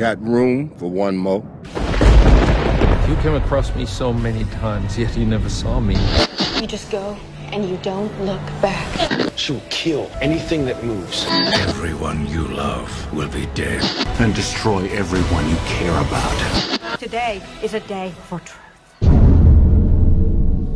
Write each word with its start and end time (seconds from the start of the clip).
Got 0.00 0.22
room 0.22 0.70
for 0.78 0.90
one 0.90 1.14
more? 1.18 1.42
You 3.06 3.16
came 3.16 3.34
across 3.34 3.76
me 3.76 3.84
so 3.84 4.14
many 4.14 4.44
times, 4.44 4.96
yet 4.96 5.14
you 5.14 5.26
never 5.26 5.50
saw 5.50 5.78
me. 5.78 5.94
You 6.58 6.66
just 6.66 6.90
go 6.90 7.18
and 7.52 7.68
you 7.68 7.76
don't 7.82 8.10
look 8.24 8.40
back. 8.62 9.30
She'll 9.36 9.60
kill 9.68 10.10
anything 10.22 10.64
that 10.64 10.82
moves. 10.82 11.26
Everyone 11.28 12.26
you 12.28 12.48
love 12.48 12.88
will 13.12 13.28
be 13.28 13.44
dead. 13.54 13.84
And 14.20 14.34
destroy 14.34 14.88
everyone 14.88 15.46
you 15.50 15.56
care 15.66 15.92
about. 15.92 16.98
Today 16.98 17.42
is 17.62 17.74
a 17.74 17.80
day 17.80 18.14
for 18.26 18.40
truth. 18.40 18.56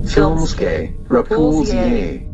Filmske 0.04 0.94
Repulsie. 1.08 2.33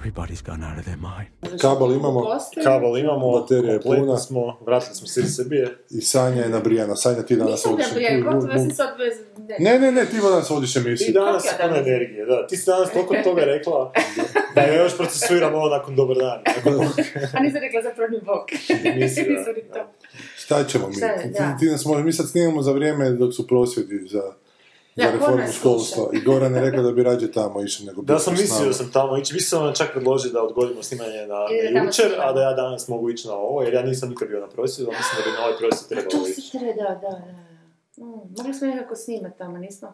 Everybody's 0.00 0.42
gone 0.42 0.62
out 0.62 0.78
of 0.78 0.84
their 0.84 0.98
mind. 0.98 1.60
Kabel 1.60 1.92
imamo 1.92 2.20
Kabel 2.64 2.96
imamo, 2.96 3.30
Baterija 3.32 3.72
je 3.72 3.80
puna. 3.80 4.16
smo, 4.16 4.58
vratili 4.66 4.94
smo 4.94 5.06
se 5.06 5.20
iz 5.20 5.36
Srbije. 5.36 5.76
i 5.90 6.00
Sanja 6.02 6.42
je 6.42 6.48
nabrijana. 6.48 6.96
Sanja 6.96 7.22
ti 7.22 7.36
danas 7.36 7.50
Nisam 7.52 7.72
vodiš. 7.72 7.86
da 7.86 7.94
prije, 7.94 8.20
gotovo 8.20 8.52
sam 8.58 8.70
sad 8.70 8.88
bez... 8.98 9.14
Ne, 9.58 9.78
ne, 9.78 9.92
ne, 9.92 10.04
ti 10.04 10.16
danas 10.22 10.50
vodiš 10.50 10.72
Ti 10.72 10.78
emisiju. 10.78 11.12
danas 11.14 11.42
Kako 11.42 11.54
ja 11.54 11.58
puno 11.58 11.72
danas? 11.72 11.88
energije, 11.88 12.26
da. 12.26 12.46
Ti 12.46 12.56
si 12.56 12.66
danas 12.66 12.90
toliko 12.92 13.14
toga 13.24 13.42
rekla 13.44 13.92
da 14.54 14.60
ja 14.60 14.74
još 14.74 14.96
procesuiram 14.96 15.54
ovo 15.54 15.68
nakon 15.68 15.96
dobar 15.96 16.16
dan. 16.16 16.40
A 17.34 17.42
nisam 17.42 17.60
rekla 17.60 17.82
za 17.82 17.90
prvi 17.96 18.20
bok. 18.20 18.46
da. 18.84 18.90
Nisam 18.94 19.24
ni 19.56 19.62
to. 19.64 19.80
Šta 20.36 20.64
ćemo 20.64 20.88
mi? 20.88 20.94
Šta 20.94 21.06
je, 21.06 21.32
Ti, 21.32 21.42
ti 21.58 21.66
nas 21.66 21.84
možeš, 21.84 22.04
mi 22.04 22.12
sad 22.12 22.28
snimamo 22.28 22.62
za 22.62 22.72
vrijeme 22.72 23.10
dok 23.10 23.34
su 23.34 23.46
prosvjedi 23.46 24.08
za, 24.08 24.22
za 24.96 25.02
Da, 25.02 25.08
ko 25.08 25.16
reformu 25.16 25.52
školstva. 25.52 26.04
I 26.12 26.20
Goran 26.20 26.54
je 26.54 26.60
rekao 26.60 26.82
da 26.82 26.92
bi 26.92 27.02
rađe 27.02 27.32
tamo 27.32 27.62
išao 27.62 27.86
nego 27.86 28.02
Da 28.02 28.18
sam 28.18 28.34
mislio 28.34 28.66
da 28.66 28.72
sam 28.74 28.90
tamo 28.92 29.16
ići, 29.16 29.34
mislio 29.34 29.48
sam 29.48 29.64
vam 29.64 29.74
čak 29.74 29.92
predložiti 29.92 30.32
da 30.32 30.42
odgodimo 30.42 30.82
snimanje 30.82 31.16
na, 31.18 31.38
na 31.72 31.84
jučer, 31.84 32.06
a 32.18 32.32
da 32.32 32.40
ja 32.40 32.52
danas 32.52 32.88
mogu 32.88 33.10
ići 33.10 33.28
na 33.28 33.34
ovo, 33.34 33.62
jer 33.62 33.74
ja 33.74 33.82
nisam 33.82 34.08
nikad 34.08 34.28
bio 34.28 34.40
na 34.40 34.48
prosvjedu, 34.48 34.90
a 34.90 34.96
mislim 34.96 35.12
da 35.16 35.30
bi 35.30 35.36
na 35.36 35.44
ovaj 35.44 35.58
prosvjed 35.58 35.88
To 35.88 35.94
trebalo 36.06 36.24
si 36.26 36.40
ići. 36.40 36.50
treba, 36.50 36.72
da, 36.74 37.00
da, 37.00 37.10
da. 37.10 37.32
Mm, 37.98 38.34
mogli 38.38 38.54
smo 38.54 38.66
nekako 38.66 38.96
snimati 38.96 39.38
tamo, 39.38 39.58
nismo? 39.58 39.92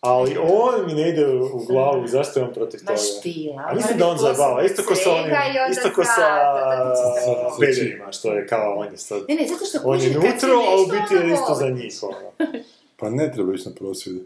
Ali 0.00 0.36
on 0.42 0.86
mi 0.86 0.94
ne 0.94 1.08
ide 1.08 1.26
u 1.28 1.64
glavu, 1.64 2.06
zašto 2.06 2.40
je 2.40 2.46
on 2.46 2.52
protiv 2.52 2.80
Ma 2.80 2.86
toga? 2.86 2.98
štila. 2.98 3.62
A 3.62 3.74
mislim 3.74 3.98
da 3.98 4.06
on 4.06 4.18
zajebava, 4.18 4.62
isto 4.62 4.82
ko 4.84 4.94
sa 4.94 5.10
onim, 5.12 5.32
isto 5.70 5.88
ko 5.94 6.04
sa 6.04 6.10
Sa- 6.12 7.60
Bederima, 7.60 8.12
što 8.12 8.32
je 8.32 8.46
kao 8.46 8.74
on 8.76 8.86
je 8.86 8.96
sad. 8.98 9.18
Ne, 9.28 9.34
ne, 9.34 9.46
zato 9.48 9.64
što 9.64 9.78
On 9.84 10.00
je 10.00 10.06
kuži, 10.06 10.14
kad 10.20 10.40
si 10.40 10.46
nutro, 10.46 10.58
a 10.60 10.74
u 10.76 10.86
biti 10.86 11.14
je 11.14 11.20
ono 11.20 11.34
isto 11.34 11.54
za 11.54 11.64
voli. 11.64 11.74
njih, 11.74 11.92
ono. 12.02 12.30
Pa 13.00 13.10
ne 13.10 13.32
treba 13.32 13.54
ići 13.54 13.68
na 13.68 13.74
prosvjede. 13.74 14.20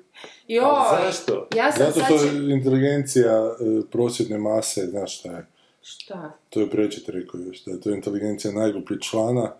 Joj, 0.49 0.65
Zašto? 1.05 1.49
ja 1.57 1.73
sam 1.73 1.87
Zato 1.87 2.01
što 2.01 2.19
će... 2.19 2.37
inteligencija 2.51 3.33
e, 3.51 3.91
prosvjedne 3.91 4.39
mase, 4.39 4.87
znaš 4.87 5.19
šta 5.19 5.31
je? 5.31 5.47
Šta? 5.83 6.33
To 6.51 6.61
je 6.61 6.71
prečet 6.71 7.09
rekao 7.09 7.41
još, 7.41 7.65
da 7.65 7.73
je 7.73 7.81
to 7.81 7.91
inteligencija 7.91 8.53
najgluplji 8.53 9.01
člana 9.01 9.53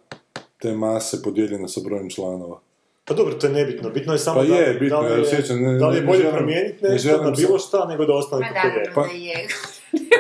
te 0.59 0.73
mase 0.73 1.23
podijeljena 1.23 1.69
sa 1.69 1.81
brojem 1.85 2.11
članova. 2.11 2.61
Pa 3.05 3.15
dobro, 3.15 3.35
to 3.35 3.47
je 3.47 3.53
nebitno. 3.53 3.91
Bitno 3.91 4.13
je 4.13 4.19
samo 4.19 4.41
Pa 4.41 4.47
da, 4.47 4.55
je, 4.55 4.75
bitno 4.75 5.03
da 5.03 5.09
li 5.09 5.15
je, 5.15 5.21
osjećam, 5.23 5.63
ne- 5.63 5.79
da 5.79 5.89
li 5.89 5.97
je 5.97 6.01
ne 6.01 6.07
bolje 6.07 6.31
promijeniti 6.33 6.85
ne 6.85 6.91
nešto 6.91 7.09
želim 7.09 7.25
na 7.25 7.31
bilo 7.31 7.59
šta 7.59 7.85
nego 7.85 8.05
da 8.05 8.13
ostane 8.13 8.47
Ma 8.47 8.55
kako 8.55 8.67
je. 8.69 8.73
naravno 8.75 9.03
da 9.03 9.13
je. 9.15 9.47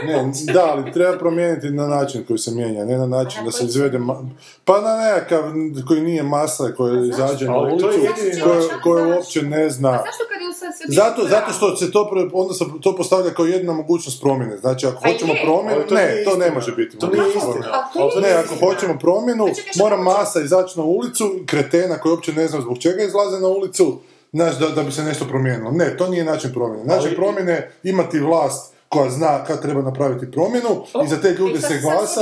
Ne, 0.06 0.32
da, 0.52 0.66
ali 0.66 0.92
treba 0.92 1.18
promijeniti 1.18 1.70
na 1.70 1.86
način 1.86 2.24
koji 2.28 2.38
se 2.38 2.50
mijenja, 2.50 2.84
ne 2.84 2.98
na 2.98 3.06
način 3.06 3.38
na 3.40 3.44
da 3.44 3.50
se 3.52 3.58
koji 3.58 3.68
izvede, 3.68 3.98
ma- 3.98 4.28
pa 4.64 4.80
na 4.80 4.96
nekakav 4.96 5.42
koji 5.88 6.00
nije 6.00 6.22
masa 6.22 6.72
koja 6.76 7.04
izađe 7.04 7.46
na 7.46 7.54
Ali 7.54 7.78
to 7.80 7.90
je 7.90 7.98
ulicu, 7.98 8.44
koja, 8.44 8.80
koja 8.82 9.16
uopće 9.16 9.42
ne 9.42 9.70
zna. 9.70 9.90
A 9.90 10.02
zašto 10.04 10.24
kad 10.32 10.40
je 10.40 10.48
u 10.48 10.54
Zato, 10.88 11.28
zato 11.28 11.52
što 11.52 11.76
se 11.76 11.90
to, 11.92 12.10
pre- 12.12 12.30
onda 12.32 12.54
se 12.54 12.64
to 12.82 12.96
postavlja 12.96 13.30
kao 13.30 13.44
jedna 13.44 13.72
mogućnost 13.72 14.22
promjene. 14.22 14.56
Znači, 14.56 14.86
ako 14.86 15.00
Pa 15.02 15.08
hoćemo 15.12 15.32
je. 15.32 15.42
promjenu, 15.44 15.86
to 15.88 15.94
ne, 15.94 16.22
to 16.24 16.36
ne 16.36 16.50
može 16.50 16.72
biti. 16.72 16.98
To 16.98 17.06
nije 17.06 17.22
istina. 17.28 17.66
Ne, 18.22 18.32
ako 18.32 18.66
hoćemo 18.66 18.98
promjenu, 18.98 19.46
mora 19.78 19.96
masa 19.96 20.40
izaći 20.40 20.78
na 20.78 20.84
ulicu, 20.84 21.30
kretena 21.46 21.98
koji 21.98 22.10
uopće 22.10 22.32
ne 22.32 22.48
zna 22.48 22.60
zbog 22.60 22.78
čega 22.78 23.02
izlaze 23.02 23.40
na 23.40 23.48
ulicu, 23.48 23.98
znaš, 24.32 24.58
da, 24.58 24.68
da 24.68 24.82
bi 24.82 24.92
se 24.92 25.02
nešto 25.02 25.24
promijenilo. 25.24 25.70
Ne, 25.70 25.96
to 25.96 26.08
nije 26.08 26.24
način 26.24 26.52
promjene. 26.52 26.84
Način 26.84 27.10
promjene 27.16 27.52
je 27.52 27.72
imati 27.82 28.18
vlast 28.20 28.73
koja 28.94 29.10
zna 29.10 29.44
kad 29.44 29.62
treba 29.62 29.82
napraviti 29.82 30.30
promjenu 30.32 30.72
i 31.04 31.08
za 31.08 31.18
te 31.22 31.30
ljude 31.30 31.60
sad 31.60 31.70
se 31.70 31.78
glasa. 31.78 32.20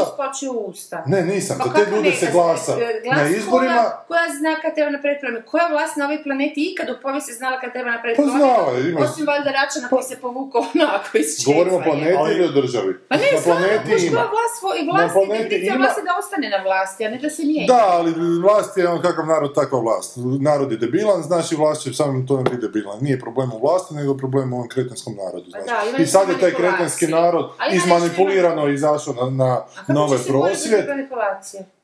usta. 0.62 1.05
Ne, 1.06 1.22
nisam, 1.25 1.56
Pa 1.59 1.65
za 1.65 1.75
te 1.75 1.91
ljude 1.91 2.10
ne? 2.10 2.16
se 2.16 2.28
glasa 2.33 2.72
Glas 3.05 3.16
na 3.19 3.25
izborima. 3.31 3.72
Koja, 3.75 4.05
koja 4.09 4.25
zna 4.38 4.53
kad 4.62 4.71
treba 4.75 4.91
napraviti 4.91 5.21
promjenu? 5.21 5.43
Koja 5.47 5.66
vlast 5.69 5.94
na 5.97 6.05
ovoj 6.05 6.21
planeti 6.22 6.60
ikad 6.69 6.87
u 6.91 7.03
povijesti 7.03 7.33
znala 7.33 7.56
kad 7.60 7.69
treba 7.72 7.91
napraviti 7.91 8.19
Pa 8.19 8.25
promjenu? 8.25 8.88
ima- 8.91 9.00
Osim 9.03 9.25
valjda 9.27 9.50
Račana 9.53 9.87
koji 9.88 10.05
se 10.05 10.16
povukao 10.19 10.60
onako 10.75 11.10
iz 11.15 11.28
četva. 11.34 11.49
Govorimo 11.49 11.77
o 11.77 11.83
planeti 11.83 12.16
Ali- 12.19 12.34
ili 12.34 12.44
o 12.44 12.53
državi? 12.53 12.91
Pa 13.10 13.15
ne, 13.16 13.27
na 13.34 13.41
planeti 13.47 13.89
znaš 13.91 14.03
ima. 14.04 14.22
vlast, 14.34 14.56
vo- 14.62 14.77
i 14.77 14.83
Na 14.83 14.91
vlast, 14.93 15.12
planeti 15.15 15.43
definicija 15.44 15.75
ima- 15.75 15.84
vlasti 15.84 16.03
da 16.03 16.12
ostane 16.21 16.47
na 16.50 16.60
vlasti, 16.66 17.00
a 17.06 17.10
ne 17.10 17.19
da 17.19 17.31
se 17.31 17.43
mijenja. 17.44 17.69
Da, 17.69 17.83
ali 17.91 18.10
vlast 18.41 18.72
je 18.77 18.89
on 18.89 19.00
kakav 19.03 19.25
narod, 19.27 19.50
takva 19.54 19.78
vlast. 19.81 20.10
Narod 20.41 20.69
je 20.72 20.78
debilan, 20.78 21.21
znači 21.22 21.53
vlast 21.56 21.78
će 21.83 21.93
samim 21.93 22.22
to 22.27 22.37
biti 22.39 22.56
debilan. 22.59 22.99
Nije 23.00 23.16
problem 23.21 23.49
u 23.53 23.59
vlasti, 23.60 23.91
nego 23.94 24.16
problem 24.16 24.47
u 24.47 24.59
ovom 24.59 24.69
kretenskom 24.69 25.12
narodu. 25.16 25.47
Znači. 25.50 25.66
da, 25.93 26.03
I 26.03 26.06
sad 26.06 26.28
je 26.28 26.39
taj. 26.39 26.53
Kretenski 26.70 27.06
narod 27.06 27.50
izmanipulirano 27.72 28.68
izašao 28.68 29.14
na, 29.14 29.30
na 29.30 29.64
nove 29.88 30.18
prosvjed. 30.28 30.86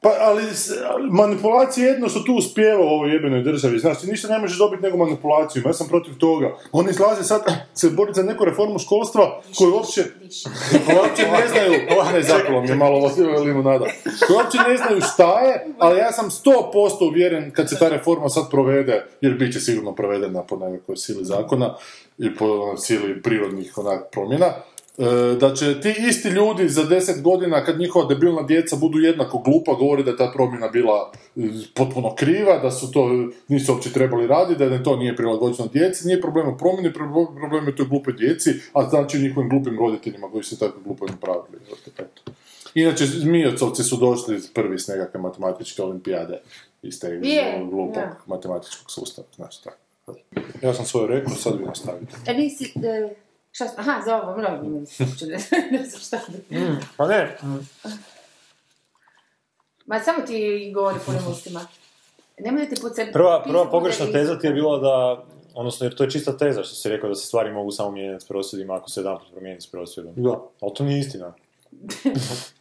Pa, 0.01 0.09
ali 0.21 0.43
manipulacije 1.11 1.87
jedno 1.87 2.09
što 2.09 2.21
tu 2.21 2.35
uspijeva 2.35 2.85
u 2.85 2.89
ovoj 2.89 3.13
jebenoj 3.13 3.43
državi. 3.43 3.79
Znači, 3.79 4.07
ništa 4.07 4.29
ne 4.29 4.39
možeš 4.39 4.59
dobiti 4.59 4.83
nego 4.83 4.97
manipulaciju. 4.97 5.63
Ja 5.67 5.73
sam 5.73 5.89
protiv 5.89 6.19
toga. 6.19 6.57
Oni 6.73 6.91
izlaze 6.91 7.25
sad 7.25 7.43
se 7.75 7.91
boriti 7.91 8.17
za 8.17 8.23
neku 8.23 8.45
reformu 8.45 8.79
školstva 8.79 9.41
koju 9.59 9.75
uopće 9.75 10.05
uopće 10.97 11.23
ne 11.23 11.49
znaju, 11.49 11.73
ne 12.13 12.23
zapalo 12.23 12.61
mi 12.61 12.69
je 12.69 12.75
malo 12.75 13.11
limonada, 13.45 13.87
koji 14.27 14.37
uopće 14.37 14.59
ne 14.69 14.77
znaju 14.77 15.01
šta 15.15 15.41
je, 15.41 15.67
ali 15.79 15.99
ja 15.99 16.13
sam 16.13 16.31
100% 16.31 17.09
uvjeren 17.09 17.51
kad 17.51 17.69
se 17.69 17.79
ta 17.79 17.89
reforma 17.89 18.29
sad 18.29 18.51
provede, 18.51 19.05
jer 19.21 19.35
bit 19.35 19.53
će 19.53 19.61
sigurno 19.61 19.95
provedena 19.95 20.43
po 20.43 20.57
nekakvoj 20.57 20.97
sili 20.97 21.25
zakona 21.25 21.75
i 22.19 22.35
po 22.35 22.77
sili 22.77 23.23
prirodnih 23.23 23.79
onak 23.79 24.11
promjena, 24.13 24.53
da 25.41 25.55
će 25.55 25.81
ti 25.81 25.95
isti 26.09 26.29
ljudi 26.29 26.69
za 26.69 26.83
10 26.85 27.23
godina 27.23 27.65
kad 27.65 27.79
njihova 27.79 28.07
debilna 28.07 28.43
djeca 28.43 28.77
budu 28.77 28.99
jednako 28.99 29.39
glupa 29.39 29.73
govori 29.73 30.03
da 30.03 30.11
je 30.11 30.17
ta 30.17 30.31
promjena 30.35 30.69
bila 30.69 31.13
e, 31.37 31.41
potpuno 31.75 32.15
kriva, 32.15 32.59
da 32.59 32.71
su 32.71 32.93
to 32.93 33.09
nisu 33.49 33.73
uopće 33.73 33.93
trebali 33.93 34.27
raditi, 34.27 34.65
da 34.65 34.83
to 34.83 34.97
nije 34.97 35.17
prilagođeno 35.17 35.69
djeci, 35.73 36.07
nije 36.07 36.21
problem 36.21 36.49
u 36.49 36.59
promjeni, 36.59 36.93
pro- 36.93 37.35
problem 37.37 37.67
je 37.67 37.77
toj 37.77 37.87
glupe 37.87 38.13
djeci, 38.13 38.51
a 38.73 38.89
znači 38.89 39.19
njihovim 39.19 39.51
glupim 39.51 39.79
roditeljima 39.79 40.31
koji 40.31 40.45
su 40.45 40.59
tako 40.59 40.81
glupo 40.85 41.07
napravili. 41.07 41.59
Inače, 42.75 43.07
Zmijocovci 43.07 43.83
su 43.83 43.97
došli 43.97 44.41
prvi 44.55 44.79
s 44.79 44.89
nekakve 44.89 45.21
matematičke 45.21 45.83
olimpijade 45.83 46.41
iz 46.83 47.01
te 47.01 47.21
glupog 47.71 47.95
da. 47.95 48.17
matematičkog 48.27 48.91
sustava, 48.91 49.29
znaš 49.37 49.61
tako. 49.61 49.77
Ja 50.63 50.75
sam 50.75 50.85
svoje 50.85 51.09
rekao, 51.09 51.35
sad 51.35 51.59
vi 51.59 51.65
nastavite. 51.65 52.17
E, 52.27 52.35
nisi... 52.35 52.65
E, 52.65 53.28
šta, 53.59 53.69
sam- 53.69 53.81
aha, 53.81 54.03
za 54.05 54.23
ovo, 54.23 54.87
se 54.87 55.05
uopće 55.05 55.27
ne, 55.27 55.39
ne 55.71 55.85
znam 55.85 56.01
šta 56.01 56.21
da... 56.29 56.77
Pa 56.97 57.07
ne, 57.07 57.37
Ma 59.87 60.01
samo 60.01 60.27
ti 60.27 60.71
govori 60.75 60.99
punim 61.07 61.23
ustima. 61.31 61.67
Nemoj 62.39 62.67
da 62.67 62.75
ti 62.75 62.81
pod 62.83 62.95
sebi... 62.95 63.13
prva, 63.13 63.43
prva 63.43 63.71
pogrešna 63.71 64.07
teza 64.13 64.39
ti 64.39 64.47
je 64.47 64.53
bila 64.53 64.79
da, 64.79 65.25
odnosno 65.55 65.87
jer 65.87 65.95
to 65.95 66.05
je 66.05 66.11
čista 66.11 66.37
teza 66.37 66.63
što 66.63 66.75
si 66.75 66.89
rekao 66.89 67.09
da 67.09 67.15
se 67.15 67.27
stvari 67.27 67.53
mogu 67.53 67.71
samo 67.71 67.91
mijenjati 67.91 68.25
s 68.25 68.29
prosvjedima 68.29 68.77
ako 68.77 68.91
se 68.91 69.01
jedan 69.01 69.19
promijeni 69.33 69.61
s 69.61 69.71
prosvjedom. 69.71 70.13
Da. 70.17 70.41
Ali 70.61 70.75
to 70.75 70.85
nije 70.85 70.99
istina. 70.99 71.35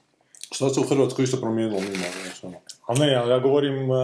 Šta 0.52 0.70
se 0.70 0.80
u 0.80 0.84
Hrvatskoj 0.84 1.24
isto 1.24 1.38
promijenilo 1.38 1.80
mimo, 1.82 2.04
ono. 2.44 2.58
Ali 2.86 3.00
ne, 3.00 3.16
ali 3.16 3.32
ja 3.32 3.40
govorim 3.40 3.90
uh, 3.90 3.98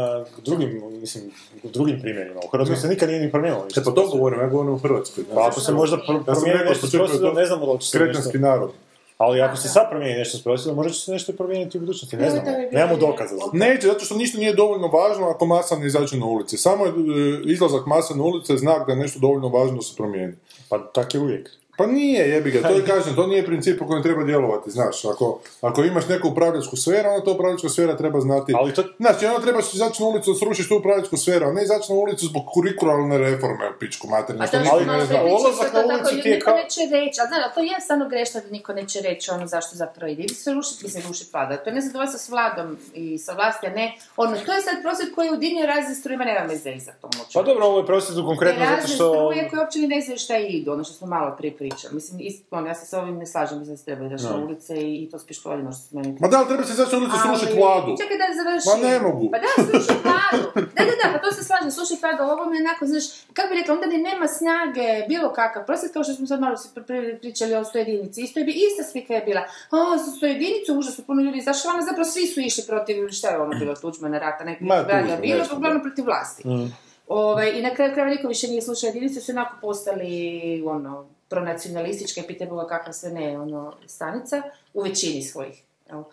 drugim, 0.45 0.81
mislim, 1.01 1.31
drugim 1.63 2.01
primjerima. 2.01 2.39
U 2.45 2.47
Hrvatskoj 2.47 2.77
se 2.77 2.87
nikad 2.87 3.09
nije 3.09 3.21
ni 3.21 3.31
promijenilo. 3.31 3.65
ništa 3.65 3.81
E 3.81 3.83
pa 3.83 3.91
to 3.91 4.07
govorim, 4.07 4.39
ja 4.39 4.47
govorim 4.47 4.73
u 4.73 4.77
Hrvatskoj. 4.77 5.23
Pa 5.35 5.47
ako 5.47 5.59
se 5.59 5.71
možda 5.71 5.97
pro- 5.97 6.15
Ja 6.15 6.23
promijeni 6.23 6.63
nešto 6.69 6.87
s 6.87 6.89
što 6.89 7.07
to- 7.07 7.33
ne 7.33 7.45
znamo 7.45 7.73
da 7.73 7.79
će 7.79 7.89
se 7.89 7.99
nešto... 7.99 8.37
narod. 8.37 8.71
Ali 9.17 9.41
ako 9.41 9.57
se 9.57 9.67
sad 9.67 9.89
promijeni 9.89 10.19
nešto 10.19 10.37
s 10.37 10.43
prosvjedom, 10.43 10.75
možda 10.75 10.93
će 10.93 10.99
se 10.99 11.11
nešto 11.11 11.33
promijeniti 11.33 11.77
u 11.77 11.81
budućnosti, 11.81 12.17
ne 12.17 12.29
znamo. 12.29 12.47
Nemamo 12.71 12.97
dokaza 12.97 13.35
za 13.35 13.41
to. 13.41 13.49
Neće, 13.53 13.87
zato 13.87 14.05
što 14.05 14.15
ništa 14.15 14.37
nije 14.37 14.53
dovoljno 14.53 14.87
važno 14.87 15.27
ako 15.29 15.45
masa 15.45 15.75
ne 15.75 15.87
izađe 15.87 16.17
na 16.17 16.25
ulici. 16.25 16.57
Samo 16.57 16.85
je 16.85 16.91
e, 16.91 16.93
izlazak 17.45 17.85
masa 17.85 18.15
na 18.15 18.23
ulice 18.23 18.57
znak 18.57 18.87
da 18.87 18.93
je 18.93 18.99
nešto 18.99 19.19
dovoljno 19.19 19.47
važno 19.49 19.75
da 19.75 19.81
se 19.81 19.93
promijeni. 19.97 20.33
Pa 20.69 20.79
tak 20.79 21.13
je 21.13 21.19
uvijek. 21.19 21.49
Pa 21.77 21.85
nije, 21.87 22.29
jebi 22.29 22.51
ga, 22.51 22.61
to 22.61 22.69
je 22.69 22.85
kažem, 22.85 23.15
to 23.15 23.27
nije 23.27 23.45
princip 23.45 23.79
po 23.79 23.87
kojem 23.87 24.03
treba 24.03 24.23
djelovati, 24.23 24.71
znaš, 24.71 25.05
ako, 25.05 25.25
ako 25.61 25.83
imaš 25.83 26.07
neku 26.07 26.27
upravljačku 26.27 26.77
sferu, 26.77 27.09
onda 27.09 27.25
to 27.25 27.31
upravljačka 27.31 27.69
sfera 27.69 27.97
treba 27.97 28.19
znati. 28.19 28.53
Ali 28.55 28.73
to- 28.73 28.83
Znači, 28.97 29.25
onda 29.25 29.41
trebaš 29.41 29.73
izaći 29.73 30.01
na 30.03 30.09
ulicu, 30.09 30.33
srušiš 30.33 30.67
tu 30.67 30.77
upravljačku 30.77 31.17
sferu, 31.17 31.45
a 31.45 31.53
ne 31.53 31.63
izaći 31.63 31.91
na 31.91 31.97
ulicu 31.97 32.25
zbog 32.25 32.43
kurikularne 32.47 33.17
reforme, 33.19 33.71
pičku 33.79 34.07
materinu, 34.07 34.43
A 34.43 34.47
što 34.47 34.57
to 34.57 34.63
niko 34.63 34.75
ne 34.77 35.05
zna. 35.05 35.05
što 35.05 35.13
na 35.17 35.23
ulicu 35.25 35.59
tako 35.61 36.09
ti 36.11 36.29
je 36.29 36.35
niko 36.35 36.45
kao- 36.45 36.55
neće 36.55 36.81
reći, 36.91 37.17
ali 37.21 37.27
znaš, 37.27 37.53
to 37.55 37.59
je 37.61 37.81
stvarno 37.81 38.09
grešno 38.09 38.41
da 38.41 38.49
niko 38.49 38.73
neće 38.73 39.01
reći 39.01 39.31
ono 39.31 39.47
zašto 39.47 39.75
zapravo 39.75 40.11
ide. 40.11 40.23
Ide 40.23 40.33
se 40.35 40.51
rušiti, 40.51 40.83
mislim 40.83 41.03
rušiti 41.07 41.29
vlada. 41.33 41.57
To 41.57 41.69
je 41.69 41.75
nezadovoljstvo 41.75 42.19
s 42.19 42.29
vladom 42.29 42.67
i 42.95 43.17
sa 43.17 43.33
vlasti, 43.33 43.67
a 43.67 43.71
ne, 43.71 43.85
ono, 44.17 44.37
to 44.37 44.53
je 44.53 44.61
sad 44.61 44.75
prosvjed 44.81 45.13
koji 45.15 45.25
je 45.27 45.31
ujedinio 45.31 45.65
razne 45.67 45.95
strujima, 45.95 46.23
nema 46.25 46.43
veze 46.43 46.69
i 46.71 46.79
za 46.79 46.91
to 46.93 47.07
moći. 47.09 47.33
Pa 47.33 47.41
dobro, 47.43 47.65
ovo 47.65 47.77
je 47.77 47.85
prosvjed 47.85 48.25
konkretno 48.25 48.59
zato 48.61 48.75
razne 48.75 48.95
što... 48.95 49.07
struje 49.09 49.49
koje 49.49 49.59
uopće 49.59 49.79
ni 49.79 49.87
ne 49.87 50.01
znaju 50.01 50.17
šta 50.19 50.37
idu, 50.39 50.71
ono 50.71 50.83
što 50.83 50.93
smo 50.93 51.07
malo 51.07 51.35
prije 51.37 51.53
priča. 51.63 51.87
Mislim, 51.91 52.15
ist, 52.29 52.39
on, 52.51 52.67
ja 52.67 52.75
se 52.75 52.85
s 52.85 52.93
ovim 52.93 53.15
ne 53.17 53.25
slažem, 53.25 53.57
mislim 53.59 53.73
da 53.75 53.77
se 53.77 53.85
treba 53.85 54.05
izaći 54.05 54.23
na 54.23 54.37
ulice 54.45 54.73
i, 54.75 55.03
i 55.03 55.09
to 55.09 55.19
s 55.19 55.25
pištoljem, 55.25 55.65
što 55.71 55.81
se 55.81 55.95
meni 55.95 56.17
Ma 56.21 56.27
da, 56.27 56.37
ali 56.37 56.47
treba 56.47 56.63
se 56.63 56.73
zašto 56.73 56.97
ulicu 56.97 57.15
Ali- 57.15 57.23
srušiti 57.25 57.59
vladu. 57.59 57.89
Čekaj 58.01 58.17
da 58.21 58.25
završim. 58.41 58.69
Ma 58.71 58.75
ne 58.87 58.95
mogu. 59.05 59.25
Pa 59.33 59.37
da, 59.43 59.49
slušaj 59.69 59.97
vladu. 60.07 60.43
Da, 60.75 60.81
da, 60.89 60.93
da, 61.01 61.05
pa 61.13 61.19
to 61.23 61.29
se 61.37 61.43
slažem, 61.49 61.71
slušaj 61.77 61.97
vladu, 62.03 62.21
ovo 62.33 62.43
mi 62.49 62.53
je 62.57 62.61
onako, 62.65 62.81
znaš, 62.91 63.05
kako 63.35 63.47
bi 63.49 63.55
rekla, 63.59 63.71
onda 63.77 63.87
ni 63.93 63.97
nema 64.09 64.27
snage, 64.39 64.89
bilo 65.11 65.27
kakav 65.39 65.61
prosvjed, 65.67 65.91
kao 65.93 66.03
što 66.03 66.13
smo 66.13 66.25
sad 66.31 66.39
malo 66.45 66.55
pričali 67.21 67.51
o 67.55 67.63
jedinici. 67.83 68.17
Isto 68.25 68.35
je 68.39 68.45
bi, 68.47 68.53
ista 68.65 68.83
slika 68.91 69.13
je 69.19 69.23
bila. 69.29 69.43
O, 69.77 69.77
za 70.03 70.09
sto 70.15 70.25
jedinicu, 70.33 70.69
užasno 70.81 71.01
puno 71.07 71.19
ljudi, 71.25 71.47
zašto 71.49 71.63
vama 71.69 71.81
zapravo 71.89 72.07
svi 72.13 72.25
su 72.31 72.39
išli 72.39 72.63
protiv, 72.71 72.95
šta 73.17 73.27
je 73.29 73.37
ono 73.45 73.53
bilo, 73.59 73.73
Tuđmana 73.81 74.17
rata, 74.25 74.43
nekog 74.43 74.67
bilo, 75.21 75.43
uglavnom 75.57 75.81
protiv 75.87 76.05
vlasti. 76.05 76.43
Ovaj, 77.07 77.59
I 77.59 77.61
na 77.61 77.75
kraju 77.75 77.93
krajeva 77.93 78.15
niko 78.15 78.27
više 78.27 78.47
nije 78.47 78.61
slušao 78.61 78.87
jedinicu, 78.87 79.21
su 79.21 79.31
onako 79.31 79.55
postali, 79.61 80.63
ono, 80.65 81.05
pronacionalističke, 81.29 82.23
pitaj 82.27 82.47
Boga 82.47 82.67
kakva 82.67 82.93
sve 82.93 83.11
ne, 83.11 83.39
ono, 83.39 83.73
stanica, 83.87 84.41
u 84.73 84.81
većini 84.81 85.21
svojih. 85.21 85.63
Jel? 85.89 86.03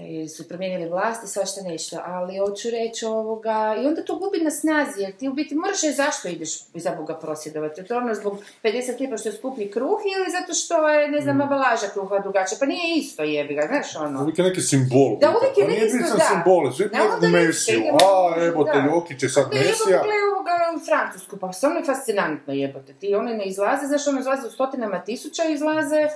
E, 0.00 0.28
su 0.28 0.48
promijenili 0.48 0.90
vlast 0.90 1.24
i 1.24 1.26
svašta 1.26 1.60
nešto, 1.62 1.96
ali 2.04 2.38
hoću 2.38 2.70
reći 2.70 3.06
ovoga, 3.06 3.76
i 3.82 3.86
onda 3.86 4.04
to 4.04 4.18
gubi 4.18 4.38
na 4.44 4.50
snazi, 4.50 5.00
jer 5.00 5.12
ti 5.12 5.28
u 5.28 5.32
biti 5.32 5.54
moraš 5.54 5.82
reći 5.82 5.96
zašto 5.96 6.28
ideš 6.28 6.50
za 6.74 6.94
Boga 6.98 7.14
prosvjedovati, 7.14 7.84
to 7.84 7.96
ono 7.96 8.14
zbog 8.14 8.38
50 8.62 9.00
lipa 9.00 9.16
što 9.16 9.28
je 9.28 9.32
skuplji 9.32 9.70
kruh 9.70 9.98
ili 10.16 10.30
zato 10.30 10.54
što 10.54 10.88
je, 10.88 11.08
ne 11.08 11.20
znam, 11.20 11.40
ambalaža 11.40 11.86
kruha 11.92 12.18
drugačija, 12.18 12.58
pa 12.60 12.66
nije 12.66 12.98
isto 12.98 13.22
jebi 13.22 13.54
ga, 13.54 13.62
znaš 13.66 13.96
ono. 13.96 14.22
Uvijek 14.22 14.38
je 14.38 14.44
neki 14.44 14.60
simbol. 14.60 15.18
Da, 15.20 15.28
uvijek 15.28 15.58
je 15.58 15.64
Pa 15.64 15.70
neki 15.70 15.86
isto, 15.86 16.16
da. 16.16 16.24
svi 16.24 16.88
Da, 16.92 16.98
gledaju 17.08 17.46
Mesiju. 17.46 17.82
A, 17.92 18.44
evo 18.44 18.64
te, 18.64 18.80
da. 18.80 18.86
Jokić 18.86 19.22
je 19.22 19.28
sad 19.28 19.46
Mesija. 19.52 19.74
pogledaj 19.74 20.22
ovoga 20.32 20.54
u 20.76 20.84
Francusku, 20.86 21.36
pa 21.36 21.52
stvarno 21.52 21.78
je 21.78 21.84
fascinantno 21.84 22.52
jebote. 22.54 22.92
Ti 22.92 23.14
oni 23.14 23.34
ne 23.34 23.44
izlaze, 23.44 23.86
znaš, 23.86 24.06
ono 24.06 24.20
izlaze 24.20 24.46
u 24.46 24.50
stotinama 24.50 24.98
tisuća, 25.04 25.42
izlaze, 25.44 26.08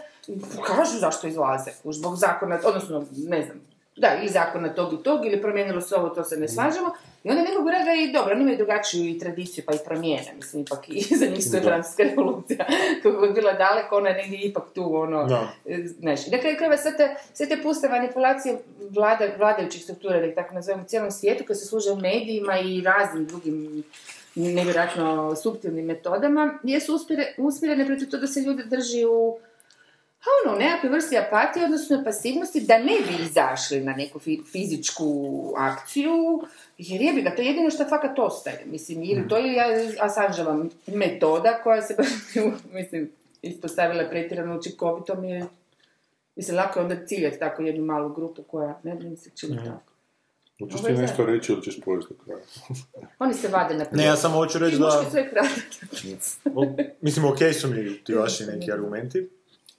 kažu 0.67 0.99
zašto 0.99 1.27
izlaze, 1.27 1.71
zbog 1.85 2.17
zakona, 2.17 2.59
odnosno, 2.65 3.07
ne 3.17 3.43
znam, 3.43 3.72
da, 3.97 4.17
ili 4.19 4.29
zakona 4.29 4.75
tog 4.75 4.93
i 4.93 5.03
tog, 5.03 5.27
ili 5.27 5.41
promijenilo 5.43 5.81
se 5.81 5.95
ovo, 5.95 6.09
to 6.09 6.25
se 6.25 6.37
ne 6.37 6.49
slažemo, 6.49 6.91
i 7.25 7.31
onda 7.31 7.43
nekog 7.43 7.69
reda 7.69 7.93
i 7.95 8.13
dobro, 8.13 8.33
oni 8.33 8.43
imaju 8.43 8.57
drugačiju 8.57 9.09
i 9.09 9.19
tradiciju, 9.19 9.65
pa 9.67 9.75
i 9.75 9.79
promijene, 9.85 10.33
mislim, 10.37 10.63
ipak 10.63 10.89
i 10.89 11.01
za 11.17 11.27
njih 11.27 11.63
francuska 11.63 12.03
revolucija, 12.03 12.67
kako 13.03 13.25
je 13.25 13.33
bila 13.33 13.53
daleko, 13.53 13.97
ona 13.97 14.09
je 14.09 14.17
negdje 14.17 14.39
ipak 14.41 14.65
tu, 14.75 14.97
ono, 14.97 15.25
Da. 15.25 15.49
e, 15.67 15.85
znaš, 15.87 16.27
i 16.27 16.31
na 16.31 16.39
kraju 16.39 16.57
krajeva 16.57 16.77
sve 16.77 16.97
te, 16.97 17.15
sve 17.33 17.49
te 17.49 17.63
puste 17.63 17.89
manipulacije 17.89 18.59
vlada, 18.91 19.29
vladajućih 19.39 19.83
struktura, 19.83 20.19
da 20.21 20.27
ih 20.27 20.35
tako 20.35 20.55
nazovemo, 20.55 20.83
u 20.83 20.87
cijelom 20.87 21.11
svijetu, 21.11 21.45
koje 21.47 21.57
se 21.57 21.67
služe 21.67 21.95
medijima 21.95 22.59
i 22.61 22.81
raznim 22.81 23.27
drugim 23.27 23.85
nevjerojatno 24.35 25.37
suptilnim 25.37 25.85
metodama, 25.85 26.59
jesu 26.63 26.93
uspjere- 26.95 27.35
usmjerene 27.39 27.87
protiv 27.87 28.11
toga 28.11 28.21
da 28.21 28.27
se 28.27 28.41
ljude 28.41 28.65
drži 28.65 29.05
u 29.05 29.39
a 30.23 30.29
ono, 30.45 30.57
u 30.57 30.59
nekakvoj 30.59 30.91
vrsti 30.91 31.19
apatije, 31.19 31.65
odnosno 31.65 32.05
pasivnosti, 32.05 32.61
da 32.61 32.79
ne 32.79 32.85
bi 33.09 33.25
izašli 33.25 33.81
na 33.81 33.93
neku 33.93 34.19
fi- 34.19 34.43
fizičku 34.53 35.55
akciju, 35.57 36.43
jer 36.79 37.03
jebi 37.03 37.23
ga, 37.23 37.35
to 37.37 37.43
je 37.43 37.49
jedino 37.49 37.71
što 37.71 37.89
fakat 37.89 38.19
ostaje. 38.19 38.63
Mislim, 38.67 39.03
ili 39.03 39.29
to 39.29 39.39
ili 39.39 39.57
Assangeova 40.01 40.65
metoda 40.87 41.61
koja 41.63 41.83
se 41.83 41.95
baš, 41.99 42.09
mislim, 42.79 43.11
ispostavila 43.43 44.09
pretjerano 44.09 44.59
učinkovitom 44.59 45.25
je 45.25 45.47
Mislim, 46.37 46.57
lako 46.57 46.79
je 46.79 46.83
onda 46.83 47.07
ciljati 47.07 47.39
tako 47.39 47.63
jednu 47.63 47.85
malu 47.85 48.15
grupu 48.15 48.43
koja, 48.43 48.81
ne, 48.83 48.95
ne 48.95 49.17
se 49.17 49.31
čini 49.35 49.57
tako. 49.57 49.93
Hoćeš 50.61 50.83
ti 50.83 50.93
je 50.93 50.99
nešto 50.99 51.27
reći 51.27 51.53
ili 51.53 51.63
ćeš 51.63 51.81
pojesti 51.81 52.15
do 52.15 52.25
kraja? 52.25 52.41
Oni 53.19 53.35
se 53.35 53.49
vade 53.49 53.75
na 53.75 53.85
Ne, 53.93 54.05
ja 54.05 54.17
samo 54.17 54.37
hoću 54.37 54.59
reći 54.59 54.77
Ti 54.77 54.83
da... 54.83 54.87
muški 54.87 55.11
sve 55.11 55.31
Mislim, 57.01 57.25
ok 57.25 57.39
su 57.61 57.69
mi 57.69 58.05
ti 58.05 58.15
vaši 58.15 58.45
neki 58.47 58.73
argumenti, 58.73 59.29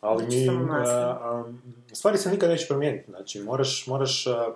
ali 0.04 0.26
mi, 0.28 0.50
masno. 0.50 0.94
a, 0.94 1.44
um, 1.48 1.62
stvari 1.94 2.18
se 2.18 2.32
nikad 2.32 2.50
neće 2.50 2.68
promijeniti. 2.68 3.12
Znači, 3.12 3.40
moraš, 3.40 3.88
moraš, 3.88 4.28
a, 4.28 4.56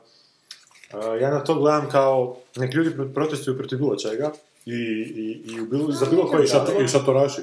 a, 0.93 1.15
ja 1.15 1.29
na 1.31 1.43
to 1.43 1.55
gledam 1.55 1.89
kao, 1.89 2.37
neki 2.55 2.77
ljudi 2.77 2.95
pro- 2.95 3.13
protestuju 3.13 3.57
protiv 3.57 3.79
bilo 3.79 3.95
čega 3.95 4.31
i, 4.65 4.75
i, 4.75 5.53
i 5.53 5.61
u 5.61 5.65
bilo, 5.65 5.91
za 5.91 6.05
bilo 6.05 6.27
koji 6.27 6.47
šator, 6.47 6.81
I 6.81 6.87
šatoraši. 6.87 7.41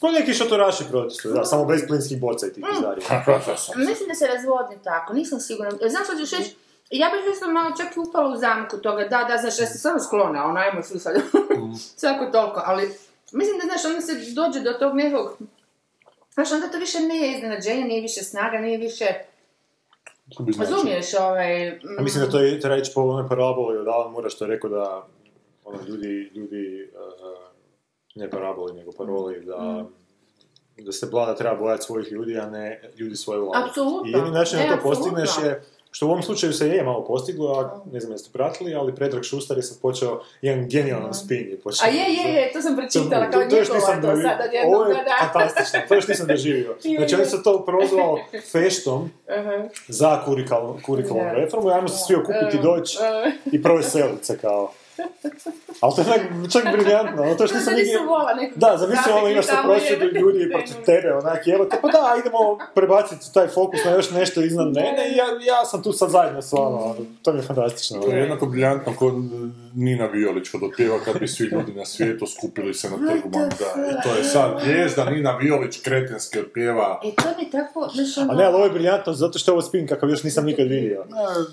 ko 0.00 0.10
neki 0.10 0.34
šatoraši 0.34 0.84
protestuju, 0.90 1.34
da, 1.34 1.44
samo 1.44 1.64
bez 1.64 1.80
plinskih 1.88 2.20
boca 2.20 2.46
i 2.46 2.52
tih 2.52 2.64
pizdarija. 2.72 3.24
Mislim 3.88 4.08
da 4.08 4.14
se 4.14 4.26
razvodni 4.26 4.76
tako, 4.84 5.12
nisam 5.12 5.40
sigurna. 5.40 5.70
Znaš 5.88 6.04
što 6.06 6.16
ćeš 6.16 6.38
reći? 6.38 6.54
Ja 6.90 7.08
bih 7.08 7.34
isto 7.34 7.48
malo 7.48 7.70
čak 7.76 7.96
i 7.96 8.00
upala 8.00 8.34
u 8.34 8.36
zamku 8.36 8.76
toga, 8.76 9.02
da, 9.08 9.24
da, 9.28 9.36
znaš, 9.40 9.58
ja 9.58 9.66
sam 9.66 9.78
samo 9.78 9.98
sklona, 10.00 10.44
ono, 10.44 10.60
ajmo 10.60 10.82
sad, 10.82 11.14
svako 12.00 12.24
toliko, 12.32 12.62
ali 12.64 12.94
mislim 13.32 13.58
da, 13.58 13.64
znaš, 13.64 13.84
onda 13.84 14.00
se 14.00 14.32
dođe 14.34 14.60
do 14.60 14.72
tog 14.72 14.94
nekog, 14.94 15.38
znaš, 16.34 16.52
onda 16.52 16.68
to 16.68 16.78
više 16.78 17.00
nije 17.00 17.36
iznenađenje, 17.36 17.84
nije 17.84 18.00
više 18.00 18.22
snaga, 18.22 18.58
nije 18.58 18.78
više, 18.78 19.06
To 20.36 20.44
razumiješ, 20.58 21.14
ovaj... 21.14 21.68
A 21.98 22.02
mislim 22.02 22.24
da 22.24 22.30
to 22.30 22.40
je, 22.40 22.60
treba 22.60 22.76
ići 22.76 22.92
po 22.94 23.00
onoj 23.00 23.28
paraboli 23.28 23.78
od 23.78 23.88
Alan 23.88 24.12
Mura 24.12 24.28
što 24.28 24.44
je 24.44 24.48
rekao 24.48 24.70
da 24.70 25.06
ono, 25.64 25.78
ljudi, 25.88 26.30
ljudi 26.34 26.90
uh, 26.94 27.38
ne 28.14 28.30
paraboli, 28.30 28.74
nego 28.74 28.92
paroli, 28.92 29.44
da, 29.44 29.84
da 30.78 30.92
se 30.92 31.08
vlada 31.12 31.36
treba 31.36 31.56
bojati 31.56 31.82
svojih 31.82 32.12
ljudi, 32.12 32.38
a 32.38 32.50
ne 32.50 32.90
ljudi 32.96 33.16
svoje 33.16 33.40
vlade. 33.40 33.68
Apsolutno. 33.68 34.10
I 34.10 34.12
jedini 34.12 34.30
način 34.30 34.58
da 34.58 34.66
to 34.66 34.74
apsolutno. 34.74 35.02
postigneš 35.02 35.30
je, 35.44 35.62
što 35.94 36.06
u 36.06 36.10
ovom 36.10 36.22
slučaju 36.22 36.52
se 36.52 36.68
je 36.68 36.82
malo 36.82 37.04
postiglo, 37.04 37.52
a 37.60 37.90
ne 37.92 38.00
znam 38.00 38.12
jeste 38.12 38.30
pratili, 38.32 38.74
ali 38.74 38.94
Predrag 38.94 39.24
Šustar 39.24 39.56
je 39.56 39.62
sad 39.62 39.80
počeo 39.80 40.20
jedan 40.42 40.68
genijalan 40.68 41.14
spin. 41.14 41.50
Je 41.50 41.60
počeo, 41.60 41.86
A 41.86 41.90
je, 41.90 42.14
je, 42.14 42.34
je, 42.34 42.52
to 42.52 42.62
sam 42.62 42.76
pročitala, 42.76 43.30
kao 43.30 43.42
to, 43.42 43.48
to 43.48 43.56
još 43.56 43.68
njegova 43.68 43.94
to 43.94 44.00
doživio. 44.00 44.28
sad 44.28 44.50
Ovo 44.66 44.84
je 44.84 45.04
fantastično, 45.32 45.80
to 45.88 45.94
još 45.94 46.08
nisam 46.08 46.26
doživio. 46.26 46.76
Znači, 46.98 47.14
on 47.14 47.26
se 47.26 47.42
to 47.42 47.64
prozvao 47.64 48.18
feštom 48.52 49.10
Aha. 49.28 49.68
za 49.88 50.24
kurikalnu, 50.24 50.78
kurikalnu 50.86 51.24
Da. 51.24 51.32
reformu, 51.32 51.68
ajmo 51.68 51.88
se 51.88 52.04
svi 52.06 52.14
okupiti 52.14 52.58
doći 52.62 52.98
i 53.52 53.62
proveselit 53.62 54.24
se 54.24 54.38
kao. 54.38 54.72
Ali 55.80 55.94
to 55.94 56.00
je 56.00 56.06
onak, 56.06 56.52
čak 56.52 56.62
briljantno, 56.72 57.22
ono 57.22 57.34
to 57.34 57.46
što 57.46 57.58
Da 57.58 57.70
nigdje... 58.34 58.56
Da, 58.56 58.76
zamisli 58.76 59.12
ono 59.12 59.28
imaš 59.28 59.44
se 59.44 59.50
tamo 59.50 59.68
prosvjed 59.68 60.02
jebe. 60.02 60.18
ljudi 60.20 60.50
protiv 60.52 60.76
tebe, 60.86 61.14
onak, 61.14 61.46
evo 61.46 61.64
te, 61.64 61.76
pa 61.82 61.88
da, 61.88 62.16
idemo 62.20 62.58
prebaciti 62.74 63.32
taj 63.34 63.48
fokus 63.48 63.84
na 63.84 63.90
još 63.90 64.10
nešto 64.10 64.42
iznad 64.42 64.66
mene 64.66 65.08
i 65.12 65.16
ja, 65.16 65.24
ja 65.24 65.64
sam 65.64 65.82
tu 65.82 65.92
sad 65.92 66.10
zajedno 66.10 66.42
s 66.42 66.52
vama, 66.52 66.78
ono, 66.78 66.96
to 67.22 67.32
mi 67.32 67.38
je 67.38 67.42
fantastično. 67.42 68.00
To 68.00 68.10
je 68.10 68.20
jednako 68.20 68.46
briljantno 68.46 68.92
kod 68.98 69.14
Nina 69.74 70.06
Violić 70.06 70.48
kad 70.48 70.62
otpjeva 70.62 70.98
kad 71.04 71.18
bi 71.20 71.28
svi 71.28 71.44
ljudi 71.44 71.72
na 71.72 71.84
svijetu 71.84 72.26
skupili 72.26 72.74
se 72.74 72.90
na 72.90 72.96
trgu 72.96 73.38
Manda. 73.38 73.90
I 73.90 74.08
to 74.08 74.16
je 74.16 74.24
sad 74.24 74.62
vijest 74.66 74.96
da 74.96 75.10
Nina 75.10 75.36
Violić 75.36 75.82
kretenski 75.82 76.38
otpjeva. 76.38 77.00
E, 77.04 77.10
to 77.22 77.28
mi 77.38 77.50
tako, 77.50 77.80
ono... 78.20 78.32
A 78.32 78.34
ne, 78.34 78.44
ali 78.44 78.54
ovo 78.54 78.64
je 78.64 78.70
briljantno 78.70 79.12
zato 79.12 79.38
što 79.38 79.50
je 79.50 79.52
ovo 79.52 79.62
spin 79.62 79.86
kakav 79.86 80.10
još 80.10 80.22
nisam 80.22 80.44
nikad 80.44 80.68
vidio. 80.68 81.04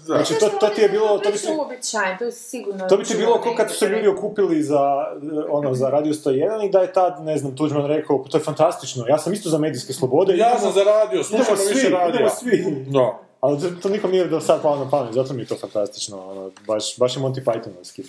Znači, 0.06 0.34
to, 0.40 0.50
to 0.60 0.68
ti 0.68 0.82
je 0.82 0.90
bilo, 0.90 1.18
to 1.18 1.32
bi 1.32 1.38
ti, 1.38 1.48
uobičajen, 1.60 2.18
to 2.18 2.26
je 2.26 2.32
sigurno... 2.32 2.88
to 2.88 2.98
bi 2.98 3.04
ti 3.04 3.18
bilo 3.18 3.42
kao 3.42 3.56
kad 3.56 3.72
su 3.72 3.78
se 3.78 3.88
ljudi 3.88 4.08
okupili 4.08 4.64
za, 4.64 5.06
ono, 5.50 5.74
za 5.74 5.90
Radio 5.90 6.14
101 6.14 6.68
i 6.68 6.72
da 6.72 6.80
je 6.80 6.94
tad, 6.94 7.24
ne 7.24 7.38
znam, 7.38 7.56
Tuđman 7.56 7.86
rekao, 7.86 8.24
"Pa 8.24 8.30
to 8.30 8.38
je 8.38 8.44
fantastično, 8.44 9.06
ja 9.08 9.18
sam 9.18 9.34
isto 9.34 9.50
za 9.50 9.58
medijske 9.58 9.94
slobode. 9.94 10.38
Ja 10.38 10.60
sam 10.60 10.72
zaradio, 10.72 11.20
idemo 11.22 11.24
slušamo 11.24 11.70
više 11.74 11.90
radija. 11.90 12.10
idemo 12.16 12.30
svi. 12.30 12.86
No. 12.88 13.20
Ali 13.42 13.62
to, 13.62 13.70
to 13.82 13.90
nikom 13.90 14.12
nije 14.12 14.28
do 14.28 14.42
sad 14.42 14.62
palo 14.62 14.84
na 14.86 14.90
pamet, 14.90 15.14
zato 15.14 15.34
mi 15.34 15.42
je 15.42 15.46
to 15.46 15.56
fantastično, 15.56 16.30
ono, 16.30 16.52
baš, 16.68 16.98
baš 16.98 17.16
je 17.16 17.22
Monty 17.22 17.44
Pythonovski. 17.44 18.04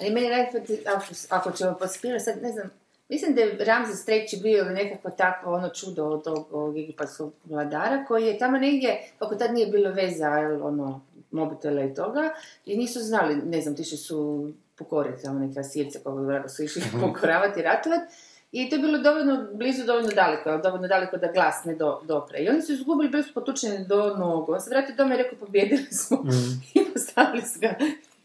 Ali 0.00 0.10
meni 0.10 0.28
radi, 0.28 0.80
ako, 0.86 1.04
ako 1.28 1.52
ćemo 1.52 1.74
pospirati, 1.74 2.24
sad 2.24 2.42
ne 2.42 2.52
znam, 2.52 2.70
mislim 3.08 3.34
da 3.34 3.40
je 3.40 3.64
Ramzes 3.64 4.08
III 4.08 4.40
bio 4.42 4.58
ili 4.58 4.74
nekako 4.74 5.10
takvo 5.10 5.54
ono 5.54 5.68
čudo 5.68 6.04
od 6.04 6.24
tog 6.24 6.78
egipatskog 6.78 7.32
vladara, 7.44 8.04
koji 8.04 8.26
je 8.26 8.38
tamo 8.38 8.58
negdje, 8.58 9.10
kako 9.18 9.34
tad 9.34 9.54
nije 9.54 9.66
bilo 9.66 9.90
veza, 9.90 10.30
ono, 10.62 11.00
mobitela 11.30 11.82
i 11.82 11.94
toga, 11.94 12.30
i 12.66 12.76
nisu 12.76 13.00
znali, 13.00 13.36
ne 13.36 13.60
znam, 13.60 13.76
tišli 13.76 13.98
su 13.98 14.50
pokoriti 14.78 15.22
tamo 15.22 15.38
neke 15.38 15.60
asirce, 15.60 15.98
kako 15.98 16.16
vraga 16.16 16.48
su 16.48 16.62
išli 16.62 16.82
pokoravati 17.00 17.60
i 17.60 17.62
ratovati, 17.62 18.14
i 18.52 18.68
to 18.70 18.76
je 18.76 18.82
bilo 18.82 18.98
dovoljno 18.98 19.46
blizu, 19.52 19.84
dovoljno 19.84 20.10
daleko, 20.10 20.50
jel, 20.50 20.62
dovoljno 20.62 20.88
daleko 20.88 21.16
da 21.16 21.32
glas 21.32 21.64
ne 21.64 21.74
do, 21.74 22.00
dopre. 22.04 22.38
I 22.38 22.48
oni 22.48 22.62
su 22.62 22.72
izgubili, 22.72 23.08
bili 23.08 23.22
su 23.22 23.34
potučeni 23.34 23.86
do 23.86 24.16
nogu. 24.16 24.52
On 24.52 24.60
se 24.60 24.70
vratio 24.70 24.94
doma 24.96 25.14
i 25.14 25.18
rekao, 25.18 25.38
pobjedili 25.38 25.86
smo. 25.90 26.24
I 26.74 26.84
postavili 26.92 27.42
su 27.42 27.60
ga 27.60 27.74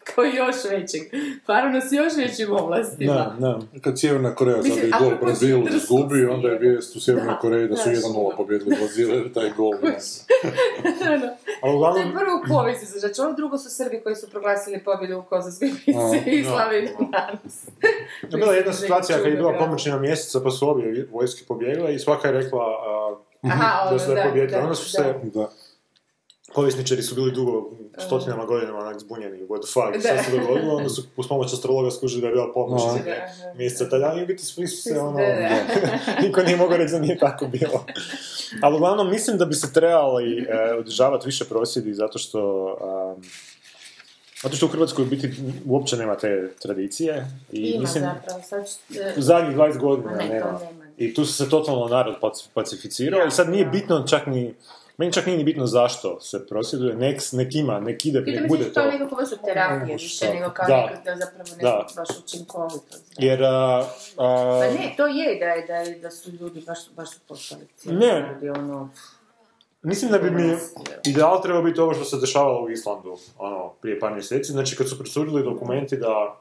kao 0.04 0.24
još 0.24 0.56
većeg. 0.70 1.02
Faraona 1.46 1.82
s 1.82 1.92
još 1.92 2.14
većim 2.18 2.52
ovlastima. 2.52 3.14
Da, 3.14 3.36
da. 3.40 3.60
Kad 3.82 4.00
Sjeverna 4.00 4.36
Koreja 4.36 4.58
ako 4.58 5.04
gol 5.04 5.18
Brazilu 5.22 5.68
izgubi, 5.76 6.26
onda 6.26 6.48
je 6.48 6.60
vijest 6.60 6.96
u 6.96 7.00
Sjevernoj 7.00 7.36
Koreji 7.42 7.68
da 7.68 7.76
su 7.76 7.90
da, 7.90 7.96
1-0 7.96 8.02
sigurno. 8.02 8.30
pobjedili 8.38 8.76
Brazil 8.76 9.10
jer 9.10 9.34
taj 9.34 9.50
gol. 9.58 9.72
ne. 9.72 9.98
Ono, 11.14 11.28
Ali 11.62 11.62
To 11.62 11.68
je 11.68 11.76
uglavnom, 11.76 12.12
prvo 12.12 12.42
u 12.46 12.48
povijesti 12.50 12.86
se 12.86 13.00
začelo, 13.00 13.34
drugo 13.34 13.58
su 13.58 13.70
Srbi 13.70 14.02
koji 14.04 14.16
su 14.16 14.30
proglasili 14.30 14.84
pobjedu 14.84 15.18
u 15.18 15.24
Kozarskoj 15.24 15.70
bici 15.86 16.30
i 16.40 16.44
slavili 16.44 16.90
danas. 17.12 17.68
je 18.32 18.38
bila 18.38 18.54
jedna 18.54 18.74
situacija 18.74 19.18
kad 19.18 19.26
je 19.26 19.32
bila 19.32 19.52
čudno, 19.52 19.66
pomoćina 19.66 20.00
mjeseca 20.00 20.40
pa 20.44 20.50
su 20.50 20.70
obje 20.70 21.08
vojske 21.12 21.46
pobjegle 21.48 21.96
i 21.96 22.00
svaka 22.00 22.28
je 22.28 22.34
rekla 22.34 22.62
a, 22.62 23.16
Aha, 23.42 23.84
da 23.84 23.90
ono, 23.90 24.00
su 24.00 24.10
da 24.10 24.16
da, 24.16 24.46
da, 24.48 24.64
Onda 24.64 24.76
su 24.76 24.98
da. 24.98 25.04
se 25.04 25.14
Da. 25.34 25.50
Povjesničari 26.56 27.02
su 27.04 27.16
bili 27.16 27.32
dugo, 27.32 27.70
stotinama 27.98 28.46
godinama 28.46 28.80
onak 28.80 29.00
zbunjeni, 29.00 29.38
what 29.40 29.62
the 29.62 29.68
fuck, 29.74 30.06
šta 30.06 30.24
se 30.24 30.32
dogodilo, 30.40 30.76
onda 30.76 30.90
su 30.90 31.04
uz 31.18 31.28
pomoć 31.28 31.54
astrologa 31.54 31.92
skužili 31.92 32.22
da 32.22 32.28
je 32.28 32.34
bila 32.34 32.52
pomoć 32.54 32.82
No. 32.82 33.00
mjeseca 33.56 33.90
tada, 33.90 34.16
i 34.20 34.24
u 34.24 34.28
biti 34.28 34.46
svi 34.46 34.68
su 34.68 34.82
se 34.82 35.00
ono, 35.00 35.20
niko 36.24 36.44
nije 36.44 36.58
mogao 36.58 36.78
reći 36.78 36.92
da 36.92 37.00
nije 37.00 37.18
tako 37.18 37.48
bilo. 37.48 37.86
Ali 38.62 38.76
uglavnom 38.76 39.10
mislim 39.10 39.38
da 39.38 39.46
bi 39.46 39.56
se 39.56 39.74
trebali 39.74 40.38
e, 40.40 40.74
održavati 40.74 41.26
više 41.26 41.46
prosvjedi 41.46 41.94
zato 41.94 42.20
što 42.20 42.66
um, 43.16 43.24
zato 44.44 44.56
što 44.56 44.66
u 44.66 44.70
Hrvatskoj 44.70 45.04
u 45.04 45.08
biti 45.08 45.32
uopće 45.66 45.98
nema 45.98 46.16
te 46.16 46.52
tradicije 46.62 47.28
i 47.52 47.60
Ima 47.62 47.82
mislim 47.82 48.04
zapravo, 48.04 48.42
sad... 48.42 48.66
e, 48.96 49.14
u 49.18 49.22
zadnjih 49.22 49.58
20 49.58 49.78
godina 49.78 50.12
nema. 50.16 50.30
nema. 50.34 50.60
I 50.98 51.14
tu 51.14 51.26
se 51.26 51.50
totalno 51.50 51.88
narod 51.88 52.16
pac- 52.22 52.48
pacificirao 52.54 53.20
Ja, 53.20 53.28
i 53.28 53.32
sad 53.32 53.50
nije 53.50 53.64
ja. 53.64 53.70
bitno 53.70 54.08
čak 54.08 54.26
ni 54.28 54.54
meni 55.02 55.14
čak 55.14 55.26
nije 55.26 55.38
ni 55.38 55.44
bitno 55.44 55.66
zašto 55.66 56.20
se 56.20 56.48
prosvjeduje, 56.48 56.96
nek, 56.96 57.22
nek 57.32 57.56
ima, 57.56 57.80
nek 57.80 58.06
ide, 58.06 58.20
nek 58.20 58.28
misliš 58.28 58.50
bude 58.50 58.64
to 58.64 58.82
to. 58.82 58.88
nekako 58.88 59.16
vrstu 59.16 59.36
terapije 59.46 59.96
više 59.96 60.34
nego 60.34 60.50
kao 60.50 60.68
Da. 60.68 60.90
zapravo 61.06 61.40
nešto 61.40 61.58
Da. 61.62 61.88
baš 61.96 62.10
učinkovito. 62.26 62.98
Jer, 63.18 63.44
a, 63.44 63.86
a, 64.18 64.60
Pa 64.62 64.82
ne, 64.82 64.94
to 64.98 65.08
je 65.08 65.40
da, 65.40 65.46
je, 65.46 65.66
da, 65.68 65.76
je, 65.76 66.00
da 66.00 66.12
su 66.12 66.32
ljudi 66.32 66.64
baš, 66.68 66.80
baš 66.96 67.10
su 67.10 67.20
postali 67.28 67.68
cijeli 67.76 68.00
Ne. 68.00 68.30
ljudi, 68.34 68.50
ono... 68.50 68.90
Mislim 69.82 70.12
da 70.12 70.18
bi 70.18 70.32
mi 70.32 70.58
ideal 71.06 71.42
trebao 71.42 71.62
biti 71.64 71.82
ovo 71.82 71.94
što 71.94 72.04
se 72.04 72.18
dešavalo 72.18 72.62
u 72.64 72.70
Islandu 72.70 73.18
ono, 73.38 73.74
prije 73.82 74.00
par 74.00 74.14
mjeseci. 74.14 74.52
Znači 74.52 74.76
kad 74.76 74.90
su 74.90 74.98
presudili 75.00 75.44
dokumenti 75.44 75.98
da, 75.98 76.38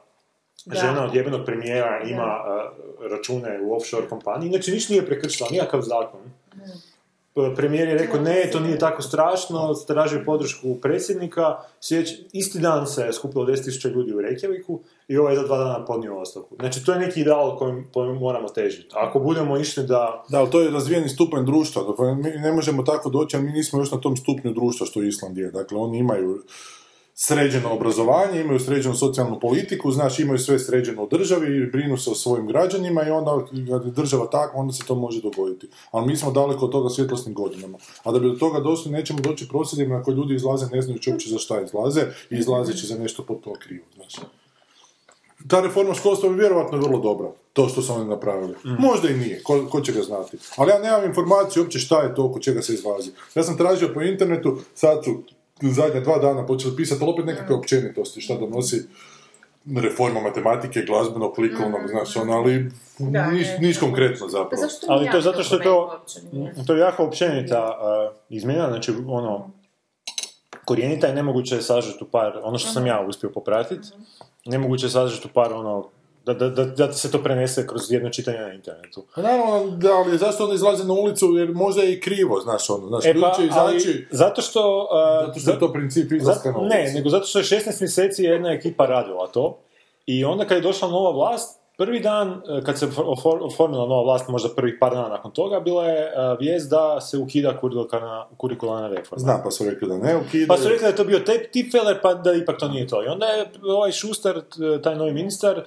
Da. 0.65 0.75
žena 0.79 1.05
od 1.05 1.15
jebenog 1.15 1.45
premijera 1.45 2.01
ima 2.05 2.23
a, 2.23 2.71
račune 3.11 3.59
u 3.61 3.75
offshore 3.75 4.07
kompaniji, 4.09 4.49
inače 4.49 4.71
ništa 4.71 4.93
nije 4.93 5.05
prekršila, 5.05 5.49
nikakav 5.51 5.81
zakon. 5.81 6.19
Premijer 7.55 7.87
je 7.87 7.97
rekao, 7.97 8.21
ne, 8.21 8.49
to 8.51 8.59
nije 8.59 8.79
tako 8.79 9.01
strašno, 9.01 9.73
tražio 9.87 10.23
podršku 10.25 10.75
predsjednika, 10.81 11.57
isti 12.33 12.59
dan 12.59 12.87
se 12.87 13.09
skupilo 13.13 13.45
10.000 13.45 13.93
ljudi 13.93 14.13
u 14.13 14.17
Reykjaviku 14.17 14.79
i 15.07 15.17
ovaj 15.17 15.35
za 15.35 15.43
dva 15.43 15.57
dana 15.57 15.85
podnio 15.85 16.19
ostavku. 16.19 16.55
Znači, 16.59 16.85
to 16.85 16.93
je 16.93 16.99
neki 16.99 17.21
ideal 17.21 17.57
kojem, 17.57 18.19
moramo 18.19 18.49
težiti. 18.49 18.89
Ako 18.93 19.19
budemo 19.19 19.57
išli 19.57 19.83
da... 19.83 20.23
Da, 20.29 20.39
ali 20.39 20.49
to 20.49 20.61
je 20.61 20.71
razvijeni 20.71 21.09
stupanj 21.09 21.45
društva. 21.45 21.83
Dakle, 21.83 22.15
mi 22.15 22.29
ne 22.29 22.51
možemo 22.51 22.83
tako 22.83 23.09
doći, 23.09 23.35
ali 23.35 23.45
mi 23.45 23.51
nismo 23.51 23.79
još 23.79 23.91
na 23.91 24.01
tom 24.01 24.17
stupnju 24.17 24.53
društva 24.53 24.87
što 24.87 25.03
Island 25.03 25.37
je. 25.37 25.51
Dakle, 25.51 25.77
oni 25.77 25.97
imaju 25.97 26.43
sređeno 27.15 27.73
obrazovanje, 27.73 28.41
imaju 28.41 28.59
sređenu 28.59 28.95
socijalnu 28.95 29.39
politiku, 29.39 29.91
znači 29.91 30.21
imaju 30.21 30.39
sve 30.39 30.59
sređeno 30.59 31.03
u 31.03 31.07
državi 31.07 31.57
i 31.57 31.65
brinu 31.65 31.97
se 31.97 32.09
o 32.09 32.15
svojim 32.15 32.47
građanima 32.47 33.07
i 33.07 33.11
onda 33.11 33.45
kad 33.69 33.85
je 33.85 33.91
država 33.91 34.25
takva, 34.25 34.59
onda 34.59 34.73
se 34.73 34.83
to 34.87 34.95
može 34.95 35.21
dogoditi. 35.21 35.67
Ali 35.91 36.07
mi 36.07 36.17
smo 36.17 36.31
daleko 36.31 36.65
od 36.65 36.71
toga 36.71 36.89
svjetlosnim 36.89 37.33
godinama. 37.35 37.77
A 38.03 38.11
da 38.11 38.19
bi 38.19 38.27
do 38.27 38.35
toga 38.35 38.59
došli, 38.59 38.91
nećemo 38.91 39.19
doći 39.19 39.47
prosvjedima 39.47 39.97
na 39.97 40.03
koje 40.03 40.15
ljudi 40.15 40.35
izlaze, 40.35 40.65
ne 40.71 40.81
znajući 40.81 41.11
uopće 41.11 41.29
za 41.29 41.37
šta 41.37 41.61
izlaze 41.61 42.01
i 42.29 42.35
izlazeći 42.35 42.87
za 42.87 42.97
nešto 42.97 43.23
potpuno 43.23 43.55
krivo. 43.59 43.85
Znači. 43.95 44.21
Ta 45.47 45.61
reforma 45.61 45.93
školstva 45.93 46.29
bi 46.29 46.35
vjerovatno 46.35 46.77
vrlo 46.77 46.99
dobra, 46.99 47.31
to 47.53 47.69
što 47.69 47.81
su 47.81 47.93
oni 47.93 48.05
napravili. 48.05 48.53
Možda 48.63 49.09
i 49.09 49.17
nije, 49.17 49.43
ko, 49.43 49.67
ko 49.71 49.81
će 49.81 49.91
ga 49.91 50.01
znati. 50.01 50.37
Ali 50.57 50.71
ja 50.71 50.79
nemam 50.79 51.05
informaciju 51.05 51.63
uopće 51.63 51.79
šta 51.79 52.01
je 52.01 52.15
to 52.15 52.25
oko 52.25 52.39
čega 52.39 52.61
se 52.61 52.73
izlazi. 52.73 53.11
Ja 53.35 53.43
sam 53.43 53.57
tražio 53.57 53.91
po 53.93 54.01
internetu, 54.01 54.57
sad 54.75 55.03
su 55.05 55.23
zadnja 55.69 55.99
dva 55.99 56.17
dana 56.17 56.45
počeli 56.45 56.75
pisati, 56.75 57.03
ali 57.03 57.11
opet 57.11 57.25
nekakve 57.25 57.55
općenitosti, 57.55 58.21
šta 58.21 58.37
donosi 58.37 58.83
reforma 59.75 60.21
matematike, 60.21 60.81
glazbenog, 60.81 61.39
likovnog, 61.39 61.81
znaš, 61.89 62.17
ono, 62.17 62.33
ali 62.33 62.71
Da, 62.99 63.31
niš, 63.59 63.79
konkretno 63.79 64.25
Pa 64.25 64.31
zapravo. 64.31 64.61
zašto 64.61 64.85
Ali 64.89 65.09
to 65.11 65.17
je 65.17 65.21
zato 65.21 65.43
što 65.43 65.55
je 65.55 65.63
to, 65.63 66.01
to 66.67 66.73
je 66.73 66.79
jako 66.79 67.03
općenita 67.03 67.77
uh, 68.09 68.17
izmjena, 68.29 68.67
znači 68.67 68.93
ono, 69.07 69.51
korijenita 70.65 71.07
je 71.07 71.15
nemoguće 71.15 71.55
je 71.55 71.61
sažeti 71.61 72.03
u 72.03 72.07
par, 72.07 72.39
ono 72.43 72.57
što 72.57 72.69
sam 72.69 72.87
ja 72.87 73.05
uspio 73.07 73.29
popratiti, 73.29 73.87
nemoguće 74.45 74.85
je 74.85 74.89
sažeti 74.89 75.27
u 75.27 75.33
par 75.33 75.53
ono, 75.53 75.89
da, 76.25 76.33
da, 76.33 76.49
da, 76.49 76.65
da 76.65 76.93
se 76.93 77.11
to 77.11 77.23
prenese 77.23 77.67
kroz 77.67 77.91
jedno 77.91 78.09
čitanje 78.09 78.37
na 78.37 78.53
internetu. 78.53 79.03
Pa 79.15 79.21
naravno, 79.21 79.71
da, 79.77 79.93
ali 79.93 80.17
zašto 80.17 80.43
onda 80.43 80.55
izlaze 80.55 80.83
na 80.83 80.93
ulicu, 80.93 81.27
jer 81.37 81.51
možda 81.53 81.81
je 81.81 81.93
i 81.93 82.01
krivo, 82.01 82.39
znaš, 82.39 82.69
ono, 82.69 82.87
znaš, 82.87 83.05
E 83.05 83.13
pa, 83.21 83.43
izaći, 83.43 84.07
zato 84.11 84.41
što... 84.41 84.79
uh, 84.79 85.27
zato 85.27 85.39
što 85.39 85.51
je 85.51 85.59
to 85.59 85.73
princip 85.73 86.11
izlaska 86.11 86.51
na 86.51 86.57
ulicu. 86.57 86.75
Ne, 86.75 86.91
nego 86.93 87.09
zato 87.09 87.25
što 87.25 87.39
je 87.39 87.43
16 87.45 87.81
mjeseci 87.81 88.23
jedna 88.23 88.51
ekipa 88.51 88.85
radila 88.85 89.27
to 89.27 89.57
i 90.05 90.25
onda 90.25 90.45
kad 90.45 90.57
je 90.57 90.61
došla 90.61 90.87
nova 90.87 91.11
vlast, 91.11 91.61
prvi 91.77 91.99
dan, 91.99 92.29
eh, 92.29 92.61
kad 92.65 92.79
se 92.79 92.87
ofor- 92.87 93.41
oformila 93.41 93.87
nova 93.87 94.03
vlast, 94.03 94.27
možda 94.27 94.49
prvih 94.55 94.77
par 94.79 94.91
dana 94.93 95.09
nakon 95.09 95.31
toga, 95.31 95.59
bila 95.59 95.85
je 95.85 96.01
eh, 96.03 96.11
vijest 96.39 96.69
da 96.69 97.01
se 97.01 97.17
ukida 97.17 97.57
kurikularna, 98.37 98.87
reforma. 98.87 99.19
Znam, 99.19 99.41
pa 99.43 99.51
su 99.51 99.65
rekli 99.65 99.87
da 99.87 99.97
ne 99.97 100.17
ukidaju. 100.17 100.47
Pa 100.47 100.57
su 100.57 100.69
rekli 100.69 100.81
da 100.81 100.87
je 100.87 100.95
to 100.95 101.03
bio 101.03 101.19
tip, 101.19 101.51
tipfeler, 101.51 102.01
pa 102.01 102.13
da 102.13 102.33
ipak 102.33 102.59
to 102.59 102.67
nije 102.67 102.87
to. 102.87 103.03
I 103.03 103.07
onda 103.07 103.25
je 103.25 103.45
ovaj 103.63 103.91
Šustar, 103.91 104.41
taj 104.83 104.95
novi 104.95 105.13
ministar, 105.13 105.63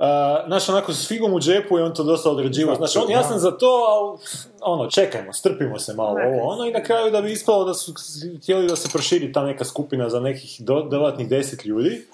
uh, 0.00 0.46
znaš, 0.46 0.68
onako 0.68 0.92
s 0.92 1.08
figom 1.08 1.34
u 1.34 1.40
džepu 1.40 1.78
i 1.78 1.82
on 1.82 1.94
to 1.94 2.04
dosta 2.04 2.30
odrađivao. 2.30 2.74
Znači, 2.74 2.98
on, 2.98 3.10
ja 3.10 3.22
sam 3.22 3.38
za 3.38 3.50
to, 3.50 3.66
ali, 3.66 4.18
ono, 4.60 4.90
čekajmo, 4.90 5.32
strpimo 5.32 5.78
se 5.78 5.94
malo 5.94 6.16
ovo, 6.26 6.52
ono, 6.52 6.66
i 6.66 6.72
na 6.72 6.82
kraju 6.82 7.10
da 7.10 7.20
bi 7.20 7.32
ispalo 7.32 7.64
da 7.64 7.74
su 7.74 7.94
htjeli 8.42 8.66
da 8.66 8.76
se 8.76 8.88
proširi 8.92 9.32
ta 9.32 9.42
neka 9.42 9.64
skupina 9.64 10.08
za 10.08 10.20
nekih 10.20 10.56
do, 10.60 10.82
dodatnih 10.82 11.28
deset 11.28 11.64
ljudi, 11.64 12.06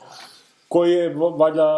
koji 0.76 0.92
je 0.92 1.14
vo- 1.14 1.30
valjda... 1.33 1.68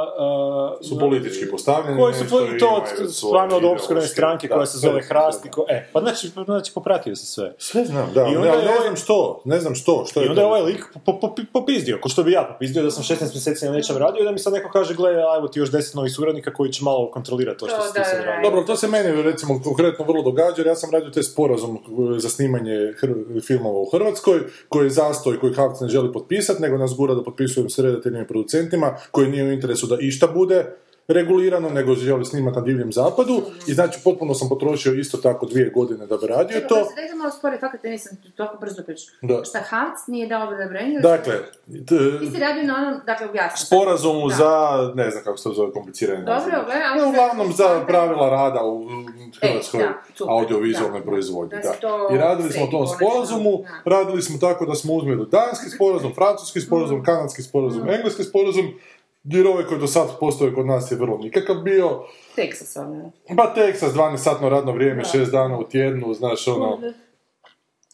uh, 0.81 0.89
Su 0.89 0.99
politički 0.99 1.51
postavljeni, 1.51 2.01
koji 2.01 2.15
su 2.15 2.23
nešto 2.23 2.37
po- 2.39 2.59
to 2.59 2.69
od, 3.01 3.15
stvarno 3.15 3.57
od 3.57 3.65
obskurne 3.65 4.03
stranke 4.05 4.49
da, 4.49 4.55
koja 4.55 4.67
se 4.67 4.79
zove 4.79 5.03
Hrast. 5.03 5.47
i 5.47 5.51
ko- 5.51 5.67
e, 5.69 5.89
pa 5.93 6.01
znači, 6.01 6.29
znači 6.45 6.73
popratio 6.75 7.17
se 7.17 7.27
sve. 7.27 7.55
Sve 7.59 7.85
znam, 7.85 8.11
da, 8.15 8.21
I 8.23 8.33
I 8.33 8.37
onda 8.37 8.49
je 8.49 8.57
ne 8.57 8.63
ovaj- 8.65 8.81
znam 8.83 8.97
što, 8.97 9.17
ne 9.45 9.61
znam 9.61 9.75
što, 9.75 10.05
što 10.07 10.21
I 10.21 10.25
je 10.25 10.29
onda 10.31 10.43
je 10.43 10.47
ovaj 10.47 10.63
lik 10.63 10.85
po- 11.07 11.21
po- 11.21 11.35
popizdio, 11.53 11.99
ko 12.01 12.09
što 12.09 12.23
bi 12.23 12.33
ja 12.33 12.45
popizdio 12.45 12.83
da 12.83 12.91
sam 12.91 13.03
16 13.05 13.21
mjeseci 13.25 13.65
na 13.65 13.73
nečem 13.73 13.97
radio 13.97 14.21
i 14.21 14.25
da 14.25 14.33
mi 14.33 14.39
sad 14.39 14.53
neko 14.53 14.71
kaže, 14.71 14.95
gle, 14.95 15.11
a 15.13 15.37
evo 15.39 15.49
ti 15.49 15.59
još 15.59 15.71
10 15.71 15.97
novih 15.97 16.13
suradnika 16.13 16.53
koji 16.53 16.73
će 16.73 16.85
malo 16.85 17.11
kontrolirati 17.11 17.59
to 17.59 17.67
što 17.69 17.77
To 17.77 17.83
si 17.83 17.93
ti 17.93 18.01
sad 18.05 18.25
radio. 18.25 18.43
Dobro, 18.43 18.63
to 18.63 18.77
se 18.77 18.89
meni 18.89 19.23
recimo 19.23 19.61
konkretno 19.65 20.05
vrlo 20.05 20.23
događa, 20.23 20.55
jer 20.57 20.67
ja 20.67 20.75
sam 20.75 20.91
radio 20.91 21.11
taj 21.11 21.23
sporazum 21.23 21.77
e, 21.77 21.81
za 22.19 22.29
snimanje 22.29 22.73
hr- 22.95 23.15
filmova 23.43 23.79
u 23.79 23.89
Hrvatskoj, 23.89 24.39
koji 24.69 24.87
je 24.87 24.91
zastoj 24.93 25.41
koji 25.41 25.55
Havc 25.55 25.81
ne 25.81 25.89
želi 25.89 26.13
potpisati, 26.13 26.63
nego 26.63 26.77
nas 26.77 26.95
gura 26.95 27.15
da 27.15 27.23
potpisujem 27.23 27.71
s 27.71 27.79
redateljima 27.79 28.23
i 28.23 28.27
producentima, 28.27 28.88
koji 29.11 29.31
nije 29.31 29.45
u 29.45 29.53
interesu 29.53 29.87
da 29.87 29.97
išta 30.01 30.27
bude 30.27 30.65
regulirano, 31.09 31.69
nego 31.71 31.95
želi 31.95 32.25
snimati 32.25 32.57
na 32.57 32.63
divljem 32.63 32.93
zapadu 32.93 33.35
i 33.67 33.73
znači 33.73 34.01
potpuno 34.05 34.35
sam 34.35 34.49
potrošio 34.49 34.93
isto 34.95 35.17
tako 35.19 35.47
dvije 35.47 35.71
godine 35.71 36.07
da 36.07 36.17
bi 36.17 36.27
radio 36.27 36.53
Čekaj, 36.53 36.69
to. 36.69 36.75
pa 36.75 36.85
se 36.85 36.95
dajte 36.97 37.15
malo 37.15 37.31
spori, 37.31 37.59
fakat 37.59 37.85
ja 37.85 37.91
nisam 37.91 38.17
toliko 38.37 38.57
brzo 38.57 38.83
pričao. 38.83 39.15
Da. 39.23 39.45
Šta, 39.45 39.59
Havc 39.61 39.99
nije 40.07 40.27
dao 40.27 40.49
odobrenje? 40.49 41.01
Dakle, 41.01 41.35
t- 41.81 42.19
Ti 42.21 42.31
si 42.35 42.41
radio 42.41 42.63
na 42.65 42.77
onom, 42.77 43.01
dakle, 43.07 43.27
sporazumu 43.57 44.29
Da. 44.29 44.35
za, 44.35 44.53
ne 44.95 45.11
znam 45.11 45.25
kako 45.25 45.37
se 45.37 45.45
to 45.45 45.53
zove 45.53 45.73
komplicirani 45.73 46.19
Dobro, 46.21 46.35
naziv. 46.35 46.53
gle, 46.67 46.75
ali 46.85 46.97
Ne, 46.97 47.03
se- 47.03 47.09
uglavnom 47.09 47.53
za 47.53 47.85
pravila 47.87 48.31
rada 48.31 48.65
u 48.65 48.87
hrvatskoj 49.41 49.81
E, 49.81 49.85
da, 49.85 49.93
super, 50.15 50.33
audiovizualnoj 50.33 51.01
da. 51.01 51.07
proizvodnji. 51.07 51.57
Da 51.57 51.73
Da. 51.81 52.15
I 52.15 52.19
radili 52.19 52.51
smo 52.51 52.61
sredi 52.61 52.71
tom 52.73 52.87
sporazumu, 52.89 53.53
da. 53.85 53.91
radili 53.91 54.23
smo 54.23 54.39
tako 54.39 54.67
da 54.67 54.75
smo 54.75 54.95
uzmeli 54.95 55.27
danski 55.29 55.71
sporazum, 55.71 56.15
francuski 56.15 56.61
sporazum, 56.61 57.05
kanadski 57.05 57.43
sporazum, 57.43 57.89
engleski 57.89 58.23
sporazum, 58.25 58.67
jer 59.23 59.47
ovaj 59.47 59.65
koji 59.65 59.81
do 59.81 59.87
sad 59.87 60.19
postoje 60.21 60.55
kod 60.55 60.67
nas 60.67 60.91
je 60.91 60.97
vrlo 60.97 61.19
nikakav 61.19 61.57
bio. 61.57 62.05
Texas, 62.37 62.81
ono. 62.81 63.13
Pa 63.37 63.55
Texas, 63.57 63.93
12-satno 63.93 64.49
radno 64.49 64.73
vrijeme, 64.73 65.03
6 65.03 65.31
dana 65.31 65.59
u 65.59 65.65
tjednu, 65.65 66.15
znaš, 66.15 66.49
ono, 66.49 66.79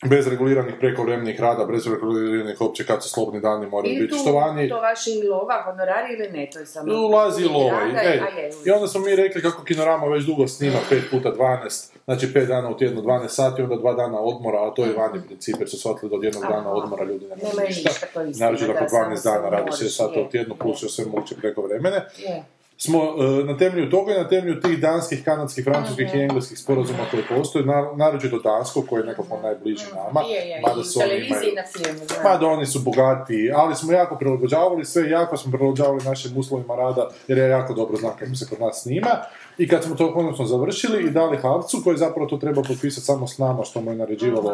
bez 0.04 0.26
reguliranih 0.26 0.75
prekovremenih 0.80 1.40
rada, 1.40 1.64
bez 1.64 1.87
reguliranih 1.87 2.61
opće 2.61 2.87
kad 2.87 3.02
su 3.02 3.08
slobodni 3.08 3.40
dani 3.40 3.66
moraju 3.66 3.94
I 3.94 3.99
biti 3.99 4.11
tu 4.11 4.16
štovani. 4.16 4.68
to 4.68 4.80
vaše 4.80 5.11
i 5.12 5.23
lova, 5.25 5.62
honorari 5.64 6.14
ili 6.14 6.28
ne, 6.30 6.50
to 6.52 6.58
je 6.58 6.66
samo... 6.66 6.94
Ulazi 6.96 7.42
i 7.42 7.46
lova. 7.46 7.78
i- 7.84 8.06
je, 8.38 8.50
I 8.66 8.70
onda 8.70 8.87
smo 8.88 9.00
mi 9.00 9.16
rekli 9.16 9.42
kako 9.42 9.64
Kinorama 9.64 10.06
već 10.06 10.25
dugo 10.25 10.49
snima 10.49 10.78
5 10.90 11.00
puta 11.11 11.28
12, 11.30 11.92
znači 12.04 12.26
5 12.26 12.46
dana 12.46 12.70
u 12.70 12.76
tjednu 12.76 13.02
12 13.02 13.28
sati, 13.28 13.62
onda 13.62 13.75
2 13.75 13.96
dana 13.96 14.20
odmora, 14.20 14.58
a 14.61 14.75
to 14.75 14.84
je 14.84 14.92
vani 14.92 15.20
princip, 15.26 15.56
jer 15.58 15.70
su 15.70 15.78
shvatili 15.78 16.11
da 16.11 16.16
od 16.16 16.25
jednog 16.25 16.42
dana 16.42 16.56
Aha. 16.61 16.70
odmora 16.70 17.04
ljudi 17.04 17.26
ne 17.26 17.37
mogu 17.37 17.61
ništa. 17.61 17.90
to 18.06 18.20
da, 18.66 18.73
ako 18.73 18.88
samo 18.88 19.04
12 19.04 19.16
se 19.16 19.28
dana 19.28 19.49
radi 19.49 19.62
odmoriš, 19.62 19.80
6 19.80 19.88
sata 19.88 20.14
je, 20.14 20.26
u 20.26 20.30
tjednu, 20.30 20.54
plus 20.54 20.82
još 20.82 20.92
sve 20.92 21.04
moguće 21.04 21.34
preko 21.37 21.62
vremene. 21.62 21.96
Je. 22.18 22.44
Smo 22.78 22.99
e, 23.00 23.45
na 23.45 23.57
temelju 23.57 23.90
toga 23.90 24.14
i 24.14 24.19
na 24.19 24.28
temelju 24.28 24.61
tih 24.61 24.81
danskih, 24.81 25.25
kanadskih, 25.25 25.64
francuskih 25.64 26.07
Mhm. 26.07 26.16
i 26.16 26.23
engleskih 26.23 26.59
sporazuma 26.59 26.99
koji 27.11 27.23
postoje, 27.31 27.64
na, 27.64 27.90
naročito 27.97 28.38
dansko, 28.40 28.83
koje 28.83 29.00
je 29.00 29.07
nekako 29.07 29.38
najbliži 29.38 29.85
nama, 29.97 30.21
Je, 30.23 30.40
je, 30.40 30.61
mada 30.62 30.85
su 30.85 31.00
oni 31.00 31.14
imaju- 31.16 31.54
na 31.54 31.62
filmu, 31.69 31.99
znam. 31.99 32.23
Ma 32.25 32.37
da 32.37 32.47
oni 32.47 32.66
su 32.66 32.81
bogati, 32.81 33.52
ali 33.54 33.75
smo 33.75 33.93
jako 33.93 34.16
prilagođavali 34.16 34.85
sve, 34.85 35.11
jako 35.11 35.37
smo 35.37 35.52
prilagođavali 35.52 36.04
našim 36.04 36.37
uslovima 36.37 36.75
rada, 36.76 37.09
jer 37.28 37.38
ja 37.38 37.47
jako 37.47 37.75
dobro 37.75 37.97
znam 37.97 38.16
kako 38.16 38.35
se 38.35 38.47
kod 38.47 38.61
nas 38.61 38.83
snima. 38.83 39.11
I 39.58 39.68
kad 39.68 39.84
smo 39.84 39.94
to 39.94 40.14
konačno 40.14 40.46
završili 40.46 41.04
i 41.04 41.11
dali 41.11 41.37
Havcu, 41.37 41.80
koji 41.84 41.96
zapravo 41.96 42.28
to 42.28 42.37
treba 42.37 42.62
potpisati 42.62 43.06
samo 43.06 43.26
s 43.26 43.38
nama, 43.38 43.64
što 43.64 43.80
mu 43.80 43.90
je 43.90 43.96
naređivalo 43.96 44.52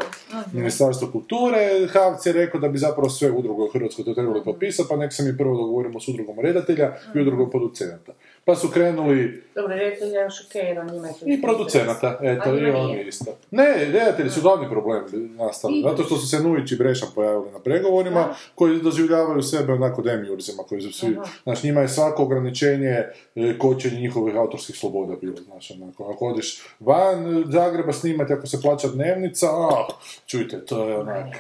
Ministarstvo 0.53 1.09
kulture, 1.13 1.89
Havc 1.93 2.27
je 2.27 2.33
rekao 2.33 2.61
da 2.61 2.69
bi 2.69 2.79
zapravo 2.79 3.09
sve 3.09 3.31
udruge 3.31 3.63
u 3.63 3.71
Hrvatskoj 3.73 4.05
to 4.05 4.15
trebali 4.15 4.45
potpisati, 4.45 4.89
pa 4.89 4.97
nek 4.97 5.13
se 5.13 5.23
mi 5.23 5.37
prvo 5.37 5.57
dogovorimo 5.57 6.01
s 6.01 6.09
udrugom 6.09 6.41
redatelja 6.41 6.93
i 7.15 7.21
udrugom 7.21 7.51
producenata. 7.51 8.13
Pa 8.45 8.57
su 8.57 8.69
krenuli 8.69 9.45
Dobro, 9.55 9.75
redatelj 9.75 10.15
je 10.15 10.31
šokiran, 10.31 10.91
njima 10.91 11.09
je 11.09 11.15
i 11.27 11.43
producenata, 11.43 12.19
eto, 12.23 12.51
A 12.51 12.59
i 12.59 12.87
nije. 12.87 13.09
isto. 13.09 13.37
Ne, 13.51 13.85
redatelji 13.93 14.31
su 14.31 14.41
glavni 14.41 14.69
problem 14.69 15.05
nastali, 15.37 15.83
zato 15.83 16.05
što 16.05 16.17
su 16.17 16.29
se 16.29 16.43
Nujić 16.43 16.73
i 16.73 16.77
Brešan 16.77 17.09
pojavili 17.15 17.53
na 17.53 17.59
pregovorima, 17.59 18.35
koji 18.55 18.83
doživljavaju 18.83 19.43
sebe 19.43 19.73
onako 19.73 20.03
demiurzima, 20.03 20.63
koji 20.63 20.81
su 20.81 20.93
svi, 20.93 21.17
znaš, 21.43 21.63
njima 21.63 21.81
je 21.81 21.89
svako 21.89 22.23
ograničenje 22.23 23.05
e, 23.35 23.59
kočenje 23.59 24.01
njihovih 24.01 24.37
autorskih 24.37 24.77
sloboda 24.77 25.17
bilo, 25.21 25.37
znaš, 25.37 25.71
onako, 25.71 26.13
ako 26.15 26.27
odeš 26.27 26.63
van 26.81 27.45
Zagreba 27.49 27.93
snimati, 27.93 28.33
ako 28.33 28.47
se 28.47 28.61
plaća 28.63 28.89
dnevnica, 28.89 29.47
ah, 29.47 29.87
čujte, 30.27 30.65
to 30.65 30.89
je 30.89 30.97
onak, 30.97 31.37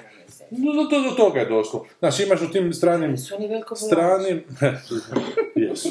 no, 0.50 0.72
do, 0.72 0.82
do, 0.82 1.10
do 1.10 1.16
toga 1.16 1.40
je 1.40 1.46
došlo. 1.46 1.86
Znaš, 1.98 2.20
imaš 2.20 2.42
u 2.42 2.52
tim 2.52 2.72
stranim, 2.72 3.18
Su 3.18 3.34
oni 3.34 3.48
veliko 3.48 3.76
stranim, 3.76 4.44
jesu, 5.56 5.88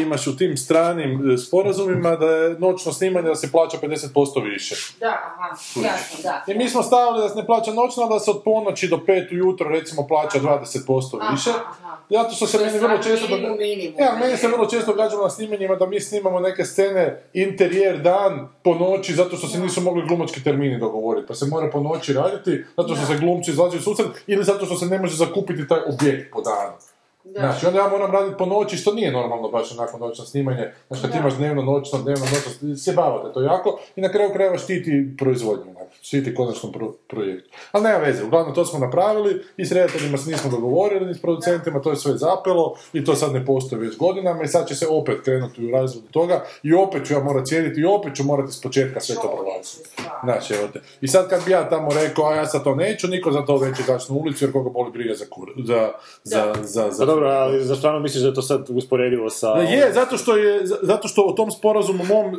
imaš 0.00 0.26
u 0.26 0.36
tim 0.36 0.56
stranim 0.56 1.32
e, 1.32 1.36
sporazumima 1.36 2.16
da 2.16 2.26
je 2.26 2.56
noćno 2.58 2.92
snimanje 2.92 3.28
da 3.28 3.34
se 3.34 3.52
plaća 3.52 3.78
50% 3.82 4.52
više. 4.52 4.74
Da, 5.00 5.06
aha, 5.06 5.48
jasno, 5.88 6.18
da. 6.22 6.52
I 6.52 6.58
mi 6.58 6.68
smo 6.68 6.82
stavili 6.82 7.22
da 7.22 7.28
se 7.28 7.36
ne 7.36 7.46
plaća 7.46 7.72
noćno, 7.72 8.08
da 8.08 8.20
se 8.20 8.30
od 8.30 8.42
ponoći 8.44 8.88
do 8.88 9.04
pet 9.06 9.32
ujutro 9.32 9.68
recimo 9.68 10.06
plaća 10.06 10.38
20% 10.38 11.30
više. 11.32 11.50
aha. 11.50 11.96
Zato 12.10 12.34
što 12.34 12.46
se 12.46 12.58
meni 12.58 12.78
vrlo 12.78 12.98
često... 12.98 13.34
minimum, 13.36 13.58
minimum, 13.58 14.00
Ja, 14.00 14.16
meni 14.20 14.36
se 14.36 14.48
vrlo 14.48 14.66
često 14.66 14.92
događalo 14.92 15.22
na 15.22 15.30
snimanjima 15.30 15.74
da 15.74 15.86
mi 15.86 16.00
snimamo 16.00 16.40
neke 16.40 16.64
scene 16.64 17.22
interijer 17.32 17.98
dan 17.98 18.48
po 18.62 18.74
noći 18.74 19.14
zato 19.14 19.36
što 19.36 19.48
se 19.48 19.58
nisu 19.58 19.80
mogli 19.80 20.06
glumački 20.08 20.44
termini 20.44 20.78
dogovoriti. 20.78 21.26
Pa 21.28 21.34
se 21.34 21.46
mora 21.46 21.70
po 21.70 21.80
noći 21.80 22.12
raditi 22.12 22.64
zato 22.76 22.96
što 22.96 23.06
se 23.06 23.18
glumci 23.18 23.50
izlaze 23.50 23.76
u 23.76 23.80
susret 23.80 24.08
ili 24.26 24.44
zato 24.44 24.66
što 24.66 24.76
se 24.76 24.86
ne 24.86 24.98
može 24.98 25.16
zakupiti 25.16 25.68
taj 25.68 25.80
objekt 25.86 26.32
po 26.32 26.40
danu. 26.40 26.91
Znači, 27.40 27.66
onda 27.66 27.78
ja 27.78 27.88
moram 27.88 28.12
raditi 28.12 28.36
po 28.38 28.46
noći, 28.46 28.76
što 28.76 28.94
nije 28.94 29.12
normalno 29.12 29.48
baš 29.48 29.72
onako 29.78 29.98
noćno 29.98 30.24
snimanje. 30.24 30.72
Znači, 30.88 31.02
kad 31.02 31.12
ti 31.12 31.18
imaš 31.18 31.34
dnevno, 31.34 31.62
noćno, 31.62 31.98
dnevno, 31.98 32.24
noćno, 32.24 32.76
sjebavate 32.76 33.32
to 33.32 33.42
jako 33.42 33.78
i 33.96 34.00
na 34.00 34.08
kraju 34.08 34.32
krajeva 34.32 34.58
štiti 34.58 35.14
proizvodnju, 35.18 35.72
štiti 36.02 36.34
konačnom 36.34 36.72
pro- 36.72 36.94
projektu. 37.08 37.50
Ali 37.72 37.84
nema 37.84 37.98
veze, 37.98 38.24
uglavnom 38.24 38.54
to 38.54 38.64
smo 38.64 38.78
napravili 38.78 39.42
i 39.56 39.64
s 39.64 39.72
redateljima 39.72 40.18
se 40.18 40.30
nismo 40.30 40.50
dogovorili, 40.50 41.06
ni 41.06 41.14
s 41.14 41.22
producentima, 41.22 41.82
to 41.82 41.90
je 41.90 41.96
sve 41.96 42.16
zapelo 42.16 42.76
i 42.92 43.04
to 43.04 43.14
sad 43.14 43.32
ne 43.32 43.46
postoji 43.46 43.82
već 43.82 43.96
godinama 43.96 44.42
i 44.42 44.48
sad 44.48 44.68
će 44.68 44.74
se 44.74 44.86
opet 44.90 45.20
krenuti 45.24 45.66
u 45.66 45.70
razvoju 45.70 46.04
toga 46.10 46.44
i 46.62 46.74
opet 46.74 47.06
ću 47.06 47.14
ja 47.14 47.20
morat 47.20 47.48
sjediti 47.48 47.80
i 47.80 47.84
opet 47.84 48.14
ću 48.16 48.24
morati 48.24 48.52
s 48.52 48.60
početka 48.60 49.00
sve 49.00 49.14
to 49.14 49.36
prolaziti. 49.36 49.90
Znači, 50.24 50.54
evo 50.54 50.68
te. 50.72 50.80
I 51.00 51.08
sad 51.08 51.28
kad 51.28 51.44
bi 51.44 51.50
ja 51.50 51.68
tamo 51.68 51.88
rekao, 51.94 52.24
a 52.24 52.34
ja 52.34 52.46
sad 52.46 52.64
to 52.64 52.74
neću, 52.74 53.08
niko 53.08 53.32
za 53.32 53.44
to 53.44 53.58
neće 53.58 53.82
izaći 53.82 54.12
na 54.12 54.18
ulicu 54.18 54.44
jer 54.44 54.52
koga 54.52 54.70
boli 54.70 54.90
briga 54.92 55.14
za 55.14 55.24
kur... 55.30 55.48
za... 55.64 55.90
za, 56.24 56.54
za, 56.62 56.90
za 56.90 56.98
Pa 56.98 57.06
dobro, 57.06 57.28
ali 57.28 57.64
za 57.64 57.76
stvarno 57.76 58.00
misliš 58.00 58.22
da 58.22 58.28
je 58.28 58.34
to 58.34 58.42
sad 58.42 58.66
usporedivo 58.70 59.30
sa... 59.30 59.48
je, 59.48 59.92
zato 59.92 60.16
što 60.16 60.36
je, 60.36 60.66
zato 60.82 61.08
što 61.08 61.22
o 61.22 61.32
tom 61.32 61.50
sporazumu 61.50 62.04
mom 62.04 62.34
e, 62.34 62.38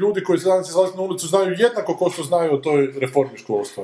ljudi 0.00 0.24
koji 0.24 0.38
se 0.38 0.48
danas 0.48 0.68
izlaze 0.68 0.96
na 0.96 1.02
ulicu 1.02 1.26
znaju 1.26 1.56
jednako 1.58 1.96
kao 1.98 2.10
što 2.10 2.22
znaju 2.22 2.54
o 2.54 2.56
toj 2.56 2.91
reformi 3.00 3.38
školstva. 3.38 3.82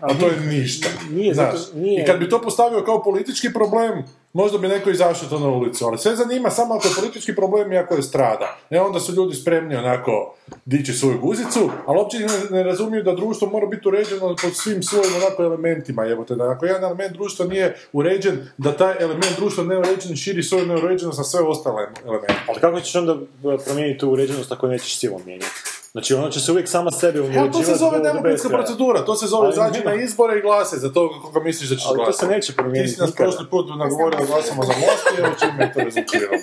A 0.00 0.14
to 0.14 0.26
je 0.26 0.40
ništa. 0.40 0.88
nije, 1.10 1.34
zato- 1.34 1.58
nije- 1.74 2.02
I 2.02 2.06
kad 2.06 2.18
bi 2.18 2.28
to 2.28 2.40
postavio 2.42 2.84
kao 2.84 3.02
politički 3.02 3.52
problem, 3.52 4.04
možda 4.32 4.58
bi 4.58 4.68
neko 4.68 4.90
izašao 4.90 5.28
to 5.28 5.38
na 5.38 5.48
ulicu. 5.48 5.84
Ali 5.84 5.98
sve 5.98 6.16
zanima 6.16 6.50
samo 6.50 6.74
ako 6.74 6.88
je 6.88 6.94
politički 6.96 7.34
problem 7.36 7.72
i 7.72 7.78
ako 7.78 7.94
je 7.94 8.02
strada. 8.02 8.58
E 8.70 8.80
onda 8.80 9.00
su 9.00 9.12
ljudi 9.14 9.34
spremni 9.34 9.76
onako 9.76 10.34
dići 10.64 10.92
svoju 10.92 11.18
guzicu, 11.18 11.70
ali 11.86 11.98
uopće 11.98 12.18
ne, 12.18 12.26
ne 12.50 12.62
razumiju 12.62 13.02
da 13.02 13.14
društvo 13.14 13.48
mora 13.48 13.66
biti 13.66 13.88
uređeno 13.88 14.36
po 14.42 14.48
svim 14.50 14.82
svojim 14.82 15.12
onako 15.16 15.42
elementima. 15.42 16.04
Jebote, 16.04 16.34
da 16.34 16.50
ako 16.50 16.66
jedan 16.66 16.84
element 16.84 17.12
društva 17.12 17.46
nije 17.46 17.76
uređen, 17.92 18.48
da 18.58 18.76
taj 18.76 18.94
element 19.00 19.36
društva 19.36 19.64
neuređen 19.64 20.16
širi 20.16 20.42
svoju 20.42 20.66
neuređenost 20.66 21.18
na 21.18 21.24
sve 21.24 21.40
ostale 21.40 21.88
elemente. 22.04 22.34
Ali 22.48 22.60
kako 22.60 22.80
ćeš 22.80 22.94
onda 22.96 23.16
promijeniti 23.64 23.98
tu 24.00 24.10
uređenost 24.10 24.52
ako 24.52 24.66
nećeš 24.68 24.98
silom 24.98 25.22
mijenjati? 25.26 25.79
Znači 25.92 26.14
ona 26.14 26.30
će 26.30 26.40
se 26.40 26.52
uvijek 26.52 26.68
sama 26.68 26.90
sebe 26.92 27.18
Evo, 27.18 27.24
uređivati. 27.24 27.52
to 27.52 27.62
se 27.62 27.74
zove 27.74 27.98
demokratska 28.00 28.48
procedura, 28.48 29.04
to 29.04 29.14
se 29.14 29.26
zove 29.26 29.42
Ali 29.42 29.52
izaći 29.52 29.78
nema. 29.78 29.90
na 29.90 30.02
izbore 30.02 30.38
i 30.38 30.42
glase 30.42 30.76
za 30.76 30.92
to 30.92 31.20
koga 31.22 31.40
misliš 31.40 31.70
da 31.70 31.76
ćeš 31.76 31.84
Ali 31.86 31.98
to 31.98 32.12
se 32.12 32.26
neće 32.26 32.52
promijeniti 32.54 32.88
Ti 32.88 32.94
si 32.94 33.00
nas 33.00 33.12
prošli 33.12 33.46
put 33.46 33.66
nagovorio 33.78 34.18
da 34.18 34.24
glasamo 34.24 34.62
za 34.62 34.72
most 34.74 35.04
i 35.08 35.20
evo 35.20 35.28
čime 35.40 35.64
je 35.64 35.72
to 35.72 35.80
rezultiralo. 35.80 36.36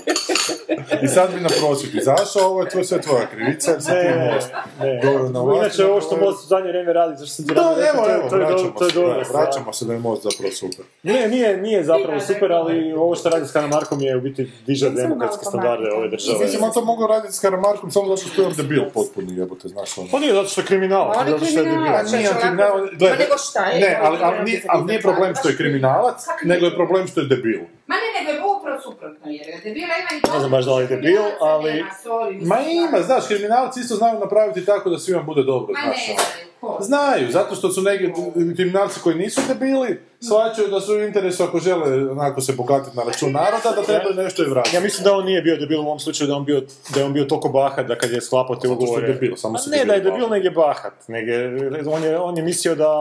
I 1.04 1.08
sad 1.08 1.34
bi 1.34 1.40
na 1.40 1.50
prosvjed 1.52 1.96
izašao, 1.96 2.44
ovo 2.44 2.62
je 2.62 2.70
tvoj, 2.70 2.84
sve 2.84 3.02
tvoja 3.02 3.26
krivica, 3.28 3.72
jer 3.72 3.82
si 3.82 3.88
ti 3.88 3.94
Ne, 3.96 4.32
most. 4.36 4.50
ne. 4.80 5.00
Dobro, 5.04 5.30
na 5.30 5.42
vlasti 5.42 5.66
Inače, 5.66 5.86
ovo 5.86 6.02
što. 6.02 6.18
Most 6.18 6.44
u 6.44 6.48
zadnje 6.48 6.70
vrijeme 6.70 6.94
radi, 6.94 7.14
zašto 7.18 7.36
sam 7.36 7.46
ti 7.46 7.54
rekao, 7.54 7.72
evo, 7.72 8.30
to 8.30 8.36
je- 8.36 8.44
evo, 8.44 8.50
to 8.52 8.58
je 8.58 8.72
to 8.74 8.86
je 8.86 8.90
se, 8.90 8.96
dobro. 8.96 9.24
da, 9.24 9.40
vraćamo 9.40 9.74
se 9.74 9.86
da 9.86 9.94
je 9.94 10.00
most 10.00 10.24
zapravo 10.24 10.52
super. 10.54 10.86
Ne, 11.04 11.28
nije, 11.28 11.58
nije 11.58 11.84
zapravo 11.84 12.20
super, 12.22 12.52
ali 12.52 12.94
ovo 12.94 13.16
što 13.16 13.30
radi 13.30 13.48
s 13.48 13.52
Karamarkom 13.52 14.02
je 14.02 14.18
u 14.18 14.22
biti 14.22 14.52
diže 14.66 14.90
demokratske 14.92 15.46
standarde 15.46 15.92
ove 15.92 16.10
države. 16.10 16.40
Mislim, 16.40 16.64
on 16.64 16.72
to 16.72 16.82
mogu 16.84 17.08
raditi 17.08 17.34
s 17.34 17.40
Karamarkom 17.40 17.92
samo 17.92 18.08
zato 18.08 18.30
što 18.30 18.42
je 18.42 18.48
on 18.48 18.54
debil 18.54 18.84
potpuni, 18.94 19.37
jebote, 19.38 19.68
znaš 19.68 19.98
ono. 19.98 20.08
Pa 20.12 20.20
nije 20.20 20.34
zato 20.34 20.50
što 20.50 20.62
je 20.62 20.66
kriminal, 20.66 21.12
On 21.12 21.28
je 21.28 21.32
zato 21.32 21.46
što 21.46 21.60
je 21.60 21.66
debil. 21.66 21.72
kriminalac. 21.72 22.06
Pa 22.06 22.18
nije 22.18 22.30
on 22.30 22.36
Čak 22.36 22.42
kriminal, 22.44 22.72
onako- 22.74 22.96
gledaj, 22.96 23.18
Ma 23.18 23.24
nego 23.24 23.36
šta 23.40 23.66
je? 23.66 23.80
Ne, 23.82 24.00
ali, 24.02 24.18
ali, 24.22 24.38
nije, 24.46 24.62
ali 24.68 24.86
nije 24.86 25.02
problem 25.02 25.36
što 25.36 25.50
je 25.50 25.58
kriminalac, 25.58 26.20
nego 26.44 26.66
je 26.66 26.76
problem 26.76 27.08
što 27.08 27.20
je 27.22 27.28
debil. 27.28 27.60
Ma 27.88 27.96
ne, 27.96 28.10
nego 28.18 28.30
je 28.32 28.52
upravo 28.52 28.82
suprotno, 28.82 29.26
jer 29.28 29.48
je 29.48 29.58
debila 29.58 29.94
ima 29.96 30.10
i 30.14 30.34
Ne 30.34 30.40
znam 30.40 30.52
baš 30.52 30.66
da 30.66 30.74
li 30.74 30.84
je 30.84 30.88
debil, 30.88 31.22
ali- 31.42 31.74
Nema, 31.74 31.90
sorry, 32.06 32.32
mislim, 32.32 32.48
Ma 32.50 32.58
ima, 32.62 33.02
znaš, 33.02 33.28
kriminalci 33.28 33.80
isto 33.80 33.96
znaju 33.96 34.20
napraviti 34.20 34.66
tako 34.66 34.90
da 34.90 35.00
svima 35.00 35.22
bude 35.22 35.44
dobro, 35.44 35.74
Ma 35.74 35.80
znaš. 35.84 36.08
ne 36.08 36.16
ono. 36.62 36.78
Znaju, 36.82 37.32
zato 37.32 37.56
što 37.56 37.70
su 37.70 37.82
neki 37.82 38.08
kriminalci 38.56 39.00
koji 39.00 39.16
nisu 39.16 39.42
debili, 39.48 40.00
shvaćaju 40.22 40.68
da 40.68 40.82
su 40.82 40.94
u 40.94 41.00
interesu 41.00 41.44
ako 41.44 41.60
žele 41.60 42.12
onako 42.12 42.42
se 42.42 42.54
bogatiti 42.54 42.98
na 42.98 43.04
račun 43.04 43.32
naroda, 43.32 43.72
da 43.76 43.84
trebaju 43.84 44.16
nešto 44.16 44.44
i 44.44 44.50
vratiti. 44.50 44.76
Ja 44.76 44.82
mislim 44.82 45.04
da 45.04 45.14
on 45.14 45.26
nije 45.26 45.42
bio 45.42 45.58
debil 45.58 45.80
u 45.80 45.84
ovom 45.84 46.00
slučaju, 46.00 46.28
da, 46.28 46.36
on 46.36 46.46
bio, 46.46 46.62
da 46.94 47.00
je 47.00 47.06
on 47.06 47.14
bio 47.14 47.26
toliko 47.26 47.50
bahat 47.50 47.88
da 47.88 47.98
kad 47.98 48.12
je 48.12 48.22
sklapao 48.22 48.56
te 48.56 48.68
Zato 48.68 48.76
što 48.76 48.86
je 48.86 48.90
ugovore... 48.90 49.14
debil, 49.14 49.36
samo 49.36 49.58
se 49.58 49.70
ne 49.70 49.86
da 49.86 49.94
je 49.94 50.02
debil, 50.02 50.30
nego 50.30 50.46
je 50.46 50.52
bahat. 50.52 50.94
Nego 51.08 51.92
on, 51.92 52.04
je, 52.04 52.20
on 52.20 52.38
je 52.38 52.44
mislio 52.44 52.76
da 52.76 52.92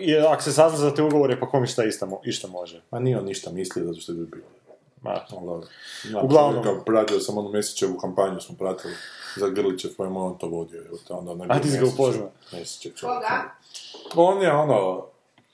je, 0.00 0.26
ako 0.26 0.42
se 0.42 0.52
sazna 0.52 0.78
za 0.78 0.94
te 0.94 1.02
ugovore, 1.02 1.40
pa 1.40 1.48
kom 1.48 1.66
šta 1.66 1.84
isto, 1.84 2.06
mo- 2.06 2.20
išta 2.24 2.48
može. 2.48 2.82
Ma 2.90 2.98
nije 2.98 3.18
on 3.18 3.24
ništa 3.24 3.50
mislio 3.50 3.84
zato 3.84 4.00
što 4.00 4.12
je 4.12 4.16
debil. 4.16 4.40
Ma, 5.02 5.10
Ali 5.10 5.46
dobro. 5.46 5.66
Znam, 6.02 6.24
Uglavnom. 6.24 6.62
Kao 6.64 6.84
pratio 6.86 7.20
sam 7.20 7.38
onu 7.38 7.48
Mesićevu 7.48 7.98
kampanju, 7.98 8.40
smo 8.40 8.56
pratili 8.58 8.94
za 9.36 9.48
Grlićev, 9.48 9.90
pa 9.96 10.04
je 10.04 10.10
on 10.10 10.38
to 10.38 10.46
vodio. 10.48 10.82
onda 11.10 11.44
A 11.48 11.60
ti 11.60 11.70
si 11.70 11.78
ga 11.78 11.86
upoznao? 11.86 12.30
Mesićev 12.52 12.92
čovjek. 12.92 13.16
Koga? 13.16 13.50
On 14.16 14.42
je 14.42 14.52
ono, 14.52 15.06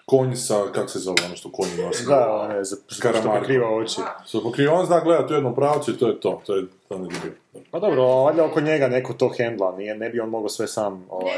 konj 0.09 0.37
sa, 0.37 0.55
kak 0.73 0.91
se 0.91 0.99
zove 0.99 1.17
ono 1.27 1.37
što 1.37 1.51
konji 1.51 1.77
nose? 1.77 2.05
da, 2.05 2.33
on 2.33 2.51
je 2.51 2.65
za, 2.65 2.77
što 2.89 3.09
pokriva 3.25 3.69
oči. 3.71 4.01
Što 4.27 4.43
pokrio, 4.43 4.75
on 4.75 4.87
zna 4.87 5.01
gledati 5.01 5.33
u 5.33 5.37
jednom 5.37 5.55
pravcu 5.55 5.91
i 5.91 5.97
to 5.97 6.09
je 6.09 6.21
to. 6.21 6.43
To 6.47 6.57
je, 6.57 6.67
to 6.89 6.95
je 6.95 7.01
debil. 7.01 7.33
Pa 7.71 7.79
dobro, 7.79 8.03
valjda 8.05 8.45
oko 8.45 8.61
njega 8.61 8.89
neko 8.89 9.13
to 9.13 9.29
hendla, 9.29 9.77
nije, 9.77 9.95
ne 9.95 10.11
bi 10.11 10.21
on 10.21 10.29
mogao 10.29 10.49
sve 10.49 10.67
sam... 10.67 11.07
Ovaj. 11.11 11.33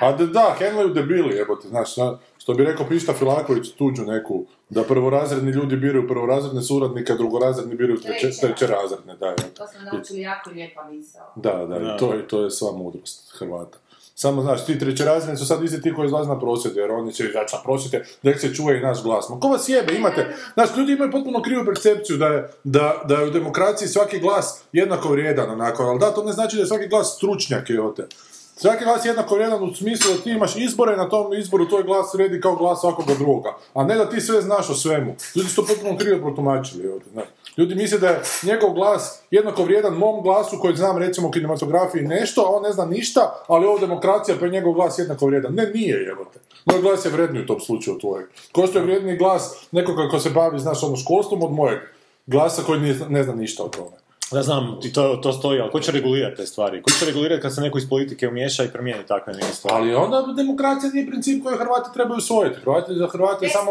A 0.00 0.12
da, 0.12 0.26
da, 0.26 0.54
Henleju 0.58 0.88
debili, 0.88 1.36
jebote, 1.36 1.68
znaš, 1.68 1.96
na- 1.96 2.18
što 2.38 2.54
bi 2.54 2.64
rekao 2.64 2.86
Pišta 2.88 3.12
Filaković 3.12 3.70
tuđu 3.70 4.02
neku, 4.02 4.44
da 4.68 4.82
prvorazredni 4.82 5.50
ljudi 5.50 5.76
biraju 5.76 6.08
prvorazredne 6.08 6.62
suradnike, 6.62 7.12
a 7.12 7.16
drugorazredni 7.16 7.74
biraju 7.74 8.00
treće, 8.00 8.20
Treće. 8.20 8.40
trećerazredne, 8.40 9.16
da, 9.16 9.26
evo. 9.26 9.36
To 9.56 9.66
smo 9.66 9.80
naučili 9.92 10.20
jako 10.20 10.50
lijepa 10.50 10.84
misao. 10.84 11.32
da, 11.36 11.52
da, 11.52 11.78
Da. 11.78 11.94
i 11.94 11.98
to, 11.98 12.14
je, 12.14 12.28
to 12.28 12.44
je 12.44 12.50
sva 12.50 12.72
mudrost 12.72 13.34
Hrvata. 13.38 13.78
Samo, 14.14 14.42
znaš, 14.42 14.66
ti 14.66 14.78
trećerazredni 14.78 15.38
su 15.38 15.46
sad 15.46 15.64
isti 15.64 15.82
ti 15.82 15.94
koji 15.94 16.06
izlaze 16.06 16.28
na 16.28 16.40
prosvjede, 16.40 16.80
jer 16.80 16.90
oni 16.90 17.12
će 17.12 17.24
izaći 17.24 17.56
na 17.56 17.62
prosvjede, 17.62 18.06
da 18.22 18.38
se 18.38 18.54
čuje 18.54 18.78
i 18.78 18.82
naš 18.82 19.02
glas. 19.02 19.28
Ma 19.28 19.40
ko 19.40 19.48
vas 19.48 19.68
jebe, 19.68 19.94
imate, 19.94 20.36
znaš, 20.54 20.76
ljudi 20.76 20.92
imaju 20.92 21.10
potpuno 21.10 21.42
krivu 21.42 21.64
percepciju 21.64 22.16
da 22.16 22.26
je, 22.26 22.48
da, 22.64 23.02
da 23.08 23.14
je 23.14 23.26
u 23.26 23.30
demokraciji 23.30 23.88
svaki 23.88 24.20
glas 24.20 24.62
jednako 24.72 25.08
vrijedan, 25.08 25.50
onako, 25.50 25.82
ali 25.82 25.98
da, 25.98 26.14
to 26.14 26.24
ne 26.24 26.32
znači 26.32 26.56
da 26.56 26.62
je 26.62 26.66
svaki 26.66 26.88
glas 26.88 27.16
stručnjak, 27.16 27.66
te. 27.96 28.06
Svaki 28.56 28.84
glas 28.84 29.04
je 29.04 29.08
jednako 29.08 29.34
vrijedan 29.34 29.62
u 29.62 29.74
smislu 29.74 30.14
da 30.14 30.22
ti 30.22 30.30
imaš 30.30 30.56
izbore 30.56 30.94
i 30.94 30.96
na 30.96 31.08
tom 31.08 31.34
izboru 31.34 31.68
tvoj 31.68 31.82
glas 31.82 32.14
vredi 32.14 32.40
kao 32.40 32.56
glas 32.56 32.80
svakoga 32.80 33.14
drugoga. 33.14 33.56
A 33.74 33.84
ne 33.84 33.94
da 33.94 34.10
ti 34.10 34.20
sve 34.20 34.42
znaš 34.42 34.70
o 34.70 34.74
svemu. 34.74 35.14
Ljudi 35.34 35.48
su 35.48 35.56
to 35.56 35.66
potpuno 35.66 35.98
krivo 35.98 36.20
protumačili. 36.20 37.00
Znaš. 37.12 37.24
Ljudi 37.56 37.74
misle 37.74 37.98
da 37.98 38.08
je 38.08 38.22
njegov 38.42 38.72
glas 38.72 39.22
jednako 39.30 39.64
vrijedan 39.64 39.94
mom 39.94 40.22
glasu 40.22 40.58
koji 40.60 40.76
znam 40.76 40.98
recimo 40.98 41.28
u 41.28 41.30
kinematografiji 41.30 42.02
nešto, 42.02 42.42
a 42.42 42.56
on 42.56 42.62
ne 42.62 42.72
zna 42.72 42.84
ništa, 42.84 43.44
ali 43.46 43.66
ovo 43.66 43.78
demokracija 43.78 44.36
pa 44.40 44.44
je 44.44 44.52
njegov 44.52 44.72
glas 44.72 44.98
jednako 44.98 45.26
vrijedan. 45.26 45.54
Ne, 45.54 45.70
nije 45.74 45.96
jebote. 45.96 46.38
Moj 46.64 46.80
glas 46.80 47.04
je 47.04 47.10
vredniji 47.10 47.42
u 47.42 47.46
tom 47.46 47.60
slučaju 47.60 47.98
tvojeg. 47.98 48.26
Ko 48.52 48.66
što 48.66 48.78
je 48.78 48.84
vrijedniji 48.84 49.16
glas 49.16 49.66
nekoga 49.72 50.08
ko 50.08 50.18
se 50.18 50.30
bavi, 50.30 50.58
znaš, 50.58 50.82
ono 50.82 50.96
školstvom 50.96 51.42
od 51.42 51.52
mojeg 51.52 51.78
glasa 52.26 52.62
koji 52.62 52.80
ne 53.08 53.22
zna 53.22 53.34
ništa 53.34 53.62
o 53.62 53.68
tome. 53.68 54.03
Ja 54.32 54.42
znam, 54.42 54.78
i 54.84 54.92
to, 54.92 55.16
to 55.22 55.32
stoji, 55.32 55.60
ali 55.60 55.70
ko 55.70 55.80
će 55.80 55.92
regulirati 55.92 56.36
te 56.36 56.46
stvari? 56.46 56.82
Ko 56.82 56.90
će 56.90 57.06
regulirati 57.06 57.42
kad 57.42 57.54
se 57.54 57.60
neko 57.60 57.78
iz 57.78 57.88
politike 57.88 58.28
umiješa 58.28 58.64
i 58.64 58.68
promijeni 58.68 59.06
takve 59.06 59.32
neke 59.32 59.52
stvari? 59.52 59.76
Ali 59.76 59.94
onda 59.94 60.32
demokracija 60.36 60.90
nije 60.92 61.06
princip 61.06 61.44
koji 61.44 61.56
Hrvati 61.58 61.90
trebaju 61.94 62.18
usvojiti. 62.18 62.60
Hrvati, 62.60 62.94
za 62.94 63.06
Hrvate 63.06 63.46
je 63.46 63.50
samo... 63.50 63.70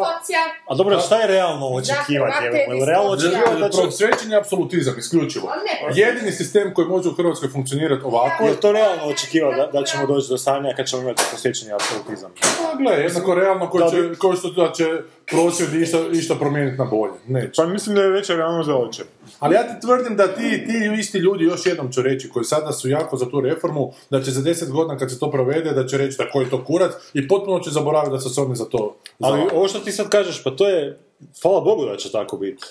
A 0.67 0.75
dobro, 0.75 0.99
šta 0.99 1.21
je 1.21 1.27
realno 1.27 1.67
očekivati? 1.67 2.45
Je 2.79 2.85
realno 2.85 3.11
očekivati 3.11 3.59
da 3.59 3.69
će... 3.69 4.37
Apsolutizam, 4.39 4.93
isključivo. 4.97 5.47
Ne, 5.47 6.01
Jedini 6.01 6.31
sistem 6.31 6.73
koji 6.73 6.87
može 6.87 7.09
u 7.09 7.13
Hrvatskoj 7.13 7.49
funkcionirati 7.49 8.05
ovako 8.05 8.43
Je 8.43 8.59
to 8.59 8.71
realno 8.71 9.03
očekivati 9.03 9.57
da, 9.57 9.79
da 9.79 9.85
ćemo 9.85 10.07
doći 10.07 10.29
do 10.29 10.37
stanja 10.37 10.73
kad 10.77 10.85
ćemo 10.87 11.01
imati 11.01 11.23
posjećeni 11.31 11.71
apsolutizam? 11.73 12.31
Pa 12.41 12.77
gle, 12.77 12.93
jednako 12.93 13.35
realno 13.35 13.69
ko 13.69 13.79
Da 13.79 13.89
će, 13.89 14.01
bi- 14.01 14.15
ko 14.15 14.35
što 14.35 14.49
da 14.49 14.71
će 14.71 14.85
prosvjed 15.25 15.81
išta, 15.81 15.97
išta 16.13 16.35
promijeniti 16.35 16.77
na 16.77 16.85
bolje. 16.85 17.13
Neće. 17.27 17.51
Pa 17.55 17.65
mislim 17.65 17.95
da 17.95 18.01
je 18.01 18.09
veća 18.09 18.35
realnost 18.35 18.69
da 18.69 18.75
hoće. 18.75 19.03
Ali 19.43 19.55
ja 19.55 19.63
ti 19.63 19.81
tvrdim 19.81 20.15
da 20.17 20.27
ti, 20.27 20.65
ti 20.67 20.73
isti 20.99 21.17
ljudi, 21.17 21.43
još 21.43 21.65
jednom 21.65 21.91
ću 21.91 22.01
reći, 22.01 22.29
koji 22.29 22.45
sada 22.45 22.71
su 22.71 22.89
jako 22.89 23.17
za 23.17 23.29
tu 23.29 23.41
reformu, 23.41 23.93
da 24.09 24.21
će 24.23 24.31
za 24.31 24.41
deset 24.41 24.71
godina 24.71 24.97
kad 24.97 25.11
se 25.11 25.19
to 25.19 25.31
provede, 25.31 25.71
da 25.71 25.87
će 25.87 25.97
reći 25.97 26.17
da 26.17 26.29
koji 26.29 26.43
je 26.43 26.49
to 26.49 26.63
kurac 26.65 26.91
i 27.13 27.27
potpuno 27.27 27.59
će 27.59 27.69
zaboraviti 27.69 28.11
da 28.11 28.19
su 28.19 28.29
se 28.29 28.41
oni 28.41 28.55
za 28.55 28.65
to 28.65 28.95
Ali 29.19 29.41
ovo 29.53 29.67
što 29.67 29.79
ti 29.79 29.91
sad 29.91 30.09
kažeš, 30.09 30.43
pa 30.43 30.51
to 30.51 30.69
je, 30.69 30.99
hvala 31.41 31.61
Bogu 31.61 31.85
da 31.85 31.97
će 31.97 32.11
tako 32.11 32.37
biti. 32.37 32.63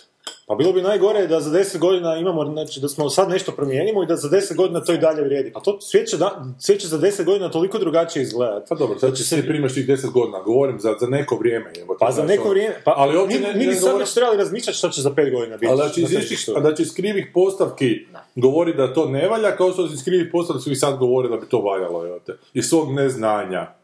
Pa 0.47 0.55
bilo 0.55 0.73
bi 0.73 0.83
najgore 0.83 1.27
da 1.27 1.41
za 1.41 1.51
10 1.51 1.79
godina 1.79 2.17
imamo, 2.17 2.45
znači 2.45 2.81
da 2.81 2.89
smo 2.89 3.11
sad 3.11 3.29
nešto 3.29 3.53
promijenimo 3.53 4.03
i 4.03 4.07
da 4.07 4.17
za 4.17 4.29
10 4.29 4.57
godina 4.57 4.81
to 4.81 4.93
i 4.93 4.99
dalje 4.99 5.23
vrijedi. 5.23 5.53
Pa 5.53 5.61
to 5.61 5.81
svijet 5.81 6.09
će, 6.09 6.17
da, 6.17 6.45
svijet 6.59 6.81
će 6.81 6.89
za 6.89 6.99
10 6.99 7.25
godina 7.25 7.51
toliko 7.51 7.79
drugačije 7.79 8.23
izgledati. 8.23 8.67
Pa 8.69 8.75
dobro, 8.75 8.99
sad 8.99 9.15
će 9.15 9.25
se 9.25 9.43
primaš 9.43 9.75
tih 9.75 9.87
deset 9.87 10.11
godina, 10.11 10.41
govorim 10.41 10.81
za, 10.81 10.95
za 11.01 11.07
neko 11.07 11.37
vrijeme. 11.37 11.71
jebote, 11.77 11.99
Pa 12.01 12.13
za 12.13 12.23
neko 12.25 12.43
ono. 12.43 12.51
vrijeme, 12.51 12.75
pa 12.85 12.95
ali 12.97 13.17
ovdje 13.17 13.39
mi, 13.39 13.47
ne, 13.47 13.53
mi 13.53 13.59
ne 13.59 13.67
bi 13.67 13.75
sad 13.75 13.99
već 13.99 14.15
trebali 14.15 14.37
razmišljati 14.37 14.79
što 14.79 14.89
će 14.89 15.01
za 15.03 15.11
5 15.11 15.31
godina 15.31 15.57
biti. 15.57 15.73
Ali 15.73 15.93
će, 15.93 16.01
istih- 16.01 16.19
tržištu. 16.19 16.55
da 16.55 16.75
će 16.75 16.83
iz 16.83 16.95
krivih 16.95 17.27
postavki 17.35 18.07
govori 18.37 18.75
da 18.75 18.95
to 18.95 19.07
ne 19.07 19.29
valja, 19.29 19.57
kao 19.57 19.73
što 19.73 19.85
iz 19.85 20.05
krivih 20.05 20.29
postavki 20.33 20.63
svi 20.63 20.77
sad 20.77 20.99
govore 20.99 21.29
da 21.29 21.37
bi 21.37 21.47
to 21.47 21.61
valjalo. 21.61 22.05
jebote. 22.05 22.33
Iz 22.55 22.65
svog 22.65 22.93
neznanja. 22.93 23.82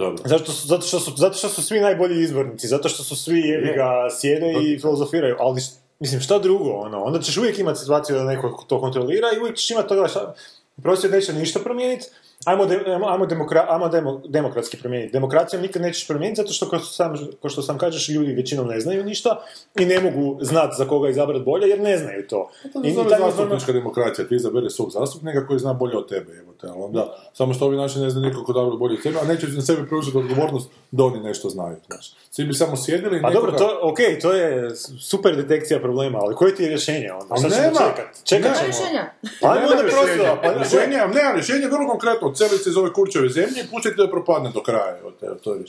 Dobro. 0.00 0.22
Zato, 0.24 0.52
su- 0.52 0.66
zato, 0.68 0.82
što 0.86 1.00
su, 1.00 1.12
zato 1.16 1.34
što 1.38 1.48
su 1.48 1.62
svi 1.62 1.80
najbolji 1.80 2.22
izbornici, 2.22 2.68
zato 2.68 2.88
što 2.88 3.02
su 3.02 3.16
svi 3.16 3.40
jebi 3.40 3.72
ga 3.74 4.08
sjede 4.20 4.52
i 4.62 4.78
filozofiraju, 4.80 5.36
ali 5.38 5.60
mislim 6.00 6.20
šta 6.20 6.38
drugo, 6.38 6.70
ono, 6.70 7.02
onda 7.04 7.20
ćeš 7.20 7.36
uvijek 7.36 7.58
imati 7.58 7.78
situaciju 7.80 8.16
da 8.16 8.24
neko 8.24 8.64
to 8.68 8.80
kontrolira 8.80 9.28
i 9.36 9.38
uvijek 9.40 9.56
ćeš 9.56 9.70
imati 9.70 9.88
toga 9.88 10.08
šta, 10.08 10.34
prosvjed 10.82 11.12
neće 11.12 11.32
ništa 11.32 11.60
promijeniti, 11.60 12.06
ajmo, 12.44 12.66
de, 12.66 12.80
ajmo, 12.86 13.26
demokra- 13.26 13.66
ajmo 13.68 13.88
demo- 13.88 14.20
demokratski 14.28 14.76
promijeniti. 14.76 15.12
Demokracijom 15.12 15.62
nikad 15.62 15.82
nećeš 15.82 16.06
promijeniti 16.08 16.42
zato 16.42 16.52
što, 16.52 16.68
kao 16.68 16.78
sam, 16.80 17.14
kao 17.42 17.50
što 17.50 17.62
sam 17.62 17.78
kažeš, 17.78 18.08
ljudi 18.08 18.32
većinom 18.32 18.66
ne 18.68 18.80
znaju 18.80 19.04
ništa 19.04 19.40
i 19.74 19.86
ne 19.86 20.00
mogu 20.00 20.38
znati 20.44 20.74
za 20.78 20.84
koga 20.84 21.08
izabrati 21.08 21.44
bolje 21.44 21.68
jer 21.68 21.80
ne 21.80 21.98
znaju 21.98 22.26
to. 22.28 22.50
To 22.72 22.80
I 22.84 22.88
se 22.88 22.94
zove 22.94 23.08
taj 23.10 23.20
zastupnička 23.20 23.72
demokracija, 23.72 24.28
ti 24.28 24.34
izabere 24.34 24.70
svog 24.70 24.90
zastupnika 24.90 25.46
koji 25.46 25.58
zna 25.58 25.72
bolje 25.72 25.96
od 25.96 26.08
tebe, 26.08 26.32
jebote, 26.32 26.66
ali 26.66 26.82
onda, 26.82 27.16
samo 27.34 27.54
što 27.54 27.66
ovi 27.66 27.76
naši 27.76 27.98
ne 27.98 28.10
znaju 28.10 28.26
nikako 28.26 28.52
dobro 28.52 28.76
bolje 28.76 28.94
od 28.94 29.02
tebe, 29.02 29.18
a 29.22 29.26
neće 29.26 29.46
na 29.46 29.62
sebe 29.62 29.86
preuzeti 29.88 30.18
odgovornost 30.18 30.70
da 30.90 31.04
oni 31.04 31.20
nešto 31.20 31.48
znaju, 31.48 31.76
znaš. 31.86 32.12
Svi 32.30 32.44
bi 32.44 32.54
samo 32.54 32.76
sjedili 32.76 33.18
i 33.18 33.22
Pa 33.22 33.28
nekoga... 33.30 33.46
dobro, 33.46 33.58
to, 33.58 33.78
ok, 33.82 33.98
to 34.22 34.32
je 34.32 34.70
super 35.00 35.36
detekcija 35.36 35.80
problema, 35.80 36.18
ali 36.18 36.34
koje 36.34 36.54
ti 36.54 36.62
je 36.62 36.68
rješenje 36.68 37.12
onda? 37.12 37.36
Šta 37.36 37.48
ćemo 37.50 37.62
nema. 37.62 37.78
čekat? 37.78 38.24
Čekat 38.24 38.50
Nema. 38.52 38.64
Rješenja. 38.66 39.10
Pa 39.40 39.54
Nema 39.54 39.66
rješenja. 39.82 40.36
pa 40.42 41.14
nema 41.14 41.32
rješenje, 41.34 41.66
vrlo 41.66 41.88
konkretno, 41.88 42.29
odseliti 42.30 42.64
se 42.64 42.70
iz 42.70 42.76
ove 42.76 42.92
kurčeve 42.92 43.28
zemlje 43.28 43.60
i 43.64 43.70
pustiti 43.70 43.96
da 43.96 44.10
propadne 44.10 44.50
do 44.50 44.62
kraja, 44.62 44.98
to 45.42 45.54
je. 45.54 45.64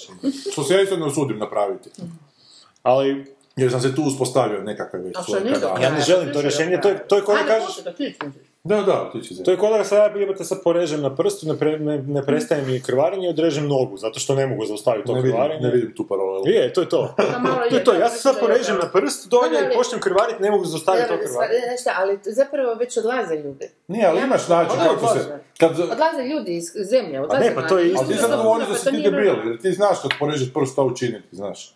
Što 0.52 0.64
se 0.64 0.74
ja 0.74 0.82
isto 0.82 0.98
ne 0.98 1.06
usudim 1.06 1.38
napraviti. 1.38 1.90
Ali 2.84 3.26
Jer 3.56 3.72
sam 3.72 3.82
se 3.82 3.96
tu 3.96 4.04
uspostavio 4.04 4.62
nekakve 4.62 5.00
već 5.00 5.16
svoje 5.26 5.44
kanale. 5.54 5.84
Ja 5.84 5.90
ne 5.90 6.02
želim 6.02 6.34
to 6.34 6.42
rješenje, 6.42 6.80
to 6.82 6.90
je- 6.90 7.08
to 7.08 7.16
je 7.16 7.22
ko 7.22 7.34
da 7.34 7.40
Ajde, 7.40 7.50
kažeš- 7.50 7.84
da. 7.84 7.92
Da, 8.64 8.82
da, 8.82 9.10
ti 9.12 9.22
će 9.22 9.44
to 9.44 9.52
je 9.52 9.58
kao 9.58 9.78
da 9.78 9.84
sad 9.84 9.98
ja 10.14 10.20
jebote 10.20 10.44
sad 10.44 10.64
porežem 10.64 11.02
na 11.02 11.16
prstu, 11.16 11.48
ne, 11.48 11.58
pre, 11.58 11.80
ne, 11.80 11.98
ne 11.98 12.24
prestaje 12.24 12.62
mi 12.62 12.82
krvarenje 12.82 13.28
i 13.28 13.30
odrežem 13.30 13.68
nogu, 13.68 13.98
zato 13.98 14.20
što 14.20 14.36
ne 14.36 14.48
mogu 14.48 14.66
zaustaviti 14.66 15.08
to 15.08 15.14
ne 15.14 15.22
vidim, 15.22 15.32
krvarenje. 15.32 15.62
ne 15.62 15.72
vidim 15.72 15.94
tu 15.96 16.08
paralelu. 16.08 16.48
Je, 16.48 16.74
to 16.74 16.82
je 16.82 16.90
to. 16.90 17.14
Pa 17.18 17.24
to 17.70 17.76
je 17.76 17.84
to, 17.84 17.94
ja 17.94 18.10
se 18.10 18.20
sad 18.20 18.40
porežem 18.40 18.76
to. 18.76 18.86
na 18.86 18.92
prst 18.92 19.30
dolje 19.30 19.60
i 19.64 19.78
počnem 19.78 20.02
krvariti, 20.02 20.42
ne 20.42 20.52
mogu 20.52 20.66
zaustaviti 20.66 21.08
to 21.08 21.18
krvarenje. 21.20 21.78
Šta, 21.82 21.92
ali 21.98 22.20
zapravo 22.24 22.74
već 22.74 22.98
odlaze 22.98 23.36
ljudi. 23.36 23.66
Nije, 23.88 24.06
ali 24.06 24.22
imaš 24.22 24.48
način 24.48 24.80
Odlaze. 24.82 24.96
kako 24.96 25.14
se... 25.14 25.40
Kad, 25.60 25.72
Odlaze 25.72 26.24
ljudi 26.24 26.56
iz 26.56 26.66
zemlje, 26.76 27.22
odlaze 27.22 27.46
ne, 27.46 27.56
pa 27.56 27.68
to 27.68 27.78
je 27.78 27.88
isto. 27.88 28.00
ali 28.00 28.14
ti 28.14 28.20
sad 28.20 28.38
govoriš 28.38 28.68
da 28.68 28.74
pa 28.74 28.80
si 28.80 28.86
to 28.86 28.92
ti 28.92 28.98
debil, 28.98 29.26
jer 29.46 29.62
ti 29.62 29.72
znaš 29.72 29.98
kad 30.02 30.12
porežeš 30.20 30.54
prst 30.54 30.72
šta 30.74 30.82
učiniti, 30.84 31.28
znaš. 31.32 31.76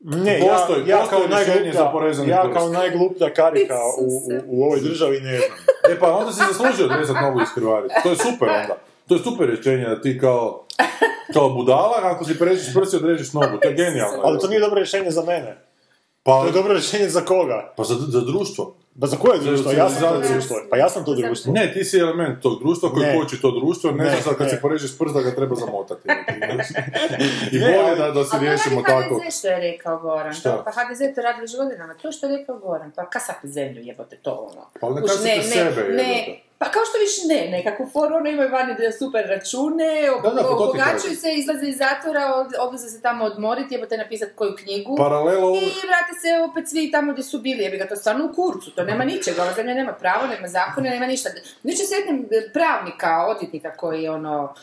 Ne, 0.00 0.40
Postoji- 0.40 0.80
ja, 0.80 0.88
ja 0.88 1.00
postoji 1.00 1.22
kao 1.22 1.38
rješenje 1.38 1.54
za 1.72 1.78
najgluplja, 1.78 1.92
porezani 1.92 2.30
ja 2.30 2.52
kao 2.52 2.68
najgluplja 2.68 3.30
karika 3.30 3.74
u, 3.98 4.04
u, 4.04 4.58
u 4.58 4.64
ovoj 4.64 4.80
državi 4.80 5.20
ne 5.20 5.38
znam. 5.38 5.58
E 5.90 5.98
pa 6.00 6.12
onda 6.12 6.32
si 6.32 6.42
zaslužio 6.48 6.84
odrezat 6.84 7.16
nogu 7.22 7.40
iz 7.40 7.48
krvariti. 7.54 7.94
To 8.02 8.10
je 8.10 8.16
super 8.16 8.48
onda. 8.50 8.76
To 9.08 9.14
je 9.14 9.20
super 9.20 9.46
rješenje 9.46 9.84
da 9.84 10.00
ti 10.00 10.18
kao, 10.20 10.64
kao 11.32 11.48
budala, 11.48 12.00
ako 12.02 12.24
si 12.24 12.38
prerežeš 12.38 12.74
prst 12.74 12.92
i 12.92 12.96
odrežeš 12.96 13.32
nogu. 13.32 13.58
To 13.62 13.68
je 13.68 13.74
genijalno. 13.74 14.20
Ali 14.22 14.38
to 14.38 14.48
nije 14.48 14.60
dobro 14.60 14.76
rješenje 14.76 15.10
za 15.10 15.22
mene. 15.22 15.67
Pa, 16.28 16.40
To 16.40 16.46
je 16.46 16.52
dobro 16.52 16.72
rješenje 16.72 17.08
za 17.08 17.20
koga? 17.20 17.72
pa 17.76 17.84
za, 17.84 17.94
za 18.08 18.20
društvo. 18.20 18.74
Pa 19.00 19.06
za 19.06 19.16
koje 19.16 19.38
društvo? 19.38 19.72
Ja 19.72 19.88
sam 19.90 20.02
to 20.02 20.20
društvo. 20.28 20.56
Pa 20.70 20.76
ja 20.76 20.88
sam 20.88 21.04
to 21.04 21.14
društvo. 21.14 21.52
Ne, 21.52 21.72
ti 21.72 21.84
si 21.84 21.98
element 21.98 22.42
tog 22.42 22.58
društva 22.58 22.90
koji 22.90 23.06
Ne. 23.06 23.16
koči 23.16 23.40
to 23.40 23.50
društvo, 23.50 23.90
ne, 23.90 24.04
Ne, 24.04 24.10
znaš 24.10 24.22
sad 24.22 24.36
kad 24.36 24.46
ne. 24.46 24.52
si 24.52 24.60
porežeš 24.62 24.98
prst 24.98 25.14
da 25.14 25.20
ga 25.22 25.34
treba 25.34 25.54
zamotati. 25.54 26.08
I 27.52 27.58
bolje 27.58 27.94
da, 27.98 28.10
da 28.10 28.24
se 28.24 28.36
A 28.36 28.40
riješimo 28.40 28.82
tako. 28.82 29.14
HDZ 29.14 29.38
što 29.38 29.48
je 29.48 29.60
rekao 29.60 29.98
Goran. 29.98 30.34
Šta? 30.34 30.62
Pa 30.64 30.70
HDZ 30.72 30.98
to 31.14 31.22
radi 31.22 31.40
već 31.40 31.56
godinama. 31.56 31.94
To 31.94 32.12
što 32.12 32.26
je 32.26 32.36
rekao 32.38 32.58
Goran. 32.58 32.90
Pa 32.96 33.10
kasate 33.10 33.48
zemlju 33.48 33.82
jebote 33.82 34.16
to 34.16 34.48
ono. 34.52 34.66
Pa 34.80 34.90
ne 34.90 35.00
Kuš, 35.02 35.10
kasate 35.10 35.42
sebe, 35.42 35.80
jebote. 35.80 36.47
Pa 36.58 36.66
kao 36.66 36.82
što 36.84 36.98
više 36.98 37.20
ne, 37.26 37.50
nekako 37.50 37.88
for, 37.92 38.12
ono 38.12 38.28
imaju 38.28 38.50
vani 38.50 38.74
da 38.74 38.92
super 38.92 39.26
račune, 39.28 40.08
pa 40.22 40.28
obogaćuju 40.28 40.84
kažem. 40.84 41.16
se, 41.16 41.32
izlaze 41.32 41.66
iz 41.66 41.78
zatvora, 41.78 42.34
od- 42.34 42.54
odlaze 42.60 42.88
se 42.88 43.02
tamo 43.02 43.24
odmoriti, 43.24 43.74
jebote 43.74 43.96
napisati 43.96 44.32
koju 44.34 44.56
knjigu. 44.56 44.96
Paralelo 44.96 45.54
I 45.54 45.60
vrate 45.60 46.12
se 46.22 46.50
opet 46.50 46.68
svi 46.68 46.90
tamo 46.90 47.12
gdje 47.12 47.24
su 47.24 47.38
bili, 47.38 47.62
jebi 47.62 47.76
ga 47.76 47.88
to 47.88 47.96
stvarno 47.96 48.24
u 48.24 48.34
kurcu, 48.34 48.70
to 48.70 48.84
nema 48.84 49.04
ničega, 49.04 49.42
ova 49.42 49.52
zemlja 49.52 49.74
nema 49.74 49.92
pravo, 49.92 50.26
nema 50.26 50.48
zakone, 50.48 50.90
nema 50.90 51.06
ništa. 51.06 51.30
Niče 51.62 51.82
sretnem 51.84 52.18
pravnika, 52.52 53.26
odvjetnika 53.26 53.72
koji 53.72 54.02
je 54.02 54.10
ono, 54.10 54.54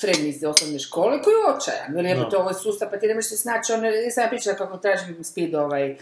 Fredni 0.00 0.28
iz 0.28 0.44
osnovne 0.44 0.78
škole, 0.78 1.22
koji 1.22 1.32
je 1.32 1.54
očajan, 1.56 1.96
jer 1.96 2.04
jebote, 2.04 2.36
ovo 2.36 2.50
je 2.50 2.54
sustav, 2.54 2.90
pa 2.90 2.98
ti 2.98 3.06
ne 3.06 3.14
možeš 3.14 3.28
se 3.30 3.36
snaći, 3.36 3.72
ono, 3.72 3.86
ja 3.86 4.10
sam 4.10 4.28
pričala 4.30 4.56
kako 4.56 4.76
tražim 4.76 5.24
speed 5.24 5.54
ovaj, 5.54 5.90
e, 5.90 5.96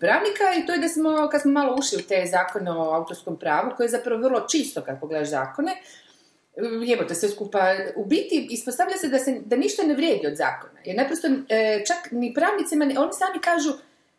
pravnika 0.00 0.44
i 0.58 0.66
to 0.66 0.72
je 0.72 0.78
da 0.78 0.88
smo, 0.88 1.28
kad 1.30 1.42
smo 1.42 1.52
malo 1.52 1.76
ušli 1.78 1.98
u 1.98 2.06
te 2.08 2.26
zakone 2.30 2.70
o 2.70 2.92
autorskom 2.94 3.38
pravu, 3.38 3.70
koje 3.76 3.84
je 3.84 3.90
zapravo 3.90 4.22
vrlo 4.22 4.40
čisto 4.40 4.82
kad 4.82 5.00
pogledaš 5.00 5.28
zakone, 5.28 5.72
jebote, 6.86 7.14
sve 7.14 7.28
skupa, 7.28 7.58
u 7.96 8.04
biti 8.04 8.46
ispostavlja 8.50 8.96
se 8.96 9.08
da, 9.08 9.18
se 9.18 9.40
da 9.44 9.56
ništa 9.56 9.82
ne 9.82 9.94
vrijedi 9.94 10.26
od 10.26 10.36
zakona. 10.36 10.80
Jer 10.84 10.96
naprosto 10.96 11.28
e, 11.28 11.84
čak 11.86 11.96
ni 12.10 12.34
pravnicima, 12.34 12.84
ni- 12.84 12.98
oni 12.98 13.12
sami 13.12 13.40
kažu 13.40 13.72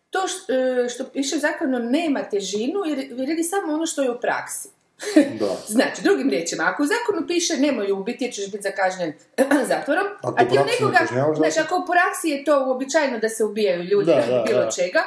to 0.09 0.27
što, 0.27 0.53
e, 0.53 0.89
što 0.89 1.03
piše 1.03 1.35
u 1.35 1.39
zakonu 1.39 1.79
nema 1.79 2.23
težinu 2.23 2.79
jer 2.87 2.97
vrijedi 3.11 3.43
samo 3.43 3.73
ono 3.73 3.85
što 3.85 4.03
je 4.03 4.11
u 4.11 4.19
praksi. 4.19 4.69
Da. 5.39 5.57
Znači, 5.67 6.01
drugim 6.03 6.29
riječima, 6.29 6.63
ako 6.63 6.83
u 6.83 6.85
zakonu 6.85 7.27
piše 7.27 7.57
nemoj 7.57 7.91
ubiti 7.91 8.23
jer 8.23 8.33
ćeš 8.33 8.51
biti 8.51 8.63
zakažnjen 8.63 9.13
zatvorom, 9.71 10.05
Ako 10.21 10.35
a 10.37 10.43
u 10.43 10.49
ti 10.49 10.55
ne 10.55 10.63
nekoga, 10.65 10.97
kažnjavaš 10.97 11.37
znači 11.37 11.59
ako 11.59 11.75
u 11.75 11.85
praksi 11.85 12.29
je 12.29 12.43
to 12.43 12.65
uobičajeno 12.67 13.19
da 13.19 13.29
se 13.29 13.43
ubijaju 13.43 13.83
ljudi 13.83 14.05
Da, 14.05 14.25
da, 14.27 14.43
bilo 14.47 14.65
da. 14.65 14.71
čega, 14.71 15.01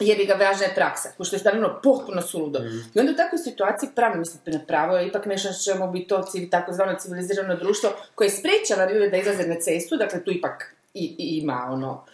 jebi 0.00 0.24
ga 0.24 0.34
važna 0.34 0.64
je 0.64 0.74
praksa, 0.74 1.08
pošto 1.18 1.36
je 1.36 1.40
stvarno 1.40 1.80
potpuno 1.82 2.22
suludo. 2.22 2.58
I 2.94 3.00
onda 3.00 3.12
u 3.12 3.16
takvoj 3.16 3.38
situaciji 3.38 3.88
pravno 3.94 4.18
mislim 4.18 4.40
na 4.46 4.60
pravo 4.66 4.96
je 4.96 5.06
ipak 5.06 5.26
nešto 5.26 5.52
što 5.52 5.72
ćemo 5.72 5.86
biti 5.86 6.06
to 6.06 6.24
takozvano 6.50 6.98
civilizirano 6.98 7.56
društvo 7.56 7.90
koje 8.14 8.30
sprečava 8.30 8.92
ljude 8.92 9.10
da 9.10 9.16
izlaze 9.16 9.46
na 9.46 9.60
cestu, 9.60 9.96
dakle 9.96 10.24
tu 10.24 10.30
ipak 10.32 10.74
i, 10.94 11.16
i 11.18 11.38
ima 11.38 11.68
ono 11.70 12.04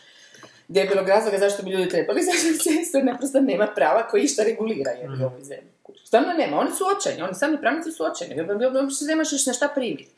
debelog 0.69 1.09
razloga 1.09 1.39
zašto 1.39 1.63
bi 1.63 1.71
ljudi 1.71 1.89
trebali 1.89 2.21
izaći 2.23 2.47
na 2.47 2.59
cestu, 2.59 2.99
jer 2.99 3.05
naprosto 3.05 3.41
nema 3.41 3.67
prava 3.75 4.09
koji 4.09 4.23
išta 4.23 4.43
regulira 4.43 4.91
jer 4.91 5.11
u 5.11 5.25
ovoj 5.25 5.43
zemlji. 5.43 5.72
Stvarno 6.05 6.33
nema, 6.33 6.59
oni 6.59 6.71
su 6.71 6.85
očajni, 6.97 7.23
oni 7.23 7.35
sami 7.35 7.61
pravnici 7.61 7.93
su 7.93 8.05
očajni, 8.05 8.35
uopće 8.83 9.05
nemaš 9.05 9.33
još 9.33 9.47
na 9.47 9.53
šta 9.53 9.69
primiti. 9.69 10.09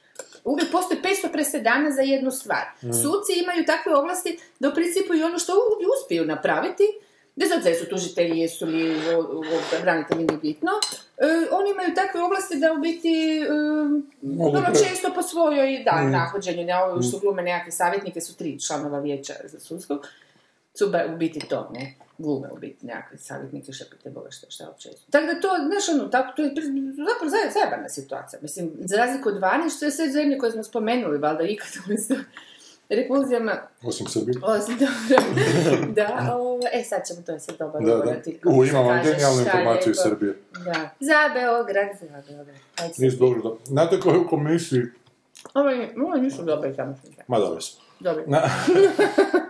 Uvijek 0.45 0.73
postoji 0.73 1.01
500 1.01 1.33
presedana 1.33 1.91
za 1.91 2.03
jednu 2.03 2.31
stvar. 2.31 2.65
Suci 2.81 3.33
imaju 3.43 3.65
takve 3.67 3.97
ovlasti 3.97 4.39
da 4.59 4.69
u 4.69 4.75
principu 4.75 5.15
i 5.15 5.23
ono 5.23 5.39
što 5.39 5.53
uspiju 5.97 6.25
napraviti, 6.25 6.83
bez 7.37 7.49
obzira 7.57 7.75
su 7.75 7.89
tužitelji, 7.89 8.39
jesu 8.39 8.67
li 8.67 8.97
branitelji, 9.83 10.25
nije 10.25 10.39
bitno, 10.39 10.71
e, 11.19 11.25
oni 11.51 11.71
imaju 11.71 11.95
takve 11.95 12.23
ovlasti 12.23 12.57
da 12.59 12.73
u 12.73 12.79
biti 12.79 13.39
e, 13.43 13.49
vrlo 14.23 14.67
često 14.89 15.11
po 15.15 15.23
svojoj 15.23 15.83
da, 15.85 16.03
nahođenju, 16.03 16.65
ne, 16.65 16.77
ovo 16.77 17.03
što 17.03 17.19
glume 17.19 17.43
nekakve 17.43 17.73
savjetnike 17.73 18.21
su 18.21 18.37
tri 18.37 18.61
članova 18.61 18.99
vijeća 18.99 19.35
za 19.45 19.61
sudskog, 19.61 20.07
su 20.75 20.89
ba- 20.91 21.07
u 21.15 21.17
biti 21.17 21.41
to, 21.49 21.71
ne, 21.75 21.95
glume 22.19 22.49
u 22.51 22.57
biti 22.57 22.87
nekakve 22.87 23.19
savjetnike, 23.19 23.73
šta 23.73 23.85
pite 23.91 24.11
Boga 24.11 24.31
šta, 24.31 24.47
šta 24.51 24.65
uopće. 24.67 24.89
Tako 25.11 25.27
da 25.27 25.41
to, 25.41 25.49
znaš, 25.67 25.89
ono, 25.91 26.09
tako, 26.09 26.33
to 26.37 26.43
je 26.43 26.49
zapravo 26.89 27.31
zaje- 27.31 27.51
zajebana 27.53 27.89
situacija. 27.91 28.39
Mislim, 28.43 28.71
za 28.79 28.97
razliku 28.97 29.29
od 29.29 29.39
vani, 29.39 29.71
što 29.71 29.85
je 29.85 29.91
sve 29.91 30.09
zemlje 30.09 30.39
koje 30.39 30.53
smo 30.53 30.65
spomenuli, 30.65 31.19
valjda 31.19 31.43
ikad 31.45 31.69
u 31.89 31.93
isto 31.93 32.15
repulzijama, 32.91 33.63
Osim 33.83 34.07
Srbije. 34.09 34.39
osim 34.45 34.77
dobro, 34.77 35.93
da, 35.97 36.35
ovo, 36.35 36.61
e 36.73 36.85
sad 36.85 37.01
ćemo, 37.07 37.23
to 37.23 37.33
je 37.33 37.41
sad 37.41 37.59
dobar 37.59 37.83
Da, 37.83 37.95
da. 37.95 38.17
U, 38.47 38.65
se 38.65 38.71
imam 38.71 38.87
vam 38.87 38.97
kaže, 38.97 39.11
genijalnu 39.11 39.39
je 39.39 39.45
informaciju 39.47 39.91
iz. 39.91 39.97
Srbije. 39.99 40.35
Da, 40.55 40.91
za 41.01 41.35
Beograd, 41.35 41.89
za 42.01 42.07
Beograd. 42.29 42.57
Ajde 42.77 42.95
sad. 42.95 43.05
Nisu 43.05 43.17
dobro 43.19 43.43
da... 43.43 43.65
Znate 43.65 44.01
koji 44.01 44.15
je 44.15 44.19
u 44.19 44.29
komisiji? 44.29 44.83
Ovo, 45.55 45.69
je- 45.69 45.95
ovo 45.99 46.17
nisu 46.17 46.43
dobre 46.43 46.75
tamo. 46.75 46.99
Ma 47.29 47.39
dobro 47.39 47.61
su. 47.61 47.81
Dobro. 48.05 48.25
Na, 48.27 48.43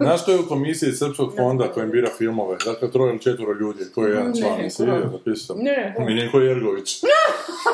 znaš 0.01 0.25
ko 0.25 0.31
je 0.31 0.38
u 0.38 0.49
komisiji 0.49 0.93
Srpskog 0.93 1.33
fonda 1.37 1.73
kojem 1.73 1.90
bira 1.90 2.11
filmove? 2.19 2.57
Dakle, 2.64 2.90
troje 2.90 3.11
ili 3.11 3.21
četvoro 3.21 3.53
ljudi, 3.53 3.85
koji 3.95 4.11
je 4.11 4.11
jedan 4.11 4.33
Ne, 4.33 4.40
član, 4.40 4.61
jesi 4.61 4.85
vidio, 4.85 5.11
zapisao? 5.12 5.57
Ne. 5.57 5.95
Miljenko 5.99 6.38
Jergović. 6.38 7.03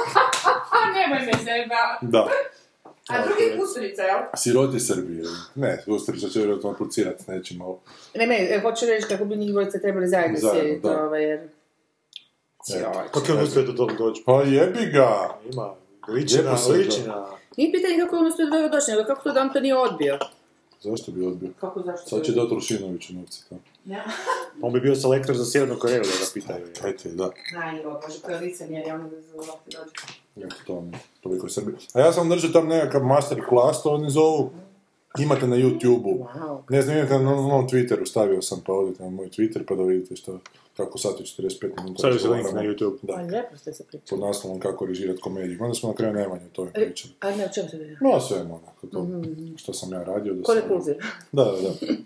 Nemoj 0.96 1.26
me 1.26 1.32
zajebavati. 1.44 2.06
Da. 2.06 2.28
A 3.08 3.26
drugi 3.26 3.42
je 3.42 3.58
Kusturica, 3.58 4.02
jel? 4.02 4.18
Siroti 4.36 4.80
Srbije. 4.80 5.24
Ne, 5.54 5.82
Kusturica 5.84 6.28
će 6.28 6.38
vjerojatno 6.38 6.70
aplicirati 6.70 7.22
s 7.22 7.26
nečim, 7.26 7.62
ali... 7.62 7.74
Ne, 8.14 8.26
ne, 8.26 8.48
e, 8.50 8.60
hoću 8.60 8.86
reći 8.86 9.06
kako 9.08 9.24
bi 9.24 9.36
njih 9.36 9.50
dvojica 9.50 9.78
trebali 9.78 10.08
zajedno 10.08 10.38
Zajedno, 10.38 10.60
sjediti, 10.60 10.88
da. 10.88 11.04
ovaj, 11.04 11.24
jer 11.24 11.40
Kako 13.12 13.32
je 13.32 13.42
uspio 13.42 13.62
do 13.62 13.72
toga 13.72 13.94
doći? 13.98 14.22
Pa 14.26 14.42
jebi 14.42 14.86
ga! 14.92 15.38
Ima, 15.52 15.74
liči 16.08 16.36
na, 16.36 16.42
Lijepo 16.42 16.56
se 16.56 16.72
liči 16.72 17.02
to. 17.04 17.08
na... 17.08 17.26
Nije 17.56 17.72
pitanje 17.72 17.98
kako 17.98 18.16
je 18.16 18.20
on 18.20 18.26
uspio 18.26 18.46
do 18.46 18.52
toga 18.52 18.68
doći, 18.68 18.90
nego 18.90 19.04
kako 19.04 19.22
to 19.22 19.32
da 19.32 19.40
on 19.40 19.52
to 19.52 19.60
nije 19.60 19.76
odbio. 19.76 20.18
Zašto 20.82 21.12
bi 21.12 21.26
odbio? 21.26 21.50
Kako, 21.60 21.82
zašto? 21.82 22.08
Sad 22.08 22.24
će 22.24 22.32
dati 22.32 22.54
Rušinoviću 22.54 23.14
novce. 23.14 23.42
tamo. 23.48 23.60
On 24.62 24.72
bi 24.72 24.80
bio 24.80 24.94
selektor 24.94 25.36
za 25.36 25.44
Sjevernu 25.44 25.76
Koreju 25.78 26.02
da 26.02 26.08
ga 26.08 26.30
pitaju. 26.34 26.66
Ajte, 26.84 27.08
da. 27.08 27.30
Naj, 27.54 27.84
ovo, 27.84 28.00
može, 28.06 28.20
to 28.20 28.30
je 28.30 28.40
licemjer, 28.40 28.86
ja 28.86 28.94
ono 28.94 29.08
da 29.08 29.16
dođe. 29.16 30.46
Eto, 30.46 30.56
to 30.66 30.74
vam 30.74 30.86
je 30.92 30.98
toliko 31.20 31.46
je 31.46 31.50
Srbije. 31.50 31.76
A 31.92 32.00
ja 32.00 32.12
sam 32.12 32.28
držao 32.28 32.50
tam 32.50 32.68
nekakav 32.68 33.04
master 33.04 33.38
class, 33.48 33.82
to 33.82 33.90
oni 33.90 34.10
zovu. 34.10 34.50
Imate 35.18 35.46
na 35.46 35.56
YouTube-u. 35.56 36.24
Wow. 36.24 36.58
Ne 36.68 36.82
znam, 36.82 36.96
imate 36.96 37.14
na 37.14 37.22
novom 37.22 37.68
Twitteru, 37.68 38.06
stavio 38.06 38.42
sam 38.42 38.62
pa 38.66 38.72
odite 38.72 39.02
na 39.02 39.10
moj 39.10 39.28
Twitter 39.28 39.64
pa 39.68 39.74
da 39.74 39.82
vidite 39.82 40.16
što, 40.16 40.38
kako 40.84 40.98
sat 40.98 41.20
i 41.20 41.22
45 41.22 41.82
minuta. 41.82 42.08
Razgovaramo. 42.08 42.52
na 42.52 42.62
YouTube. 42.62 42.96
Da, 43.02 43.12
Ali 43.16 43.30
lijepo 43.30 43.56
ste 43.56 43.72
se 43.72 43.86
pričali. 43.86 44.20
pod 44.20 44.28
naslovom 44.28 44.60
kako 44.60 44.86
režirati 44.86 45.20
komediju. 45.20 45.58
Onda 45.60 45.74
smo 45.74 45.88
na 45.88 45.94
kraju 45.94 46.14
najmanje 46.14 46.44
o 46.46 46.54
tome 46.56 46.72
pričali. 46.72 47.14
A 47.20 47.36
ne, 47.36 47.44
o 47.44 47.48
čemu 47.54 47.68
se 47.68 47.76
vidi? 47.76 47.96
No, 48.00 48.20
sve 48.20 48.40
onako, 48.40 48.86
to, 48.92 49.06
što 49.56 49.72
sam 49.72 49.92
ja 49.92 50.02
radio. 50.02 50.34
Da 50.34 50.42
Ko 50.42 50.54
repulzir. 50.54 50.96
Da, 51.32 51.44
da, 51.44 51.50
da. 51.50 51.70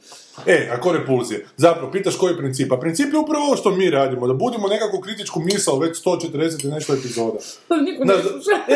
E, 0.46 0.68
a 0.72 0.80
ko 0.80 0.92
repulzije? 0.92 1.46
Zapravo, 1.56 1.92
pitaš 1.92 2.16
koji 2.16 2.32
je 2.32 2.38
princip? 2.38 2.72
A 2.72 2.80
princip 2.80 3.12
je 3.12 3.18
upravo 3.18 3.44
ovo 3.46 3.56
što 3.56 3.70
mi 3.70 3.90
radimo, 3.90 4.26
da 4.26 4.34
budimo 4.34 4.68
nekakvu 4.68 5.00
kritičku 5.00 5.40
misao 5.40 5.78
već 5.78 6.04
140 6.04 6.64
i 6.64 6.68
nešto 6.68 6.94
epizoda. 6.94 7.38
Niko 7.86 8.04
ne 8.04 8.14
sluša. 8.22 8.50
e, 8.68 8.72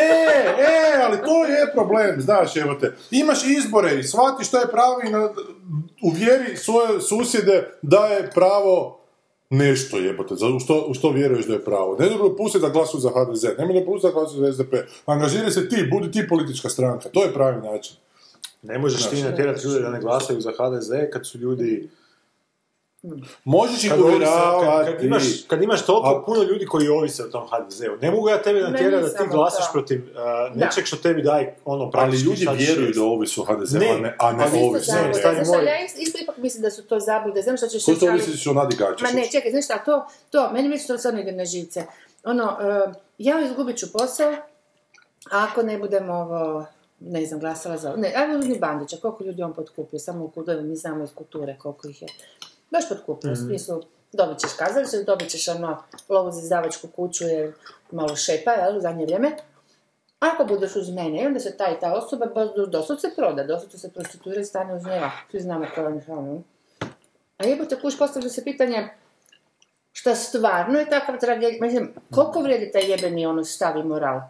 e, 0.59 1.03
ali 1.07 1.17
to 1.17 1.45
je 1.45 1.73
problem, 1.75 2.21
znaš, 2.21 2.57
evo 2.57 2.75
te. 2.75 2.95
Imaš 3.11 3.39
izbore 3.47 3.99
i 3.99 4.03
shvati 4.03 4.45
što 4.45 4.59
je 4.59 4.69
pravo 4.71 5.01
i 5.07 5.11
na, 5.11 5.31
uvjeri 6.03 6.57
svoje 6.57 7.01
susjede 7.01 7.71
da 7.83 8.07
je 8.07 8.31
pravo 8.35 9.01
nešto 9.51 9.99
jebote, 9.99 10.35
za, 10.35 10.47
u, 10.47 10.61
što, 10.61 10.87
u 10.89 10.95
što 10.95 11.11
vjeruješ 11.11 11.47
da 11.47 11.53
je 11.53 11.65
pravo. 11.65 11.97
Ne 11.99 12.09
dobro 12.09 12.37
pusti 12.37 12.59
da 12.59 12.69
glasuju 12.69 13.01
za 13.01 13.11
HDZ, 13.11 13.45
nemoj 13.59 13.81
da 13.81 13.87
pusti 13.87 14.07
da 14.07 14.13
glasuju 14.13 14.41
za 14.41 14.53
SDP. 14.53 14.75
Angažiraj 15.07 15.51
se 15.51 15.69
ti, 15.69 15.89
budi 15.91 16.13
ti 16.13 16.29
politička 16.29 16.69
stranka, 16.69 17.09
to 17.09 17.23
je 17.23 17.33
pravi 17.33 17.63
način. 17.63 17.97
Ne 18.63 18.79
možeš 18.79 19.11
ti 19.11 19.23
natjerati 19.23 19.67
ljude 19.67 19.81
da 19.81 19.91
ne 19.91 20.01
glasaju 20.01 20.41
za 20.41 20.51
HDZ 20.51 20.91
kad 21.13 21.27
su 21.27 21.39
ljudi... 21.39 21.89
Možeš 23.45 23.85
ih 23.85 23.93
ovise- 23.93 24.05
uvjeravati. 24.05 24.67
kad, 24.87 24.97
kad, 24.97 25.05
imaš, 25.05 25.23
kad 25.47 25.63
imaš 25.63 25.87
toliko 25.87 26.09
A- 26.09 26.25
puno 26.25 26.43
ljudi 26.43 26.67
koji 26.67 26.89
ovise 26.89 27.25
o 27.25 27.29
tom 27.29 27.47
HDZ-u, 27.47 27.97
ne 27.97 28.11
mogu 28.11 28.29
ja 28.29 28.43
tebi 28.43 28.61
natjerati 28.61 29.03
da 29.03 29.15
ti 29.15 29.25
glasaš 29.31 29.67
to. 29.67 29.73
protiv 29.73 30.03
uh, 30.03 30.57
nečeg 30.57 30.85
što 30.85 30.97
tebi 30.97 31.23
daje 31.23 31.57
ono 31.65 31.83
Ali 31.83 31.93
praktički 31.93 32.25
ljudi 32.25 32.45
sad 32.45 32.57
vjeruju 32.57 32.93
da 32.95 33.03
ovi 33.03 33.27
su 33.27 33.45
HDZ, 33.45 33.75
Ne, 33.75 33.89
a 33.89 33.99
ne, 33.99 34.17
a 34.19 34.33
ne 34.33 34.45
ali 34.45 34.47
isto 34.49 34.59
ovi 34.61 34.79
Isto 34.79 34.85
su 34.85 34.85
znam, 34.85 34.97
zablude. 34.99 35.21
stavi 35.21 35.37
Znaš, 35.37 35.49
moj- 35.49 35.57
ali 35.57 35.67
ja 35.67 35.77
isto, 35.99 36.19
ipak 36.23 36.37
mislim 36.37 36.63
da 36.63 36.71
su 36.71 36.83
to 36.83 37.01
zablude. 37.01 37.43
Znam 37.43 37.57
što 37.57 37.67
ćeš 37.67 37.85
Ko 37.85 37.91
reći, 37.91 38.01
to 38.01 38.07
ali- 38.07 38.15
misliš 38.15 38.47
o 38.47 38.53
Nadi 38.53 38.77
Gačić? 38.77 39.01
Ma 39.03 39.11
ne, 39.11 39.29
čekaj, 39.31 39.51
znaš 39.51 39.65
šta, 39.65 39.79
to, 39.79 39.95
to, 40.31 40.51
meni 40.53 40.69
već 40.69 40.87
to 40.87 40.99
stvarno 40.99 41.21
ide 41.21 41.33
na 41.33 41.45
živce. 41.45 41.85
Ono, 42.25 42.57
e, 42.61 42.93
ja 43.19 43.41
izgubit 43.43 43.77
ću 43.77 43.93
posao, 43.93 44.35
ako 45.31 45.63
ne 45.63 45.79
budem 45.79 46.11
ovo, 46.11 46.67
ne 47.01 47.27
znam, 47.27 47.41
glasala 47.41 47.77
za... 47.77 47.95
Ne, 47.97 48.13
ajmo 48.17 48.39
Bandića, 48.57 48.97
koliko 48.97 49.25
ljudi 49.25 49.43
on 49.43 49.55
potkupio, 49.55 49.99
samo 49.99 50.25
u 50.25 50.33
mi 50.63 50.77
znamo 50.77 51.05
iz 51.05 51.11
kulture 51.15 51.57
koliko 51.59 51.89
ih 51.89 52.03
je. 52.03 52.09
Baš 52.71 52.89
potkupio, 52.89 53.33
u 53.33 53.37
smislu, 53.37 53.83
dobit 54.13 54.39
ćeš 54.39 54.51
kazalište, 54.59 55.03
dobit 55.03 55.29
ćeš 55.29 55.49
ono, 55.49 55.83
lovu 56.09 56.31
za 56.31 56.41
izdavačku 56.41 56.89
kuću 56.89 57.25
jer 57.25 57.53
malo 57.91 58.17
šepa, 58.17 58.51
jel, 58.51 58.77
u 58.77 58.81
zadnje 58.81 59.05
vrijeme. 59.05 59.37
Ako 60.21 60.45
budeš 60.45 60.77
uz 60.77 60.91
mene, 60.91 61.27
onda 61.27 61.41
se 61.41 61.57
ta 61.57 61.71
i 61.71 61.81
ta 61.81 61.95
osoba 61.95 62.27
doslovce 62.69 63.09
proda, 63.17 63.45
doslovce 63.45 63.79
se 63.79 63.93
prostituira 63.93 64.41
i 64.41 64.45
stane 64.45 64.75
uz 64.75 64.85
njega. 64.85 65.11
Svi 65.31 65.41
znamo 65.41 65.67
ko 65.75 65.81
je 65.81 65.87
on, 65.87 66.03
ono. 66.09 66.43
A 67.39 67.47
jebote, 67.47 67.81
kuš, 67.81 67.99
postavlja 67.99 68.29
se 68.29 68.45
pitanje, 68.45 68.89
šta 69.93 70.15
stvarno 70.15 70.79
je 70.79 70.91
takav 70.91 71.19
tragedija, 71.21 71.59
mislim, 71.61 71.95
koliko 72.15 72.41
vrijedi 72.41 72.73
taj 72.73 72.91
jebeni 72.91 73.27
ono 73.27 73.45
stav 73.45 73.77
i 73.77 73.83
moral? 73.83 74.21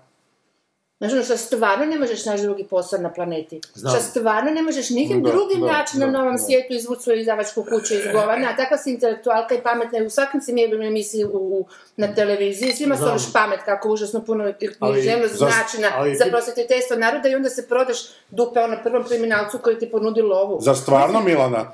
Znaš, 0.98 1.12
ono 1.12 1.22
što 1.22 1.36
stvarno 1.36 1.84
ne 1.84 1.98
možeš 1.98 2.24
naći 2.24 2.42
drugi 2.42 2.64
posao 2.64 2.98
na 2.98 3.12
planeti. 3.12 3.60
Znam. 3.74 3.94
Što 3.94 4.02
stvarno 4.02 4.50
ne 4.50 4.62
možeš 4.62 4.90
nikim 4.90 5.22
Da, 5.22 5.30
drugim 5.30 5.60
da, 5.60 5.66
načinom 5.66 6.12
da, 6.12 6.12
na 6.12 6.22
ovom 6.22 6.32
da. 6.32 6.38
svijetu 6.38 6.72
izvući 6.72 7.02
svoju 7.02 7.20
izdavačku 7.20 7.62
kuću 7.62 7.94
iz 7.94 8.00
govana. 8.12 8.56
Takva 8.56 8.78
si 8.78 8.90
intelektualka 8.90 9.54
i 9.54 9.62
pametna 9.62 9.98
i 9.98 10.06
u 10.06 10.10
svakom 10.10 10.40
si 10.40 10.52
jebenom 10.52 10.86
emisiji 10.86 11.24
u, 11.24 11.66
na 11.96 12.14
televiziji. 12.14 12.72
Svima 12.72 12.96
stvaraš 12.96 13.32
pamet 13.32 13.60
kako 13.64 13.88
užasno 13.88 14.24
puno 14.24 14.44
Ali 14.80 14.92
književnost 14.92 15.34
za- 15.34 15.46
ali 15.94 16.30
prosvjetiteljstvo 16.30 16.96
naroda 16.96 17.28
i 17.28 17.34
onda 17.34 17.48
se 17.48 17.68
prodaš 17.68 17.98
dupe 18.30 18.60
ono 18.60 18.76
prvom 18.82 19.04
kriminalcu 19.04 19.58
koji 19.58 19.78
ti 19.78 19.90
ponudi 19.90 20.22
lovu. 20.22 20.58
Za 20.60 20.74
stvarno, 20.74 21.20
Milana? 21.20 21.72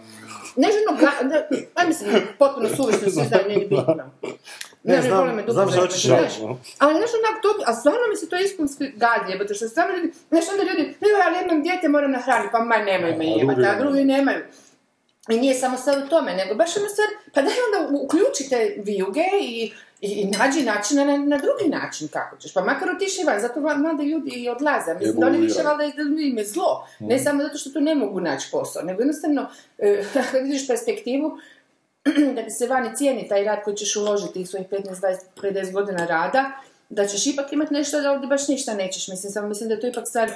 Ne 0.57 0.69
ženo, 0.69 1.01
ga, 1.01 1.29
da, 1.29 1.47
aj 1.75 1.87
mislim, 1.89 2.11
potpuno 2.39 2.69
suvišno 2.69 3.11
sve 3.11 3.25
znaju, 3.29 3.45
nije 3.47 3.59
ni 3.59 3.67
bitno. 3.67 4.11
Ne, 4.85 4.97
ne, 4.97 5.03
znam- 5.03 5.19
boli 5.19 5.33
me 5.33 5.43
dupe. 5.43 5.53
znam 5.53 5.69
što 5.71 5.83
reći. 6.17 6.41
Ali 6.79 6.95
znaš 6.95 7.11
onak 7.21 7.43
to, 7.43 7.49
a 7.67 7.75
stvarno 7.75 8.01
mi 8.11 8.17
se 8.17 8.29
to 8.29 8.37
iskonski 8.37 8.85
gadlje, 8.97 9.39
zato 9.39 9.55
što 9.55 9.69
stvarno 9.69 9.97
ljudi, 9.97 10.13
znaš 10.29 10.45
onda 10.53 10.63
ljudi, 10.65 10.83
ne, 11.01 11.09
ali 11.27 11.45
imam 11.45 11.63
dijete, 11.63 11.89
moram 11.89 12.11
nahraniti, 12.13 12.53
pa 12.53 12.59
ma 12.65 12.79
nemoj 12.79 13.13
me 13.17 13.25
A, 13.25 13.29
jebati, 13.39 13.61
drugi 13.61 13.69
a 13.77 13.79
drugi 13.79 14.05
nemaju. 14.05 14.45
I 15.29 15.37
nije 15.41 15.55
samo 15.55 15.77
sad 15.77 16.05
u 16.05 16.09
tome, 16.09 16.35
nego 16.35 16.55
baš 16.55 16.77
ono 16.77 16.89
stvar, 16.89 17.09
pa 17.35 17.43
daj 17.43 17.55
onda 17.67 17.99
uključite 17.99 18.75
vijuge 18.79 19.25
i, 19.41 19.73
i, 20.01 20.09
i 20.09 20.25
nađi 20.27 20.63
načina 20.63 21.05
na, 21.05 21.17
na 21.17 21.37
drugi 21.37 21.69
način 21.69 22.09
kako 22.09 22.37
ćeš, 22.37 22.55
pa 22.55 22.61
makar 22.61 22.91
otiši 22.91 23.25
van, 23.27 23.41
zato 23.41 23.61
mladi 23.61 24.05
ljudi 24.05 24.31
i 24.31 24.49
odlaze, 24.49 24.95
mislim 24.95 25.21
da 25.21 25.27
oni 25.27 25.39
više 25.39 25.63
valjda 25.63 26.05
da 26.05 26.21
im 26.21 26.39
je 26.39 26.45
zlo, 26.45 26.87
ne 27.01 27.19
samo 27.19 27.43
zato 27.43 27.59
što 27.59 27.71
tu 27.71 27.81
ne 27.81 27.95
mogu 27.95 28.21
naći 28.21 28.49
posao, 28.53 28.83
nego 28.83 29.01
jednostavno, 29.03 29.47
e, 29.79 30.05
vidiš 30.43 30.67
perspektivu, 30.67 31.39
da 32.35 32.45
ti 32.45 32.51
se 32.51 32.67
vani 32.67 32.97
cijeni 32.97 33.29
taj 33.29 33.45
rad 33.45 33.59
koji 33.65 33.77
ćeš 33.77 33.97
uložiti 33.97 34.33
tih 34.33 34.49
svojih 34.49 34.69
15, 34.69 35.01
20, 35.01 35.17
50 35.43 35.73
godina 35.73 36.07
rada, 36.07 36.53
da 36.89 37.07
ćeš 37.07 37.27
ipak 37.27 37.53
imati 37.53 37.75
nešto 37.75 38.01
da 38.01 38.13
ovdje 38.13 38.29
baš 38.29 38.49
ništa 38.49 38.75
nećeš. 38.75 39.09
Mislim, 39.09 39.33
samo 39.33 39.49
mislim 39.49 39.69
da 39.69 39.75
je 39.75 39.81
to 39.81 39.87
ipak 39.87 40.09
stvar, 40.09 40.31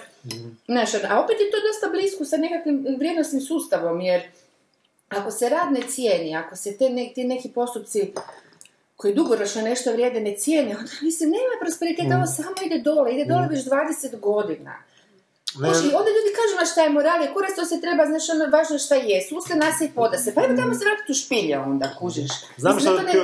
znaš, 0.67 0.95
a 0.95 1.21
opet 1.21 1.37
je 1.41 1.51
to 1.51 1.57
dosta 1.69 1.89
blisko 1.93 2.25
sa 2.25 2.37
nekakvim 2.37 2.87
vrijednostnim 2.99 3.43
sustavom, 3.43 4.01
jer 4.01 4.23
ako 5.09 5.31
se 5.31 5.49
rad 5.49 5.73
ne 5.73 5.83
cijeni, 5.89 6.37
ako 6.37 6.57
se 6.57 6.77
te 6.77 6.91
ne- 6.91 7.13
ti 7.15 7.25
neki 7.25 7.49
postupci 7.49 8.13
koji 8.97 9.15
dugoročno 9.15 9.63
nešto 9.63 9.93
vrijede 9.93 10.21
ne 10.21 10.37
cijene, 10.37 10.77
onda 10.77 10.91
mislim, 11.03 11.31
nema 11.31 11.55
prosperiteta, 11.61 12.17
ovo 12.17 12.27
samo 12.27 12.55
ide 12.67 12.79
dole, 12.79 13.15
ide 13.15 13.25
dole 13.25 13.47
već 13.51 13.65
20 13.65 14.21
godina. 14.21 14.83
Ne, 15.55 15.69
Kuži, 15.69 15.87
onda 15.99 16.11
ljudi 16.17 16.31
kažu 16.39 16.57
ma 16.61 16.65
šta 16.73 16.83
je 16.83 16.91
moral, 16.91 17.23
je 17.23 17.33
kurac, 17.33 17.55
to 17.57 17.65
se 17.65 17.81
treba, 17.81 18.07
znaš, 18.07 18.29
ono, 18.35 18.45
važno 18.57 18.79
šta 18.79 18.95
je, 18.95 19.19
suste 19.29 19.55
nase 19.55 19.85
i 19.85 19.91
poda 19.95 20.19
se. 20.19 20.35
Pa 20.35 20.41
ajmo 20.41 20.57
tamo 20.57 20.75
se 20.75 20.85
vratiti 20.85 21.13
u 21.13 21.15
špilje 21.15 21.59
onda, 21.59 21.87
kužiš. 21.99 22.33
Znam 22.57 22.81
šta 22.81 22.91
ne, 22.91 23.03
ne, 23.03 23.21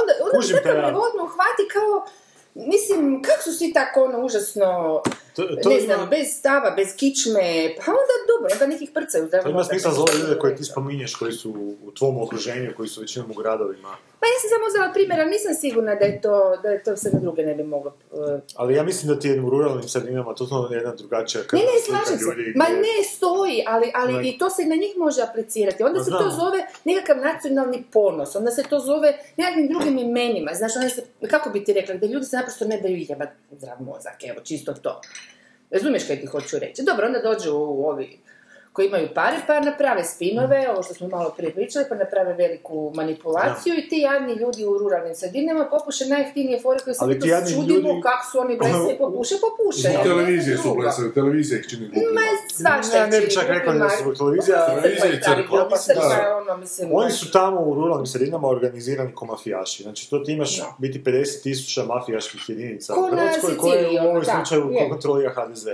onda, 0.00 0.12
onda 0.24 0.46
se 0.46 0.52
ja. 0.64 0.86
odmah 0.86 1.24
uhvati 1.30 1.64
kao, 1.72 2.06
mislim, 2.54 3.22
kako 3.22 3.42
su 3.42 3.52
svi 3.52 3.72
tako 3.72 4.04
ono 4.04 4.24
užasno, 4.24 5.00
to, 5.36 5.42
to 5.62 5.68
ne 5.68 5.78
ima- 5.78 5.84
znam, 5.86 6.08
bez 6.10 6.26
stava, 6.38 6.70
bez 6.70 6.88
kičme, 6.96 7.74
pa 7.76 7.90
onda 8.00 8.14
dobro, 8.32 8.48
onda 8.52 8.66
nekih 8.66 8.90
prcaju. 8.94 9.28
To 9.30 9.48
ima 9.48 9.64
smisla 9.64 9.92
za 9.92 10.00
ove 10.00 10.18
ljude 10.20 10.38
koje 10.38 10.56
ti 10.56 10.64
spominješ, 10.64 11.14
koji 11.14 11.32
su 11.32 11.50
u 11.82 11.90
tvom 11.98 12.22
okruženju, 12.22 12.72
koji 12.76 12.88
su 12.88 13.00
većinom 13.00 13.30
u 13.30 13.34
gradovima. 13.34 13.96
Pa 14.20 14.26
ja 14.26 14.36
sam 14.40 14.48
samo 14.48 14.64
uzela 14.66 14.92
primjer, 14.92 15.20
ali 15.20 15.30
nisam 15.30 15.54
sigurna 15.54 15.94
da 15.94 16.04
je 16.04 16.20
to, 16.20 16.34
da 16.56 16.68
je 16.68 16.82
to 16.82 16.96
se 16.96 17.10
na 17.10 17.20
druge 17.20 17.42
ne 17.42 17.54
bi 17.54 17.62
moglo... 17.64 17.92
uh, 18.12 18.18
Ali 18.56 18.74
ja 18.74 18.82
mislim 18.82 19.14
da 19.14 19.20
ti 19.20 19.28
je 19.28 19.40
u 19.40 19.50
ruralnim 19.50 19.82
sredinama 19.84 20.34
totalno 20.34 20.68
jedna 20.70 20.92
drugačija 20.92 21.42
Ne, 21.52 21.58
ne, 21.60 21.80
slažem 21.80 22.18
se. 22.18 22.24
ljudi 22.26 22.52
Ma 22.56 22.64
gdje- 22.64 22.76
ne, 22.78 23.04
stoji, 23.06 23.64
ali, 23.66 23.92
ali 23.94 24.12
Ne. 24.14 24.28
i 24.28 24.38
to 24.38 24.50
se 24.50 24.64
na 24.64 24.76
njih 24.76 24.96
može 24.96 25.22
aplicirati. 25.22 25.82
Onda 25.82 25.98
Ma 25.98 26.04
se 26.04 26.10
to 26.12 26.18
znam. 26.20 26.30
zove 26.32 26.58
nekakav 26.84 27.16
nacionalni 27.18 27.84
ponos, 27.92 28.36
onda 28.36 28.50
se 28.50 28.62
to 28.62 28.78
zove 28.80 29.08
nekakvim 29.36 29.68
drugim 29.68 29.98
imenima. 30.00 30.50
Znaš, 30.54 30.76
onda 30.76 30.88
se, 30.88 31.02
kako 31.30 31.50
bi 31.50 31.64
ti 31.64 31.72
rekla, 31.72 31.94
da 31.94 32.06
ljudi 32.06 32.26
se 32.26 32.36
naprosto 32.36 32.64
ne 32.64 32.80
daju 32.80 32.96
jebat 33.00 33.28
zdrav 33.52 33.76
mozak, 33.80 34.24
evo, 34.24 34.40
čisto 34.40 34.72
to. 34.74 35.00
Razumiješ 35.70 36.06
kaj 36.06 36.20
ti 36.20 36.26
hoću 36.26 36.58
reći? 36.58 36.82
Dobro, 36.82 37.06
onda 37.06 37.20
dođu 37.20 37.50
u 37.52 37.84
ovi 37.84 38.18
koji 38.78 38.86
imaju 38.86 39.08
pare, 39.14 39.36
pa 39.46 39.60
naprave 39.60 40.04
spinove, 40.04 40.70
ovo 40.70 40.82
što 40.82 40.94
smo 40.94 41.08
malo 41.08 41.30
prije 41.36 41.52
pričali, 41.52 41.84
pa 41.88 41.94
naprave 41.96 42.32
veliku 42.34 42.92
manipulaciju 42.94 43.74
i 43.74 43.88
ti 43.88 43.98
jadni 43.98 44.32
ljudi 44.34 44.64
u 44.64 44.78
ruralnim 44.78 45.14
sredinama 45.14 45.64
popuše 45.66 46.04
najjeftinije 46.06 46.60
fore 46.60 46.78
koje 46.80 46.94
se 46.94 47.06
mi 47.06 47.18
to 47.20 47.26
čudimo 47.50 47.88
ljudi- 47.88 48.02
kako 48.02 48.24
su 48.30 48.38
oni 48.38 48.54
blesni 48.56 48.92
i 48.94 48.98
popuše, 48.98 49.34
popuše. 49.42 49.88
I 49.88 49.94
evo, 49.94 50.04
televizije 50.04 50.56
su 50.56 50.62
drugo. 50.62 50.80
blesave, 50.80 51.08
televizija 51.12 51.58
ih 51.60 51.66
čini. 51.66 51.84
Ma, 52.16 52.26
svašta 52.54 52.96
Ja 52.96 53.06
ne 53.06 53.20
bi 53.20 53.30
čak 53.30 53.44
rekao 53.48 53.74
da 53.74 53.88
su 53.90 54.14
televizija- 54.14 54.66
Televizija 54.66 55.12
i 55.12 55.20
crkva. 55.22 55.68
Ono, 56.38 56.58
Oni 56.92 57.10
su 57.12 57.30
tamo 57.30 57.60
u 57.60 57.74
ruralnim 57.74 58.06
sredinama 58.06 58.48
organizirani 58.48 59.14
ko 59.14 59.24
mafijaši. 59.26 59.82
Znači, 59.82 60.10
to 60.10 60.18
ti 60.18 60.32
imaš 60.32 60.50
biti 60.78 60.98
50 61.00 61.42
tisuća 61.42 61.84
mafijaških 61.84 62.40
jedinica 62.48 62.94
u 62.94 63.02
Hrvatskoj 63.02 63.56
koje 63.56 63.88
u 63.90 64.02
ovom 64.02 64.10
ono, 64.10 64.24
slučaju 64.24 64.62
kontrolira 64.88 65.32
HDZ. 65.32 65.66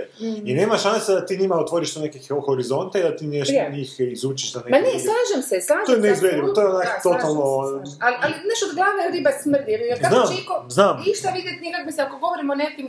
I 0.45 0.53
nema 0.53 0.77
šanse 0.77 1.11
da 1.13 1.25
ti 1.25 1.37
njima 1.37 1.55
otvoriš 1.55 1.93
to 1.93 1.99
neke 1.99 2.19
horizonte 2.41 2.94
i 2.95 3.03
da 3.03 3.17
ti 3.17 3.27
nešto 3.27 3.53
Je. 3.53 3.71
njih 3.71 3.89
izučiš 3.99 4.53
na 4.53 4.59
neki 4.59 4.71
Ma 4.71 4.77
ne, 4.79 4.91
slažem 4.99 5.41
se, 5.41 5.61
slažem 5.61 5.85
To 5.85 5.91
je 5.91 5.97
se, 5.97 6.01
neizvedivo, 6.01 6.47
to 6.47 6.61
je 6.61 6.67
onak 6.67 6.85
da, 6.85 7.01
totalno- 7.03 7.85
se. 7.85 7.97
Ali, 8.01 8.15
ali, 8.21 8.33
znaš, 8.33 8.69
od 8.69 8.75
glave 8.75 9.11
riba 9.11 9.31
smrdi, 9.33 9.71
jer 9.71 10.01
kako 10.01 10.15
Znam, 10.15 10.27
će 10.27 10.41
iko 10.43 10.65
znam. 10.69 11.03
išta 11.07 11.29
vidjeti 11.29 11.59
nikak, 11.61 11.85
mislim, 11.85 12.07
ako 12.07 12.17
govorimo 12.17 12.53
o 12.53 12.57
nekim 12.57 12.87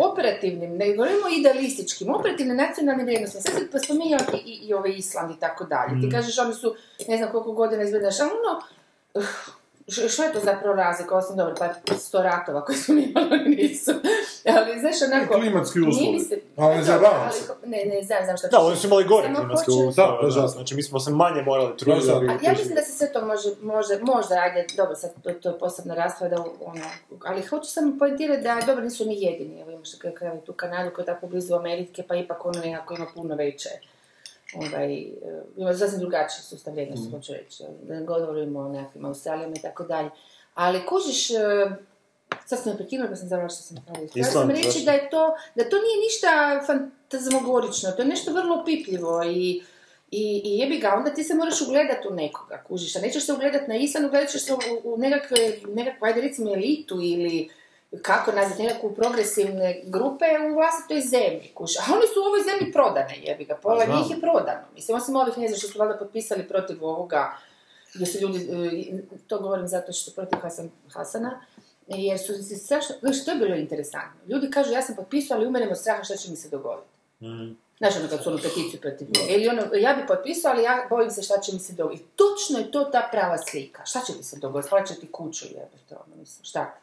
operativnim, 0.00 0.76
ne 0.76 0.92
govorimo 0.92 1.26
idealističkim, 1.30 2.14
operativnim 2.14 2.56
nacionalnim 2.56 3.06
vrijednostima. 3.06 3.42
Sad 3.42 3.52
si 3.72 3.86
spominjao 3.86 4.20
i, 4.34 4.40
i, 4.44 4.66
i 4.66 4.74
ove 4.74 4.92
Island 4.92 5.30
i 5.30 5.40
tako 5.40 5.64
dalje. 5.64 5.92
Mm. 5.94 6.00
Ti 6.00 6.10
kažeš, 6.10 6.38
oni 6.38 6.54
su, 6.54 6.74
ne 7.08 7.16
znam 7.16 7.30
koliko 7.30 7.52
godina 7.52 7.82
izgledaš, 7.82 8.20
ali 8.20 8.30
ono, 8.30 8.62
uh, 9.14 9.24
Š- 9.90 10.08
što 10.08 10.24
je 10.24 10.32
to 10.32 10.40
zapravo 10.40 10.74
razlika, 10.76 11.16
osim 11.16 11.36
dobro, 11.36 11.54
pa 11.58 11.94
sto 11.94 12.22
ratova 12.22 12.64
koji 12.64 12.78
smo 12.78 12.94
mi 12.94 13.02
imali 13.04 13.38
nisu. 13.46 13.90
Ali, 14.48 14.80
znaš, 14.80 14.94
onako... 15.04 15.34
Klimatski 15.34 15.80
uslovi. 15.80 16.12
mi 16.12 16.20
se- 16.20 16.40
Ali 16.56 16.70
ne 16.70 16.76
Pa 16.76 16.82
zajebavam 16.82 17.18
dobro, 17.18 17.32
se. 17.32 17.52
ali- 17.52 17.70
Ne, 17.70 17.84
ne, 17.86 18.02
znam, 18.02 18.24
znam 18.24 18.36
što 18.36 18.48
Da, 18.48 18.58
oni 18.60 18.76
su 18.76 18.86
imali 18.86 19.04
gore 19.04 19.26
klimatske 19.26 19.50
hoću- 19.66 19.88
uslove. 19.88 19.92
Da, 20.12 20.22
Da, 20.22 20.26
užasno. 20.28 20.48
Znači, 20.48 20.74
mi 20.74 20.82
smo 20.82 21.00
se 21.00 21.10
manje 21.12 21.42
morali 21.42 21.76
truditi. 21.76 22.06
Ja 22.42 22.52
mislim 22.52 22.74
da 22.74 22.82
se 22.82 22.92
sve 22.92 23.12
to 23.12 23.20
može, 23.22 23.48
može, 23.62 23.98
možda, 24.02 24.34
ajde, 24.36 24.66
dobro, 24.76 24.94
sad 24.96 25.10
to, 25.14 25.30
to 25.32 25.48
je 25.48 25.58
posebna 25.58 25.94
rasprava, 25.94 26.36
da 26.36 26.42
ono, 26.60 26.84
ali 27.20 27.42
hoću 27.42 27.66
samo 27.66 27.92
poentirati 27.98 28.42
da, 28.42 28.58
dobro, 28.66 28.84
nisu 28.84 29.04
ni 29.06 29.22
jedini, 29.22 29.60
evo 29.60 29.70
imaš 29.70 29.88
tu 30.46 30.52
Kanadu 30.52 30.90
koja 30.90 31.02
je 31.02 31.06
tako 31.06 31.26
blizu 31.26 31.54
Amerike, 31.54 32.02
pa 32.02 32.14
ipak 32.16 32.46
ono 32.46 32.60
nekako 32.60 32.94
ima 32.94 33.06
puno 33.14 33.34
veće, 33.34 33.68
ovaj, 34.54 34.94
e, 35.02 35.08
ima 35.56 35.74
sasvim 35.74 36.00
drugačiji 36.00 36.42
sustav 36.42 36.72
vrijednosti, 36.72 37.10
hoću 37.10 37.32
reći, 37.32 37.62
da 37.82 37.94
ne 37.94 38.04
govorimo 38.04 38.60
o 38.60 38.68
nekakvim 38.68 39.04
Australijama 39.04 39.54
i 39.56 39.62
tako 39.62 39.84
dalje. 39.84 40.10
Ali 40.54 40.86
kužiš, 40.86 41.30
e, 41.30 41.36
sad 42.46 42.62
sam 42.62 42.72
me 42.72 42.76
prekinula 42.76 43.10
pa 43.10 43.16
sam 43.16 43.28
zavrla 43.28 43.48
što 43.48 43.62
sam 43.62 43.76
htjela 43.76 43.98
reći. 43.98 44.10
Htjela 44.10 44.30
sam 44.30 44.50
reći 44.50 44.84
da 44.84 44.92
je 44.92 45.10
to, 45.10 45.34
da 45.54 45.68
to 45.68 45.76
nije 45.76 45.96
ništa 46.06 46.60
fantazmogorično, 46.66 47.90
to 47.90 48.02
je 48.02 48.08
nešto 48.08 48.32
vrlo 48.32 48.64
pipljivo 48.64 49.24
i 49.24 49.62
i, 50.10 50.42
I 50.44 50.58
jebi 50.58 50.78
ga, 50.78 50.94
onda 50.96 51.14
ti 51.14 51.24
se 51.24 51.34
moraš 51.34 51.60
ugledati 51.60 52.08
u 52.08 52.14
nekoga, 52.14 52.64
kužiš, 52.68 52.96
a 52.96 53.00
nećeš 53.00 53.26
se 53.26 53.32
ugledati 53.32 53.68
na 53.68 53.76
Islam, 53.76 54.04
ugledat 54.04 54.30
ćeš 54.30 54.44
se 54.44 54.54
u, 54.54 54.58
u 54.84 54.98
nekakve, 54.98 55.36
nekakvu, 55.68 56.06
ajde 56.06 56.20
recimo 56.20 56.54
elitu 56.54 57.00
ili 57.02 57.48
kako 58.02 58.32
nazvati, 58.32 58.62
nekakvu 58.62 58.94
progresivne 58.94 59.82
grupe 59.84 60.24
u 60.50 60.54
vlastitoj 60.54 61.00
zemlji, 61.00 61.52
kužiš. 61.54 61.78
A 61.78 61.82
oni 61.94 62.06
su 62.14 62.20
u 62.20 62.24
ovoj 62.24 62.40
zemlji 62.50 62.72
prodane, 62.72 63.16
jebi 63.22 63.44
ga, 63.44 63.56
pola 63.62 63.84
znam. 63.84 63.98
njih 63.98 64.10
je 64.10 64.20
prodano. 64.20 64.64
Mislim, 64.74 64.96
osim 64.96 65.16
ovih, 65.16 65.38
ne 65.38 65.48
znam, 65.48 65.58
što 65.58 65.68
su 65.68 65.78
valjda 65.78 65.98
potpisali 65.98 66.48
protiv 66.48 66.84
ovoga, 66.84 67.36
gdje 67.94 68.06
su 68.06 68.18
ljudi, 68.18 68.38
e, 68.38 69.18
to 69.26 69.38
govorim 69.38 69.68
zato 69.68 69.92
što 69.92 70.10
protiv 70.10 70.38
Hasan, 70.38 70.70
Hasana, 70.92 71.40
jer 71.86 72.18
su 72.18 72.42
se 72.42 72.56
strašno, 72.56 72.94
znaš, 73.00 73.24
to 73.24 73.30
je 73.30 73.36
bilo 73.36 73.54
interesantno. 73.54 74.20
Ljudi 74.28 74.50
kažu, 74.50 74.72
ja 74.72 74.82
sam 74.82 74.96
potpisao, 74.96 75.36
ali 75.36 75.46
umirem 75.46 75.70
od 75.70 75.78
straha 75.78 76.04
što 76.04 76.16
će 76.16 76.30
mi 76.30 76.36
se 76.36 76.48
dogoditi. 76.48 76.88
Mhm. 77.22 77.52
Znaš 77.78 77.96
ono 77.96 78.08
kad 78.08 78.22
su 78.22 78.28
ono 78.28 78.38
peticiju 78.38 78.80
protiv 78.80 79.08
nje. 79.08 79.34
Ili 79.34 79.48
ono, 79.48 79.62
ja 79.74 79.94
bi 79.94 80.06
potpisao, 80.06 80.50
ali 80.52 80.62
ja 80.62 80.86
bojim 80.90 81.10
se 81.10 81.22
šta 81.22 81.40
će 81.40 81.52
mi 81.52 81.58
se 81.58 81.72
dogoditi. 81.72 82.04
Točno 82.16 82.58
je 82.58 82.70
to 82.70 82.84
ta 82.84 83.08
prava 83.12 83.38
slika. 83.38 83.84
Šta 83.84 84.00
će 84.00 84.12
ti 84.12 84.22
se 84.22 84.38
dogoditi? 84.38 84.66
Spalit 84.66 84.88
će 84.88 84.94
ti 84.94 85.06
kuću, 85.12 85.46
jebate, 85.46 85.94
ono, 86.06 86.16
mislim, 86.16 86.44
šta? 86.44 86.74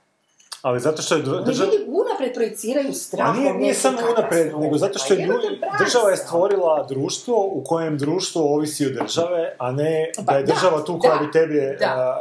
Ali 0.67 0.79
zato 0.79 1.01
što 1.01 1.15
je 1.15 1.21
država... 1.21 1.71
ljudi 1.71 1.85
unaprijed 1.87 2.33
projeciraju 2.33 2.93
strah. 2.93 3.37
Nije, 3.37 3.53
nije 3.53 3.73
samo 3.73 3.97
katastrofe. 3.97 4.51
nego 4.59 4.77
zato 4.77 4.99
što 4.99 5.13
je 5.13 5.27
Pa 5.27 5.33
ljudi, 5.33 5.61
država 5.79 6.09
je 6.09 6.17
stvorila 6.17 6.85
društvo 6.89 7.49
u 7.51 7.63
kojem 7.63 7.97
društvo 7.97 8.53
ovisi 8.53 8.85
od 8.85 8.91
države, 8.91 9.55
a 9.57 9.71
ne 9.71 10.11
Pa 10.15 10.21
da 10.21 10.37
je 10.37 10.43
da, 10.43 10.53
država 10.53 10.83
tu 10.83 10.99
koja 10.99 11.17
bi 11.17 11.31
tebi... 11.31 11.77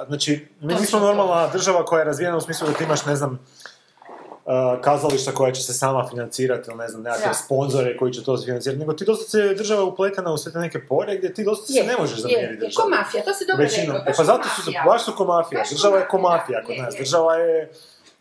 znači, 0.07 0.47
mi 0.61 0.75
nismo 0.75 0.99
normalna 0.99 1.49
država 1.49 1.85
koja 1.85 1.99
je 1.99 2.05
razvijena 2.05 2.37
u 2.37 2.41
smislu 2.41 2.69
da 2.69 2.75
ti 2.75 2.85
imaš, 2.85 3.05
ne 3.05 3.17
znam, 3.17 3.47
kazališta 4.81 5.33
koja 5.33 5.53
će 5.53 5.63
se 5.63 5.73
sama 5.73 6.09
financirati 6.11 6.71
ili 6.71 6.79
ne 6.79 6.89
znam, 6.89 7.03
nekakve 7.03 7.35
sponzore 7.35 7.97
koji 7.97 8.13
će 8.13 8.25
to 8.25 8.43
financirati, 8.45 8.79
nego 8.79 8.93
ti 8.93 9.05
doslovce 9.05 9.39
je 9.39 9.55
država 9.55 9.85
upletena 9.85 10.33
u 10.33 10.39
sve 10.39 10.53
te 10.53 10.59
neke 10.59 10.87
pore 10.87 11.17
gdje 11.17 11.35
ti 11.35 11.45
doslovce 11.45 11.73
se 11.73 11.85
ne 11.85 11.97
možeš 11.99 12.19
je, 12.19 12.23
zamijeniti 12.23 12.65
je. 12.65 12.71
Ko 12.75 12.89
mafija, 12.89 13.25
to 13.25 13.35
si 13.35 13.45
dobro 13.47 13.65
Većinom. 13.65 13.97
rekao. 13.97 14.13
E 14.13 14.17
pa 14.17 14.25
zato 14.25 14.49
su 14.57 14.63
se, 14.63 14.71
baš 14.87 15.05
su 15.05 15.13
ko 15.17 15.25
mafija. 15.25 15.63
Država 15.71 15.99
je 15.99 16.09
ko 16.09 16.19
mafija, 16.19 16.65
kod 16.65 16.77
nas. 16.79 16.95
Država 16.99 17.37
je 17.37 17.71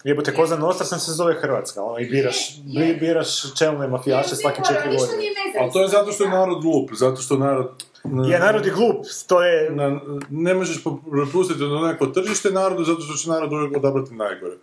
Jebote, 0.05 0.33
Koza 0.33 0.57
Nostra 0.57 0.85
sam 0.85 0.99
se 0.99 1.11
zove 1.11 1.33
Hrvatska, 1.33 1.83
ono, 1.83 1.99
i 1.99 2.05
biraš, 2.05 2.57
Je, 2.65 2.87
je. 2.87 2.93
bi- 2.93 2.99
biraš 2.99 3.55
čelne 3.57 3.87
mafijaše 3.87 4.31
Je, 4.31 4.35
svaki 4.35 4.61
četiri 4.67 4.97
godine. 4.97 5.23
Ali 5.59 5.71
to 5.71 5.81
je 5.81 5.87
zato 5.87 6.11
što 6.11 6.23
je 6.23 6.29
narod 6.29 6.61
glup, 6.61 6.89
zato 6.93 7.21
što 7.21 7.37
narod... 7.37 7.83
Je, 8.29 8.39
narod 8.39 8.65
je 8.65 8.71
glup, 8.71 9.05
to 9.27 9.43
je... 9.43 9.69
Na, 9.71 9.99
ne 10.29 10.53
možeš 10.53 10.83
prepustiti 11.11 11.59
do 11.59 11.79
neko 11.79 12.05
tržište 12.07 12.51
narodu 12.51 12.83
zato 12.83 13.01
što 13.01 13.13
će 13.13 13.29
narod 13.29 13.53
uvijek 13.53 13.77
odabrati 13.77 14.13
najgore. 14.13 14.55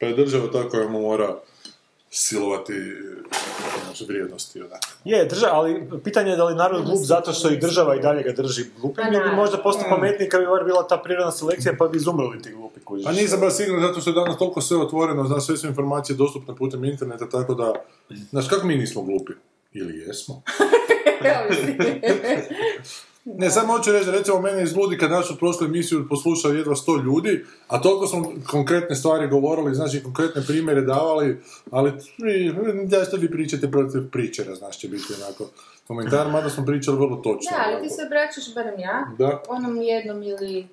Pa 0.00 0.06
je 0.06 0.14
država 0.14 0.46
ta 0.52 0.68
koja 0.68 0.88
mu 0.88 1.00
mora 1.00 1.36
silovati 2.14 2.72
znači, 3.84 4.04
vrijednosti. 4.04 4.62
Onak. 4.62 4.80
Je, 5.04 5.24
drža, 5.24 5.48
ali 5.52 5.88
pitanje 6.04 6.30
je 6.30 6.36
da 6.36 6.44
li 6.44 6.54
narod 6.54 6.84
glup 6.84 6.98
zato 7.02 7.32
što 7.32 7.50
i 7.50 7.58
država 7.58 7.96
i 7.96 8.00
dalje 8.00 8.22
ga 8.22 8.32
drži 8.32 8.64
glupim, 8.80 9.04
Pa 9.04 9.16
ili 9.18 9.36
možda 9.36 9.58
postao 9.58 9.88
pametniji 9.88 10.28
kad 10.28 10.40
bi 10.40 10.46
bar 10.46 10.64
bila 10.64 10.86
ta 10.86 10.98
prirodna 10.98 11.32
selekcija 11.32 11.74
pa 11.78 11.88
bi 11.88 11.96
izumrli 11.96 12.42
ti 12.42 12.52
glupi 12.52 12.80
kužiš. 12.80 13.06
A 13.06 13.12
nisam 13.12 13.40
baš 13.40 13.56
siguran 13.56 13.82
zato 13.82 14.00
što 14.00 14.10
je 14.10 14.14
danas 14.14 14.38
toliko 14.38 14.60
sve 14.60 14.76
otvoreno, 14.76 15.24
znaš, 15.24 15.46
sve 15.46 15.56
su 15.56 15.66
informacije 15.66 16.16
dostupne 16.16 16.56
putem 16.56 16.84
interneta, 16.84 17.28
tako 17.28 17.54
da, 17.54 17.72
znaš, 18.30 18.48
kako 18.48 18.66
mi 18.66 18.76
nismo 18.76 19.02
glupi? 19.02 19.32
Ili 19.72 19.98
jesmo? 19.98 20.42
Ne, 23.24 23.50
samo 23.50 23.72
hoću 23.72 23.92
reći, 23.92 24.10
recimo, 24.10 24.40
mene 24.40 24.62
izludi 24.62 24.98
kad 24.98 25.10
našu 25.10 25.38
prošlu 25.38 25.66
emisiju 25.66 26.08
poslušao 26.08 26.52
jedva 26.52 26.76
sto 26.76 26.96
ljudi, 26.96 27.44
a 27.68 27.80
toliko 27.80 28.06
smo 28.06 28.32
konkretne 28.50 28.96
stvari 28.96 29.28
govorili, 29.28 29.74
znači 29.74 30.02
konkretne 30.02 30.42
primjere 30.46 30.80
davali, 30.80 31.40
ali 31.70 31.92
da 32.84 33.04
što 33.04 33.16
vi 33.16 33.30
pričate 33.30 33.70
protiv 33.70 34.10
pričera, 34.10 34.54
znaš, 34.54 34.78
će 34.78 34.88
biti 34.88 35.14
onako 35.22 35.48
komentar, 35.86 36.30
mada 36.30 36.50
smo 36.50 36.66
pričali 36.66 36.96
vrlo 36.96 37.16
točno. 37.16 37.50
Da, 37.50 37.64
ali 37.66 37.82
ti 37.82 37.94
se 37.94 38.02
obraćaš, 38.06 38.54
barem 38.54 38.80
ja, 38.80 39.06
Da. 39.18 39.42
onom 39.48 39.76
jednom 39.82 40.22
ili 40.22 40.66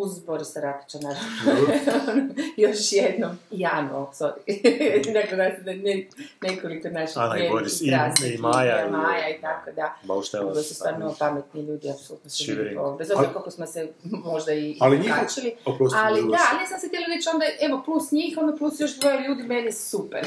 uz 0.00 0.18
Borisa 0.18 0.60
Rakića, 0.60 0.98
naravno. 0.98 1.72
Još 2.56 2.92
jednom, 2.92 3.30
Jano, 3.52 4.10
sorry. 4.12 4.62
dakle, 5.14 5.36
da 5.58 5.72
ne, 5.74 6.06
nekoliko 6.42 6.88
naših 6.90 7.18
Ana 7.18 7.38
i 7.38 7.48
Boris, 7.50 7.72
i- 7.72 7.86
strasnih 7.86 8.34
i 8.34 8.38
Maja, 8.38 8.86
i- 8.86 8.90
Maja 8.90 9.28
i 9.28 9.40
tako 9.40 9.70
da. 9.72 9.94
Bauštela. 10.04 10.44
Ovo 10.44 10.54
su 10.56 10.74
stvarno 10.74 11.14
pametni 11.18 11.62
ljudi, 11.62 11.90
apsolutno 11.90 12.30
se 12.30 12.36
Šivering. 12.36 12.64
vidi 12.64 12.76
po- 12.76 12.92
Bez 12.92 13.10
obzira 13.10 13.32
koliko 13.32 13.50
smo 13.50 13.66
se 13.66 13.88
možda 14.24 14.52
i 14.54 14.76
Ali 14.80 14.98
njihov- 14.98 15.18
kačili. 15.18 15.52
Oprosti, 15.64 15.98
Ali 15.98 16.20
da, 16.22 16.38
ali 16.52 16.66
sam 16.66 16.80
se 16.80 16.88
htjela 16.88 17.06
reći 17.08 17.28
onda, 17.28 17.44
evo, 17.60 17.82
plus 17.84 18.12
njih, 18.12 18.38
ono 18.38 18.56
plus 18.56 18.80
još 18.80 18.96
dvoje 18.96 19.20
ljudi, 19.20 19.42
meni 19.44 19.72
super. 19.72 20.26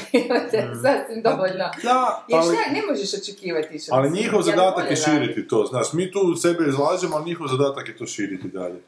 Mm. 0.54 0.74
Sasvim 0.76 1.22
dovoljno. 1.22 1.70
Da, 1.82 2.24
Jer 2.28 2.38
ali, 2.40 2.56
šta, 2.56 2.72
ne 2.72 2.82
možeš 2.82 3.14
očekivati 3.14 3.78
što 3.78 3.94
ali 3.94 4.10
njihov 4.10 4.42
zadatak 4.42 4.90
je 4.90 4.96
širiti 4.98 5.48
to, 5.48 5.66
znaš, 5.66 5.92
mi 5.92 6.10
tu 6.10 6.34
sebe 6.36 6.64
izlažemo, 6.68 7.16
ali 7.16 7.24
njihov 7.24 7.46
zadatak 7.48 7.88
je 7.88 7.96
to 7.96 8.06
širiti 8.06 8.48
dalje. 8.48 8.80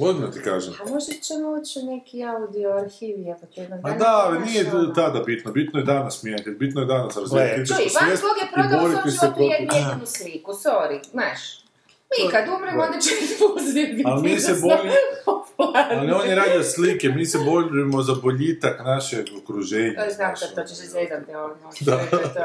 Ozbiljno 0.00 0.28
ti 0.28 0.40
kažem. 0.42 0.74
A 0.80 0.90
možda 0.90 1.12
ćemo 1.22 1.50
ući 1.50 1.78
u 1.82 1.86
neki 1.86 2.24
audio 2.24 2.70
arhiv, 2.70 3.16
pa 3.40 3.46
to 3.46 3.60
jednog 3.60 3.80
Ma 3.82 3.90
dana 3.90 4.38
da, 4.38 4.44
nije 4.46 4.70
ono. 4.74 4.94
tada 4.94 5.20
bitno, 5.20 5.52
bitno 5.52 5.78
je 5.80 5.84
danas 5.84 6.22
mijenjati, 6.22 6.50
bitno 6.50 6.80
je 6.80 6.86
danas 6.86 7.16
razvijati. 7.16 7.66
Čuj, 7.66 7.76
Van 8.00 8.10
Gogh 8.10 8.38
je 8.42 8.48
prodao 8.54 9.10
životu 9.10 9.36
protiv... 9.36 9.78
jednu 9.90 10.06
sliku, 10.06 10.52
sorry, 10.52 11.10
znaš. 11.10 11.61
Mi 12.14 12.30
kad 12.30 12.44
umremo, 12.50 12.82
onda 12.82 12.98
će 12.98 13.10
biti 13.20 13.34
poziv 13.40 13.74
biti 13.86 14.02
Ali 14.06 14.22
mi 14.24 14.40
se 14.40 14.52
popularni. 14.54 14.90
Ali 15.90 16.12
on 16.12 16.28
je 16.28 16.34
radio 16.36 16.62
slike, 16.64 17.08
mi 17.08 17.26
se 17.26 17.38
borimo 17.40 18.02
za 18.02 18.14
boljitak 18.14 18.80
našeg 18.80 19.26
okruženja. 19.38 19.94
To 19.98 20.10
znam 20.10 20.32
kad 20.34 20.54
to 20.56 20.60
ono. 20.62 20.84
izvedati, 20.84 21.30
ono, 21.32 21.54
Da. 21.80 22.00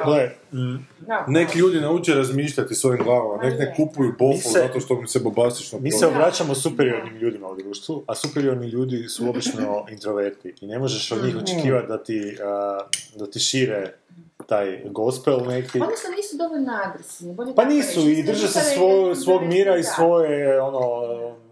Gle, 0.06 0.32
mm, 0.54 0.88
No. 1.02 1.16
Neki 1.30 1.60
ljudi 1.60 1.80
nauče 1.80 2.14
razmišljati 2.14 2.76
svojim 2.76 3.04
glavama, 3.04 3.44
nek 3.44 3.60
ne 3.60 3.74
kupuju 3.76 4.14
se- 4.44 4.50
zato 4.52 4.80
što 4.80 4.96
mi 4.96 5.08
se 5.08 5.20
bobastično 5.20 5.80
mi 5.80 5.92
se 5.92 6.08
obraćamo 6.08 6.56
superiornim 6.56 7.16
ljudima 7.16 7.48
u 7.48 7.56
društvu, 7.58 8.04
a 8.08 8.16
superiorni 8.16 8.68
ljudi 8.68 9.06
su 9.06 9.30
obično 9.30 9.86
introverti 9.92 10.54
i 10.62 10.68
ne 10.68 10.80
možeš 10.80 11.12
od 11.12 11.24
njih 11.24 11.36
Mhm. 11.36 11.44
očekivati 11.44 11.88
da 11.88 11.98
ti, 12.00 12.38
da 13.16 13.28
ti 13.28 13.40
šire 13.40 13.94
taj 14.48 14.82
gospel 14.86 15.40
neki. 15.48 15.82
Odnosno 15.82 16.10
nisu 16.18 16.38
dovoljno 16.38 16.80
agresivni. 16.86 17.36
Pa 17.56 17.66
nisu 17.66 18.10
i 18.10 18.24
drže 18.24 18.48
se 18.48 18.60
neki 18.60 19.16
svog 19.16 19.44
mira 19.44 19.78
i 19.78 19.84
svoje, 19.84 20.62
ono... 20.62 21.47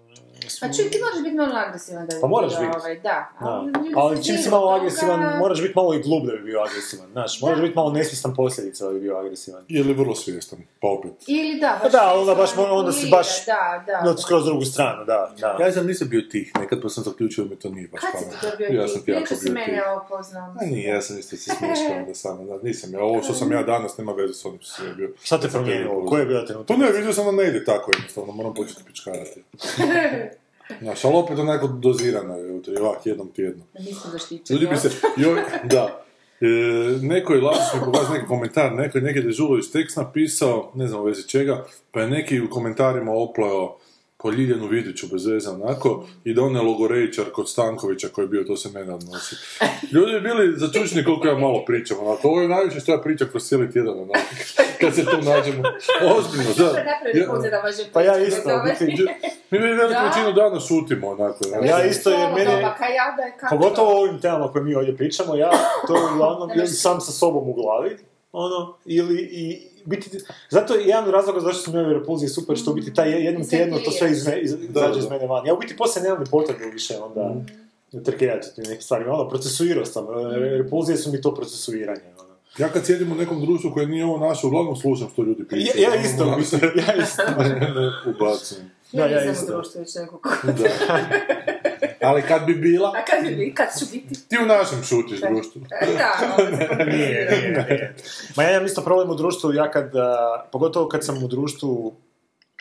Pa 0.62 0.68
čuj, 0.68 0.90
ti 0.92 0.98
moraš 1.00 1.24
biti 1.24 1.36
malo 1.36 1.54
agresivan 1.58 2.08
da 2.08 2.16
bi 2.16 2.22
Pa 2.22 2.28
moraš 2.28 2.52
bio, 2.52 2.60
biti. 2.62 2.78
Ovaj, 2.80 2.96
da. 3.00 3.18
Da. 3.42 3.64
ljudi 3.68 3.94
Ali 3.96 4.24
čim 4.26 4.38
si 4.38 4.50
malo 4.50 4.66
od 4.66 4.70
toga- 4.70 4.78
agresivan, 4.78 5.38
moraš 5.40 5.62
biti 5.62 5.74
malo 5.76 5.94
i 5.94 6.00
glup 6.00 6.26
da 6.26 6.32
bi 6.32 6.42
bio 6.42 6.60
agresivan, 6.62 7.08
znaš, 7.12 7.42
moraš 7.42 7.58
Da. 7.58 7.64
biti 7.64 7.76
malo 7.76 7.92
nesvjestan 7.92 8.36
posljedica 8.36 8.86
da 8.86 8.92
bi 8.92 9.00
bio 9.00 9.18
agresivan. 9.18 9.64
Ili 9.70 9.94
vrlo 9.94 10.16
svjestan, 10.16 10.60
pa 10.82 10.88
opet. 10.90 11.12
Ili 11.28 11.60
da, 11.60 11.72
Pa 11.74 11.84
baš 11.84 11.92
da, 11.92 12.14
onda 12.14 12.36
baš 12.36 12.50
onda 12.72 12.92
si 12.92 13.10
baš 13.10 13.46
Da, 13.46 13.84
da. 13.88 14.02
No, 14.04 14.18
skroz 14.18 14.46
drugu 14.46 14.66
stranu, 14.66 15.06
da, 15.06 15.32
da. 15.40 15.58
Ja 15.60 15.72
sam 15.72 15.88
nisam 15.88 16.10
bio 16.10 16.22
tih, 16.22 16.52
nekad 16.60 16.82
pa 16.82 16.90
sam 16.90 17.04
zaključio 17.04 17.44
da 17.44 17.50
mi 17.50 17.56
to 17.56 17.70
nije 17.70 17.88
baš 17.88 18.02
Kad 18.02 18.20
si 18.20 18.30
ti 18.30 18.36
to 18.42 18.58
bio 18.58 18.68
Ja 18.72 18.88
sam 18.88 19.02
ti 19.02 19.12
jako 19.12 19.26
Prije 19.26 19.38
si 19.38 19.46
bio 19.46 19.54
mene 19.54 19.68
tih. 19.74 19.84
upoznao. 20.06 20.56
A 20.62 20.66
nije, 20.66 20.88
ja 20.88 21.02
sam 21.02 21.20
isto 21.20 21.36
se 21.38 21.44
smješkao 21.50 21.98
onda 21.98 22.16
samo, 22.16 22.44
da, 22.46 22.58
nisam 22.64 22.94
ja, 22.94 23.00
ovo 23.02 23.24
što 23.24 23.34
sam 23.34 23.52
ja 23.52 23.64
danas 23.64 23.98
nema 23.98 24.12
veze 24.12 24.34
s 24.34 24.46
onim 24.46 24.60
što 24.62 24.72
sam 24.72 24.88
ja 24.88 24.94
bio. 24.94 25.10
Šta 25.24 25.38
te 25.38 25.50
sam 25.50 25.52
promijenilo? 25.54 26.06
Koji 26.06 26.22
je 26.22 26.26
bio 26.26 26.42
trenutak? 26.42 26.68
Pa 26.68 26.76
ne, 26.76 26.92
vidio 26.92 27.14
sam 27.14 27.26
da 27.26 27.32
ne 27.34 27.50
ide 27.50 27.66
tako 27.66 27.92
jednostavno, 27.94 28.34
moram 28.34 28.54
početi 28.54 28.84
pičkarati. 28.84 29.44
Znaš, 30.82 31.06
ali 31.06 31.16
opet 31.16 31.40
onako 31.40 31.68
dozirano 31.68 32.38
je, 32.38 32.62
ovak 32.82 33.06
jednom 33.06 33.32
tjedno. 33.32 33.64
Nisam. 33.80 34.12
Ljudi 34.50 34.68
bi 34.68 34.78
se, 34.78 34.90
joj, 35.18 35.42
da, 35.64 36.04
e, 36.42 36.46
neko 37.02 37.34
je 37.34 37.42
lažno 37.42 37.86
pokazao 37.86 38.14
neki 38.14 38.28
komentar, 38.28 38.74
neko 38.74 38.98
je 38.98 39.02
neki 39.02 39.22
Dežulović 39.22 39.72
tekst 39.72 39.98
napisao, 39.98 40.72
ne 40.76 40.88
znam 40.88 41.02
u 41.02 41.04
vezi 41.04 41.28
čega, 41.28 41.66
pa 41.92 42.02
je 42.02 42.10
neki 42.10 42.42
u 42.42 42.50
komentarima 42.50 43.12
opleo, 43.12 43.78
po 44.26 44.32
Ljiljanu 44.32 44.68
Vidiću 44.68 45.08
bez 45.12 45.26
veze 45.26 45.50
onako, 45.50 46.06
i 46.24 46.34
da 46.34 46.42
on 46.42 46.56
je 46.56 46.62
logorejičar 46.62 47.26
kod 47.34 47.50
Stankovića 47.50 48.08
koji 48.08 48.26
je 48.26 48.30
bio, 48.30 48.44
to 48.44 48.58
se 48.58 48.70
mene 48.70 48.94
odnosi. 48.94 49.36
Ljudi 49.92 50.12
bi 50.12 50.22
bili 50.22 50.54
začučeni 50.58 51.04
koliko 51.04 51.28
ja 51.28 51.38
malo 51.38 51.66
pričam, 51.66 51.98
onako, 52.02 52.28
ovo 52.28 52.42
je 52.42 52.48
najviše 52.48 52.80
što 52.80 52.92
ja 52.92 53.02
pričam 53.02 53.28
kroz 53.32 53.44
cijeli 53.44 53.72
tjedan, 53.72 53.94
onako, 53.94 54.20
kad 54.82 54.96
se 54.96 55.06
tu 55.06 55.18
nađemo. 55.24 55.64
Ozbiljno, 56.18 56.52
da. 56.58 56.64
Ja- 57.20 57.26
Pa 57.94 58.02
ja 58.02 58.18
isto, 58.20 58.50
Mi 59.52 59.58
veliku 59.70 59.94
Da. 59.94 60.08
većinu 60.08 60.32
dana 60.34 60.60
šutimo, 60.60 61.08
onako. 61.08 61.38
onako. 61.48 61.66
Ja 61.66 61.86
isto, 61.86 62.10
jer 62.10 62.48
je 62.50 62.64
kako- 63.40 63.56
Pogotovo 63.56 63.92
o 63.92 64.00
ovim 64.00 64.22
temama 64.22 64.52
koje 64.52 64.64
mi 64.64 64.76
ovdje 64.76 64.98
pričamo, 64.98 65.36
ja 65.36 65.52
to 65.88 65.94
uglavnom 66.14 66.50
sam 66.68 67.02
sa 67.02 67.12
sobom 67.12 67.50
u 67.50 67.54
glavi, 67.54 67.98
ono, 68.32 68.78
ili 68.86 69.20
i 69.22 69.75
biti, 69.86 70.10
zato 70.50 70.74
je 70.74 70.88
jedan 70.88 71.04
od 71.04 71.12
razloga 71.12 71.40
zašto 71.40 71.62
su 71.62 71.72
mi 71.72 71.80
ovi 71.80 71.94
repulzije 71.94 72.30
super, 72.30 72.58
što 72.58 72.72
u 72.72 72.74
biti 72.74 72.94
taj 72.94 73.26
jednom 73.26 73.50
tjedno 73.50 73.80
to 73.80 73.92
sve 73.92 74.12
izme, 74.12 74.40
iz, 74.40 74.56
izađe 74.70 75.00
iz 75.00 75.10
mene 75.10 75.28
van. 75.28 75.46
Ja 75.46 75.54
u 75.54 75.58
biti 75.58 75.78
poslije 75.78 76.04
nemam 76.04 76.20
ni 76.20 76.26
potrebu 76.32 76.72
više 76.74 76.98
onda 76.98 77.36
trkirati 78.06 78.56
tim 78.56 78.64
nekim 78.64 78.82
stvarima, 78.82 79.14
ono, 79.14 79.30
procesuirao 79.30 79.86
sam, 79.86 80.06
e, 80.06 80.40
repulzije 80.40 80.98
su 80.98 81.12
mi 81.12 81.22
to 81.22 81.36
procesuiranje, 81.36 82.02
ono. 82.20 82.25
Ja 82.58 82.70
kad 82.70 82.86
sjedim 82.86 83.12
u 83.12 83.16
nekom 83.16 83.42
društvu 83.42 83.72
koje 83.74 83.88
nije 83.88 84.06
ovo 84.06 84.28
naše, 84.28 84.48
uglavnom 84.48 84.76
slušam 84.76 85.10
što 85.14 85.24
ljudi 85.24 85.42
Ja, 85.42 85.48
pričaju. 85.48 85.84
ja 85.84 85.90
Ono, 85.92 86.02
isto, 86.02 86.38
mislim, 86.38 86.62
ja 86.76 87.04
isto. 87.04 87.24
ne, 87.44 87.50
ne, 87.50 87.92
ubacujem. 88.16 88.72
Ja 88.92 89.08
Da, 89.08 89.14
ja 89.14 89.32
isto. 89.32 89.54
društvu 89.54 89.80
već 89.82 89.96
nekoliko 89.96 90.30
Da. 90.44 90.70
Ali 92.10 92.22
kad 92.22 92.46
bi 92.46 92.54
bila, 92.56 92.90
A 92.96 93.06
kad 93.06 93.38
bi, 93.38 93.54
kad 93.54 93.68
ću 93.80 93.86
biti? 93.92 94.28
ti 94.30 94.38
u 94.44 94.46
našem 94.46 94.84
šutiš 94.84 95.20
društvu. 95.20 95.62
Da, 95.98 96.14
ovo 96.38 96.58
se 96.58 96.86
Nije, 96.86 97.30
nije, 97.32 97.66
nije. 97.70 97.96
Ma 98.36 98.44
ja 98.44 98.52
imam 98.52 98.66
isto 98.66 98.82
problem 98.82 99.10
u 99.10 99.16
društvu, 99.16 99.54
ja 99.54 99.72
kad, 99.72 99.96
a, 99.96 100.44
pogotovo 100.52 100.90
kad 100.90 101.06
sam 101.06 101.24
u 101.24 101.28
društvu, 101.28 101.96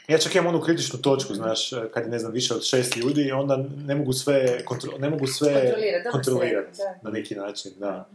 ja 0.08 0.18
čak 0.18 0.34
imam 0.34 0.46
onu 0.46 0.60
kritičnu 0.60 0.98
točku, 0.98 1.34
znaš, 1.34 1.70
kad 1.94 2.04
je, 2.04 2.10
ne 2.10 2.18
znam, 2.18 2.32
više 2.32 2.54
od 2.54 2.64
šest 2.64 2.96
ljudi, 2.96 3.32
onda 3.32 3.64
ne 3.86 3.94
mogu 3.94 4.12
sve, 4.12 4.64
kontro, 4.64 4.98
ne 4.98 5.10
mogu 5.10 5.26
sve 5.26 5.54
Kontrolirati, 5.54 6.08
kontrolirati 6.12 6.78
da. 6.78 6.98
na 7.02 7.10
neki 7.10 7.34
način, 7.34 7.72
da. 7.78 8.08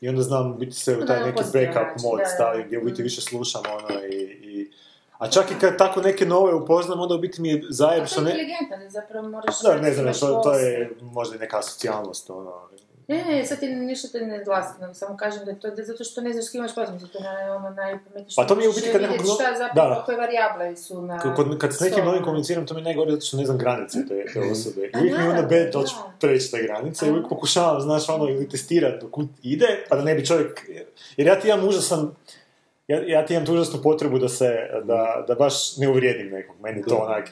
I 0.00 0.08
onda 0.08 0.22
znam 0.22 0.58
biti 0.58 0.72
se 0.76 0.98
u 0.98 1.06
taj 1.06 1.24
neki 1.24 1.42
način, 1.42 1.72
mod 2.02 2.20
stavim, 2.34 2.66
gdje 2.66 2.78
u 2.78 2.84
biti 2.84 3.02
više 3.02 3.20
slušam, 3.20 3.62
ono, 3.78 4.04
i, 4.04 4.16
i 4.22 4.70
a 5.18 5.28
čak 5.28 5.50
i 5.50 5.54
kad 5.60 5.78
tako 5.78 6.00
neke 6.00 6.26
nove 6.26 6.54
upoznam, 6.54 7.00
onda 7.00 7.14
u 7.14 7.18
biti 7.18 7.42
mi 7.42 7.48
je 7.48 7.62
zajeb 7.68 8.02
A 8.02 8.06
što 8.06 8.14
to 8.14 8.20
je 8.20 8.24
ne... 8.24 8.30
inteligentno, 8.30 8.76
da 8.76 8.90
zapravo 8.90 9.28
moraš... 9.28 9.62
Da, 9.62 9.74
ne 9.80 9.92
znam, 9.92 10.06
imaš 10.06 10.20
to, 10.20 10.54
je 10.54 10.90
možda 11.00 11.36
i 11.36 11.38
neka 11.38 11.58
asocijalnost, 11.58 12.30
ono. 12.30 12.68
Ne, 13.10 13.24
ne, 13.24 13.46
sad 13.46 13.60
ti 13.60 13.66
ništa 13.66 14.08
te 14.08 14.20
ne 14.20 14.38
nego 14.80 14.94
samo 14.94 15.16
kažem 15.16 15.44
da 15.44 15.50
je 15.50 15.60
to 15.60 15.70
da 15.70 15.84
zato 15.84 16.04
što 16.04 16.20
ne 16.20 16.32
znaš 16.32 16.44
s 16.44 16.50
kim 16.50 16.58
imaš 16.58 16.74
posao, 16.74 16.98
to 17.12 17.18
je 17.18 17.52
ono 17.52 17.70
najpametnije 17.70 18.30
što 18.30 18.42
Pa 18.42 18.48
to 18.48 18.56
mi 18.56 18.62
je 18.62 18.68
u 18.68 18.72
biti 18.72 18.88
kad 18.92 19.02
nekog 19.02 19.16
šta 19.16 19.58
zapravo, 19.58 19.94
da. 19.94 20.02
koje 20.06 20.18
varijable 20.18 20.76
su 20.76 21.02
na... 21.02 21.34
Kod, 21.36 21.58
kad 21.58 21.74
s 21.74 21.80
nekim 21.80 22.04
novim 22.04 22.22
komuniciram, 22.22 22.66
to 22.66 22.74
mi 22.74 22.80
je 22.80 22.84
najgore 22.84 23.10
zato 23.10 23.26
što 23.26 23.36
ne 23.36 23.44
znam 23.44 23.58
granice 23.58 23.98
te, 24.08 24.24
te 24.32 24.40
osobe. 24.52 24.90
I 24.94 24.98
uvijek 25.00 25.18
mi 25.18 25.28
onda 25.28 25.42
bed 25.42 25.72
doći 25.72 25.94
preći 26.20 26.50
te 26.50 26.62
granice 26.62 27.06
i 27.06 27.10
uvijek 27.10 27.28
pokušavam, 27.28 27.80
znaš, 27.80 28.08
ono, 28.08 28.28
ili 28.28 28.48
testirati 28.48 28.98
dokud 29.00 29.28
ide, 29.42 29.84
pa 29.88 29.96
da 29.96 30.02
ne 30.02 30.14
bi 30.14 30.26
čovjek... 30.26 30.70
Jer 31.16 31.26
ja 31.26 31.40
ti 31.40 31.48
imam 31.48 31.68
užasan... 31.68 32.10
Ja, 32.88 33.02
ja 33.06 33.26
ti 33.26 33.34
imam 33.34 33.46
tu 33.46 33.52
užasnu 33.52 33.82
potrebu 33.82 34.18
da 34.18 34.28
se, 34.28 34.50
da, 34.84 35.24
da 35.28 35.34
baš 35.34 35.76
ne 35.76 35.88
uvrijedim 35.88 36.30
nekog. 36.30 36.56
Meni 36.60 36.82
to 36.82 36.96
onak... 36.96 37.28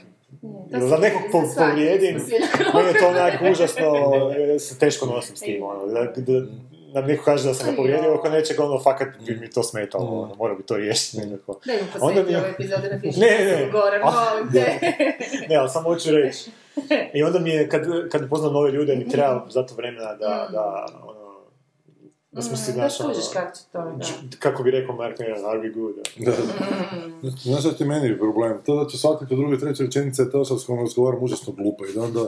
Da 0.71 0.81
si- 0.81 1.01
nekog 1.01 1.23
po, 1.33 1.43
povrijedim, 1.57 2.15
meni 2.75 2.89
je 2.89 2.99
to 3.01 3.09
onak 3.09 3.35
užasno, 3.53 3.93
se 4.59 4.79
teško 4.79 5.07
nosim 5.07 5.37
s 5.37 5.41
tim, 5.41 5.63
ono, 5.63 5.87
da, 5.87 6.05
da, 6.17 6.47
nam 6.95 7.05
neko 7.07 7.25
kaže 7.25 7.49
da 7.49 7.55
sam 7.55 7.71
ga 7.71 7.77
povrijedio, 7.77 8.15
ako 8.15 8.29
nećeg, 8.29 8.61
ono, 8.61 8.79
fakat 8.79 9.09
bi 9.27 9.37
mi 9.37 9.51
to 9.51 9.63
smetalo, 9.63 10.05
ono, 10.05 10.35
mora 10.35 10.55
bi 10.55 10.63
to 10.63 10.77
riješiti 10.77 11.17
nekako. 11.19 11.61
Da 11.67 11.73
imam 11.73 11.89
Onda 12.01 12.23
mi 12.23 12.37
ove 12.37 12.51
epizode 12.51 12.89
na 12.89 13.01
pišu. 13.01 13.21
Ne, 13.23 13.27
ne. 13.27 13.71
Molim 14.03 14.53
te. 14.53 14.79
Ne, 15.49 15.57
ali 15.57 15.69
samo 15.69 15.89
hoću 15.89 16.11
reći. 16.13 16.51
I 17.15 17.23
onda 17.23 17.39
mi 17.39 17.51
je, 17.51 17.69
kad, 17.69 17.87
kad 18.11 18.25
upoznam 18.25 18.53
nove 18.53 18.73
ljude, 18.73 18.97
mi 18.97 19.09
treba 19.09 19.47
za 19.51 19.67
to 19.67 19.75
vremena 19.75 20.15
da, 20.15 20.49
da, 20.53 20.87
ono, 21.05 21.18
da 22.39 22.43
smo 22.43 22.57
si, 22.57 22.63
Mm, 22.63 22.75
Da 22.75 22.79
znaš, 22.79 22.99
skužiš 22.99 23.25
kako 23.33 23.57
će 23.57 23.63
to, 23.65 23.79
da. 23.79 23.91
dž- 23.97 24.39
kako 24.39 24.63
bi 24.63 24.71
rekao 24.71 24.95
Mark 24.97 25.19
Maron, 25.21 25.47
are 25.47 25.59
we 25.61 25.75
good? 25.75 25.95
Da. 26.19 26.33
Znaš 27.43 27.61
šta 27.61 27.73
ti 27.73 27.85
meni 27.85 28.07
je 28.09 28.19
problem? 28.19 28.59
To 28.67 28.77
da 28.77 28.91
ću 28.91 28.99
shvatiti 28.99 29.35
u 29.35 29.37
druge, 29.37 29.59
treće 29.59 29.83
rečenice 29.83 30.23
je 30.23 30.31
to 30.31 30.45
što 30.45 30.59
s 30.59 30.67
kojom 30.67 30.81
razgovaram 30.81 31.23
užasno 31.23 31.53
glupo 31.53 31.87
i 31.87 31.93
da 31.93 32.03
onda 32.03 32.21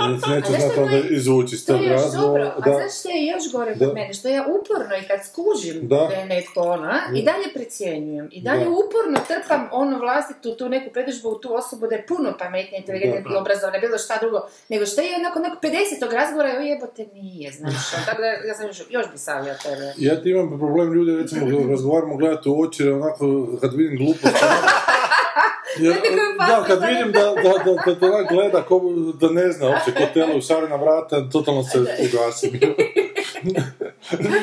neću 0.00 0.46
znati 0.46 0.72
što 0.72 0.82
onda 0.82 0.96
izvući 1.10 1.54
iz 1.54 1.66
To 1.66 1.72
tog 1.72 1.86
razloga. 1.86 2.54
a 2.58 2.70
znaš 2.70 2.98
što 3.00 3.08
je 3.08 3.26
još 3.26 3.52
gore 3.52 3.72
kod 3.78 3.94
mene? 3.94 4.14
Što 4.14 4.28
ja 4.28 4.44
uporno 4.50 4.96
i 4.96 5.08
kad 5.08 5.20
skužim 5.26 5.88
Da. 5.88 5.96
da, 5.96 6.14
je 6.14 6.26
netko 6.26 6.60
ono, 6.60 6.86
a, 6.86 6.98
i 7.14 7.22
dalje 7.22 7.46
precjenjujem. 7.54 8.28
I 8.32 8.42
dalje 8.42 8.64
Da. 8.64 8.70
uporno 8.70 9.18
trpam 9.28 9.68
ono 9.72 9.98
vlastitu, 9.98 10.56
tu 10.56 10.68
neku 10.68 10.92
predržbu 10.92 11.28
u 11.28 11.38
tu 11.38 11.54
osobu 11.54 11.86
da 11.86 11.94
je 11.94 12.06
puno 12.06 12.34
pametnija, 12.38 12.78
inteligentnija, 12.78 13.32
Da. 13.32 13.40
obrazovana, 13.40 13.78
bilo 13.78 13.98
šta 13.98 14.14
drugo, 14.20 14.38
nego 14.68 14.86
što 14.86 15.00
je 15.00 15.16
onako, 15.16 15.38
onako 15.38 15.56
50. 15.62 15.72
razgovora, 16.12 16.48
joj 16.48 16.68
jebote 16.68 17.06
nije, 17.14 17.52
znaš. 17.52 17.74
Tako 18.06 18.20
da 18.22 18.28
ja 18.28 18.54
sam 18.54 18.66
još, 18.66 18.82
još 18.90 19.06
bi 19.12 19.18
savio 19.18 19.54
tebe. 19.62 19.92
Ja 19.98 20.22
ti 20.22 20.30
imam 20.30 20.58
problem, 20.58 20.92
ljudi 20.92 21.16
recimo 21.16 21.68
razgovaramo 21.70 22.16
gledati 22.16 22.48
u 22.48 22.60
oči, 22.60 22.88
onako 22.88 23.24
kad 23.60 23.74
vidim 23.74 23.96
glupost, 23.98 24.34
Ja, 25.78 25.92
koju 25.92 26.16
da, 26.38 26.64
kad 26.66 26.80
da- 26.80 26.86
vidim 26.86 27.12
da, 27.12 27.20
da, 27.20 27.52
da, 27.64 27.94
da, 27.94 28.08
da 28.08 28.22
gleda 28.24 28.62
ko, 28.62 28.80
da 29.14 29.30
ne 29.30 29.52
zna 29.52 29.68
uopće 29.68 29.90
ko 29.92 30.02
tele 30.14 30.34
u 30.34 30.42
šarena 30.42 30.76
vrata, 30.76 31.28
totalno 31.28 31.62
se 31.62 31.78
ugasim. 31.78 32.60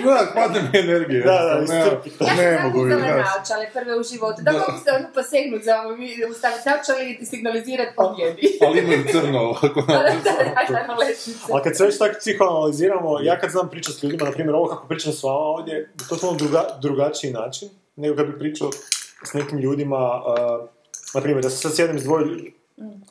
da, 0.05 0.27
padne 0.35 0.59
mi 0.63 0.79
energije. 0.79 1.21
Da, 1.21 1.31
da, 1.31 1.37
jednostavno, 1.49 1.83
istrpi 1.85 2.09
ne, 2.37 2.51
ne 2.51 2.59
mogu 2.59 2.79
Ja 2.79 2.83
vidjeti. 2.85 3.01
sam 3.03 3.13
znaš. 3.13 3.25
naočale 3.29 3.65
prve 3.73 3.93
u 3.95 4.03
životu. 4.03 4.39
Da, 4.39 4.51
Da. 4.51 4.57
mogu 4.59 4.83
se 4.83 4.89
ono 4.91 5.07
posegnut 5.13 5.63
za 5.63 5.81
ovo, 5.81 5.95
mi- 5.95 6.25
ustaviti 6.25 6.61
naočale 6.65 7.01
i 7.11 7.25
signalizirati 7.25 7.91
pobjedi. 7.95 8.41
Ali 8.65 8.79
imaju 8.79 9.03
crno 9.11 9.39
ovako. 9.41 9.81
Da, 9.81 9.93
da, 9.93 10.03
da, 10.25 10.31
da. 10.69 10.95
Ali 11.51 11.63
kad 11.63 11.77
se 11.77 11.85
već 11.85 11.97
tako 11.97 12.15
psihoanaliziramo, 12.19 13.19
ja 13.21 13.39
kad 13.39 13.49
znam 13.49 13.69
pričati 13.69 13.97
s 13.97 14.03
ljudima, 14.03 14.25
na 14.25 14.31
primjer 14.31 14.55
ovo 14.55 14.67
kako 14.67 14.87
pričam 14.87 15.13
s 15.13 15.23
vama 15.23 15.35
ovdje, 15.37 15.91
to 15.99 16.05
totalno 16.09 16.37
druga, 16.37 16.67
drugačiji 16.81 17.31
način, 17.33 17.69
nego 17.95 18.15
kad 18.15 18.25
bi 18.27 18.39
pričao 18.39 18.69
s 19.23 19.33
nekim 19.33 19.57
ljudima, 19.59 19.97
uh, 20.17 20.69
na 21.13 21.21
primjer, 21.21 21.43
da 21.43 21.49
se 21.49 21.57
sad 21.57 21.75
sjedem 21.75 21.99
s 21.99 22.03
dvoje 22.03 22.25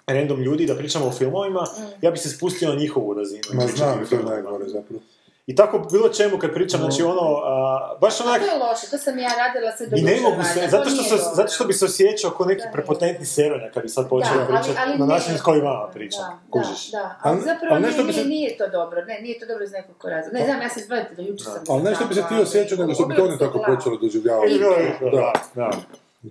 random 0.08 0.40
ljudi 0.40 0.66
da 0.66 0.74
pričamo 0.74 1.06
o 1.06 1.12
filmovima, 1.12 1.64
ja 2.00 2.10
bi 2.10 2.18
se 2.18 2.28
spustio 2.28 2.68
na 2.68 2.74
njihovu 2.74 3.14
razinu. 3.14 3.42
i 3.52 3.56
Ma 3.56 3.62
pričao 3.62 3.76
znam, 3.78 4.00
o 4.00 4.06
to 4.06 4.14
je 4.16 4.22
najgore 4.24 4.64
zapravo. 4.66 5.00
I 5.46 5.56
tako 5.56 5.78
bilo 5.80 6.08
čemu 6.10 6.38
kad 6.38 6.52
pričam, 6.52 6.80
znači 6.80 7.02
ono, 7.04 7.40
a, 7.44 7.52
baš 8.00 8.20
onak, 8.20 8.40
To 8.40 8.46
je 8.46 8.58
loše, 8.60 8.86
to 8.86 8.98
sam 8.98 9.18
ja 9.18 9.30
radila 9.36 9.72
sve 9.72 9.86
do 9.86 9.96
i 9.96 10.02
ne 10.02 10.16
mogu 10.20 10.42
se, 10.44 10.68
zato 10.68 10.84
to 10.84 10.90
što, 10.90 11.02
se, 11.02 11.10
dobro. 11.10 11.34
zato 11.34 11.52
što 11.52 11.64
bi 11.64 11.72
se 11.72 11.84
osjećao 11.84 12.30
kao 12.30 12.46
neki 12.46 12.62
Da, 12.62 12.70
prepotentni 12.72 13.26
seronja 13.26 13.70
kad 13.70 13.82
bi 13.82 13.88
sad 13.88 14.08
počeo 14.08 14.34
Da, 14.34 14.40
ali- 14.40 14.46
pričati 14.48 14.78
ali 14.78 14.92
na 14.92 15.06
ne- 15.06 15.14
način 15.14 15.38
s 15.38 15.42
kojim 15.42 15.64
vama 15.64 15.88
pričam, 15.88 16.20
Da, 16.22 16.38
kužiš. 16.50 16.90
Da, 16.90 16.98
da, 16.98 17.16
Ali- 17.22 17.34
ali 17.34 17.40
zapravo 17.42 17.70
ali 17.70 17.80
nije, 17.80 17.88
nešto 17.88 18.02
nije, 18.02 18.14
se- 18.14 18.24
nije 18.26 18.56
to 18.58 18.68
dobro, 18.68 19.04
ne, 19.04 19.20
nije 19.20 19.38
to 19.40 19.46
dobro 19.46 19.64
iz 19.64 19.72
nekog 19.72 19.96
razloga. 20.04 20.38
Ne 20.38 20.44
znam, 20.44 20.62
ja 20.62 20.68
se 20.68 20.80
izgledate 20.80 21.14
da 21.14 21.22
jučer 21.22 21.44
sam... 21.46 21.62
Ali 21.68 21.82
nešto 21.82 22.04
bi 22.04 22.14
se 22.14 22.22
ti 22.28 22.34
osjećao 22.36 22.78
nego 22.78 22.94
što 22.94 23.06
bi 23.06 23.14
to 23.16 23.24
oni 23.24 23.38
tako 23.38 23.58
počeli 23.68 23.98
doživljavati. 24.02 24.60
To, 25.00 25.10
Da, 25.10 25.32
da. 25.54 25.70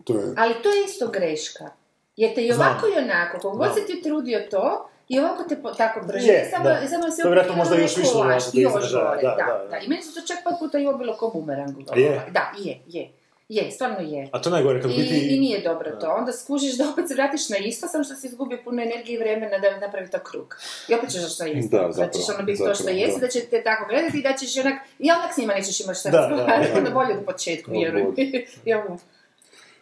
To 0.04 0.20
je. 0.20 0.34
Ali 0.38 0.54
to 0.64 0.70
je 0.70 0.86
isto 0.86 1.08
greška. 1.08 1.70
Jer 2.16 2.36
te 2.36 2.46
i 2.46 2.52
Znam. 2.52 2.68
ovako 2.68 2.88
i 2.88 2.98
onako, 3.04 3.38
kako 3.38 3.58
god 3.58 3.70
si 3.76 3.86
ti 3.86 4.02
trudio 4.04 4.40
to, 4.52 4.90
i 5.10 5.20
ovako 5.20 5.44
te 5.44 5.62
po, 5.62 5.72
tako 5.72 6.00
brže, 6.08 6.28
Je, 6.28 6.50
samo, 6.52 6.64
da. 6.64 6.88
samo 6.88 7.12
se 7.12 7.24
možda 7.56 7.76
još 7.76 7.98
više 7.98 8.12
do 8.14 8.30
još 8.54 8.92
gore, 8.92 9.22
da, 9.22 9.28
da, 9.30 9.36
da, 9.38 9.64
da, 9.64 9.68
da. 9.70 9.78
I 9.78 9.88
meni 9.88 10.02
se 10.02 10.22
to 10.22 10.28
čak 10.28 10.38
par 10.44 10.54
puta 10.60 10.80
i 10.80 10.88
ovo 10.88 10.98
bilo 10.98 11.18
ko 11.18 11.32
bumerang. 11.34 11.78
Je? 11.96 12.26
Da, 12.32 12.52
je, 12.58 12.80
je. 12.88 13.12
Je, 13.50 13.72
stvarno 13.72 14.00
je. 14.00 14.30
A 14.32 14.42
to 14.42 14.50
najgore, 14.50 14.82
kad 14.82 14.92
I, 14.92 14.96
biti... 14.96 15.36
I 15.36 15.40
nije 15.40 15.62
dobro 15.62 15.92
to. 15.92 16.10
Onda 16.10 16.32
skužiš 16.32 16.78
da 16.78 16.90
opet 16.90 17.08
se 17.08 17.14
vratiš 17.14 17.50
na 17.50 17.58
isto, 17.58 17.88
samo 17.88 18.04
što 18.04 18.16
si 18.16 18.28
izgubio 18.28 18.58
puno 18.64 18.82
energije 18.82 19.16
i 19.16 19.18
vremena 19.18 19.58
da 19.58 19.80
napravi 19.80 20.10
to 20.10 20.20
krug. 20.20 20.58
I 20.88 20.94
opet 20.94 21.10
ćeš 21.10 21.36
što 21.36 21.46
isto. 21.46 21.78
Da, 21.78 21.84
da 21.84 21.92
ćeš 21.92 21.96
zapravo, 21.96 22.38
ono 22.38 22.46
biti 22.46 22.58
to 22.58 22.74
što 22.76 22.84
zapravo, 22.84 22.98
jesi, 23.00 23.20
da. 23.20 23.26
da 23.26 23.28
će 23.28 23.40
te 23.40 23.64
tako 23.64 23.86
gledati 23.90 24.20
i 24.20 24.22
da 24.22 24.34
ćeš 24.34 24.58
onak... 24.58 24.74
I 25.00 25.12
onak 25.12 25.34
s 25.34 25.38
njima 25.38 25.54
nećeš 25.54 25.80
imati 25.80 26.00
šta 26.00 26.10
Da, 26.10 26.18
razgovarati. 26.18 26.68
da, 26.68 26.74
da. 26.74 26.78
Onda 26.78 26.92
bolje 26.92 27.18
u 27.22 27.26
početku, 27.26 27.72
vjerujem. 27.72 28.16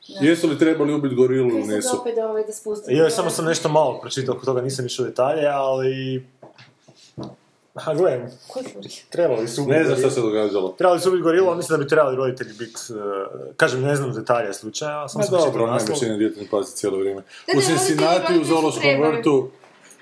Jesu 0.07 0.47
li 0.47 0.59
trebali 0.59 0.93
ubiti 0.93 1.15
gorilu 1.15 1.49
ili 1.49 1.67
nisu? 1.67 2.01
opet 2.01 2.17
ovaj 2.17 2.43
da? 2.43 2.91
Ja 2.91 3.09
samo 3.09 3.29
sam 3.29 3.45
nešto 3.45 3.69
malo 3.69 3.99
pročitao 4.01 4.35
oko 4.35 4.45
toga, 4.45 4.61
nisam 4.61 4.85
išao 4.85 5.05
detalje, 5.05 5.47
ali... 5.47 6.25
Ha, 7.75 7.95
furi? 7.97 8.11
trebali 9.09 9.47
su 9.47 9.61
ubiti 9.61 9.77
Ne 9.77 9.83
znam 9.83 9.95
gorilu. 9.95 10.11
se 10.11 10.21
događalo. 10.21 10.75
Trebali 10.77 10.99
su 10.99 11.09
ubiti 11.09 11.23
gorilu, 11.23 11.47
ali 11.47 11.57
mislim 11.57 11.79
da 11.79 11.83
bi 11.83 11.89
trebali 11.89 12.15
roditelji 12.15 12.53
biti... 12.59 12.79
uh, 12.89 12.97
kažem, 13.57 13.81
ne 13.81 13.95
znam 13.95 14.13
detalje 14.13 14.53
slučaja, 14.53 15.07
sam 15.07 15.23
sam 15.23 15.29
pročitao 15.29 15.51
dobro, 15.51 15.65
ne 15.65 15.71
naslov. 15.71 16.17
dijete 16.17 16.41
ne 16.41 16.47
pazi 16.51 16.75
cijelo 16.75 16.97
vrijeme. 16.97 17.21
U 17.57 17.61
Cincinnati 17.61 18.39
u 18.41 18.43
zoološkom 18.43 18.81
trebali. 18.81 19.17
vrtu 19.17 19.49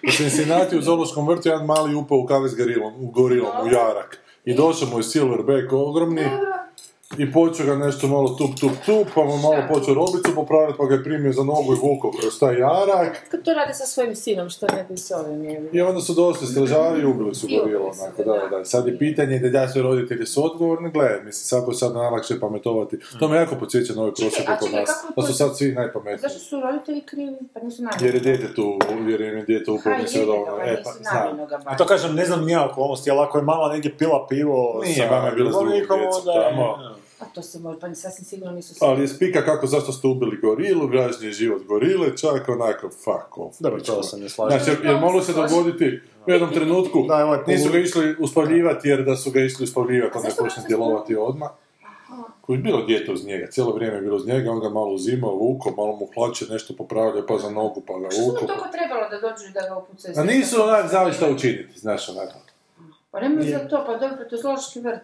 u 0.07 0.11
Cincinnati 0.11 0.77
u 0.77 0.81
zoološkom 0.81 1.27
vrtu 1.27 1.49
jedan 1.49 1.65
mali 1.65 1.95
upao 1.95 2.17
u 2.17 2.25
kave 2.25 2.49
s 2.49 2.55
gorilom, 2.55 2.93
u 2.99 3.07
gorilom, 3.11 3.51
u 3.63 3.71
jarak. 3.71 4.17
I 4.45 4.53
došao 4.55 4.89
mu 4.89 4.99
je 4.99 5.03
silverback 5.03 5.73
ogromni 5.73 6.23
Dobro. 6.23 6.64
I 7.17 7.31
počeo 7.31 7.65
ga 7.65 7.75
nešto 7.75 8.07
malo 8.07 8.29
tup, 8.29 8.59
tup, 8.59 8.71
tup, 8.85 9.07
pa 9.15 9.23
mu 9.23 9.37
malo 9.37 9.63
počeo 9.73 9.93
robicu 9.93 10.35
popraviti, 10.35 10.77
pa 10.77 10.85
ga 10.85 10.93
je 10.95 11.03
primio 11.03 11.33
za 11.33 11.43
nogu 11.43 11.73
i 11.73 11.79
vukao 11.81 12.11
kroz 12.11 12.39
taj 12.39 12.59
jarak. 12.59 13.27
Kad 13.31 13.43
to 13.43 13.53
rade 13.53 13.73
sa 13.73 13.85
svojim 13.85 14.15
sinom, 14.15 14.49
što 14.49 14.67
ne 14.67 14.85
bi 14.89 14.97
s 14.97 15.11
ovim 15.11 15.43
je. 15.43 15.69
I 15.73 15.81
onda 15.81 16.01
su 16.01 16.13
došli 16.13 16.47
stražari 16.47 17.01
i 17.01 17.05
ubili 17.05 17.35
su 17.35 17.47
su 17.47 17.55
onako, 17.65 18.23
da, 18.23 18.57
da. 18.57 18.65
Sad 18.65 18.87
je 18.87 18.97
pitanje 18.97 19.39
da 19.39 19.49
da 19.49 19.67
su 19.67 19.81
roditelji 19.81 20.25
su 20.25 20.45
odgovorni, 20.45 20.91
gledaj, 20.91 21.17
mislim, 21.17 21.33
svako 21.33 21.71
je 21.71 21.75
sad 21.75 21.93
najlakše 21.93 22.39
pametovati. 22.39 22.97
To 23.19 23.27
me 23.27 23.37
jako 23.37 23.55
podsjeća 23.55 23.93
na 23.93 24.01
ove 24.01 24.11
prosvjete 24.13 24.51
a 24.51 24.57
kod 24.57 24.71
nas, 24.71 24.89
da 25.15 25.21
su 25.21 25.33
sad 25.33 25.57
svi 25.57 25.71
najpametniji. 25.71 26.17
Zašto 26.17 26.39
su 26.39 26.59
roditelji 26.59 27.01
krivi? 27.01 27.37
Pa 27.53 27.59
nisu 27.59 27.83
namjerno. 27.83 28.05
Jer 28.05 28.15
je 28.15 28.21
dijete 28.21 28.53
tu, 28.53 28.79
jer 29.07 29.21
je 29.21 29.43
dijete 29.43 29.71
upravo 29.71 29.97
nisi 29.97 30.19
E, 30.65 30.83
pa, 30.83 30.91
znam. 30.91 31.47
A 31.65 31.77
to 31.77 31.85
kažem, 31.85 32.15
ne 32.15 32.25
znam 32.25 32.45
nija 32.45 32.69
okolnosti, 32.71 33.11
ali 33.11 33.19
ako 33.19 33.37
je 33.37 33.43
mama 33.43 33.73
negdje 33.73 33.97
pila 33.97 34.25
pivo 34.29 34.81
Nije, 34.83 34.95
sa 34.95 35.15
mama 35.15 35.27
je 35.27 35.35
bila 35.35 35.51
s 35.51 35.55
djecom 35.55 35.99
tamo. 36.33 36.95
A 37.19 37.25
to 37.25 37.41
se 37.41 37.59
može, 37.59 37.79
pa 37.79 37.87
ni 37.87 37.95
sasvim 37.95 38.25
sigurno 38.25 38.53
nisu 38.53 38.73
svi. 38.75 38.85
Ali 38.87 39.01
je 39.01 39.07
spika 39.07 39.45
kako 39.45 39.67
zašto 39.67 39.91
ste 39.91 40.07
ubili 40.07 40.37
gorilu, 40.41 40.87
gražnji 40.87 41.27
je 41.27 41.31
život 41.33 41.63
gorile, 41.63 42.17
čak 42.17 42.49
onako 42.49 42.89
fuck 42.89 43.37
off. 43.37 43.55
Dobro, 43.59 43.81
to 43.81 44.03
se 44.03 44.17
ne 44.17 44.29
slažem. 44.29 44.59
Znači, 44.59 44.71
jer, 44.71 44.91
jer 44.91 45.01
moglo 45.01 45.21
se 45.21 45.33
dogoditi 45.33 45.99
u 46.27 46.31
jednom 46.31 46.53
trenutku, 46.53 47.05
Da, 47.07 47.25
ovaj 47.25 47.39
nisu 47.47 47.71
ga 47.71 47.77
išli 47.79 48.15
uspavljivati 48.19 48.89
jer 48.89 49.03
da 49.03 49.15
su 49.15 49.31
ga 49.31 49.39
išli 49.41 49.63
uspavljivati, 49.63 50.17
onda 50.17 50.27
je 50.29 50.35
počne 50.35 50.63
djelovati 50.67 51.15
odmah. 51.15 51.49
Koji 52.41 52.57
je 52.57 52.61
bilo 52.61 52.81
dijete 52.81 53.11
uz 53.11 53.25
njega, 53.25 53.47
cijelo 53.51 53.71
vrijeme 53.71 53.95
je 53.97 54.01
bilo 54.01 54.15
uz 54.15 54.27
njega, 54.27 54.51
on 54.51 54.59
ga 54.59 54.69
malo 54.69 54.91
uzimao, 54.93 55.35
vuko, 55.35 55.71
malo 55.77 55.95
mu 55.95 56.07
hlače, 56.15 56.45
nešto 56.49 56.73
popravlja, 56.77 57.25
pa 57.27 57.37
za 57.37 57.49
nogu, 57.49 57.81
pa 57.87 57.99
ga 57.99 58.09
Što 58.11 58.21
mu 58.21 58.27
vuko. 58.27 58.45
toliko 58.45 58.67
trebalo 58.71 59.09
da 59.09 59.19
dođu 59.19 59.49
i 59.49 59.53
da 59.53 59.61
ga 59.69 59.77
upucaju? 59.77 60.13
A 60.17 60.23
nisu 60.23 60.63
onak 60.63 60.89
znali 60.89 61.13
šta 61.13 61.29
učiniti, 61.29 61.79
znaš 61.79 62.09
onako. 62.09 62.44
Pa 63.15 63.21
nemoj 63.21 63.43
za 63.43 63.59
to, 63.59 63.83
pa 63.85 63.97
dobro, 63.97 64.25
to 64.29 64.35
je 64.35 64.41
zoološki 64.41 64.79
vrt. 64.79 64.99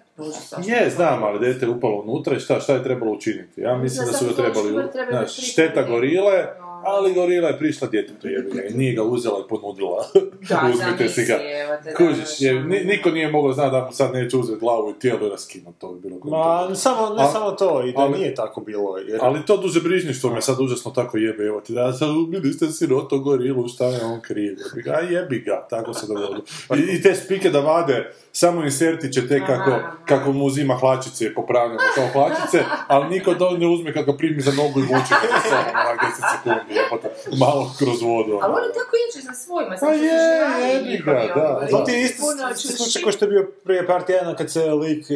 Je, 0.66 0.90
znam, 0.90 1.24
ali 1.24 1.40
dete 1.40 1.66
je 1.66 1.70
upalo 1.70 2.02
unutra 2.02 2.36
i 2.36 2.40
šta, 2.40 2.60
šta 2.60 2.74
je 2.74 2.84
trebalo 2.84 3.12
učiniti? 3.12 3.62
Ja 3.62 3.78
mislim 3.78 4.08
da 4.08 4.14
su 4.14 4.26
ga 4.26 4.34
trebali, 4.34 4.88
znaš, 5.10 5.52
šteta 5.52 5.84
gorile, 5.84 6.48
ali 6.84 7.14
gorila 7.14 7.48
je 7.48 7.58
prišla 7.58 7.88
djetetu 7.88 8.28
nije 8.72 8.94
ga 8.94 9.04
uzela 9.04 9.40
i 9.40 9.50
ponudila. 9.50 10.06
Da, 10.42 10.62
Uzmite 10.74 11.10
si 11.10 11.22
ga. 11.22 11.28
zamisli, 11.28 11.52
evo 11.52 11.74
te, 11.84 11.90
da, 11.92 11.96
Kužiš, 11.98 12.42
je, 12.42 12.54
niko 12.64 13.10
nije 13.12 13.32
mogao 13.32 13.54
znati 13.54 13.72
da 13.72 13.82
mu 13.82 13.92
sad 13.92 14.14
neće 14.14 14.38
uzeti 14.38 14.60
glavu 14.60 14.90
i 14.90 15.00
tijelo 15.00 15.28
i 15.28 15.30
raskinuti 15.30 15.80
to 15.80 15.88
bi 15.90 16.00
bilo 16.02 16.20
Ma, 16.24 16.76
samo, 16.76 17.10
ne 17.10 17.28
samo 17.28 17.52
to, 17.52 17.84
i 17.84 17.92
da 17.92 18.00
ali- 18.02 18.18
nije 18.18 18.36
tako 18.36 18.62
bilo. 18.62 18.98
Jer, 19.00 19.20
Ali 19.22 19.46
to 19.46 19.58
dužebrižništvo 19.58 20.30
me 20.30 20.42
sad 20.42 20.60
užasno 20.60 20.92
tako 20.92 21.18
jebe, 21.18 21.44
evo 21.44 21.62
ti 21.62 21.74
da 21.74 21.94
sad 21.94 22.10
ubili 22.10 22.54
ste 22.54 22.68
siroto 22.68 23.20
gorilu, 23.20 23.68
šta 23.68 23.86
je 23.86 24.04
on 24.04 24.22
kriv? 24.22 24.58
A 24.88 25.00
jebi 25.02 25.40
ga, 25.40 25.68
tako 25.70 25.94
se 25.94 26.08
dogodilo. 26.08 26.42
I, 26.78 26.98
I 26.98 27.02
te 27.02 27.16
spike 27.16 27.50
da 27.50 27.60
vade 27.60 27.92
samo 28.32 28.64
insertiće 28.64 29.28
te 29.28 29.40
kako, 29.40 29.72
kako 30.06 30.32
mu 30.32 30.46
uzima 30.46 30.76
hlačice 30.76 31.26
i 31.26 31.34
popravlja 31.34 31.74
mu 31.74 31.80
kao 31.96 32.08
hlačice, 32.08 32.58
ali 32.88 33.10
niko 33.10 33.34
to 33.34 33.52
ne 33.52 33.68
uzme 33.68 33.94
kako 33.94 34.14
primi 34.14 34.42
za 34.42 34.52
nogu 34.54 34.80
i 34.80 34.84
vuče 34.84 34.94
ga 35.22 35.28
za 35.34 35.50
sobom, 35.50 35.76
onak 35.82 36.00
10 36.02 36.32
sekundi, 36.34 36.71
jebote, 36.76 37.10
malo 37.38 37.72
kroz 37.80 38.02
vodu. 38.02 38.32
Ali 38.42 38.54
ono. 38.54 38.64
oni 38.64 38.74
tako 38.74 38.96
ići 39.10 39.22
za 39.28 39.34
svojima, 39.34 39.76
Pa 39.80 39.88
je, 39.88 40.74
jebi 40.74 41.04
ga, 41.06 41.12
da, 41.12 41.60
da. 41.62 41.68
To 41.72 41.84
ti 41.84 41.92
je 41.92 42.08
čuši. 42.56 42.68
slučaj 42.78 43.02
kao 43.04 43.12
što 43.12 43.26
je 43.26 43.30
bio 43.30 43.52
prije 43.64 43.88
par 43.88 44.06
tjedana 44.06 44.36
kad 44.36 44.52
se 44.52 44.66
lik 44.66 45.06
e, 45.12 45.16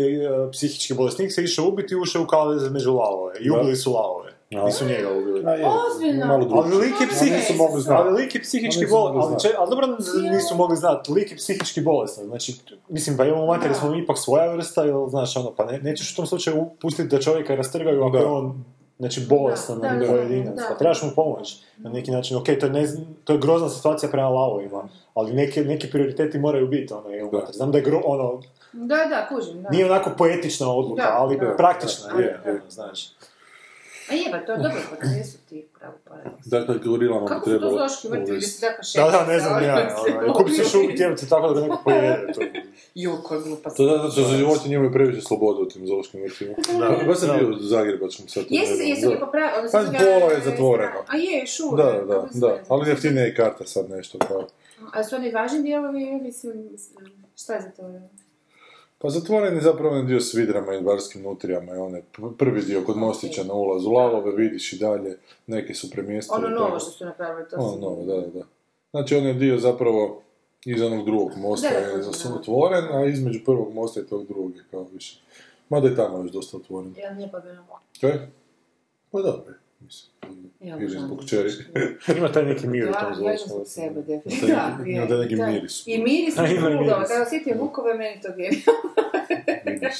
psihički 0.51 0.93
bolesnik 0.93 1.33
se 1.33 1.43
išao 1.43 1.67
ubiti 1.67 1.93
i 1.93 1.97
ušao 1.97 2.23
u 2.23 2.27
kavez 2.27 2.71
među 2.71 2.93
lavove. 2.93 3.33
I 3.39 3.49
ubili 3.51 3.75
su 3.75 3.93
lavove. 3.93 4.35
Da. 4.51 4.65
Nisu 4.65 4.85
njega 4.85 5.11
ubili. 5.11 5.43
Ozbiljno? 5.91 6.25
Malo 6.25 6.63
Ali 6.63 6.75
lik 6.75 7.01
je 7.01 7.07
psihički 7.07 7.37
nisu 7.37 7.53
mogli 7.53 7.81
znati. 7.81 8.03
Ali 8.05 8.21
lik 8.21 8.35
je 8.35 8.41
psihički 8.41 8.85
bolestan. 8.85 9.31
Ali, 9.31 9.41
če- 9.41 9.55
ali 9.57 9.69
dobro 9.69 9.87
nisu 10.31 10.55
mogli 10.55 10.77
znati. 10.77 11.11
Lik 11.11 11.31
je 11.31 11.37
psihički 11.37 11.81
bolestan. 11.81 12.25
Znači, 12.25 12.55
mislim, 12.89 13.17
pa 13.17 13.25
imamo 13.25 13.45
mater, 13.45 13.73
smo 13.75 13.89
mi 13.89 13.99
ipak 13.99 14.17
svoja 14.17 14.53
vrsta, 14.53 14.85
ili, 14.85 15.09
znaš, 15.09 15.37
ono, 15.37 15.53
pa 15.55 15.65
ne, 15.65 15.79
nećeš 15.79 16.13
u 16.13 16.15
tom 16.15 16.25
slučaju 16.25 16.65
pustiti 16.81 17.09
da 17.09 17.21
čovjeka 17.21 17.55
rastrgaju 17.55 18.03
ako 18.03 18.17
je 18.17 18.25
on 18.25 18.63
Znači, 18.99 19.25
bolestan 19.29 19.79
Da, 19.79 19.89
da, 19.89 20.05
pojedinac. 20.07 20.55
da. 20.55 20.65
Pa 20.69 20.75
trebaš 20.75 21.01
mu 21.03 21.09
pomoći 21.15 21.57
na 21.77 21.89
neki 21.89 22.11
način. 22.11 22.37
Ok, 22.37 22.45
to 22.45 22.65
je, 22.65 22.69
ne, 22.69 22.87
to 23.23 23.33
je 23.33 23.39
grozna 23.39 23.69
situacija 23.69 24.09
prema 24.11 24.29
lavovima, 24.29 24.87
ali 25.13 25.33
neki, 25.33 25.61
neki 25.61 25.89
prioriteti 25.91 26.39
moraju 26.39 26.67
biti. 26.67 26.93
Ono, 26.93 27.09
jel, 27.09 27.29
Da. 27.31 27.47
Znam 27.53 27.71
da 27.71 27.77
je 27.77 27.83
gro, 27.83 28.01
ono, 28.05 28.41
Da, 28.73 28.95
da, 28.95 29.27
kužim, 29.29 29.63
da. 29.63 29.69
nije 29.69 29.85
onako 29.85 30.11
poetična 30.17 30.71
odluka, 30.71 31.01
Da, 31.01 31.15
ali 31.17 31.37
da, 31.37 31.55
praktična 31.57 32.13
da, 32.13 32.21
je, 32.21 32.39
da. 32.45 32.51
ono, 32.51 32.59
znaš. 32.69 33.09
A 34.09 34.13
jeba, 34.13 34.45
to 34.45 34.51
je 34.51 34.57
dobro, 34.57 34.81
pa 34.89 35.07
gdje 35.07 35.23
su 35.23 35.37
ti 35.49 35.65
pravo 35.79 35.93
paradoks? 36.07 36.47
Dakle, 36.47 36.75
gorilama 36.85 37.21
bi 37.21 37.27
Kako 37.27 37.45
su 37.45 37.51
to 37.51 37.57
trebalo 37.59 37.71
zoološki 37.71 38.07
vrti 38.07 38.31
Da, 38.95 39.11
da, 39.11 39.25
ne 39.25 39.39
znam 39.39 39.63
ja. 39.63 39.95
Ono, 40.23 40.33
kupi 40.33 40.51
se 40.51 40.63
šugu 40.63 40.93
tjevce 40.97 41.29
tako 41.29 41.47
da 41.47 41.53
ga 41.53 41.67
neko 41.67 41.81
pojede. 41.83 42.33
To. 42.33 42.41
Ju, 42.95 43.17
koja 43.23 43.41
glupa 43.41 43.69
To 43.69 43.83
je 43.83 43.97
zato 43.97 44.11
što 44.11 44.21
za 44.21 44.37
životinje 44.37 44.75
imaju 44.75 44.91
previše 44.91 45.21
slobode 45.21 45.61
u 45.61 45.67
tim 45.67 45.87
zoološkim 45.87 46.21
vrtima. 46.21 46.53
Da. 46.79 47.05
Baš 47.07 47.17
sam 47.17 47.27
Da. 47.27 47.33
bio 47.33 47.49
u 47.49 47.53
Zagrebačkom 47.59 48.27
sad. 48.27 48.43
Jesu, 48.49 48.73
jesu 48.81 49.09
li 49.09 49.15
Da. 49.15 49.25
popravili? 49.25 49.69
Pa 49.71 49.79
pola 49.79 50.31
je 50.33 50.41
zatvoreno. 50.45 50.99
A 51.07 51.17
je, 51.17 51.45
uvijek. 51.71 51.85
Da, 51.85 52.05
da, 52.13 52.27
da, 52.33 52.59
ali 52.67 52.89
jeftinija 52.89 53.23
je 53.25 53.35
karta 53.35 53.65
sad 53.65 53.89
nešto 53.89 54.17
kao. 54.27 54.47
A 54.93 55.03
su 55.03 55.15
oni 55.15 55.31
važni 55.31 55.61
dijelovi, 55.61 56.19
mislim, 56.21 56.69
šta 57.35 57.53
je 57.53 57.61
za 57.61 57.69
to? 57.69 57.99
Pa 58.97 59.09
zatvoren 59.09 59.55
je 59.55 59.61
zapravo 59.61 59.95
onaj 59.95 60.05
dio 60.05 60.19
s 60.19 60.33
vidrama 60.33 60.73
i 60.73 60.81
barskim 60.81 61.21
nutrijama 61.23 61.75
i 61.75 61.77
onaj 61.77 62.01
p- 62.01 62.37
prvi 62.37 62.61
dio 62.61 62.83
kod 62.85 62.97
Mostića 62.97 63.43
na 63.43 63.53
ulazu. 63.53 63.89
Lavove 63.89 64.31
vidiš 64.35 64.73
i 64.73 64.77
dalje, 64.79 65.17
neke 65.47 65.73
su 65.73 65.91
premjestili. 65.91 66.45
Ono 66.45 66.59
novo 66.59 66.79
što 66.79 66.91
su 66.91 67.05
napravili, 67.05 67.49
to 67.49 67.55
Ono 67.59 67.77
novo, 67.77 68.03
da, 68.05 68.27
da. 68.27 68.45
Znači 68.91 69.15
on 69.15 69.23
je 69.25 69.33
dio 69.33 69.57
zapravo 69.57 70.21
iz 70.65 70.81
onog 70.81 71.05
drugog 71.05 71.31
mosta 71.37 71.69
Da, 71.69 71.77
je 71.77 72.35
otvoren, 72.39 72.83
a 72.91 73.05
između 73.05 73.39
prvog 73.45 73.73
mosta 73.73 73.99
i 73.99 74.03
tog 74.03 74.27
drugog 74.27 74.55
je 74.55 74.63
kao 74.71 74.87
više. 74.93 75.21
Mada 75.69 75.87
je 75.87 75.95
tamo 75.95 76.17
još 76.17 76.31
dosta 76.31 76.57
otvoren. 76.57 76.93
Jel 76.97 77.15
nije 77.15 77.31
pa 77.31 77.39
bilo? 77.39 77.63
Kaj? 78.01 78.27
Pa 79.11 79.21
dobro, 79.21 79.53
mislim. 79.79 80.11
Ja, 80.61 80.77
Ili 80.77 80.89
zbog 80.89 81.25
čeri. 81.25 81.49
Ima 82.17 82.31
taj 82.31 82.45
neki 82.45 82.67
mir 82.67 82.83
u 82.83 82.93
tom 82.93 83.03
ja 83.03 83.15
zoološkom 83.15 83.49
zbog 83.49 83.67
sebe, 83.67 84.01
definitivno. 84.01 84.55
ima 84.87 85.07
taj 85.07 85.17
neki 85.17 85.35
Da. 85.35 85.47
miris. 85.47 85.83
I 85.87 85.97
miris 85.97 86.37
A, 86.39 86.47
i 86.47 86.51
ima 86.51 86.69
drugova, 86.69 86.95
miris. 86.95 87.09
kada 87.09 87.23
osjetio 87.23 87.55
vukove, 87.57 87.93
meni 87.93 88.21
to 88.21 88.27
genijalno. 88.37 88.91
Vidiš. 89.65 89.99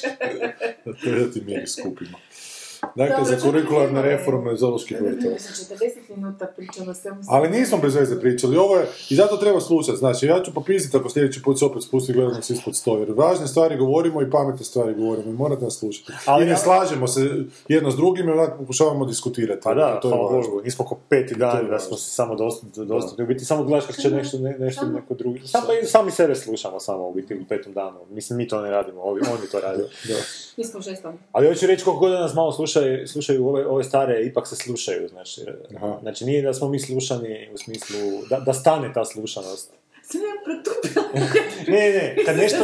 Da 1.18 1.32
ti 1.32 1.40
miris 1.40 1.76
skupimo. 1.76 2.18
Dakle, 2.80 3.16
Dobro, 3.16 3.24
za 3.24 3.36
kurikularne 3.46 4.02
reforme 4.02 4.56
zooloških 4.56 4.96
vrtova. 5.00 5.34
Mislim, 5.34 5.78
40 5.78 6.16
minuta 6.16 6.46
pričamo 6.56 6.94
svemu 6.94 7.20
Ali 7.28 7.50
nismo 7.50 7.78
bez 7.78 7.94
veze 7.94 8.20
pričali, 8.20 8.56
ovo 8.56 8.76
je, 8.76 8.86
i 9.10 9.14
zato 9.14 9.36
treba 9.36 9.60
slušati, 9.60 9.98
znači 9.98 10.26
ja 10.26 10.42
ću 10.42 10.54
popisati 10.54 10.96
ako 10.96 11.08
sljedeći 11.08 11.42
put 11.42 11.58
se 11.58 11.64
opet 11.64 11.82
spusti 11.82 12.12
gledanost 12.12 12.50
ispod 12.50 12.76
sto, 12.76 12.98
jer 12.98 13.12
važne 13.16 13.46
stvari 13.46 13.76
govorimo 13.76 14.22
i 14.22 14.30
pametne 14.30 14.64
stvari 14.64 14.94
govorimo 14.94 15.30
i 15.30 15.34
morate 15.34 15.64
nas 15.64 15.78
slušati. 15.78 16.12
Ali 16.26 16.42
I 16.42 16.46
ne 16.46 16.52
ja- 16.52 16.56
slažemo 16.56 17.06
se 17.08 17.20
jedno 17.68 17.90
s 17.90 17.96
drugim 17.96 18.28
i 18.28 18.32
onako 18.32 18.58
pokušavamo 18.58 19.04
diskutirati. 19.04 19.60
Pa 19.64 19.74
da, 19.74 20.00
to 20.00 20.08
je 20.08 20.14
hvala. 20.14 20.42
Bogu, 20.42 20.60
nismo 20.64 20.84
ko 20.84 20.98
peti 21.08 21.34
dan 21.34 21.66
da 21.70 21.78
smo 21.78 21.96
se 21.96 22.10
samo 22.10 22.34
dostupni, 22.34 22.86
dostupni. 22.86 23.24
U 23.24 23.26
biti 23.28 23.44
samo 23.44 23.64
gledaš 23.64 23.86
kako 23.86 24.00
će 24.00 24.10
nešto, 24.10 24.38
ne, 24.38 24.56
nešto 24.58 24.86
neko 24.86 25.14
drugi. 25.14 25.40
Samo, 25.44 25.66
sami 25.84 26.10
sebe 26.10 26.34
slušamo 26.34 26.80
samo 26.80 27.08
u 27.08 27.14
biti 27.14 27.34
u 27.34 27.44
petom 27.48 27.72
danu. 27.72 27.98
Mislim, 28.10 28.36
mi 28.36 28.48
to 28.48 28.60
ne 28.60 28.70
radimo, 28.70 29.00
ovi, 29.02 29.20
oni 29.20 29.50
to 29.52 29.60
rade. 29.60 29.84
Mi 30.56 30.64
smo. 30.64 30.80
Ali 31.32 31.48
hoću 31.48 31.66
reći 31.66 31.84
koliko 31.84 32.00
god 32.00 32.12
nas 32.12 32.34
malo 32.34 32.52
slušaju, 32.68 33.08
slušaju 33.08 33.48
ove, 33.48 33.66
ove 33.66 33.84
stare, 33.84 34.22
ipak 34.22 34.48
se 34.48 34.56
slušaju, 34.56 35.08
znači. 35.08 35.40
Aha. 35.76 35.98
Znači 36.02 36.24
nije 36.24 36.42
da 36.42 36.54
smo 36.54 36.68
mi 36.68 36.80
slušani 36.80 37.50
u 37.54 37.58
smislu, 37.58 37.96
da, 38.30 38.40
da 38.40 38.52
stane 38.52 38.92
ta 38.92 39.04
slušanost. 39.04 39.72
Sve 40.02 40.20
je 40.20 40.26
protupila. 40.44 41.04
Ne, 41.68 41.90
ne, 41.90 42.16
kad 42.24 42.36
nešto, 42.36 42.58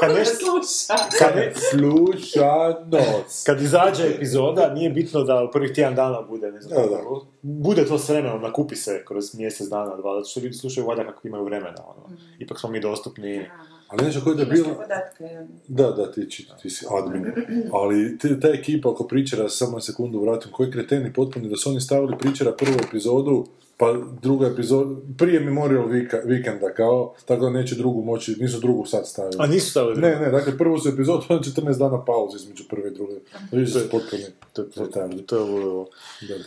Kad 0.00 0.14
nešto- 0.14 0.34
sluša? 0.36 1.02
kad, 1.18 1.36
ne, 1.36 1.52
Slušanost. 1.62 3.46
kad 3.46 3.62
izađe 3.62 4.06
epizoda, 4.06 4.70
nije 4.70 4.90
bitno 4.90 5.24
da 5.24 5.44
u 5.44 5.52
prvih 5.52 5.72
tjedan 5.72 5.94
dana 5.94 6.22
bude, 6.22 6.52
ne 6.52 6.60
znam, 6.60 6.82
Da, 6.82 6.88
da. 6.88 6.96
kako, 6.96 7.26
bude 7.42 7.86
to 7.86 7.98
s 7.98 8.08
vremenom, 8.08 8.42
nakupi 8.42 8.76
se 8.76 9.04
kroz 9.04 9.34
mjesec 9.34 9.68
dana, 9.68 9.96
dva, 9.96 10.14
zato 10.14 10.28
što 10.28 10.40
ljudi 10.40 10.54
slušaju 10.54 10.86
valjda 10.86 11.04
kako 11.04 11.28
imaju 11.28 11.44
vremena, 11.44 11.84
ono. 11.86 12.16
Ipak 12.38 12.60
smo 12.60 12.70
mi 12.70 12.80
dostupni. 12.80 13.46
Ali 13.88 14.04
nešto 14.04 14.20
koji 14.20 14.36
da 14.36 14.42
je 14.42 14.48
bilo... 14.48 14.74
podatke. 14.74 15.24
Da, 15.68 15.90
da, 15.90 16.12
ti, 16.12 16.28
ti, 16.28 16.48
ti 16.62 16.70
si 16.70 16.86
admin. 16.90 17.24
Ali 17.72 18.18
ti- 18.18 18.40
ta 18.40 18.48
ekipa 18.48 18.88
oko 18.88 19.04
pričera, 19.04 19.48
samo 19.48 19.72
na 19.72 19.80
sekundu 19.80 20.20
vratim, 20.20 20.52
koji 20.52 20.70
kreteni 20.70 21.12
potpuni 21.12 21.48
da 21.48 21.56
su 21.56 21.70
oni 21.70 21.80
stavili 21.80 22.18
pričera 22.18 22.52
prvu 22.52 22.74
epizodu, 22.88 23.46
pa 23.76 23.86
druga 24.22 24.46
epizoda, 24.46 24.94
prije 25.18 25.40
Memorial 25.40 25.84
Weeka- 25.84 26.26
Weekenda, 26.26 26.74
kao, 26.76 27.14
tako 27.24 27.44
da 27.44 27.50
neće 27.50 27.74
drugu 27.74 28.02
moći, 28.02 28.36
nisu 28.40 28.60
drugu 28.60 28.86
sad 28.86 29.08
stavili. 29.08 29.36
A 29.38 29.46
nisu 29.46 29.70
stavili 29.70 30.00
Ne, 30.00 30.16
ne, 30.16 30.30
dakle 30.30 30.58
prvu 30.58 30.78
su 30.78 30.88
epizodu, 30.88 31.22
onda 31.28 31.44
14 31.44 31.78
dana 31.78 32.04
pauze 32.04 32.36
između 32.36 32.64
prve 32.70 32.88
i 32.88 32.94
druge. 32.94 33.14
Vidiš 33.52 33.72
da 33.72 33.80
su 33.80 33.88
potpuni. 33.90 34.24
To, 34.52 34.62
to, 34.62 34.84
retardi. 34.84 35.22
to 35.22 35.36
je 35.36 35.42
ludilo. 35.44 35.86
Da, 36.20 36.34
da. 36.34 36.44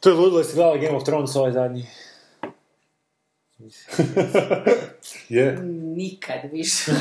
To 0.00 0.08
je 0.10 0.16
ludilo, 0.16 0.38
jesi 0.38 0.54
gledala 0.54 0.76
Game 0.76 0.96
of 0.96 1.04
Thrones 1.04 1.36
ovaj 1.36 1.52
zadnji? 1.52 1.80
Je, 1.80 1.86
Nikad 5.96 6.50
više. 6.52 6.92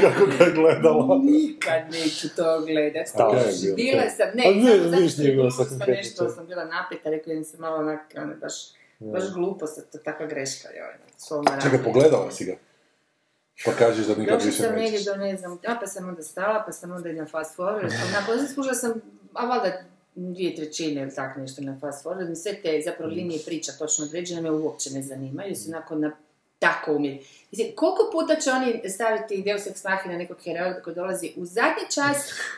kako 0.00 0.26
ga 0.26 0.44
je 0.44 0.52
gledala. 0.52 1.18
Nikad 1.22 1.82
neću 1.90 2.28
to 2.36 2.60
gledat. 2.66 3.06
Je 3.62 3.74
bilo. 3.74 3.76
Bila 3.76 4.10
sam, 4.10 4.28
ne, 4.34 4.54
ne, 4.54 4.78
samo 4.78 4.90
zato 4.90 5.08
što 5.08 5.22
bilo 5.22 5.44
je 5.44 5.50
sad 5.50 5.68
sam 5.68 5.78
nešto, 5.86 6.24
to. 6.24 6.30
sam 6.30 6.46
bila 6.46 6.64
napeta, 6.64 7.10
rekao 7.10 7.30
idem 7.32 7.44
se 7.44 7.58
malo 7.58 7.76
onak, 7.76 8.00
ono, 8.16 8.34
baš, 8.40 8.54
baš 8.98 9.32
glupo 9.34 9.66
sad, 9.66 9.90
to 9.92 9.98
takva 9.98 10.26
greška, 10.26 10.68
joj, 10.68 11.62
Čekaj, 11.62 11.82
pogledala 11.84 12.30
si 12.30 12.44
ga. 12.44 12.56
Pa 13.64 13.72
kažeš 13.72 14.06
da 14.06 14.14
nikad 14.14 14.34
Došla 14.34 14.46
više 14.46 14.62
sam 14.62 14.74
negdje 14.74 14.90
nećeš. 14.90 15.04
do, 15.04 15.16
ne 15.16 15.36
znam, 15.36 15.58
a 15.66 15.76
pa 15.80 15.86
sam 15.86 16.08
onda 16.08 16.22
stala, 16.22 16.62
pa 16.66 16.72
sam 16.72 16.92
onda 16.92 17.08
i 17.08 17.12
na 17.12 17.26
fast 17.26 17.58
forward, 17.58 17.90
pa 17.90 18.20
nakon 18.20 18.38
sam 18.38 18.48
skužila 18.48 18.74
sam, 18.74 18.92
a 19.32 19.46
valjda 19.46 19.91
dvije 20.14 20.56
trećine 20.56 21.02
ili 21.02 21.14
tak 21.14 21.36
nešto 21.36 21.62
na 21.62 21.78
fast 21.80 22.04
forward, 22.04 22.34
sve 22.34 22.54
te 22.62 22.82
zapravo 22.84 23.12
linije 23.12 23.40
priča 23.46 23.72
točno 23.72 24.04
određene 24.04 24.40
me 24.40 24.50
uopće 24.50 24.90
ne 24.90 25.02
zanimaju, 25.02 25.56
su 25.56 25.70
nakon 25.70 26.00
na 26.00 26.12
tako 26.62 26.92
umjeti. 26.92 27.26
Mislim, 27.52 27.68
koliko 27.76 28.02
puta 28.12 28.34
će 28.40 28.50
oni 28.50 28.90
staviti 28.94 29.42
Deus 29.42 29.66
Ex 29.66 29.84
Machina 29.84 30.16
nekog 30.16 30.36
heroja 30.44 30.82
koji 30.82 30.94
dolazi 30.94 31.32
u 31.36 31.44
zadnji 31.44 31.84
čas, 31.94 32.16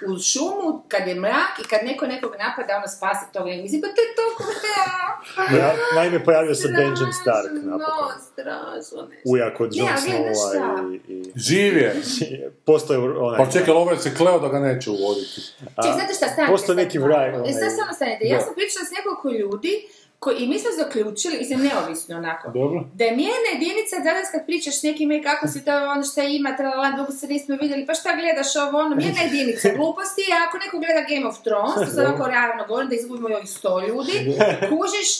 u 0.09 0.19
šumu, 0.19 0.83
kad 0.89 1.09
je 1.09 1.15
mrak 1.15 1.55
i 1.65 1.69
kad 1.71 1.81
neko 1.85 2.07
nekog 2.07 2.33
napada, 2.39 2.77
ono 2.77 2.89
spasi 2.97 3.25
tog 3.33 3.47
nekog. 3.47 3.63
Mislim, 3.63 3.81
pa 3.81 3.89
to 3.95 4.01
je 4.07 4.11
toliko... 4.21 4.43
Ja, 5.59 5.75
naime, 5.95 6.25
pojavio 6.25 6.55
se 6.55 6.69
Benjamin 6.69 7.13
Stark 7.23 7.53
napokon. 7.65 8.19
strašno 8.33 9.07
nešto. 9.07 9.09
Ujak 9.25 9.61
od 9.61 9.71
Jon? 9.77 9.89
Snowa 9.89 10.95
i... 10.95 11.13
i... 11.13 11.33
Živ 11.37 11.77
je! 11.77 11.97
Postoje 12.67 12.99
onaj... 12.99 13.39
Pa 13.39 13.53
čekaj, 13.53 13.75
ovo 13.75 13.97
se 13.97 14.15
kleo 14.15 14.39
da 14.39 14.49
ga 14.49 14.59
neće 14.59 14.91
uvoditi. 14.91 15.41
Ček, 15.59 15.93
znate 15.95 16.15
šta, 16.17 16.27
stanite 16.29 16.53
postoji 16.53 16.77
sad 16.77 16.85
neki 16.85 16.99
vraj, 16.99 17.29
E, 17.29 17.53
sad 17.53 17.71
samo 17.79 17.93
stanite. 17.95 18.25
Ja 18.27 18.41
sam 18.41 18.55
pričala 18.55 18.85
s 18.87 18.91
nekoliko 18.99 19.29
ljudi 19.31 19.89
koji, 20.25 20.37
i 20.39 20.49
mi 20.49 20.59
smo 20.59 20.71
zaključili, 20.83 21.39
mislim 21.39 21.61
neovisno 21.69 22.17
onako, 22.17 22.51
Dobro. 22.51 22.85
da 22.99 23.05
je 23.05 23.17
mjerna 23.23 23.49
jedinica 23.53 23.95
danas 24.09 24.27
kad 24.33 24.47
pričaš 24.47 24.75
s 24.81 24.83
nekim 24.83 25.13
i 25.13 25.23
kako 25.23 25.49
si 25.49 25.65
to 25.65 25.73
ono 25.95 26.03
šta 26.11 26.23
ima, 26.23 26.57
tralala, 26.57 26.91
dugo 26.99 27.13
se 27.13 27.27
nismo 27.27 27.57
vidjeli, 27.63 27.87
pa 27.87 27.95
šta 27.95 28.11
gledaš 28.21 28.51
ovo 28.57 28.79
ono, 28.85 28.95
mjerna 28.97 29.23
jedinica 29.23 29.69
gluposti 29.77 30.23
je 30.31 30.35
ako 30.47 30.55
neko 30.63 30.77
gleda 30.83 31.03
Game 31.11 31.27
of 31.31 31.37
Thrones, 31.45 31.75
to 31.75 31.87
sad 31.95 32.07
ovako 32.07 32.25
realno 32.35 32.63
govorim 32.69 32.89
da 32.91 32.97
izgubimo 32.97 33.29
i 33.29 33.35
ovih 33.39 33.51
sto 33.51 33.73
ljudi, 33.89 34.15
kužiš, 34.71 35.11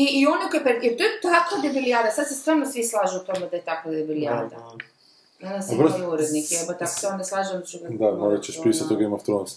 i, 0.00 0.02
i 0.18 0.26
ono 0.26 0.44
koji, 0.50 0.62
pre- 0.66 0.80
jer 0.86 0.96
to 0.96 1.04
je 1.04 1.20
tako 1.22 1.54
debilijada, 1.62 2.10
sad 2.10 2.28
se 2.28 2.34
stvarno 2.34 2.66
svi 2.72 2.82
slažu 2.84 3.16
u 3.22 3.24
tome 3.28 3.44
da 3.50 3.56
je 3.56 3.64
tako 3.64 3.90
debilijada. 3.90 4.56
Danas 5.40 5.70
prosto- 5.70 6.02
i 6.02 6.06
urednik, 6.06 6.46
jebo, 6.50 6.72
tako 6.72 6.94
se 7.00 7.06
onda 7.06 7.24
ga... 7.82 7.88
Da, 7.88 8.16
morat 8.16 8.42
ćeš 8.42 8.62
pisati 8.62 8.94
o 8.94 8.96
Game 8.96 9.14
of 9.14 9.22
Thrones. 9.22 9.52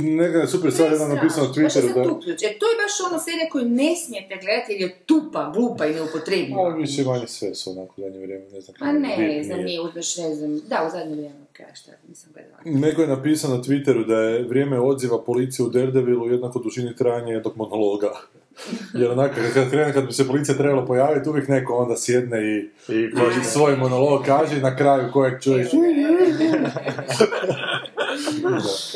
Neka 0.00 0.38
je 0.38 0.46
super 0.46 0.72
stvar, 0.72 0.92
jedan 0.92 1.14
napisao 1.14 1.44
na 1.44 1.52
Twitteru 1.52 1.94
da... 1.94 2.02
zatupljuć, 2.02 2.42
jer 2.42 2.58
to 2.58 2.66
je 2.66 2.76
baš 2.82 3.10
ono 3.10 3.18
serija 3.18 3.48
koju 3.52 3.64
ne 3.64 3.96
smijete 3.96 4.38
gledati 4.42 4.72
jer 4.72 4.80
je 4.80 4.96
tupa, 5.06 5.52
glupa 5.54 5.86
i 5.86 5.94
neupotrebljiva. 5.94 6.60
Ovo 6.60 6.76
više 6.76 7.04
manje 7.04 7.26
sve 7.26 7.54
su 7.54 7.70
onako 7.70 7.94
u 7.96 8.00
zadnje 8.00 8.18
vrijeme, 8.18 8.44
ne 8.52 8.60
znam 8.60 8.74
A 8.74 8.78
kako 8.78 8.92
ne, 8.92 9.08
bitnije. 9.08 9.44
znam, 9.44 9.60
nije 9.60 9.80
uzmeš, 9.80 10.16
ne 10.16 10.34
znam, 10.34 10.60
da, 10.68 10.84
u 10.88 10.90
zadnje 10.90 11.14
vrijeme, 11.14 11.36
kaj 11.52 11.66
šta, 11.74 11.92
nisam 12.08 12.30
gledala. 12.32 12.56
Neko 12.64 13.02
je 13.02 13.08
napisao 13.08 13.50
na 13.50 13.62
Twitteru 13.62 14.06
da 14.06 14.20
je 14.20 14.42
vrijeme 14.42 14.80
odziva 14.80 15.24
policije 15.24 15.66
u 15.66 15.68
Daredevilu 15.68 16.30
jednako 16.30 16.58
dužini 16.58 16.96
trajanja 16.96 17.32
jednog 17.32 17.56
monologa. 17.56 18.12
Jer 19.00 19.10
onako, 19.10 19.34
kad, 19.54 19.70
krene, 19.70 19.92
kad 19.92 20.06
bi 20.06 20.12
se 20.12 20.26
policija 20.26 20.56
trebala 20.56 20.86
pojaviti, 20.86 21.28
uvijek 21.28 21.48
neko 21.48 21.74
onda 21.74 21.96
sjedne 21.96 22.42
i, 22.42 22.58
I 22.92 23.10
i 23.40 23.44
svoj 23.44 23.76
monolog 23.76 24.24
kaže 24.24 24.56
i 24.56 24.60
na 24.60 24.76
kraju 24.76 25.12
kojeg 25.12 25.42
čuješ. 25.42 25.68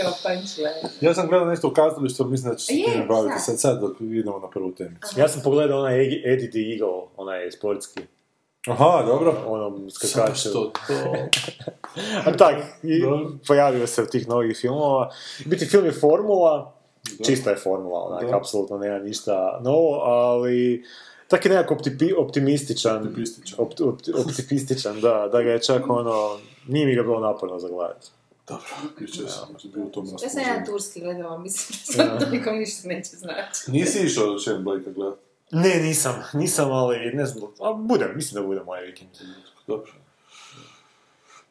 Kao 0.03 0.13
punchline. 0.23 0.75
Ja 1.01 1.15
sam 1.15 1.29
gledao 1.29 1.47
nešto 1.49 1.69
u 1.69 1.71
kazalištu, 1.71 2.23
ali 2.23 2.31
mislim 2.33 2.51
da 2.51 2.57
će 2.57 2.65
se 2.67 2.73
time 2.73 3.07
baviti 3.07 3.39
sad. 3.41 3.61
sad, 3.61 3.81
dok 3.81 4.01
idemo 4.01 4.39
na 4.39 4.51
prvu 4.51 4.73
temu. 4.73 4.97
Ja 5.17 5.29
sam 5.29 5.43
pogledao 5.43 5.79
onaj 5.79 6.05
Eddie 6.33 6.51
the 6.51 6.59
Eagle, 6.73 7.03
onaj 7.17 7.51
sportski, 7.51 8.01
Aha, 8.69 9.03
dobro. 9.07 9.35
onom 9.47 9.91
Samo 9.91 9.91
skakaču. 9.91 10.41
što 10.41 10.51
to... 10.51 10.73
A 12.27 12.37
tak, 12.37 12.57
i 12.83 13.03
pojavio 13.47 13.87
se 13.87 14.03
od 14.03 14.11
tih 14.11 14.29
novih 14.29 14.57
filmova. 14.61 15.11
Biti 15.45 15.67
film 15.67 15.85
je 15.85 15.93
formula, 15.93 16.75
čista 17.27 17.51
je 17.51 17.57
formula, 17.57 18.01
onak, 18.03 18.33
apsolutno 18.33 18.79
nema 18.79 18.99
ništa 18.99 19.61
novo, 19.65 20.01
ali 20.01 20.85
tak 21.29 21.45
je 21.45 21.51
nekako 21.51 21.75
optipi- 21.75 22.15
optimističan. 22.19 22.97
Optimističan. 22.97 23.57
Opt, 23.61 23.81
opt- 23.81 24.21
optimističan, 24.21 25.01
da, 25.01 25.29
da 25.33 25.43
ga 25.43 25.51
je 25.51 25.63
čak 25.63 25.91
ono, 25.91 26.39
nije 26.69 26.87
mi 26.87 26.95
ga 26.95 27.03
bilo 27.03 27.21
naporno 27.21 27.59
za 27.59 27.69
gledati. 27.69 28.07
Dobro, 28.49 28.67
jučer 29.01 29.25
sam 29.29 29.57
bio 29.75 29.85
u 29.85 29.91
tom 29.91 30.07
Ja 30.23 30.29
sam 30.29 30.41
jedan 30.41 30.67
turski 30.67 31.01
gledala, 31.01 31.39
mislim 31.39 31.79
da 31.87 31.93
sad 31.93 32.21
to 32.21 32.31
nikom 32.31 32.59
ništa 32.59 32.89
neće 32.89 33.17
znači. 33.17 33.71
Nisi 33.71 34.07
išao 34.07 34.39
Shane 34.39 34.59
Blake 34.59 34.91
gledat? 34.97 35.19
Ne, 35.51 35.75
nisam, 35.83 36.23
nisam, 36.33 36.73
ali 36.73 37.13
ne 37.15 37.27
znam, 37.27 37.45
a 37.61 37.73
budem, 37.73 38.13
mislim 38.17 38.43
da 38.43 38.49
bude 38.49 38.61
moj 38.63 38.81
vikend. 38.81 39.11
Dobro. 39.67 39.93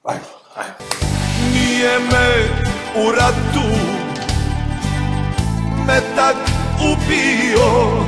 Ajmo, 0.04 0.26
ajmo. 0.56 0.76
Nije 1.54 2.00
me 2.00 2.30
u 3.06 3.12
ratu 3.12 3.68
metak 5.88 6.36
ubio 6.92 8.04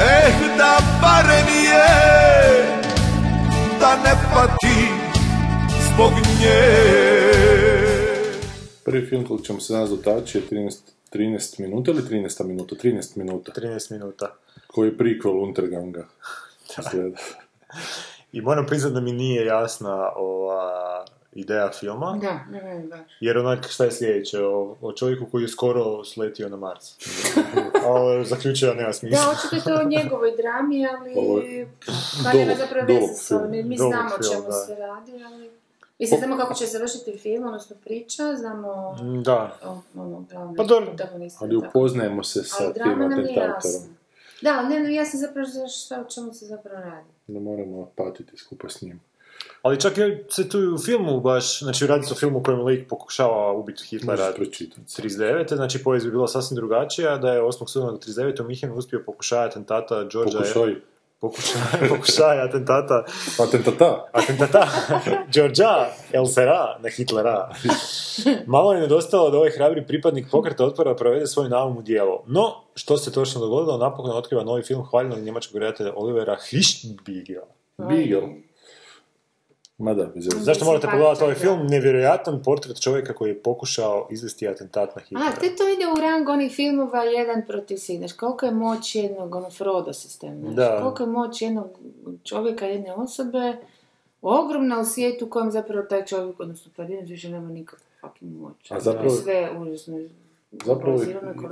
Eh 0.00 0.32
da 0.58 0.78
barem 1.02 1.46
je 1.64 1.88
da 3.80 3.96
ne 3.96 4.14
pati 4.34 5.07
zbog 5.98 6.10
nje 6.12 6.58
Prvi 8.84 9.06
film 9.06 9.26
kojeg 9.26 9.42
ćemo 9.42 9.60
se 9.60 9.72
danas 9.72 9.90
dotaći 9.90 10.38
je 10.38 10.42
13, 10.50 10.76
13 11.12 11.60
minuta 11.60 11.90
ili 11.90 12.02
13 12.02 12.44
minuta? 12.44 12.74
13 12.74 13.16
minuta. 13.16 13.52
13 13.52 13.92
minuta. 13.92 14.34
Koji 14.66 14.88
je 14.88 14.96
prequel 14.96 15.42
Unterganga. 15.42 16.04
I 18.32 18.40
moram 18.40 18.66
priznat 18.66 18.92
da 18.92 19.00
mi 19.00 19.12
nije 19.12 19.44
jasna 19.46 20.12
ova 20.16 21.04
ideja 21.32 21.70
filma, 21.70 22.18
Da, 22.22 22.40
ne 22.50 22.86
baš. 22.90 23.00
jer 23.20 23.38
onak 23.38 23.68
šta 23.68 23.84
je 23.84 23.90
sljedeće, 23.92 24.38
o, 24.40 24.76
o 24.80 24.92
čovjeku 24.92 25.26
koji 25.26 25.42
je 25.42 25.48
skoro 25.48 26.04
sletio 26.04 26.48
na 26.48 26.56
Mars. 26.56 26.84
Ali 27.86 28.24
zaključio 28.24 28.74
nema 28.74 28.86
Da, 28.86 28.92
smisla. 28.92 29.30
očito 29.30 29.56
je 29.56 29.62
to 29.64 29.82
o 29.82 29.88
njegovoj 29.88 30.32
drami, 30.32 30.86
ali... 30.88 31.12
Ovo 31.16 31.38
je 31.38 31.68
Pa 32.24 32.32
nema 32.32 32.44
dolog- 32.44 32.58
zapravo 32.58 32.86
dolog 32.86 33.02
veze 33.02 33.14
s 33.14 33.30
ovim, 33.30 33.68
mi, 33.68 33.76
znamo 33.76 34.10
o 34.20 34.22
čemu 34.24 34.46
da. 34.46 34.52
se 34.52 34.74
radi, 34.76 35.12
ali... 35.24 35.50
Mislim, 35.98 36.18
znamo 36.18 36.36
kako 36.36 36.54
će 36.54 36.66
završiti 36.66 37.18
film, 37.18 37.46
odnosno 37.46 37.76
priča, 37.84 38.34
znamo 38.36 38.96
Da. 39.24 39.58
o 39.64 39.82
ono, 39.94 40.24
glavne 40.30 40.56
Pa 40.56 40.64
dobro. 40.64 40.92
Ali 41.40 41.56
upoznajemo 41.56 42.24
se 42.24 42.44
sa 42.44 42.64
Ali 42.64 42.74
tim 42.74 43.02
atentatorom. 43.02 43.82
Da, 44.42 44.58
ali 44.58 44.68
ne, 44.68 44.80
ne, 44.80 44.94
ja 44.94 45.04
sam 45.04 45.20
zapravo 45.20 45.48
za 45.48 45.68
šta, 45.68 46.00
o 46.00 46.10
čemu 46.10 46.32
se 46.32 46.46
zapravo 46.46 46.80
radi. 46.80 47.08
Ne 47.26 47.40
moramo 47.40 47.90
patiti 47.96 48.36
skupa 48.36 48.68
s 48.68 48.82
njim. 48.82 49.00
Ali 49.62 49.80
čak 49.80 49.98
je 49.98 50.26
se 50.30 50.48
tu 50.48 50.58
i 50.60 50.68
u 50.68 50.78
filmu 50.78 51.20
baš, 51.20 51.62
znači 51.62 51.86
radi 51.86 52.06
se 52.06 52.12
o 52.12 52.16
filmu 52.16 52.38
u 52.38 52.42
kojem 52.42 52.60
lik 52.60 52.88
pokušava 52.88 53.52
ubiti 53.52 53.84
Hitlera 53.84 54.22
Možeš 54.22 54.36
pročitati. 54.36 54.80
39. 54.80 55.54
Znači 55.54 55.82
povijest 55.82 56.06
bi 56.06 56.12
bila 56.12 56.28
sasvim 56.28 56.56
drugačija, 56.56 57.16
da 57.16 57.32
je 57.32 57.42
8. 57.42 57.68
studenog 57.68 58.00
39. 58.00 58.40
u 58.40 58.44
Minhenu 58.44 58.74
uspio 58.74 59.02
pokušaj 59.06 59.46
atentata 59.46 60.04
Georgia... 60.04 60.40
Pokušaj. 60.40 60.74
Pokušaj, 61.20 61.60
pokušaj 61.90 62.40
atentata 62.40 63.04
Atentata. 63.42 64.08
atentata 64.12 64.68
Georgia 65.34 65.86
El 66.12 66.26
Sera 66.26 66.78
na 66.82 66.88
Hitlera. 66.96 67.50
Malo 68.46 68.72
je 68.72 68.80
nedostalo 68.80 69.30
da 69.30 69.36
ovaj 69.36 69.50
hrabri 69.50 69.86
pripadnik 69.86 70.26
pokreta 70.30 70.64
otpora 70.64 70.94
provede 70.94 71.26
svoj 71.26 71.48
naum 71.48 71.76
u 71.76 71.82
djelo. 71.82 72.24
No, 72.26 72.54
što 72.74 72.96
se 72.96 73.12
točno 73.12 73.40
dogodilo, 73.40 73.78
napokon 73.78 74.16
otkriva 74.16 74.44
novi 74.44 74.62
film 74.62 74.84
hvaljenog 74.90 75.18
njemačkog 75.18 75.56
redatelja 75.56 75.92
Olivera 75.96 76.36
Hirschbiegela. 76.50 77.46
Beagle. 77.78 78.47
Ma 79.78 79.94
da. 79.94 80.10
Zašto 80.16 80.64
morate 80.64 80.80
Simpatičan, 80.82 80.90
pogledati 80.90 81.24
ovaj 81.24 81.34
film? 81.34 81.66
Nevjerojatan 81.66 82.42
portret 82.42 82.80
čovjeka 82.80 83.14
koji 83.14 83.30
je 83.30 83.38
pokušao 83.38 84.08
izvesti 84.10 84.48
atentat 84.48 84.96
na 84.96 85.02
Hitlera. 85.02 85.26
A, 85.28 85.32
te 85.32 85.56
to 85.56 85.68
ide 85.68 85.86
u 85.88 86.00
rang 86.00 86.28
onih 86.28 86.52
filmova 86.52 87.02
jedan 87.02 87.42
protiv 87.46 87.76
svih, 87.76 87.98
znaš, 87.98 88.12
koliko 88.12 88.46
je 88.46 88.52
moć 88.52 88.94
jednog, 88.94 89.34
ono, 89.34 89.50
Frodo 89.50 89.92
sistem, 89.92 90.40
znaš, 90.40 90.54
Da. 90.54 90.78
koliko 90.80 91.02
je 91.02 91.08
moć 91.08 91.42
jednog 91.42 91.66
čovjeka, 92.24 92.66
jedne 92.66 92.92
osobe, 92.94 93.52
ogromna 94.22 94.80
u 94.80 94.84
svijetu 94.84 95.26
u 95.26 95.30
kojem 95.30 95.50
zapravo 95.50 95.82
taj 95.82 96.04
čovjek, 96.04 96.40
odnosno 96.40 96.72
pojedinac 96.76 97.08
više 97.08 97.28
nema 97.28 97.48
nikakvu 97.48 97.84
fucking 98.00 98.32
moć. 98.32 98.70
A 98.70 98.80
zapravo- 98.80 99.10
Sve 99.10 99.50
užasno 99.58 99.98
Zapravo- 100.52 100.98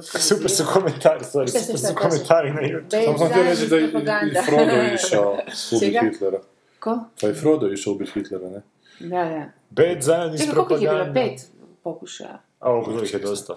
Super 0.28 0.50
su 0.50 0.64
komentari, 0.74 1.24
sorry, 1.24 1.48
super 1.58 1.78
su 1.80 1.94
komentari 1.96 2.50
na 2.50 2.60
YouTube. 2.62 3.04
Samo 3.04 3.18
sam 3.18 3.28
htio 3.28 3.42
reći 3.42 3.66
da 3.66 3.76
je 3.76 3.84
i-. 3.84 4.44
Frodo 4.46 4.94
išao 4.94 5.36
Čega? 5.80 6.00
Hitlera. 6.02 6.40
Ko? 6.86 6.98
Pa 7.20 7.28
i 7.28 7.34
Frodo 7.34 7.66
je 7.66 7.72
išao 7.72 7.92
ubiti 7.92 8.10
Hitlera, 8.10 8.48
ne? 8.48 8.62
Da, 9.00 9.24
da. 9.24 9.44
Bad 9.70 10.02
Zionist 10.02 10.38
Čekaj, 10.40 10.54
koliko 10.54 10.74
ih 10.74 10.82
je 10.82 10.88
bilo? 10.88 10.94
propaganda. 10.96 11.20
Pet 11.20 11.46
pokušaja. 11.82 12.38
A 12.60 12.70
ovo 12.70 12.86
bilo 12.86 13.02
ih 13.02 13.14
je 13.14 13.18
dosta. 13.20 13.54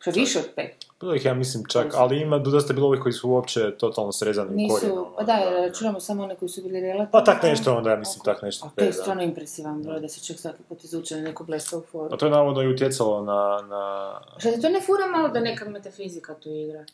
Što 0.00 0.10
više 0.10 0.38
od 0.38 0.48
pet? 0.56 0.86
Bilo 1.00 1.14
ih 1.14 1.24
ja 1.24 1.34
mislim 1.34 1.64
čak, 1.64 1.86
ali 1.94 2.20
ima 2.20 2.38
dosta 2.38 2.72
bilo 2.72 2.86
ovih 2.86 3.00
koji 3.00 3.12
su 3.12 3.30
uopće 3.30 3.70
totalno 3.72 4.12
srezani 4.12 4.50
u 4.50 4.54
Nisu, 4.54 4.74
korijenu. 4.74 5.06
pa 5.16 5.22
da, 5.22 5.32
jer 5.32 5.68
računamo 5.68 6.00
samo 6.00 6.22
one 6.22 6.36
koji 6.36 6.48
su 6.48 6.62
bili 6.62 6.80
relativno. 6.80 7.08
Pa 7.12 7.24
tak 7.24 7.42
nešto 7.42 7.76
onda, 7.76 7.90
ja 7.90 7.96
mislim 7.96 8.24
tak 8.24 8.42
nešto. 8.42 8.66
A 8.66 8.70
to 8.70 8.80
je 8.80 8.86
da. 8.86 8.92
stvarno 8.92 9.22
impresivan 9.22 9.82
broj, 9.82 10.00
da 10.00 10.08
se 10.08 10.20
čovjek 10.20 10.40
svaki 10.40 10.62
put 10.62 10.84
izvuče 10.84 11.16
na 11.16 11.22
neku 11.22 11.44
blesavu 11.44 11.82
foru. 11.82 12.14
A 12.14 12.18
to 12.18 12.26
je 12.26 12.30
navodno 12.30 12.62
i 12.62 12.68
utjecalo 12.68 13.22
na... 13.22 13.38
na... 13.66 14.12
Šta 14.38 14.50
te 14.50 14.60
to 14.60 14.68
ne 14.68 14.80
fura 14.80 15.06
malo 15.08 15.28
da 15.28 15.40
neka 15.40 15.64
metafizika 15.64 16.34
tu 16.34 16.48
igra? 16.50 16.84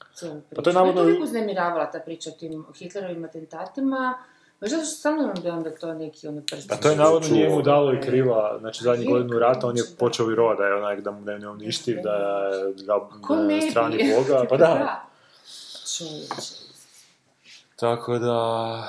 Pa 0.57 0.63
to 0.63 0.71
je 0.71 0.75
navodno- 0.75 0.95
Me 0.95 1.03
toliko 1.03 1.23
uznemiravala 1.23 1.87
ta 1.87 1.99
priča 1.99 2.31
o 2.31 2.39
tim 2.39 2.65
Hitlerovim 2.75 3.25
atentatima. 3.25 4.19
Baš 4.61 4.71
zato 4.71 4.85
što 4.85 4.95
stvarno 4.95 5.23
nam 5.23 5.35
da 5.43 5.49
je 5.49 5.55
onda 5.55 5.71
to 5.71 5.95
neki 5.95 6.29
ono 6.29 6.43
prst. 6.51 6.73
A 6.73 6.77
to 6.77 6.91
je 6.91 6.97
navodno 6.97 7.29
njemu 7.37 7.63
dalo 7.63 7.93
i 7.95 8.01
kriva, 8.01 8.59
znači 8.61 8.85
zadnji 8.85 9.07
godinu 9.07 9.39
rata 9.39 9.67
on 9.67 9.77
je 9.77 9.83
da. 9.83 9.97
počeo 9.99 10.27
virovat 10.27 10.59
da 10.59 10.65
je 10.65 10.75
onak 10.75 11.01
da 11.01 11.11
mu 11.11 11.25
da 11.25 11.33
je 11.33 11.39
neuništiv, 11.39 11.99
da 12.03 12.13
je 12.13 12.75
ga 12.87 13.37
ne 13.37 13.55
bi? 13.55 13.71
strani 13.71 13.97
Boga, 14.17 14.45
pa 14.49 14.57
da. 14.57 15.05
Tako 17.77 18.19
da... 18.19 18.83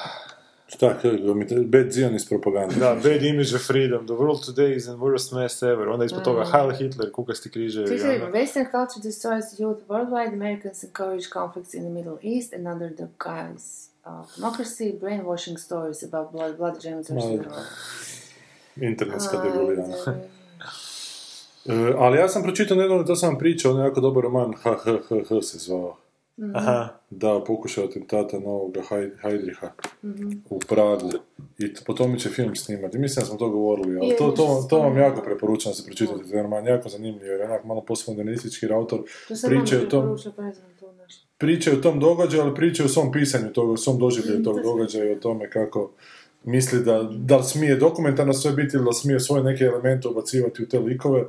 Šta, 0.67 0.93
te- 1.01 1.63
bad 1.65 1.91
Zionist 1.91 2.29
propaganda. 2.29 2.75
Da, 2.75 2.95
bad 3.03 3.23
image 3.23 3.55
of 3.55 3.61
freedom. 3.67 4.05
The 4.07 4.13
world 4.15 4.45
today 4.45 4.75
is 4.75 4.83
the 4.83 4.93
worst 4.93 5.31
mess 5.31 5.63
ever. 5.63 5.89
Onda 5.89 6.05
ispod 6.05 6.23
toga 6.23 6.45
Heil 6.51 6.71
Hitler, 6.71 7.11
kukasti 7.11 7.51
križevi. 7.51 7.87
Čekaj, 7.87 8.03
ono. 8.03 8.13
vidimo, 8.13 8.31
Western 8.31 8.65
culture 8.65 9.01
destroys 9.03 9.59
youth 9.59 9.81
worldwide, 9.87 10.33
Americans 10.33 10.83
encourage 10.83 11.29
conflicts 11.33 11.73
in 11.73 11.81
the 11.81 11.89
Middle 11.89 12.17
East 12.21 12.53
and 12.53 12.67
under 12.67 12.95
the 12.95 13.07
guise 13.25 13.88
of 14.11 14.35
democracy, 14.35 14.93
brainwashing 14.93 15.57
stories 15.57 16.03
about 16.03 16.31
blood, 16.31 16.57
blood 16.57 16.77
Roma. 17.39 17.65
Internetska 18.77 19.37
A, 19.37 19.43
degulirana. 19.43 19.95
da, 20.05 20.11
E, 21.65 21.93
ali 21.97 22.17
ja 22.17 22.27
sam 22.27 22.43
pročitao 22.43 22.77
nedavno, 22.77 23.03
to 23.03 23.15
sam 23.15 23.29
vam 23.29 23.37
pričao, 23.39 23.71
on 23.71 23.79
je 23.79 23.85
jako 23.85 24.01
dobar 24.01 24.23
roman, 24.23 24.53
HHHH 24.53 25.41
se 25.41 25.57
zvao. 25.57 25.97
Aha. 26.53 26.87
Da, 27.09 27.43
pokušao 27.47 27.85
atentata 27.85 28.39
novoga 28.39 28.81
Haj- 28.81 29.11
Heidricha 29.21 29.71
Mhm. 30.03 30.31
u 30.49 30.59
Pragu. 30.59 31.11
I 31.57 31.73
t- 31.73 31.81
po 31.85 31.93
tome 31.93 32.19
će 32.19 32.29
film 32.29 32.55
snimati. 32.55 32.97
Mislim 32.97 33.21
da 33.21 33.27
smo 33.27 33.37
to 33.37 33.49
govorili, 33.49 33.97
ali 33.97 34.07
Je, 34.07 34.15
to, 34.17 34.31
to, 34.31 34.65
to 34.69 34.79
vam 34.79 34.97
jako 34.97 35.21
preporučam 35.21 35.69
da 35.69 35.75
se 35.75 35.85
pročitate. 35.85 36.23
Taj 36.23 36.41
roman 36.41 36.67
jako 36.67 36.89
zanimljiv, 36.89 37.23
jer 37.23 37.39
je 37.39 37.45
onak 37.45 37.63
malo 37.63 37.81
postmodernistički 37.81 38.65
autor. 38.67 38.99
Vam 39.43 39.63
o 39.77 39.89
tom, 39.89 40.17
pa 40.35 40.41
ne 40.41 40.53
znam 40.53 40.69
to 41.39 41.45
nešto. 41.45 41.71
priča 41.71 41.71
o 41.71 41.81
tom 41.81 41.99
događaju, 41.99 42.43
ali 42.43 42.55
priča 42.55 42.85
o 42.85 42.87
svom 42.87 43.11
pisanju 43.11 43.53
toga, 43.53 43.71
o 43.71 43.77
svom 43.77 43.97
doživlju 43.97 44.43
tog 44.43 44.61
događaja 44.63 45.09
i 45.09 45.11
o 45.11 45.19
tome 45.19 45.49
kako 45.49 45.91
misli 46.43 46.83
da, 46.83 47.03
da 47.03 47.37
li 47.37 47.43
smije 47.43 47.75
dokumentarno 47.75 48.33
sve 48.33 48.51
biti 48.51 48.77
ili 48.77 48.85
da 48.85 48.93
smije 48.93 49.19
svoje 49.19 49.43
neke 49.43 49.63
elemente 49.63 50.07
ubacivati 50.07 50.63
u 50.63 50.67
te 50.67 50.79
likove, 50.79 51.23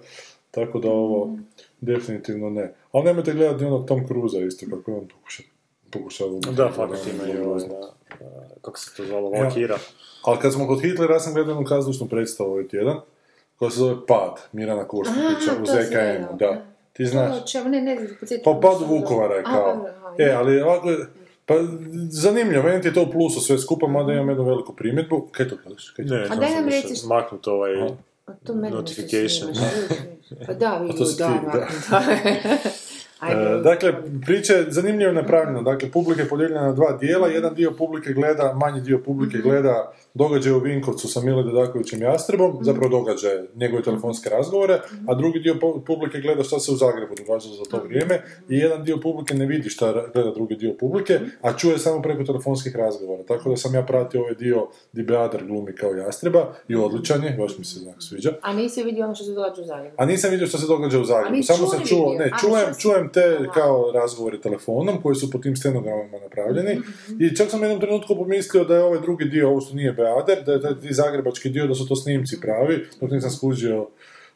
tako 0.50 0.78
da 0.78 0.88
ovo 0.88 1.36
definitivno 1.80 2.50
ne. 2.50 2.74
Ali 2.92 3.04
nemojte 3.04 3.32
gledati 3.32 3.64
onog 3.64 3.88
Tom 3.88 4.06
Cruza 4.06 4.38
isto, 4.38 4.66
kako 4.70 4.90
je 4.90 4.96
on 4.96 5.08
pokušao. 5.08 5.46
pokušao 5.90 6.38
Da, 6.52 6.72
fakat 6.76 7.00
ima 7.06 7.32
i 7.32 7.38
ovaj, 7.38 7.60
kako 8.62 8.78
se 8.78 8.96
to 8.96 9.06
zvalo, 9.06 9.30
Valkira. 9.30 9.78
Ali 10.22 10.38
kad 10.38 10.52
smo 10.52 10.66
kod 10.66 10.80
Hitlera, 10.82 11.14
ja 11.14 11.20
sam 11.20 11.34
gledao 11.34 11.52
jednu 11.52 11.64
kazališnu 11.64 12.08
predstavu 12.08 12.50
ovaj 12.50 12.68
tjedan, 12.68 13.00
koja 13.56 13.70
se 13.70 13.76
zove 13.76 14.06
Pad, 14.06 14.40
Mirana 14.52 14.80
Aha, 14.80 14.86
u 14.86 15.34
to 15.34 15.40
sam 15.40 15.66
ZKM, 15.66 15.92
gledala, 15.92 16.36
da. 16.38 16.66
Ti 17.00 17.06
znaš? 17.06 17.52
Čemu, 17.52 17.68
ne, 17.68 17.80
ne. 17.80 17.96
Pa 18.44 18.52
pad 18.52 18.76
Vukovara 18.82 19.34
je 19.34 19.42
kao. 19.44 19.52
pa, 19.84 19.90
aha, 20.00 20.14
E, 20.20 20.30
ali 20.30 20.60
ovako, 20.60 20.90
je- 20.90 21.06
pa 21.46 21.54
zanimljivo, 22.10 22.62
meni 22.62 22.82
ti 22.82 22.88
je 22.88 22.94
to 22.94 23.02
u 23.02 23.10
plusu 23.10 23.40
sve 23.40 23.58
skupa, 23.58 23.86
mada 23.86 24.12
imam 24.12 24.28
jednu 24.28 24.44
veliku 24.44 24.72
primjedbu. 24.72 25.28
Kaj 25.32 25.48
to 25.48 25.56
gledaš? 25.56 25.90
Kaj 25.90 26.06
to 26.06 26.14
Ne, 26.14 26.26
sam 26.26 26.38
nam 26.38 26.64
reci- 26.66 27.06
maknut 27.06 27.46
ovaj... 27.46 27.70
To 28.44 28.54
meni 28.54 28.74
Notification. 28.74 29.50
Pa 30.46 30.52
da, 30.54 30.78
vidio, 30.78 31.06
da, 31.18 31.40
da. 31.52 31.66
Ajde. 33.20 33.42
E, 33.42 33.56
dakle, 33.62 33.92
priča 34.26 34.52
je 34.54 34.66
zanimljivo 34.68 35.12
napravljena. 35.12 35.62
Dakle, 35.62 35.90
publika 35.90 36.22
je 36.22 36.28
podijeljena 36.28 36.62
na 36.66 36.72
dva 36.72 36.92
dijela. 36.92 37.28
Jedan 37.28 37.54
dio 37.54 37.72
publike 37.78 38.12
gleda, 38.12 38.52
manji 38.54 38.80
dio 38.80 38.98
publike 39.04 39.38
gleda 39.38 39.92
događaje 40.14 40.56
u 40.56 40.58
Vinkovcu 40.58 41.08
sa 41.08 41.20
Mile 41.20 41.42
Dedakovićem 41.42 42.02
Jastrebom, 42.02 42.58
zapravo 42.60 42.88
događaje, 42.88 43.44
njegove 43.54 43.82
telefonske 43.82 44.30
razgovore, 44.30 44.80
a 45.08 45.14
drugi 45.14 45.38
dio 45.40 45.54
pu- 45.54 45.84
publike 45.84 46.20
gleda 46.20 46.42
šta 46.42 46.58
se 46.58 46.72
u 46.72 46.76
Zagrebu 46.76 47.14
događalo 47.18 47.54
za 47.54 47.64
to 47.70 47.82
vrijeme 47.84 48.22
i 48.48 48.58
jedan 48.58 48.84
dio 48.84 48.96
publike 49.02 49.34
ne 49.34 49.46
vidi 49.46 49.68
šta 49.68 49.92
gleda 50.14 50.30
drugi 50.30 50.56
dio 50.56 50.74
publike, 50.80 51.18
a 51.42 51.52
čuje 51.56 51.78
samo 51.78 52.02
preko 52.02 52.24
telefonskih 52.24 52.76
razgovora. 52.76 53.22
Tako 53.22 53.50
da 53.50 53.56
sam 53.56 53.74
ja 53.74 53.82
pratio 53.82 54.20
ovaj 54.20 54.34
dio 54.34 54.66
di 54.92 55.02
Beadar 55.02 55.44
glumi 55.46 55.74
kao 55.74 55.90
Jastreba 55.94 56.52
i 56.68 56.76
odličan 56.76 57.24
je, 57.24 57.36
baš 57.38 57.58
mi 57.58 57.64
se 57.64 57.78
znak 57.78 57.96
sviđa. 57.98 58.30
A 58.42 58.52
nisi 58.52 58.82
vidio 58.82 59.04
ono 59.04 59.14
što 59.14 59.24
se 59.24 59.32
događa 59.32 59.62
u 59.62 59.64
Zagrebu? 59.64 59.94
A 59.98 60.06
nisam 60.06 60.30
vidio 60.30 60.46
što 60.46 60.58
se 60.58 60.66
događa 60.66 61.00
u 61.00 61.04
Zagrebu. 61.04 61.42
Samo 61.42 61.66
sam 61.66 61.86
čuo, 61.86 62.14
ne, 62.18 62.30
čujem, 62.40 62.66
čujem 62.78 63.09
te 63.10 63.20
kao 63.54 63.90
razgovore 63.94 64.40
telefonom 64.40 65.02
koji 65.02 65.16
su 65.16 65.30
po 65.30 65.38
tim 65.38 65.56
stenogramama 65.56 66.18
napravljeni 66.18 66.74
Mhm, 66.74 66.84
i 67.20 67.36
čak 67.36 67.50
sam 67.50 67.60
u 67.60 67.64
jednom 67.64 67.80
trenutku 67.80 68.16
pomislio 68.16 68.64
da 68.64 68.74
je 68.74 68.82
ovaj 68.82 69.00
drugi 69.00 69.24
dio, 69.24 69.48
ovo 69.48 69.60
što 69.60 69.74
nije 69.74 69.92
Beader, 69.92 70.44
da 70.44 70.52
je 70.52 70.60
taj 70.60 70.92
zagrebački 70.92 71.48
dio, 71.50 71.66
da 71.66 71.74
su 71.74 71.88
to 71.88 71.96
snimci 71.96 72.40
pravi, 72.40 72.86
dok 73.00 73.10
nisam 73.10 73.30
skužio 73.30 73.86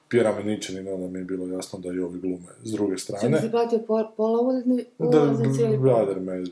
Pjera 0.08 0.34
Meničanina, 0.34 0.90
onda 0.92 1.06
mi 1.08 1.18
je 1.18 1.24
bilo 1.24 1.46
jasno 1.48 1.78
da 1.78 1.88
i 1.88 1.98
ovi 1.98 2.18
glume 2.20 2.46
s 2.62 2.72
druge 2.72 2.98
strane. 2.98 3.40
si 3.40 3.50
platio 3.50 3.78
po- 3.78 4.10
pola 4.16 4.40
ulazni 4.40 4.84
Da, 4.98 5.06
ulaz 5.18 5.38
za 5.38 5.44
cijeli 5.54 5.78
Beader 5.78 6.20
me, 6.20 6.44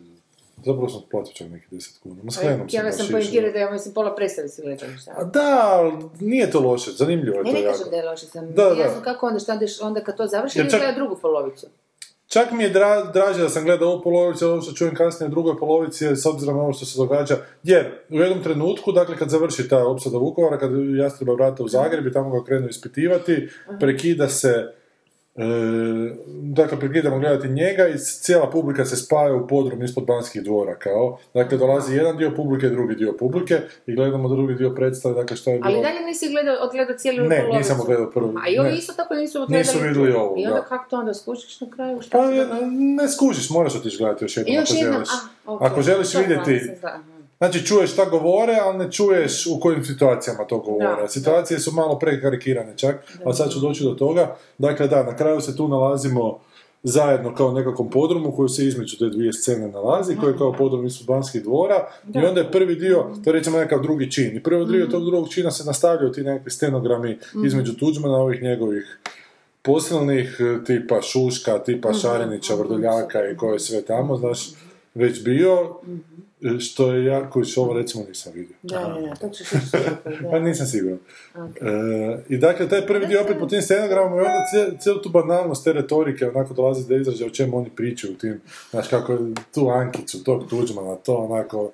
zapravo 0.57 0.89
sam 0.89 1.01
platio 1.11 1.33
čak 1.35 1.49
neki 1.49 1.67
10 1.71 1.99
kuna. 2.01 2.17
Ma 2.23 2.31
skrenuo 2.31 2.57
sam 2.59 2.67
Ja 2.79 2.93
sam 2.93 3.05
išao. 3.07 3.11
pojentirati 3.11 3.53
da 3.53 3.59
ja 3.59 3.71
mislim 3.71 3.95
pola 3.95 4.15
predstavi 4.15 4.49
si 4.49 4.63
gledali 4.63 4.93
A 4.93 4.97
šta. 4.97 5.25
Da, 5.25 5.61
ali 5.65 5.93
nije 6.21 6.51
to 6.51 6.61
loše, 6.61 6.91
zanimljivo 6.93 7.37
je 7.37 7.45
Ne, 7.45 7.51
to 7.51 7.53
ne 7.53 7.63
jako. 7.63 7.73
kažem 7.73 7.91
da 7.91 7.97
je 7.97 8.05
loše, 8.05 8.27
sam 8.27 8.47
Da, 8.49 8.65
da, 8.65 8.75
jasno 8.75 9.01
kako 9.03 9.27
onda 9.27 9.39
šta 9.39 9.59
onda 9.83 10.01
kad 10.01 10.17
to 10.17 10.27
završi, 10.27 10.59
Jer 10.59 10.67
ili 10.67 10.73
čak- 10.73 10.95
drugu 10.95 11.17
polovicu. 11.17 11.67
Čak 12.33 12.53
mi 12.53 12.65
je 12.65 12.71
dra, 12.71 13.05
draže 13.13 13.43
da 13.43 13.49
sam 13.49 13.65
gledao 13.65 13.89
ovu 13.89 14.03
polovicu, 14.03 14.47
ovo 14.47 14.63
što 14.63 14.73
čujem 14.73 14.95
kasnije 14.95 15.27
u 15.27 15.31
drugoj 15.31 15.59
polovici, 15.59 16.07
s 16.17 16.27
obzirom 16.27 16.57
na 16.57 16.63
ovo 16.63 16.73
što 16.73 16.87
se 16.87 16.99
događa. 16.99 17.37
Jer 17.63 17.87
u 18.09 18.17
jednom 18.17 18.43
trenutku, 18.43 18.93
dakle 18.93 19.17
kad 19.17 19.29
završi 19.29 19.69
ta 19.69 19.87
opsada 19.87 20.19
Vukovara, 20.19 20.59
kad 20.59 20.71
Jastreba 20.97 21.35
vrata 21.35 21.63
u 21.63 21.69
Zagreb 21.69 22.07
i 22.07 22.13
tamo 22.13 22.31
ga 22.31 22.45
krenu 22.45 22.69
ispitivati, 22.69 23.49
prekida 23.81 24.29
se 24.29 24.73
E, 25.35 25.45
dakle, 26.43 26.81
prekidamo 26.81 27.19
gledati 27.19 27.49
njega 27.49 27.89
i 27.89 27.99
cijela 27.99 28.51
publika 28.51 28.85
se 28.85 28.97
spaja 28.97 29.35
u 29.35 29.47
podrum 29.47 29.83
ispod 29.83 30.05
banskih 30.07 30.43
dvora, 30.43 30.75
kao. 30.75 31.19
Dakle, 31.35 31.59
dolazi 31.59 31.97
jedan 31.97 32.17
dio 32.17 32.33
publike, 32.37 32.69
drugi 32.69 32.95
dio 32.95 33.13
publike 33.13 33.55
i 33.87 33.95
gledamo 33.95 34.29
drugi 34.29 34.55
dio 34.55 34.71
predstave, 34.71 35.15
dakle, 35.15 35.37
šta 35.37 35.51
je 35.51 35.59
bilo... 35.59 35.71
Ali 35.71 35.83
dalje 35.83 36.01
nisi 36.01 36.29
gledao, 36.31 36.57
odgledao 36.57 36.97
cijelu 36.99 37.29
Ne, 37.29 37.37
polovicu. 37.37 37.59
nisam 37.59 37.81
odgledao 37.81 38.11
prvu, 38.11 38.35
A 38.45 38.49
i 38.49 38.59
ovi 38.59 38.69
ne. 38.71 38.77
isto 38.77 38.93
tako 38.93 39.15
nisu 39.15 39.43
odgledali. 39.43 39.59
Nisu 39.67 39.79
vidjeli 39.79 40.13
ovo, 40.13 40.35
I 40.39 40.47
onda 40.47 40.61
da. 40.61 40.65
kako 40.65 40.91
to 40.91 40.97
onda 40.97 41.15
skušiš 41.15 41.61
na 41.61 41.71
kraju? 41.71 42.01
Šta 42.01 42.19
Pa 42.19 42.25
e, 42.25 42.37
događa? 42.37 42.67
ne 42.71 43.09
skužiš, 43.09 43.51
moraš 43.51 43.75
otići 43.77 43.99
gledati 43.99 44.25
još 44.25 44.37
jednom 44.37 44.55
još 44.55 44.71
ako 44.71 44.79
jednom, 44.79 44.95
želiš. 44.95 45.09
a. 45.47 45.57
Ako 45.61 45.83
želiš 45.83 46.13
To 46.13 46.19
vidjeti. 46.19 46.71
Znači 47.43 47.67
čuješ 47.67 47.93
šta 47.93 48.05
govore, 48.05 48.59
ali 48.63 48.79
ne 48.79 48.91
čuješ 48.91 49.47
u 49.47 49.61
kojim 49.61 49.85
situacijama 49.85 50.45
to 50.45 50.59
govore. 50.59 51.03
Da. 51.03 51.09
Situacije 51.09 51.61
su 51.61 51.73
malo 51.73 51.99
prekarikirane 51.99 52.77
čak, 52.77 52.97
ali 53.25 53.35
sad 53.35 53.51
ću 53.51 53.61
doći 53.61 53.85
do 53.85 53.91
toga. 53.95 54.37
Dakle, 54.59 54.89
da, 54.89 55.03
na 55.03 55.17
kraju 55.17 55.41
se 55.41 55.57
tu 55.57 55.69
nalazimo 55.69 56.39
zajedno 56.83 57.35
kao 57.35 57.53
nekakvom 57.53 57.91
podrumu 57.91 58.33
koji 58.37 58.49
se 58.49 58.67
između 58.67 58.99
te 58.99 59.09
dvije 59.09 59.33
scene 59.33 59.69
nalazi, 59.69 60.17
koji 60.17 60.33
je 60.33 60.39
kao 60.39 60.53
podrum 60.53 60.87
ispod 60.87 61.07
banskih 61.07 61.43
dvora. 61.43 61.89
I 62.15 62.19
onda 62.19 62.41
je 62.41 62.53
prvi 62.53 62.75
dio, 62.75 63.07
to 63.25 63.31
je 63.31 63.35
recimo 63.35 63.59
nekakav 63.59 63.83
drugi 63.83 64.11
čin. 64.11 64.37
I 64.37 64.43
prvi 64.43 64.67
dio 64.67 64.87
tog 64.87 65.05
drugog 65.05 65.29
čina 65.29 65.51
se 65.51 65.65
nastavljaju 65.65 66.13
ti 66.13 66.23
nekakvi 66.23 66.51
stenogrami 66.51 67.19
između 67.45 67.77
Tuđmana, 67.77 68.17
ovih 68.17 68.43
njegovih 68.43 68.99
posilnih, 69.63 70.37
e, 70.41 70.65
tipa 70.65 71.03
Šuška, 71.03 71.59
tipa 71.59 71.93
Šarinića, 71.93 72.55
Vrdoljaka 72.55 73.31
i 73.31 73.37
ko 73.37 73.53
je 73.53 73.61
sve 73.61 73.83
tamo, 73.83 74.17
znaš, 74.17 74.51
već 74.95 75.25
bio, 75.25 75.53
e, 75.55 76.13
što 76.61 76.93
je 76.93 77.05
jako, 77.05 77.41
i 77.41 77.55
ovo 77.57 77.73
recimo 77.73 78.05
nisam 78.09 78.33
vidio. 78.35 78.57
Da, 78.63 78.79
da, 78.79 79.01
da, 79.01 79.15
to 79.17 79.35
super, 79.35 79.81
Pa 80.23 80.31
da. 80.31 80.39
nisam 80.39 80.67
siguran. 80.67 80.99
Ok. 81.37 81.57
E, 81.57 81.67
I 82.29 82.39
dakle, 82.39 82.69
taj 82.69 82.87
prvi 82.87 83.07
dio 83.07 83.21
opet 83.23 83.37
po 83.39 83.47
tim 83.47 83.63
stenogramama 83.63 84.17
i 84.17 84.21
onda 84.21 84.41
cijel- 84.55 84.79
cijelu 84.81 85.01
tu 85.01 85.09
banalnost 85.09 85.65
te 85.65 85.73
retorike 85.73 86.29
onako 86.29 86.55
dolazi 86.55 86.89
do 86.89 86.97
izražaja 86.97 87.27
o 87.27 87.33
čemu 87.33 87.59
oni 87.59 87.71
pričaju 87.71 88.13
u 88.13 88.17
tim, 88.17 88.41
znaš, 88.71 88.89
kako 88.89 89.19
tu 89.55 89.69
Ankicu, 89.71 90.25
tog 90.25 90.49
Tuđmana, 90.51 90.95
to 90.97 91.15
onako 91.17 91.71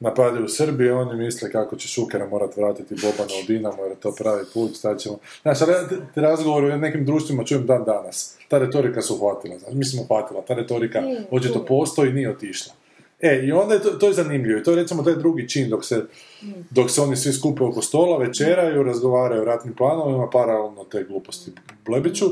napadaju 0.00 0.44
u 0.44 0.48
Srbiji, 0.48 0.90
oni 0.90 1.16
misle 1.16 1.52
kako 1.52 1.76
će 1.76 1.88
Šukera 1.88 2.26
morat 2.26 2.56
vratiti 2.56 2.94
Bobana 2.94 3.30
u 3.34 3.46
Dinamo 3.46 3.82
jer 3.82 3.92
je 3.92 3.96
to 3.96 4.14
pravi 4.14 4.44
put, 4.54 4.76
šta 4.76 4.96
ćemo. 4.96 5.18
Znaš, 5.42 5.62
ali 5.62 5.72
ja 5.72 5.88
te- 5.88 6.20
razgovore 6.20 6.74
u 6.74 6.78
nekim 6.78 7.04
društvima 7.04 7.44
čujem 7.44 7.66
dan 7.66 7.84
danas. 7.84 8.36
Ta 8.48 8.58
retorika 8.58 9.02
se 9.02 9.12
uhvatila, 9.12 9.58
znaš, 9.58 9.72
mislim 9.74 10.02
uhvatila, 10.02 10.42
ta 10.42 10.54
retorika 10.54 10.98
očito 11.30 11.64
postoji 11.64 12.10
i 12.10 12.14
nije 12.14 12.30
otišla. 12.30 12.72
E, 13.20 13.40
i 13.44 13.52
onda 13.52 13.74
je 13.74 13.82
to, 13.82 13.90
to 13.90 14.06
je 14.06 14.12
zanimljivo. 14.12 14.60
I 14.60 14.62
to 14.62 14.70
je 14.70 14.76
recimo 14.76 15.02
taj 15.02 15.14
drugi 15.14 15.48
čin 15.48 15.70
dok 15.70 15.84
se, 15.84 16.04
dok 16.70 16.90
se 16.90 17.00
oni 17.00 17.16
svi 17.16 17.32
skupe 17.32 17.62
oko 17.64 17.82
stola, 17.82 18.18
večeraju, 18.18 18.82
razgovaraju 18.82 19.42
o 19.42 19.44
ratnim 19.44 19.74
planovima, 19.74 20.30
paralelno 20.30 20.84
te 20.84 21.04
gluposti 21.04 21.52
Blebiću. 21.86 22.24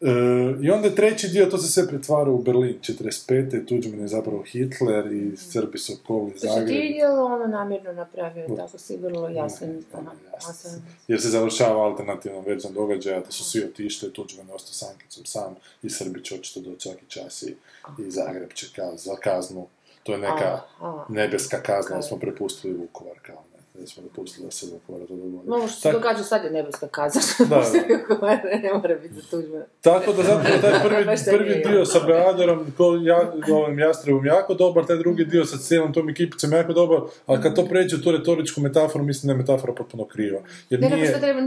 E, 0.00 0.06
I 0.62 0.70
onda 0.70 0.88
je 0.88 0.94
treći 0.94 1.28
dio, 1.28 1.46
to 1.46 1.58
se 1.58 1.72
sve 1.72 1.88
pretvara 1.88 2.30
u 2.30 2.42
Berlin 2.42 2.74
45. 2.80 3.66
Tuđman 3.66 4.00
je 4.00 4.08
zapravo 4.08 4.42
Hitler 4.42 5.12
i 5.12 5.36
Srbi 5.36 5.78
su 5.78 5.92
okoli 5.92 6.32
To 6.32 6.38
si 6.38 6.46
ti 6.46 6.52
Zagreb. 6.52 6.68
vidjela 6.68 7.24
ono 7.24 7.46
namjerno 7.46 7.92
napravio, 7.92 8.46
tako 8.56 8.78
si 8.78 8.96
vrlo 8.96 9.28
jasan. 9.28 9.82
jasan. 10.34 10.82
Jer 11.08 11.20
se 11.20 11.28
završava 11.28 11.84
alternativnom 11.84 12.44
verzijom 12.44 12.74
događaja, 12.74 13.20
da 13.20 13.30
su 13.30 13.44
svi 13.44 13.64
otišli, 13.64 14.12
Tuđman 14.12 14.48
je 14.48 14.54
ostao 14.54 14.72
s 14.72 14.82
Ankicom 14.92 15.24
sam 15.24 15.54
i 15.82 15.90
Srbi 15.90 16.24
će 16.24 16.34
očito 16.34 16.60
doći 16.60 16.88
svaki 16.88 17.04
čas 17.08 17.42
i, 17.42 17.54
i 17.98 18.10
Zagreb 18.10 18.52
će 18.52 18.66
kao 18.76 18.96
za 18.96 19.16
kaznu. 19.16 19.66
To 20.06 20.12
je 20.12 20.18
neka 20.18 20.60
Aha. 20.80 21.06
nebeska 21.08 21.62
kazna, 21.62 21.96
da 21.96 22.02
smo 22.02 22.16
prepustili 22.18 22.74
Vukovar 22.74 23.18
kao 23.22 23.44
ne. 23.54 23.55
Nismo 23.78 24.02
dopustili 24.04 24.44
da 24.44 24.50
se 24.50 24.66
Vukovaru 24.66 25.06
to 25.06 25.14
dogodi. 25.14 25.48
Ovo 25.48 25.68
što 25.68 25.76
se 25.76 25.82
Tak- 25.82 25.92
događa 25.92 26.22
sad 26.22 26.44
je 26.44 26.50
nebeska 26.50 26.88
kazati. 26.88 27.26
Da, 27.40 27.62
da. 28.20 28.28
ne 28.62 28.70
mora 28.74 28.94
biti 28.94 29.14
za 29.14 29.22
tužbe. 29.22 29.66
Tako 29.80 30.12
da 30.12 30.22
zapravo 30.22 30.56
taj 30.60 30.72
prvi, 30.82 31.06
prvi 31.28 31.62
dio 31.62 31.84
sa 31.84 32.00
Beadorom, 32.00 32.66
ko 32.76 32.98
ja, 33.02 33.20
ovim 33.54 33.78
Jastrebom 33.78 34.26
jako 34.26 34.54
dobar, 34.54 34.86
taj 34.86 34.96
drugi 34.96 35.24
dio 35.24 35.44
sa 35.44 35.56
cijelom 35.58 35.92
tom 35.92 36.10
ekipicom 36.10 36.52
jako 36.52 36.72
dobar, 36.72 36.98
ali 37.26 37.42
kad 37.42 37.54
to 37.54 37.64
pređe 37.64 37.96
u 37.96 38.00
tu 38.00 38.12
retoričku 38.12 38.60
metaforu, 38.60 39.04
mislim 39.04 39.26
da 39.26 39.32
je 39.32 39.38
metafora 39.38 39.72
potpuno 39.72 40.04
kriva. 40.04 40.40
Jer 40.70 40.80
Ne, 40.80 40.90
nije... 40.90 41.06
što 41.06 41.18
treba 41.18 41.40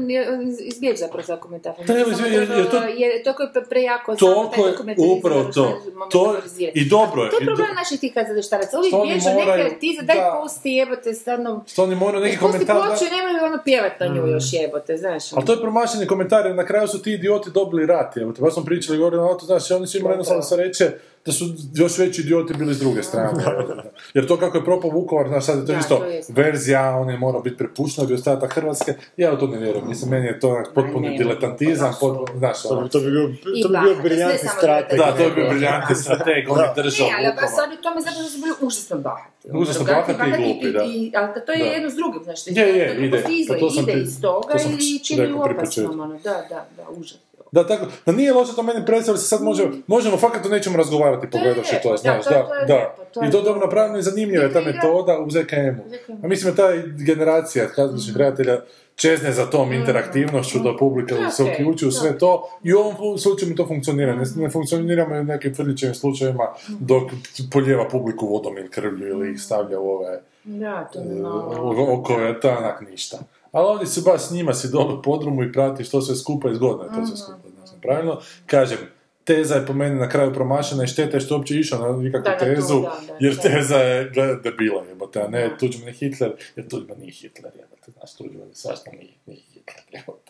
izbjeći 0.62 0.98
zapravo 0.98 1.24
za 1.24 1.38
komentafor. 1.38 1.86
Treba 1.86 2.12
izbjeći, 2.12 2.34
jer- 2.34 2.50
jer 2.50 2.70
to- 2.70 2.84
jer 2.88 3.24
toliko 3.24 3.44
je 3.44 3.50
pre- 3.50 3.70
prejako 3.70 4.18
samo 4.18 4.34
taj 4.46 4.64
je 4.64 4.72
dokumentarizam 4.72 5.18
upravo 5.18 5.44
to. 5.46 5.82
To 6.12 6.36
i 6.74 6.86
dobro 6.88 7.24
je. 7.24 7.30
To 7.30 7.38
je 7.38 7.46
problem 7.46 7.68
naših 7.76 8.00
tih 8.00 8.14
kazalištaraca. 8.14 8.78
Uvijek 8.78 8.92
Što 8.92 9.04
bježe 9.04 9.30
neke 9.32 9.62
artize, 9.66 10.02
daj 10.02 10.16
da. 10.16 10.40
pusti 10.42 10.70
jebote, 10.72 11.14
stvarno... 11.14 11.64
Što 11.68 11.84
oni 11.84 11.96
moraju 11.96 12.18
neki 12.20 12.38
Pusti 12.38 12.51
komentar... 12.51 12.76
da- 12.76 12.82
ploču 12.82 13.05
i 13.05 13.15
nemaju 13.17 13.45
ono 13.45 13.63
pjevat 13.63 13.99
na 13.99 14.07
nju 14.07 14.28
još 14.28 14.43
jebote, 14.53 14.97
znaš. 14.97 15.34
Ali 15.34 15.45
to 15.45 15.53
je 15.53 15.61
promašeni 15.61 16.07
komentar, 16.07 16.45
jer 16.45 16.55
na 16.55 16.65
kraju 16.65 16.88
su 16.88 17.01
ti 17.01 17.13
idioti 17.13 17.49
dobili 17.51 17.86
rat, 17.86 18.17
evo 18.17 18.32
te, 18.32 18.41
baš 18.41 18.53
smo 18.53 18.63
pričali 18.63 18.97
gore 18.97 19.17
na 19.17 19.24
auto, 19.30 19.45
znaš, 19.45 19.72
oni 19.72 19.88
su 19.88 19.97
imali 19.97 20.13
jednostavno 20.13 20.43
se 20.43 20.55
reče 20.57 20.91
da 21.26 21.32
su 21.32 21.45
još 21.74 21.97
veći 21.97 22.22
idioti 22.22 22.53
bili 22.53 22.74
s 22.74 22.80
druge 22.80 23.03
strane. 23.03 23.43
Jer 24.13 24.28
to 24.28 24.38
kako 24.38 24.57
je 24.57 24.65
propao 24.65 24.91
Vukovar, 24.91 25.28
znaš, 25.28 25.45
sad 25.45 25.57
je 25.57 25.65
to 25.65 25.72
Da, 25.72 25.80
isto 25.80 25.95
to 25.97 26.05
verzija, 26.30 26.91
on 26.91 27.09
je 27.09 27.17
morao 27.17 27.41
biti 27.41 27.57
prepušten 27.57 28.03
od 28.03 28.11
ostatak 28.11 28.53
Hrvatske, 28.53 28.93
ja 29.17 29.34
u 29.34 29.38
to 29.38 29.47
ne 29.47 29.57
vjerujem, 29.57 29.88
mislim, 29.88 30.11
meni 30.11 30.26
je 30.26 30.39
to 30.39 30.49
onak 30.49 30.67
potpuni 30.76 31.17
diletantizam, 31.17 31.93
to 31.93 31.99
potpuno, 32.01 32.39
znaš, 32.39 32.61
To 32.61 32.70
ono, 32.70 32.82
bi, 32.82 32.89
to 32.89 32.99
bi 32.99 33.11
bio, 33.11 33.28
to 33.63 33.70
bi 33.70 33.78
bio 33.84 33.95
briljantni 34.03 34.49
strateg. 34.49 34.99
da, 34.99 35.11
to 35.11 35.24
je 35.24 35.32
bio 35.32 35.49
briljantni 35.49 35.95
strateg, 35.95 36.49
on 36.49 36.59
je 36.59 36.70
držao 36.76 37.07
Ne, 37.07 37.13
ali 37.17 37.36
baš 37.36 37.49
oni 37.65 37.78
tome 37.78 38.01
zapravo 38.01 38.26
su 38.26 38.38
bili 38.38 38.53
užasno 38.61 38.97
bahati. 38.99 39.30
Užasno 39.53 39.84
Drogati, 39.86 40.13
bahati 40.13 40.30
i 40.34 40.43
glupi, 40.43 40.72
da. 40.72 40.84
i- 40.86 41.11
Ali 41.15 41.45
to 41.45 41.51
je 41.51 41.57
Da. 41.59 41.65
jedno 41.65 41.89
s 41.89 41.95
drugim, 41.95 42.22
znaš. 42.24 42.47
Je, 42.47 42.67
je, 42.70 42.88
to 42.89 43.01
ide. 43.01 43.24
izle- 43.32 43.59
Pa 43.59 43.82
ide 43.84 44.01
iz 44.01 44.22
toga 44.22 44.53
i 44.82 44.99
čini 44.99 45.34
opasnom, 45.34 45.99
ono. 45.99 46.13
Da, 46.20 46.45
da, 46.49 46.65
da, 46.78 46.89
užas. 46.91 47.17
Da, 47.52 47.68
tako, 47.68 47.86
da 48.06 48.12
nije 48.12 48.34
loše 48.34 48.56
to 48.56 48.64
meni 48.64 48.86
predstavlja 48.86 49.20
se 49.20 49.28
sad 49.28 49.41
možemo, 49.43 49.74
možemo 49.88 50.18
fakat 50.18 50.45
o 50.45 50.50
nečemu 50.50 50.78
razgovarati 50.78 51.30
To 51.30 51.38
je 51.38 51.41
pogledavši 51.43 51.76
to, 51.84 51.97
znaš, 51.97 52.24
da, 52.26 52.47
to 52.47 52.56
je- 52.56 52.66
da. 52.68 52.76
lijepo, 52.76 53.04
to 53.14 53.22
je 53.24 53.28
I 53.28 53.32
to 53.32 53.41
dobro 53.41 53.62
napravljeno 53.62 54.00
i 54.00 54.02
zanimljiva 54.02 54.43
je 54.43 54.54
ta 54.54 54.62
metoda 54.62 55.20
u 55.20 55.30
ZKM-u. 55.30 55.84
A 56.24 56.28
mislim 56.28 56.56
da 56.56 56.68
ta 56.68 56.74
generacija 57.06 57.68
kazališnih 57.68 58.18
redatelja 58.18 58.60
čezne 58.95 59.32
za 59.32 59.45
tom 59.45 59.74
interaktivnošću 59.74 60.60
da 60.60 60.78
publika 60.78 61.16
Da, 61.16 61.30
se 61.30 61.43
uključi 61.43 61.88
u 61.88 61.91
sve 61.91 62.18
to 62.18 62.50
i 62.64 62.74
u 62.74 62.80
ovom 62.80 63.18
slučaju 63.18 63.50
mi 63.50 63.56
to 63.56 63.68
funkcionira. 63.68 64.16
Ne, 64.16 64.24
ne 64.36 64.50
funkcioniramo 64.50 65.16
i 65.16 65.20
u 65.20 65.24
nekim 65.24 65.56
tvrdićevim 65.56 65.95
slučajevima 65.95 66.47
dok 66.80 67.04
poljeva 67.52 67.88
publiku 67.88 68.28
vodom 68.28 68.58
ili 68.58 68.70
krvlju 68.70 69.08
ili 69.08 69.32
ih 69.32 69.41
stavlja 69.41 69.80
u 69.80 69.89
ove 69.89 70.22
Da, 70.43 70.89
to 70.93 71.00
je 71.00 71.06
e, 71.06 71.22
malo... 71.22 71.74
u 71.89 71.93
okove, 71.93 72.36
onak 72.43 72.82
ništa. 72.91 73.18
Ali 73.52 73.66
ovdje 73.66 73.88
su 73.88 74.02
baš 74.04 74.22
s 74.22 74.32
njima 74.32 74.54
si 74.54 74.70
dole 74.70 74.93
u 74.93 75.02
podrumu 75.02 75.43
i 75.43 75.52
prati 75.52 75.84
što 75.84 76.02
sve 76.02 76.16
skupa 76.16 76.50
i 76.50 76.56
zgodno 76.56 76.84
je 76.84 76.89
to 76.91 77.06
sve 77.06 77.18
skupa. 77.18 77.50
Znači, 77.58 77.82
pravilno, 77.82 78.20
kažem, 78.45 78.78
teza 79.24 79.56
je 79.56 79.66
po 79.66 79.74
meni 79.74 79.95
na 79.95 80.10
kraju 80.10 80.34
promašena 80.34 80.84
i 80.84 80.88
šteta 80.88 81.18
je 81.18 81.22
što 81.22 81.34
je 81.34 81.38
uopće 81.38 81.56
išao 81.56 81.80
na 81.82 81.97
nikakvu 81.97 82.24
Da, 82.24 82.38
tezu, 82.38 82.74
da, 82.76 82.82
da, 83.08 83.14
jer 83.20 83.36
da. 83.36 83.41
teza 83.41 83.76
je 83.76 84.04
debila, 84.43 84.84
jebote, 84.86 85.22
a 85.22 85.28
ne. 85.28 85.50
Tuđman 85.60 85.88
je 85.88 85.93
Hitler, 85.93 86.32
jer 86.56 86.68
Tuđman 86.68 86.97
nije 87.00 87.12
Hitler, 87.12 87.52
jebote, 87.56 87.91
znaš, 87.91 88.14
Tuđman 88.14 88.47
je 88.47 88.56
svašta 88.56 88.91
nije, 88.91 89.14
nije 89.26 89.39
Hitler, 89.43 89.84
jebote. 89.91 90.30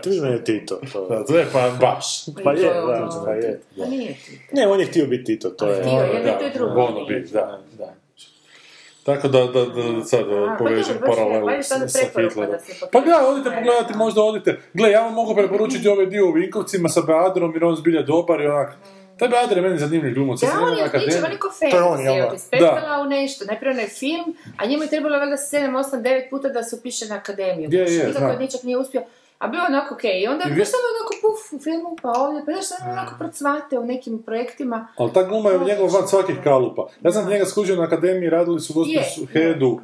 Tuđman- 0.00 0.32
je 0.32 0.44
Tito. 0.44 0.80
To. 0.92 1.08
Da, 1.08 1.24
to 1.24 1.38
je 1.38 1.46
pa 1.52 1.70
baš. 1.70 2.06
Pa 2.44 2.52
je, 2.52 2.62
To 2.62 2.86
da, 2.86 3.04
ono- 3.04 3.24
pa 3.24 3.32
je. 3.32 3.60
Pa 3.78 3.86
nije 3.86 4.14
ti. 4.16 4.40
Ne, 4.52 4.68
on 4.68 4.80
je 4.80 4.86
htio 4.86 5.06
biti 5.06 5.24
Tito, 5.24 5.50
to 5.50 5.66
je... 5.66 5.80
Htio 5.80 5.90
je, 5.92 6.08
i 6.10 6.24
to 6.24 6.44
je 6.44 6.50
Da, 6.50 6.58
drugo. 6.58 6.80
ono 6.80 7.04
bi, 7.04 7.20
da, 7.22 7.40
da. 7.40 7.62
Tako 9.14 9.28
da, 9.28 9.38
da, 9.46 9.64
da 9.64 10.04
sad 10.04 10.20
A, 10.20 10.46
pa 10.46 10.56
povežem 10.64 10.96
je, 10.96 11.00
paralelu 11.00 11.62
sa, 11.62 11.88
sa 11.88 11.98
Hitlerom. 11.98 12.50
da 12.50 12.58
Pa 12.92 13.00
gle, 13.00 13.14
odite 13.14 13.50
pogledati, 13.50 13.96
možda 13.96 14.22
odite. 14.22 14.60
Gle, 14.74 14.90
ja 14.90 15.00
vam 15.00 15.14
mogu 15.14 15.34
preporučiti 15.34 15.88
ovaj 15.94 16.06
dio 16.06 16.28
u 16.28 16.32
Vinkovcima 16.32 16.88
sa 16.88 17.00
Beadrom, 17.00 17.54
jer 17.54 17.64
on 17.64 17.76
zbilja 17.76 18.02
dobar 18.02 18.40
i 18.40 18.46
onak. 18.46 18.76
Taj 19.18 19.28
Beadr 19.28 19.56
je 19.56 19.62
meni 19.62 19.78
zanimljiv 19.78 20.14
glumac. 20.14 20.40
Da, 20.40 20.46
on 20.62 20.76
je 20.76 20.82
na 20.82 20.84
akademiji. 20.84 21.08
pričao, 21.08 21.26
on 21.26 21.32
je 21.32 21.38
ko 21.38 21.48
To 21.60 21.76
je 21.76 21.82
on, 21.82 21.98
fantasy, 21.98 22.04
jel 22.04 22.14
da? 22.14 22.20
evo, 22.20 22.34
ispetala 22.34 23.02
u 23.02 23.04
nešto, 23.04 23.44
najprije 23.44 23.72
onaj 23.72 23.88
film, 23.88 24.36
a 24.58 24.66
njemu 24.66 24.82
je 24.82 24.88
trebalo 24.88 25.18
valjda 25.18 25.36
7, 25.36 25.70
8, 25.70 26.02
9 26.02 26.30
puta 26.30 26.48
da 26.48 26.62
se 26.62 26.76
upiše 26.76 27.06
na 27.06 27.14
akademiju. 27.16 27.68
Je, 27.72 27.80
je, 27.80 28.06
Nikako 28.06 28.18
znam. 28.18 28.38
ničak 28.38 28.62
nije 28.62 28.78
uspio. 28.78 29.02
A 29.38 29.48
bio 29.48 29.60
onako 29.68 29.94
okej, 29.94 30.20
i 30.20 30.26
onda 30.26 30.44
je 30.44 30.64
samo 30.64 30.86
onako 30.94 31.12
u 31.52 31.58
filmu, 31.58 31.96
pa 32.02 32.12
ovdje, 32.16 32.42
pa 32.46 32.52
znaš, 32.52 32.64
samo 32.64 32.92
onako 32.92 33.14
procvate 33.18 33.78
u 33.78 33.86
nekim 33.86 34.22
projektima. 34.22 34.88
Ali 34.96 35.12
ta 35.12 35.22
gluma 35.22 35.50
je 35.50 35.58
u 35.58 35.64
njegov 35.64 35.94
van 35.94 36.08
svakih 36.08 36.36
kalupa. 36.44 36.88
Ja 37.02 37.12
sam 37.12 37.28
njega 37.28 37.44
skužio 37.44 37.76
na 37.76 37.82
akademiji, 37.82 38.30
radili 38.30 38.60
su 38.60 38.74
gospođu 38.74 39.26
Hedu 39.32 39.80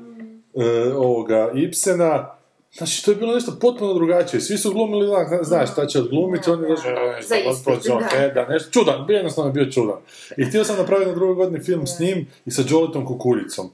e, 0.55 0.95
ovoga 0.95 1.51
Ibsena. 1.55 2.37
Znači, 2.73 3.05
to 3.05 3.11
je 3.11 3.17
bilo 3.17 3.35
nešto 3.35 3.53
potpuno 3.61 3.95
drugačije. 3.95 4.41
Svi 4.41 4.59
su 4.59 4.73
glumili, 4.73 5.09
znaš 5.43 5.73
šta 5.73 5.87
će 5.87 5.99
odglumiti, 5.99 6.51
on 6.51 6.63
je 6.63 6.69
došao, 6.69 6.93
Za 7.23 7.37
ispit, 7.37 7.49
gospođo 7.49 7.99
da. 8.01 8.07
Heda, 8.07 8.47
nešto, 8.49 8.71
čudan, 8.71 9.07
jednostavno 9.09 9.51
je 9.51 9.53
bio 9.53 9.73
čudan. 9.73 9.97
I 10.37 10.45
htio 10.45 10.65
sam 10.65 10.77
napraviti 10.77 11.11
na 11.11 11.15
drugoj 11.15 11.35
godini 11.35 11.65
film 11.65 11.87
s 11.87 11.99
njim 11.99 12.27
i 12.47 12.51
sa 12.51 12.63
Joletom 12.69 13.07
Kukuljicom. 13.07 13.71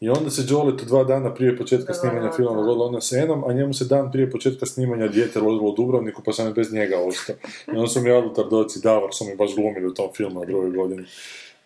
I 0.00 0.08
onda 0.08 0.30
se 0.30 0.42
Joletu 0.48 0.84
dva 0.84 1.04
dana 1.04 1.34
prije 1.34 1.56
početka 1.56 1.94
snimanja 1.94 2.32
filma 2.32 2.56
dogodilo 2.56 2.84
ono 2.84 3.00
s 3.00 3.12
Enom, 3.12 3.44
a 3.44 3.52
njemu 3.52 3.74
se 3.74 3.84
dan 3.84 4.12
prije 4.12 4.30
početka 4.30 4.66
snimanja 4.66 5.08
dijete 5.08 5.40
rodilo 5.40 5.70
u 5.70 5.74
Dubrovniku, 5.74 6.22
pa 6.22 6.32
sam 6.32 6.46
je 6.46 6.52
bez 6.52 6.72
njega 6.72 6.98
ostao. 6.98 7.36
I 7.66 7.70
onda 7.70 7.86
su 7.86 8.00
mi 8.00 8.10
Alutar 8.10 8.48
Doci 8.48 8.78
i 8.78 8.82
Davor 8.82 9.14
su 9.14 9.24
mi 9.24 9.36
baš 9.36 9.54
glumili 9.54 9.86
u 9.86 9.94
tom 9.94 10.08
filmu 10.16 10.40
na 10.40 10.46
drugoj 10.46 10.70
godini. 10.70 11.04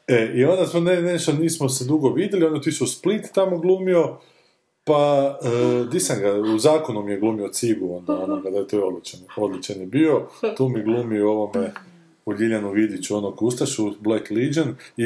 E, 0.07 0.33
i 0.35 0.45
onda 0.45 0.67
smo 0.67 0.81
ne, 0.81 1.03
nešto 1.03 1.33
nismo 1.33 1.69
se 1.69 1.85
dugo 1.85 2.09
vidjeli, 2.09 2.45
onda 2.45 2.59
otišao 2.59 2.85
u 2.85 2.89
Split 2.89 3.33
tamo 3.35 3.59
glumio, 3.59 4.17
pa, 4.85 5.39
e, 5.43 5.85
di 5.93 6.01
sam 6.01 6.21
ga, 6.21 6.35
u 6.55 6.59
zakonu 6.59 7.03
mi 7.03 7.13
je 7.13 7.21
glumio 7.21 7.49
Cigu, 7.49 7.97
onda 7.97 8.19
onoga, 8.19 8.51
da 8.51 8.59
je 8.59 8.69
to 8.69 8.77
je 8.77 8.85
odličan, 8.85 9.21
odličan 9.37 9.81
je 9.81 9.87
bio, 9.87 10.27
tu 10.57 10.69
mi 10.69 10.83
glumi 10.83 11.21
u 11.21 11.29
ovome, 11.29 11.73
u 12.27 12.33
Ljiljanu 12.33 12.71
Vidiću, 12.71 13.17
onog 13.17 13.43
Ustašu, 13.43 13.93
Black 14.01 14.31
Legion, 14.31 14.69
i 14.97 15.05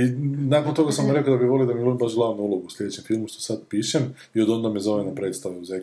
nakon 0.48 0.74
toga 0.74 0.92
sam 0.92 1.06
mu 1.06 1.12
rekao 1.12 1.32
da 1.32 1.38
bi 1.38 1.44
volio 1.46 1.66
da 1.66 1.74
mi 1.74 1.80
glumi 1.80 1.98
baš 1.98 2.14
glavnu 2.14 2.42
ulogu 2.42 2.66
u 2.66 2.70
sljedećem 2.70 3.04
filmu, 3.04 3.28
što 3.28 3.40
sad 3.40 3.60
pišem, 3.70 4.02
i 4.34 4.42
od 4.42 4.50
onda 4.50 4.68
me 4.68 4.80
zove 4.80 5.04
na 5.04 5.14
predstavu 5.14 5.54
u 5.54 5.64
ZK. 5.70 5.82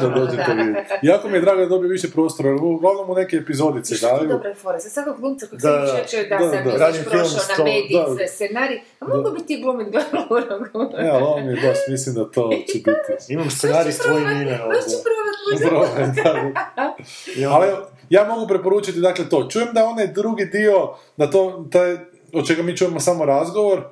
da 0.00 0.08
dođete 0.10 0.54
vidjeti. 0.54 0.94
Jako 1.02 1.28
mi 1.28 1.36
je 1.36 1.40
drago 1.40 1.60
da 1.60 1.68
dobije 1.68 1.88
više 1.88 2.10
prostora, 2.10 2.48
jer 2.48 2.58
uglavnom 2.62 3.10
u 3.10 3.14
neke 3.14 3.36
epizodice 3.36 3.94
Što 3.94 4.06
daju. 4.08 4.28
dobra 4.28 4.48
je 4.48 4.54
fora, 4.54 4.78
za 4.78 4.90
svakog 4.90 5.20
glumca 5.20 5.46
kojeg 5.46 5.62
Da, 5.62 5.86
sam 5.86 5.96
da, 5.96 6.02
više 6.02 6.28
da, 6.28 6.36
da, 6.36 6.50
sam 6.50 6.64
da. 6.64 6.70
da, 6.70 6.76
Radim 6.76 7.02
prošao 7.04 7.56
na 7.58 7.64
mediji, 7.64 7.96
da. 8.18 8.26
scenarij, 8.28 8.80
a 9.00 9.06
mogu 9.06 9.30
bi 9.30 9.46
ti 9.46 9.62
glumit 9.62 9.88
glavnu 9.90 10.20
ulogu. 10.30 10.92
Ne, 10.98 11.08
ali 11.08 11.22
ovo 11.22 11.36
mi 11.36 11.46
je 11.46 11.60
baš, 11.62 11.78
mislim 11.88 12.14
da 12.14 12.30
to 12.30 12.50
će 12.68 12.78
biti. 12.78 13.32
Imam 13.32 13.50
scenarij 13.50 13.92
s 13.92 13.98
tvojim 13.98 14.30
imenom. 14.32 14.68
Baš 14.68 14.84
ću 14.84 14.96
probat, 15.04 15.36
Dobro, 15.62 15.88
da, 16.14 16.32
da. 16.76 17.50
Ali 17.50 17.68
evo, 17.68 17.78
ja 18.10 18.24
mogu 18.24 18.48
preporučiti 18.48 19.00
dakle 19.00 19.28
to. 19.28 19.48
Čujem 19.50 19.68
da 19.72 19.84
onaj 19.84 20.06
drugi 20.06 20.44
dio, 20.44 20.94
da 21.16 21.30
to, 21.30 21.64
taj, 21.72 21.96
od 22.32 22.46
čega 22.46 22.62
mi 22.62 22.76
čujemo 22.76 23.00
samo 23.00 23.24
razgovor, 23.24 23.82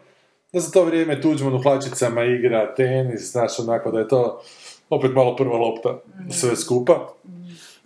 da 0.53 0.61
za 0.61 0.71
to 0.71 0.85
vrijeme 0.85 1.21
Tuđman 1.21 1.55
u 1.55 1.63
hlačicama 1.63 2.25
igra 2.25 2.75
tenis, 2.75 3.31
znaš, 3.33 3.59
onako 3.59 3.91
da 3.91 3.99
je 3.99 4.09
to 4.09 4.43
opet 4.91 5.13
malo 5.15 5.37
prva 5.37 5.59
lopta 5.59 5.99
sve 6.31 6.57
skupa. 6.57 7.09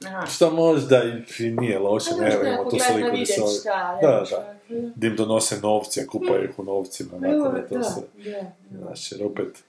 Aha. 0.07 0.27
Što 0.27 0.51
možda 0.51 1.03
i 1.39 1.51
nije 1.51 1.79
loše, 1.79 2.11
ne 2.21 2.31
tu 2.31 2.37
pogledaj 2.65 3.27
sliku 3.27 3.49
da 3.65 4.09
Da, 4.09 4.19
da. 4.19 4.25
šta. 4.25 4.55
Da 4.95 5.07
im 5.07 5.17
donose 5.17 5.61
novce, 5.63 6.07
kupaju 6.07 6.45
ih 6.45 6.59
u 6.59 6.65
novcima, 6.65 7.11
onako 7.17 7.49
da 7.49 7.69
to 7.69 7.79
Da, 7.79 7.85
se... 7.85 8.01
Znaš, 8.71 9.13
jer 9.13 9.25
opet... 9.25 9.65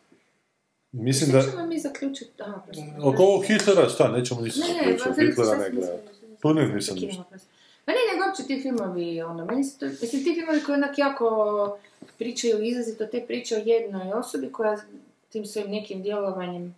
Mislim 0.91 1.31
da... 1.31 1.41
Što 1.41 1.51
ćemo 1.51 1.65
mi 1.65 1.79
zaključiti? 1.79 2.31
Oko 3.03 3.23
ovog 3.23 3.45
Hitlera, 3.45 3.89
šta, 3.89 4.11
nećemo 4.11 4.41
ništa 4.41 4.61
zaključiti, 4.61 5.25
Hitlera 5.25 5.57
ne 5.57 5.69
gledati. 5.69 6.18
Pa 6.41 6.53
ne, 6.53 6.67
nisam 6.67 6.97
ništa. 6.97 7.23
Ma 7.85 7.93
ne, 7.93 7.99
nego 8.13 8.25
uopće 8.27 8.43
ti 8.43 8.61
filmovi, 8.61 9.21
ono, 9.21 9.45
meni 9.45 9.63
su 9.63 9.79
to, 9.79 9.85
mislim, 9.85 10.23
ti 10.23 10.33
filmovi 10.33 10.63
koji 10.65 10.75
onak 10.75 10.97
jako 10.97 11.77
pričaju 12.17 12.63
izrazito 12.63 13.05
te 13.05 13.21
priče 13.27 13.55
o 13.55 13.61
jednoj 13.65 14.11
osobi 14.13 14.51
koja 14.51 14.77
tim 15.29 15.45
svojim 15.45 15.71
nekim 15.71 16.01
djelovanjem 16.01 16.75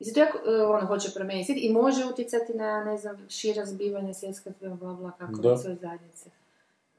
Mislim, 0.00 0.14
to 0.14 0.20
jako, 0.20 0.38
e, 0.50 0.62
ono, 0.62 0.86
hoće 0.86 1.10
promijeniti 1.14 1.52
i 1.52 1.72
može 1.72 2.04
utjecati 2.04 2.54
na, 2.54 2.84
ne 2.84 2.98
znam, 2.98 3.16
šira 3.28 3.66
zbivanja 3.66 4.14
svjetska, 4.14 4.50
bla, 4.60 4.74
bla, 4.74 4.94
bla, 4.94 5.12
kako 5.18 5.32
Da. 5.32 5.56
svoje 5.56 5.76
zajednice. 5.76 6.30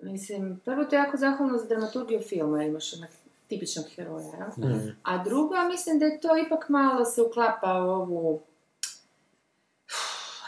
Mislim, 0.01 0.61
prvo 0.65 0.83
to 0.83 0.95
je 0.95 0.99
jako 0.99 1.17
zahvalno 1.17 1.57
za 1.57 1.65
dramaturgiju 1.65 2.19
filma, 2.21 2.63
imaš 2.63 2.93
onak 2.93 3.09
tipičnog 3.47 3.85
heroja? 3.95 4.51
Mm. 4.57 4.97
A 5.03 5.23
drugo, 5.23 5.55
mislim 5.69 5.99
da 5.99 6.05
je 6.05 6.19
to 6.19 6.37
ipak 6.37 6.69
malo 6.69 7.05
se 7.05 7.21
uklapa 7.21 7.83
u 7.83 7.89
ovu 7.89 8.41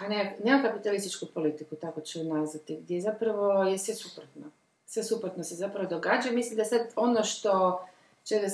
a 0.02 0.08
ne, 0.08 0.38
neokapitalističku 0.43 1.26
politiku, 1.34 1.76
tako 1.76 2.02
ću 2.02 2.24
nazvati, 2.24 2.78
gdje 2.82 3.02
zapravo 3.02 3.64
je 3.64 3.78
sve 3.78 3.93
suprotno. 3.93 4.41
Sve 4.86 5.04
suprotno 5.04 5.43
se 5.43 5.56
zapravo 5.56 5.89
događa. 5.89 6.32
Mislim 6.32 6.58
da 6.58 6.66
sad 6.66 6.82
ono 6.95 7.24
što 7.24 7.82
čega 8.30 8.47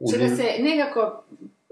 njih- 0.00 0.36
se 0.36 0.62
nekako, 0.62 1.22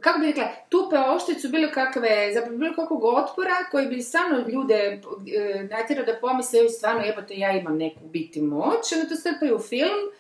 kako 0.01 0.19
bi 0.19 0.27
rekla, 0.27 0.49
tupe 0.69 0.97
oštricu 0.99 1.49
bilo 1.49 1.69
kakve, 1.75 2.31
zapravo 2.35 2.59
bilo 2.59 2.75
kakvog 2.75 3.05
otpora 3.05 3.55
koji 3.71 3.87
bi 3.87 4.03
stvarno 4.03 4.49
ljude 4.49 4.75
e, 4.75 5.67
natjerao 5.71 6.07
da 6.07 6.19
pomisle, 6.21 6.69
stvarno 6.69 7.03
jebote 7.03 7.35
ja 7.37 7.53
imam 7.53 7.77
neku 7.77 8.01
biti 8.05 8.41
moć, 8.43 8.93
onda 8.95 9.09
to 9.09 9.17
strpaju 9.17 9.57
u 9.57 9.59
film 9.59 10.11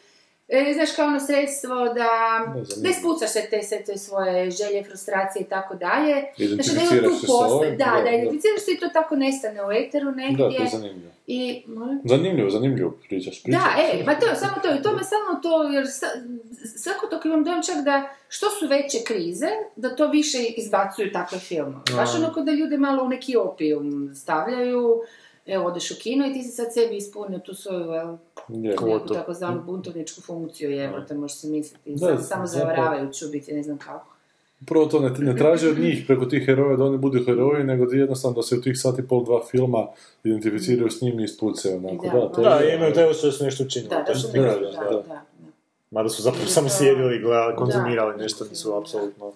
e, 0.49 0.73
znaš, 0.75 0.93
kao 0.97 1.07
ono 1.07 1.21
sredstvo 1.21 1.75
da, 1.75 2.11
Da, 2.55 2.83
da 2.83 2.89
ispucaš 2.89 3.31
sve 3.31 3.47
te, 3.51 3.63
sve 3.63 3.85
te 3.85 3.99
svoje 3.99 4.51
želje, 4.51 4.85
frustracije 4.85 5.43
i 5.43 5.49
tako 5.49 5.75
dalje. 5.75 6.15
Znači 6.55 6.71
da 6.75 6.81
ima 6.81 7.09
tu 7.09 7.15
se 7.27 7.33
ovim, 7.33 7.71
da, 7.71 7.85
da, 7.85 7.91
da, 7.97 8.03
da. 8.03 8.11
identificiraš 8.11 8.61
se 8.61 8.71
i 8.73 8.79
to 8.81 8.89
tako 8.89 9.17
nestane 9.17 9.67
u 9.67 9.73
eteru 9.73 10.11
Da, 10.11 10.17
negdje. 10.17 10.57
to 10.57 10.63
je 10.63 10.69
zanimljivo. 10.69 11.13
I, 11.27 11.63
molim? 11.67 12.01
Zanimljivo, 12.05 12.51
zanimljivo 12.51 12.91
pričaš, 13.09 13.43
pričaš. 13.43 13.63
Da, 13.63 13.83
e, 13.83 14.05
ma 14.07 14.15
to, 14.15 14.27
samo 14.35 14.55
to, 14.63 14.75
i 14.75 14.83
to 14.83 14.93
me 14.93 15.05
samo 15.05 15.41
to, 15.43 15.63
jer 15.63 15.87
sa, 15.91 16.07
svako 16.79 17.07
to 17.07 17.21
imam 17.29 17.45
dojam 17.45 17.63
čak 17.63 17.85
da 17.85 18.09
što 18.29 18.51
su 18.51 18.67
veće 18.67 18.99
krize, 19.07 19.47
da 19.77 19.97
to 19.97 20.11
više 20.11 20.39
izbacuju 20.57 21.13
takve 21.13 21.39
filmove. 21.39 21.83
Baš 21.97 22.15
ono 22.15 22.33
kao 22.33 22.43
da 22.43 22.53
ljude 22.53 22.79
malo 22.79 23.05
u 23.05 23.09
neki 23.09 23.37
opijum 23.37 24.15
stavljaju, 24.15 25.03
evo, 25.49 25.65
odeš 25.65 25.91
u 25.91 25.95
kino 25.99 26.27
i 26.27 26.33
ti 26.33 26.43
si 26.43 26.51
sad 26.51 26.67
sebi 26.75 26.97
ispunio 26.97 27.39
tu 27.39 27.55
svoju, 27.55 28.19
neku 28.49 29.01
takozvanu 29.09 29.63
buntovničku 29.67 30.21
funkciju, 30.21 30.81
evo, 30.81 31.01
te 31.01 31.15
možeš 31.15 31.37
si 31.37 31.49
misliti, 31.49 31.91
Da, 31.91 31.99
samo, 31.99 32.21
samo 32.21 32.47
zapravo- 32.47 32.75
zavaravajući 32.77 33.25
u 33.25 33.29
biti, 33.29 33.53
ne 33.53 33.63
znam 33.63 33.79
kako. 33.79 34.15
Prvo 34.67 34.87
to 34.87 35.01
ne, 35.01 35.11
ne 35.11 35.37
traži 35.37 35.69
od 35.69 35.79
njih 35.79 36.05
preko 36.07 36.25
tih 36.27 36.47
heroja 36.47 36.77
da 36.77 36.85
oni 36.85 36.99
budu 36.99 37.25
heroji, 37.25 37.65
nego 37.65 37.87
da 37.87 37.97
jednostavno 37.97 38.37
da 38.37 38.43
se 38.43 38.55
u 38.55 38.61
tih 38.61 38.79
sat 38.79 38.99
i 38.99 39.07
pol, 39.09 39.25
dva 39.25 39.41
filma 39.51 39.87
identificiraju 40.25 40.91
s 40.91 41.01
njim 41.01 41.21
i 41.21 41.25
ispucaju 41.25 41.77
onako. 41.77 42.07
I 42.07 42.11
Da, 42.11 42.19
da, 42.19 42.29
to 42.29 42.43
Da, 42.43 42.55
je... 42.55 42.75
imaju 42.77 42.95
taj 42.95 43.15
su 43.15 43.45
nešto 43.45 43.65
učinili. 43.65 43.91
Da, 43.91 44.03
da, 44.03 44.15
su 44.15 44.29
da, 44.35 44.43
da, 44.43 44.49
da. 44.49 44.71
da, 44.91 45.03
da. 45.09 45.23
Mada 45.91 46.09
su 46.09 46.23
zapravo 46.23 46.45
I 46.47 46.51
samo 46.51 46.69
sjedili, 46.69 47.19
Da. 47.19 47.57
konzumirali 47.57 48.23
nešto, 48.23 48.45
nisu 48.51 48.75
apsolutno... 48.75 49.33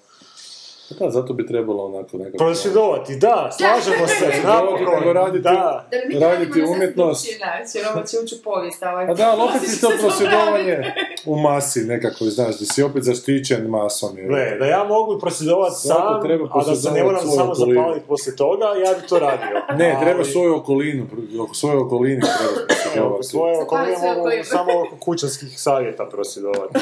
Da, 0.95 1.11
zato 1.11 1.33
bi 1.33 1.47
trebalo 1.47 1.85
onako 1.85 2.17
nekako... 2.17 2.37
Prosvjedovati, 2.39 3.17
da, 3.17 3.51
slažemo 3.53 4.07
se, 4.09 4.27
Nego 4.37 4.49
napokon, 4.49 5.13
raditi- 5.13 5.41
da. 5.41 5.89
Da 5.91 5.97
mi 6.09 6.19
Raditi 6.21 6.51
radimo 6.51 6.67
na 6.67 6.73
umjetnost. 6.73 7.27
način, 7.41 7.81
ovo 7.95 8.03
će 8.03 8.17
ući 8.19 8.35
u 8.35 8.43
povijest, 8.45 8.83
ovaj. 8.85 9.05
A 9.05 9.15
da, 9.15 9.31
ali 9.31 9.43
opet 9.43 9.63
je 9.65 9.81
to 9.81 9.91
prosvjedovanje 10.01 10.93
u 11.27 11.37
masi 11.39 11.81
nekako, 11.83 12.25
znaš, 12.27 12.59
da 12.59 12.65
si 12.65 12.83
opet 12.83 13.03
zaštićen 13.03 13.67
masom. 13.67 14.19
Jer... 14.19 14.27
Gle, 14.29 14.57
da 14.59 14.67
ja 14.67 14.85
mogu 14.85 15.19
prosvjedovati 15.19 15.75
sam, 15.77 16.23
treba 16.23 16.49
a 16.53 16.65
da 16.65 16.75
se 16.77 16.91
ne 16.91 17.03
moram 17.05 17.21
svoju 17.21 17.37
samo 17.37 17.53
okolinu. 17.53 17.75
zapaliti 17.75 18.07
poslije 18.07 18.37
toga, 18.37 18.65
ja 18.67 18.95
bi 18.95 19.07
to 19.09 19.19
radio. 19.19 19.63
Ne, 19.79 19.99
treba 20.03 20.17
Ali- 20.17 20.25
svoju 20.27 20.57
okolinu, 20.57 21.07
oko 21.41 21.55
svoje 21.55 21.77
okolini 21.79 22.21
treba 22.21 22.67
prosvjedovati. 22.67 23.25
svoje 23.25 23.55
svoje 23.57 24.15
mogu 24.15 24.29
samo 24.45 24.81
oko 24.81 24.97
kućanskih 24.99 25.61
savjeta 25.61 26.07
prosvjedovati. 26.07 26.79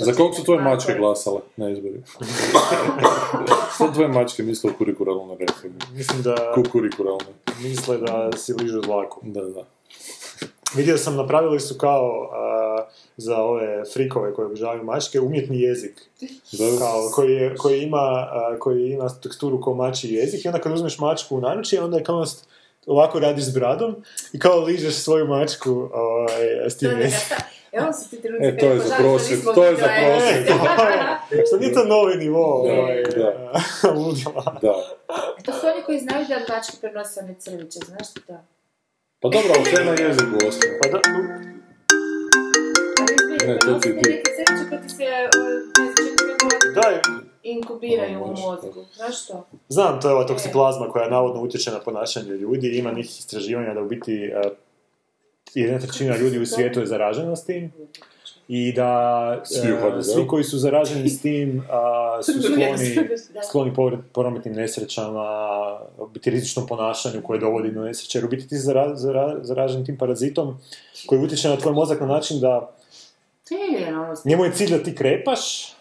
Za 0.00 0.12
kog 0.12 0.34
su 0.34 0.44
tvoje 0.44 0.60
mačke 0.60 0.94
glasale 0.98 1.40
na 1.56 1.70
izbori? 1.70 2.02
Što 3.74 3.92
tvoje 3.94 4.08
mačke 4.08 4.42
misle 4.42 4.70
o 4.70 4.74
kurikuralnoj 4.78 5.36
reformi? 5.40 5.76
Mislim 5.92 6.22
da 6.22 6.52
Kukurikuralnoj. 6.54 7.34
misle 7.62 7.98
da 7.98 8.30
si 8.36 8.52
ližu 8.52 8.80
dlaku. 8.80 9.20
Da, 9.22 9.40
da. 9.40 9.64
Vidio 10.74 10.98
sam, 10.98 11.16
napravili 11.16 11.60
su 11.60 11.74
kao 11.78 12.30
a, 12.32 12.84
za 13.16 13.36
ove 13.36 13.82
frikove 13.94 14.34
koji 14.34 14.46
obožavaju 14.46 14.84
mačke, 14.84 15.20
umjetni 15.20 15.60
jezik. 15.60 16.02
Kao, 16.78 17.10
koji, 17.14 17.32
je, 17.32 17.54
koji, 17.56 17.82
ima, 17.82 17.96
a, 17.96 18.56
koji 18.58 18.90
ima 18.90 19.08
teksturu 19.08 19.60
kao 19.60 19.74
mači 19.74 20.14
jezik 20.14 20.44
i 20.44 20.48
onda 20.48 20.60
kad 20.60 20.72
uzmeš 20.72 20.98
mačku 20.98 21.36
u 21.36 21.40
naručje, 21.40 21.82
onda 21.82 21.96
je 21.96 22.04
kao 22.04 22.24
ovako 22.86 23.18
radiš 23.18 23.44
s 23.44 23.54
bradom 23.54 23.96
i 24.32 24.38
kao 24.38 24.60
ližeš 24.60 24.94
svoju 24.94 25.26
mačku 25.26 25.90
ovaj, 25.92 26.70
s 26.70 26.76
tim 26.76 26.90
jezikom. 27.00 27.36
Evo 27.76 27.92
su 27.94 28.10
ti 28.10 28.22
trenuci 28.22 28.44
E, 28.44 28.56
to 28.58 28.66
je 28.66 28.72
kad 28.72 28.88
za 28.88 28.96
to 29.54 29.64
je 29.64 29.76
za 29.76 29.82
kraja. 29.82 30.08
prosvjed. 30.08 30.46
Što 31.48 31.56
nije 31.56 31.72
to 31.72 31.84
novi 31.86 32.14
nivo 32.16 32.38
Da, 32.66 32.72
ovaj, 32.72 33.02
da. 33.16 33.52
ludila. 33.96 34.58
Da. 34.62 34.74
To 35.44 35.52
su 35.52 35.66
oni 35.66 35.82
koji 35.82 35.98
znaju 35.98 36.24
da 36.28 36.54
mačke 36.54 36.76
prenose 36.80 37.20
one 37.20 37.34
crviće, 37.34 37.78
znaš 37.80 38.12
ti 38.14 38.20
to? 38.20 38.34
Pa 39.20 39.28
dobro, 39.28 39.50
ali 39.56 39.64
to 39.66 39.80
je 39.80 39.86
na 39.86 39.94
jeziku 40.00 40.36
ostalo. 40.38 40.72
Pa 40.82 40.88
da, 40.88 41.00
Ne, 43.46 43.58
to 43.58 43.74
ti- 43.74 43.80
ti 43.82 44.10
neke 44.10 44.30
crviće 44.36 44.68
koji 44.68 44.82
ti 44.82 44.88
se, 44.88 45.04
o, 45.04 45.40
ne 45.78 45.86
znam, 45.86 46.06
četiri 46.08 46.34
godine 46.42 46.74
daj, 46.74 46.94
inkubiraju 47.44 48.18
u 48.20 48.28
mozgu. 48.28 48.84
Znaš 48.94 49.26
to? 49.26 49.46
Znam, 49.68 50.00
to 50.00 50.08
je 50.08 50.14
ova 50.14 50.24
toksiplazma 50.24 50.88
koja 50.88 51.08
navodno 51.08 51.42
utječe 51.42 51.70
na 51.70 51.80
ponašanje 51.80 52.28
ljudi. 52.28 52.68
Ima 52.68 52.92
nekih 52.92 53.18
istraživanja 53.18 53.74
da 53.74 53.80
u 53.80 53.86
biti 53.86 54.30
uh, 54.36 54.52
jedna 55.54 55.78
trećina 55.78 56.16
ljudi 56.16 56.38
u 56.38 56.46
svijetu 56.46 56.80
je 56.80 56.86
zaražena 56.86 57.36
s 57.36 57.44
tim. 57.44 57.72
I 58.48 58.72
da 58.72 59.42
Svi 59.44 59.72
uh, 59.72 59.78
HDZ-u? 59.78 60.12
svi 60.12 60.26
koji 60.26 60.44
su 60.44 60.58
zaraženi 60.58 61.08
s 61.08 61.22
tim 61.22 61.58
uh, 61.58 62.24
su 62.24 62.42
skloni, 62.42 63.08
skloni 63.48 63.72
prometnim 64.12 64.54
nesrećama, 64.54 65.26
biti 66.14 66.30
rizičnom 66.30 66.66
ponašanju 66.66 67.22
koje 67.22 67.40
dovodi 67.40 67.70
do 67.70 67.84
nesreće. 67.84 68.18
Jer 68.18 68.24
u 68.24 68.28
biti 68.28 68.48
ti 68.48 68.54
zara- 68.54 68.96
zara- 68.96 69.38
zaražen 69.42 69.86
tim 69.86 69.98
parazitom 69.98 70.58
koji 71.06 71.20
utječe 71.20 71.48
na 71.48 71.56
tvoj 71.56 71.72
mozak 71.74 72.00
na 72.00 72.06
način 72.06 72.40
da 72.40 72.75
Ili 73.50 73.84
ono, 73.88 74.14
Njemu 74.24 74.44
je 74.44 74.52
cilj 74.52 74.70
da 74.70 74.82
ti 74.82 74.94
krepaš, 74.94 75.64
uh, 75.64 75.72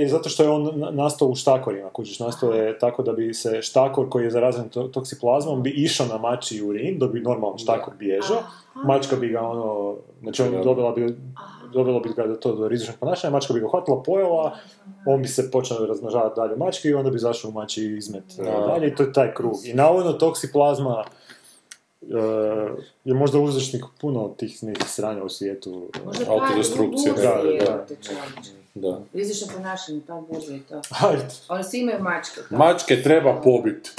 i 0.00 0.08
zato 0.08 0.28
što 0.28 0.42
je 0.42 0.48
on 0.48 0.70
na- 0.74 0.90
nastao 0.92 1.28
u 1.28 1.34
štakorima, 1.34 1.88
kužiš, 1.90 2.18
nastao 2.20 2.52
je 2.52 2.78
tako 2.78 3.02
da 3.02 3.12
bi 3.12 3.34
se 3.34 3.62
štakor 3.62 4.08
koji 4.08 4.24
je 4.24 4.30
zaražen 4.30 4.68
to- 4.68 4.82
toksiplazmom 4.84 5.62
bi 5.62 5.70
išao 5.70 6.06
na 6.06 6.18
mači 6.18 6.62
urin, 6.62 6.98
dok 6.98 7.12
bi 7.12 7.20
normalno 7.20 7.58
štakor 7.58 7.94
bježao, 7.94 8.38
mačka 8.76 9.16
bi 9.16 9.28
ga 9.28 9.40
ono, 9.40 9.96
znači 10.22 10.42
on 10.42 10.62
dobila 10.64 10.92
bi, 10.92 11.16
dobila 11.72 12.00
bi 12.00 12.08
ga 12.08 12.26
do 12.26 12.34
to 12.34 12.54
do 12.54 12.68
rizičnog 12.68 12.96
ponašanja, 12.98 13.32
mačka 13.32 13.54
bi 13.54 13.60
ga 13.60 13.66
uhvatila, 13.66 14.02
pojela, 14.02 14.56
on 15.06 15.22
bi 15.22 15.28
se 15.28 15.50
počeo 15.50 15.86
razmnožavati 15.86 16.36
dalje 16.36 16.54
u 16.54 16.58
mački 16.58 16.88
i 16.88 16.94
onda 16.94 17.10
bi 17.10 17.18
zašao 17.18 17.48
u 17.48 17.54
mači 17.54 17.84
izmet 17.88 18.24
Da. 18.36 18.66
dalje 18.66 18.88
i 18.88 18.94
to 18.94 19.02
je 19.02 19.12
taj 19.12 19.34
krug. 19.34 19.54
I 19.64 19.74
navodno 19.74 20.12
toksiplazma 20.12 21.04
je 23.04 23.14
možda 23.14 23.38
uzročnik 23.38 23.84
puno 24.00 24.28
tih 24.28 24.62
nekih 24.62 24.88
sranja 24.88 25.24
u 25.24 25.28
svijetu. 25.28 25.90
možda 26.04 26.24
autodestrukcije, 26.28 27.14
pad 27.14 27.46
u 27.46 27.48
da, 27.58 27.64
da. 27.64 27.86
Da. 28.74 29.00
Rizično 29.12 29.46
ponašanje, 29.56 30.00
pad 30.06 30.24
burze 30.30 30.56
i 30.56 30.60
to. 30.60 30.82
Ajde. 31.06 31.26
Oni 31.48 31.64
svi 31.64 31.78
imaju 31.78 32.02
mačke. 32.02 32.40
pa. 32.50 32.56
Mačke 32.56 33.02
treba 33.02 33.40
pobit. 33.40 33.90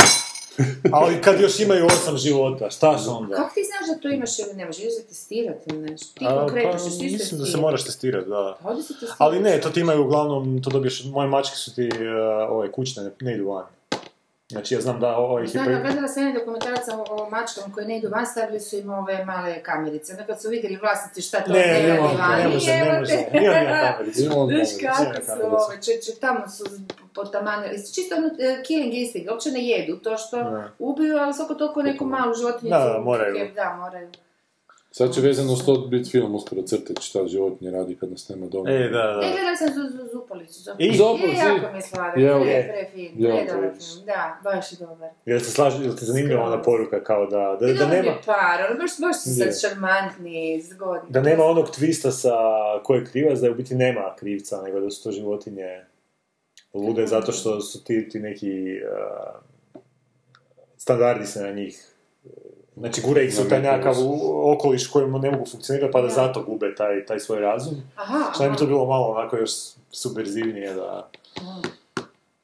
Ali 0.98 1.22
kad 1.22 1.42
još 1.42 1.60
imaju 1.60 1.86
osam 1.86 2.18
života, 2.18 2.70
šta 2.70 2.98
su 2.98 3.12
onda? 3.12 3.36
Kako 3.36 3.54
ti 3.54 3.62
znaš 3.64 3.96
da 3.96 4.02
to 4.02 4.10
imaš 4.10 4.40
ili 4.40 4.54
ne 4.54 4.66
možeš? 4.66 4.84
Se 4.84 5.08
testirati 5.08 5.70
ili 5.70 5.90
nešto? 5.90 6.20
Ti 6.20 6.26
konkretno 6.40 6.72
pa, 6.72 6.78
što 6.78 6.90
ti 6.90 7.04
mislim 7.04 7.40
da 7.40 7.46
se 7.46 7.58
moraš 7.58 7.86
testirati, 7.86 8.30
da. 8.30 8.58
Pa 8.64 8.70
odi 8.70 8.82
se 8.82 8.88
testirati. 8.88 9.18
Ali 9.18 9.40
ne, 9.40 9.62
to 9.62 9.70
ti 9.70 9.80
imaju 9.80 10.04
uglavnom, 10.04 10.62
to 10.64 10.70
dobiješ, 10.70 11.06
moje 11.06 11.28
mačke 11.28 11.56
su 11.56 11.76
ti 11.76 11.90
uh, 11.94 12.52
ove 12.52 12.72
kućne, 12.72 13.04
ne, 13.04 13.12
ne 13.22 13.36
idu 13.36 13.48
van. 13.48 13.66
Znači 14.50 14.74
ja 14.76 14.82
znam 14.82 15.00
da 15.00 15.18
ovaj 15.18 15.48
Znam, 15.48 15.64
hiper... 15.66 15.78
ja 15.78 15.84
gledala 15.84 16.08
sam 16.08 16.24
jedan 16.24 16.40
dokumentarac 16.40 16.88
o, 16.88 17.06
o 17.14 17.30
mačkama 17.30 17.74
koje 17.74 17.88
ne 17.88 17.98
idu 17.98 18.10
van, 18.10 18.26
stavili 18.26 18.60
su 18.60 18.76
im 18.78 18.90
ove 18.90 19.26
male 19.26 19.64
kamerice. 19.64 20.12
Onda 20.14 20.24
kad 20.26 20.42
su 20.42 20.50
vidjeli 20.50 20.76
vlasnici 20.82 21.22
šta 21.22 21.40
to 21.44 21.54
Ne, 21.54 21.60
ne, 21.60 21.94
ne 21.94 22.02
može, 22.02 22.18
ne 22.38 22.48
može, 22.54 22.72
ne 22.72 23.00
može. 23.00 23.12
te. 23.12 23.38
Imam 23.38 23.54
ja 23.64 23.82
kamericu. 23.98 24.22
Imam 24.22 24.48
Znaš 24.48 24.68
kamericu, 24.82 25.04
kako 25.04 25.22
su 25.22 25.28
kamericu. 25.28 25.56
ove, 25.56 25.82
če, 25.82 25.92
če, 25.92 26.20
tamo 26.22 26.48
su 26.50 26.64
potamane, 27.16 27.70
čisto 27.96 28.16
ono, 28.16 28.28
e, 28.28 28.64
killing 28.64 28.94
instinct, 28.94 29.30
uopće 29.32 29.52
ne 29.52 29.68
jedu 29.68 29.98
to 29.98 30.18
što 30.18 30.44
Ne. 30.44 30.68
ubiju, 30.80 31.18
ali 31.18 31.34
svako 31.34 31.54
toliko 31.56 31.82
neku 31.82 32.06
malu 32.06 32.34
životinju. 32.34 32.70
Da, 32.70 32.80
da, 32.80 33.00
moraju. 33.00 33.52
Da, 33.56 33.76
moraju. 33.80 34.10
Sad 34.98 35.14
će 35.14 35.22
vezano 35.22 35.54
uz 35.54 35.66
to 35.66 35.78
biti 35.78 36.10
film 36.10 36.36
uskoro 36.36 36.62
crteć 36.62 36.98
šta 37.02 37.28
životinje 37.28 37.72
radi 37.72 37.96
kad 37.96 38.12
nas 38.12 38.30
nema 38.30 38.48
doma. 38.48 38.70
E, 38.70 38.74
da, 38.74 38.84
E, 38.84 38.90
da. 38.90 39.20
gledala 39.22 39.56
sam 39.56 39.68
Zu- 39.68 39.92
Zu- 39.92 40.12
Zupalicu. 40.12 40.54
Zupalicu. 40.54 40.94
I? 40.94 40.98
Zupalicu, 40.98 41.28
Je, 41.28 41.34
i? 41.34 41.38
jako 41.38 41.72
mi 41.72 41.78
je 41.78 41.82
sladak, 41.82 42.18
Jel? 42.18 42.42
pre, 42.42 42.90
film, 42.94 43.14
pre 43.16 43.46
dobar 43.46 43.72
film, 43.72 44.06
da, 44.06 44.40
baš 44.44 44.72
je 44.72 44.78
dobar. 44.78 45.10
Jel 45.26 45.40
te 45.40 45.46
slaži, 45.46 45.84
jel 45.84 45.96
te 45.96 46.06
zanimljiva 46.06 46.44
ona 46.44 46.62
poruka 46.62 47.04
kao 47.04 47.26
da, 47.26 47.58
da, 47.60 47.74
da 47.74 47.88
nema... 47.88 48.08
je 48.08 48.18
par, 48.26 48.66
ono, 48.70 48.80
baš, 48.80 48.92
baš 49.00 49.24
su 49.24 49.30
Je. 49.30 49.52
sad 49.52 49.62
šarmantni, 49.62 50.62
zgodni. 50.64 51.10
Da 51.10 51.22
nema 51.22 51.44
onog 51.44 51.68
twista 51.68 52.12
sa 52.12 52.34
ko 52.84 52.96
je 52.96 53.06
krivac, 53.06 53.40
da 53.40 53.52
u 53.52 53.56
biti 53.56 53.76
nema 53.76 54.16
krivca, 54.16 54.62
nego 54.62 54.80
da 54.80 54.90
su 54.90 55.04
to 55.04 55.12
životinje 55.12 55.86
lude 56.74 57.08
zato 57.08 57.32
što 57.32 57.62
su 57.62 57.84
ti, 57.84 58.10
ti 58.10 58.20
neki 58.20 58.52
uh, 58.84 59.40
standardi 60.78 61.26
se 61.26 61.42
na 61.42 61.52
njih 61.52 61.88
Znači, 62.80 63.02
gura 63.02 63.22
ih 63.22 63.36
se 63.36 63.42
u 63.42 63.50
taj 63.50 63.62
nekakav 63.62 63.96
okoliš 64.44 64.90
u 64.90 64.94
kojem 64.94 65.12
ne 65.12 65.32
mogu 65.32 65.46
funkcionirati, 65.46 65.92
pa 65.92 66.02
da 66.02 66.10
zato 66.10 66.44
gube 66.44 66.76
taj, 66.76 67.06
taj 67.06 67.20
svoj 67.20 67.40
razum. 67.40 67.74
Aha, 67.96 68.32
Šta 68.34 68.50
bi 68.50 68.58
to 68.58 68.66
bilo 68.66 68.86
malo 68.86 69.08
onako 69.08 69.38
još 69.38 69.52
subverzivnije 69.92 70.74
da... 70.74 71.10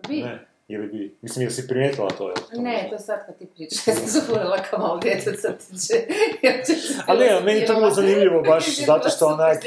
Bi? 0.07 0.21
Ne, 0.21 0.47
ili 0.67 0.87
bi... 0.87 1.17
Mislim, 1.21 1.45
jesi 1.45 1.67
primijetila 1.67 2.09
to? 2.09 2.23
jel? 2.25 2.35
To 2.35 2.61
Ne, 2.61 2.71
možda? 2.73 2.89
to 2.89 2.99
sad 2.99 3.25
kad 3.25 3.37
ti 3.37 3.47
pričaš, 3.47 3.87
ja 3.87 3.93
sam 3.95 4.21
kao 4.69 4.79
malo 4.79 4.99
djeto 4.99 5.31
crtiće. 5.31 5.93
Ali 7.07 7.19
ne, 7.19 7.41
meni 7.41 7.59
je 7.59 7.65
to 7.65 7.75
bilo 7.75 7.89
zanimljivo 7.91 8.41
baš 8.41 8.65
zato 8.85 9.09
što 9.09 9.25
onak- 9.27 9.59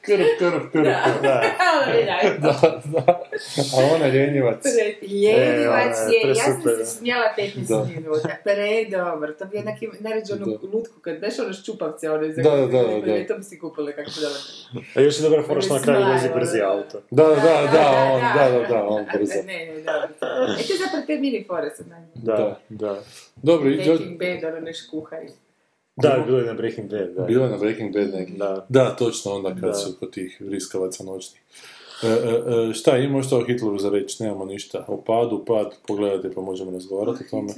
Krv, 0.00 0.24
krv, 0.38 0.70
krv. 0.72 0.84
Da. 1.22 1.42
Da, 2.38 2.60
da. 2.84 3.22
A 3.72 3.94
ona 3.94 4.06
ljenjivac. 4.06 4.64
Ljenjivac 5.02 5.96
E, 5.98 6.12
je, 6.18 6.28
ja 6.28 6.34
sam 6.34 6.62
se 6.62 6.84
smijela 6.86 7.24
15 7.38 7.68
Da. 7.68 7.84
minuta, 7.86 8.28
pre 8.44 8.84
dobro, 8.86 9.32
to 9.32 9.44
bi 9.44 9.56
je 9.56 9.64
neki, 9.64 9.88
najrađe 10.00 10.32
onu 10.34 10.46
lutku, 10.64 11.00
kad 11.00 11.18
znaš 11.18 11.38
ono 11.38 11.52
ščupavce, 11.52 12.10
ono 12.10 12.24
iz 12.24 12.36
Da, 12.36 12.42
da, 12.42 12.56
da, 12.58 12.82
da. 13.00 13.26
to 13.26 13.34
bi 13.36 13.42
si 13.42 13.58
kupili 13.58 13.92
kako 13.92 14.10
dobro. 14.16 14.38
A 14.94 15.00
još 15.00 15.18
je 15.18 15.22
dobra 15.22 15.42
fora 15.42 15.60
što 15.60 15.74
na 15.74 15.82
kraju 15.82 16.06
vozi 16.06 16.18
Smile, 16.18 16.34
brzi 16.34 16.58
da. 16.58 16.68
auto. 16.68 17.00
Da, 17.10 17.24
da, 17.24 17.34
da, 17.72 17.90
on, 18.12 18.20
da, 18.36 18.50
da, 18.50 18.66
da, 18.68 18.84
on 18.84 19.04
brzo. 19.18 19.32
Ne, 19.46 19.66
ne, 19.66 19.82
dobro. 19.82 20.54
E 20.60 20.76
zapravo 20.84 21.06
te 21.06 21.18
mini 21.18 21.44
fore 21.48 21.70
su 21.76 21.82
na 21.88 21.98
njih. 21.98 22.08
Da, 22.24 22.60
da. 22.68 23.02
Dobro, 23.42 23.70
i 23.70 23.76
Baking 23.76 24.18
bed, 24.18 24.44
ono 24.44 24.60
neš 24.60 24.86
kuhaj. 24.90 25.26
Da, 25.96 26.22
bilo 26.26 26.38
je 26.38 26.46
na 26.46 26.52
Breaking 26.54 26.90
Bad, 26.90 27.08
da. 27.16 27.22
Bilo 27.22 27.44
je 27.44 27.50
na 27.50 27.56
Breaking 27.56 27.94
Bad 27.94 28.10
neki. 28.14 28.32
Da. 28.32 28.66
Da, 28.68 28.96
točno 28.96 29.32
onda 29.32 29.48
kad 29.48 29.60
Da. 29.60 29.74
su 29.74 29.96
kod 30.00 30.10
tih 30.12 30.36
vriskavaca 30.40 31.04
noćnih. 31.04 31.40
E, 32.02 32.06
e, 32.06 32.10
e, 32.70 32.74
šta, 32.74 32.96
imamo 32.96 33.22
što 33.22 33.38
o 33.38 33.44
Hitleru 33.44 33.78
za 33.78 33.90
reći? 33.90 34.22
Nemamo 34.22 34.44
ništa. 34.44 34.84
O 34.88 34.96
padu, 34.96 35.44
pad, 35.46 35.74
pogledajte 35.88 36.32
pa 36.34 36.40
možemo 36.40 36.70
razgovarati 36.70 37.24
o 37.24 37.30
tome. 37.30 37.52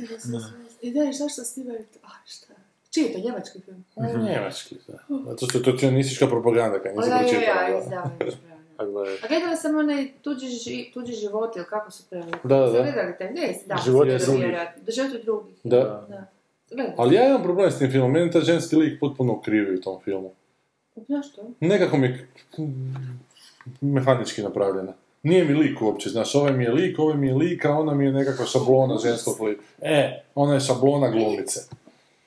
I 0.83 0.91
da, 0.93 1.01
zašto 1.13 1.45
snimaju 1.45 1.79
to? 1.79 1.99
A, 2.03 2.09
šta? 2.27 2.55
Čiji 2.91 3.03
je 3.05 3.13
to, 3.13 3.19
njemački 3.19 3.61
film? 3.61 3.85
Njemački, 4.29 4.75
da. 4.89 4.99
Zato 5.31 5.47
što 5.47 5.59
je 5.59 5.65
to 5.65 5.73
čionistička 5.73 6.27
propaganda, 6.27 6.79
kaj 6.83 6.93
O, 6.93 6.97
nisi 6.97 7.11
ja, 7.11 7.19
pročitala. 7.19 7.61
ja, 7.61 7.79
izdavaju, 7.79 8.29
ispravno. 8.29 8.54
A 8.77 8.85
gledaj. 8.85 9.15
A 9.15 9.29
gledala 9.29 9.57
sam 9.57 9.79
onaj 9.79 10.09
tuđi, 10.23 10.47
ži, 10.47 10.91
tuđi 10.95 11.13
život, 11.13 11.57
ili 11.57 11.65
kako 11.65 11.91
su 11.91 12.03
preveli? 12.11 12.33
Da, 12.45 12.59
da. 12.59 12.71
Gledali 12.71 13.15
taj? 13.19 13.33
Da. 13.67 13.77
Životi 13.85 14.19
ste 14.19 14.25
drugih. 14.25 14.45
vjerojatno. 14.45 14.83
Životi 14.89 15.25
drugih. 15.25 15.57
Da. 15.65 16.07
Da. 16.09 16.27
Gledali. 16.71 16.95
Ali 16.97 17.15
ja 17.15 17.29
imam 17.29 17.43
problem 17.43 17.71
s 17.71 17.79
tim 17.79 17.91
filmom, 17.91 18.13
meni 18.13 18.31
taj 18.31 18.43
ženski 18.43 18.77
lik 18.77 19.01
potpuno 19.01 19.41
krivi 19.41 19.75
u 19.75 19.81
tom 19.81 20.01
filmu. 20.05 20.31
Zašto? 21.09 21.43
Nekako 21.61 21.97
mi 21.97 22.07
je 22.07 22.29
mehanički 23.81 24.43
napravljena. 24.43 24.93
Nije 25.23 25.45
mi 25.45 25.55
lik 25.55 25.83
uopće, 25.83 26.11
znaš, 26.11 26.35
ovaj 26.35 26.53
mi 26.53 26.65
je 26.65 26.71
lik, 26.71 26.99
ovaj 26.99 27.17
mi 27.17 27.27
je 27.27 27.35
lik, 27.35 27.65
a 27.65 27.71
ona 27.71 27.95
mi 27.95 28.05
je 28.05 28.13
nekakva 28.13 28.47
šablona 28.47 28.99
ženskog 28.99 29.41
lika. 29.41 29.63
E, 29.83 30.23
ona 30.35 30.55
je 30.55 30.61
šablona 30.61 31.09
glumice. 31.09 31.61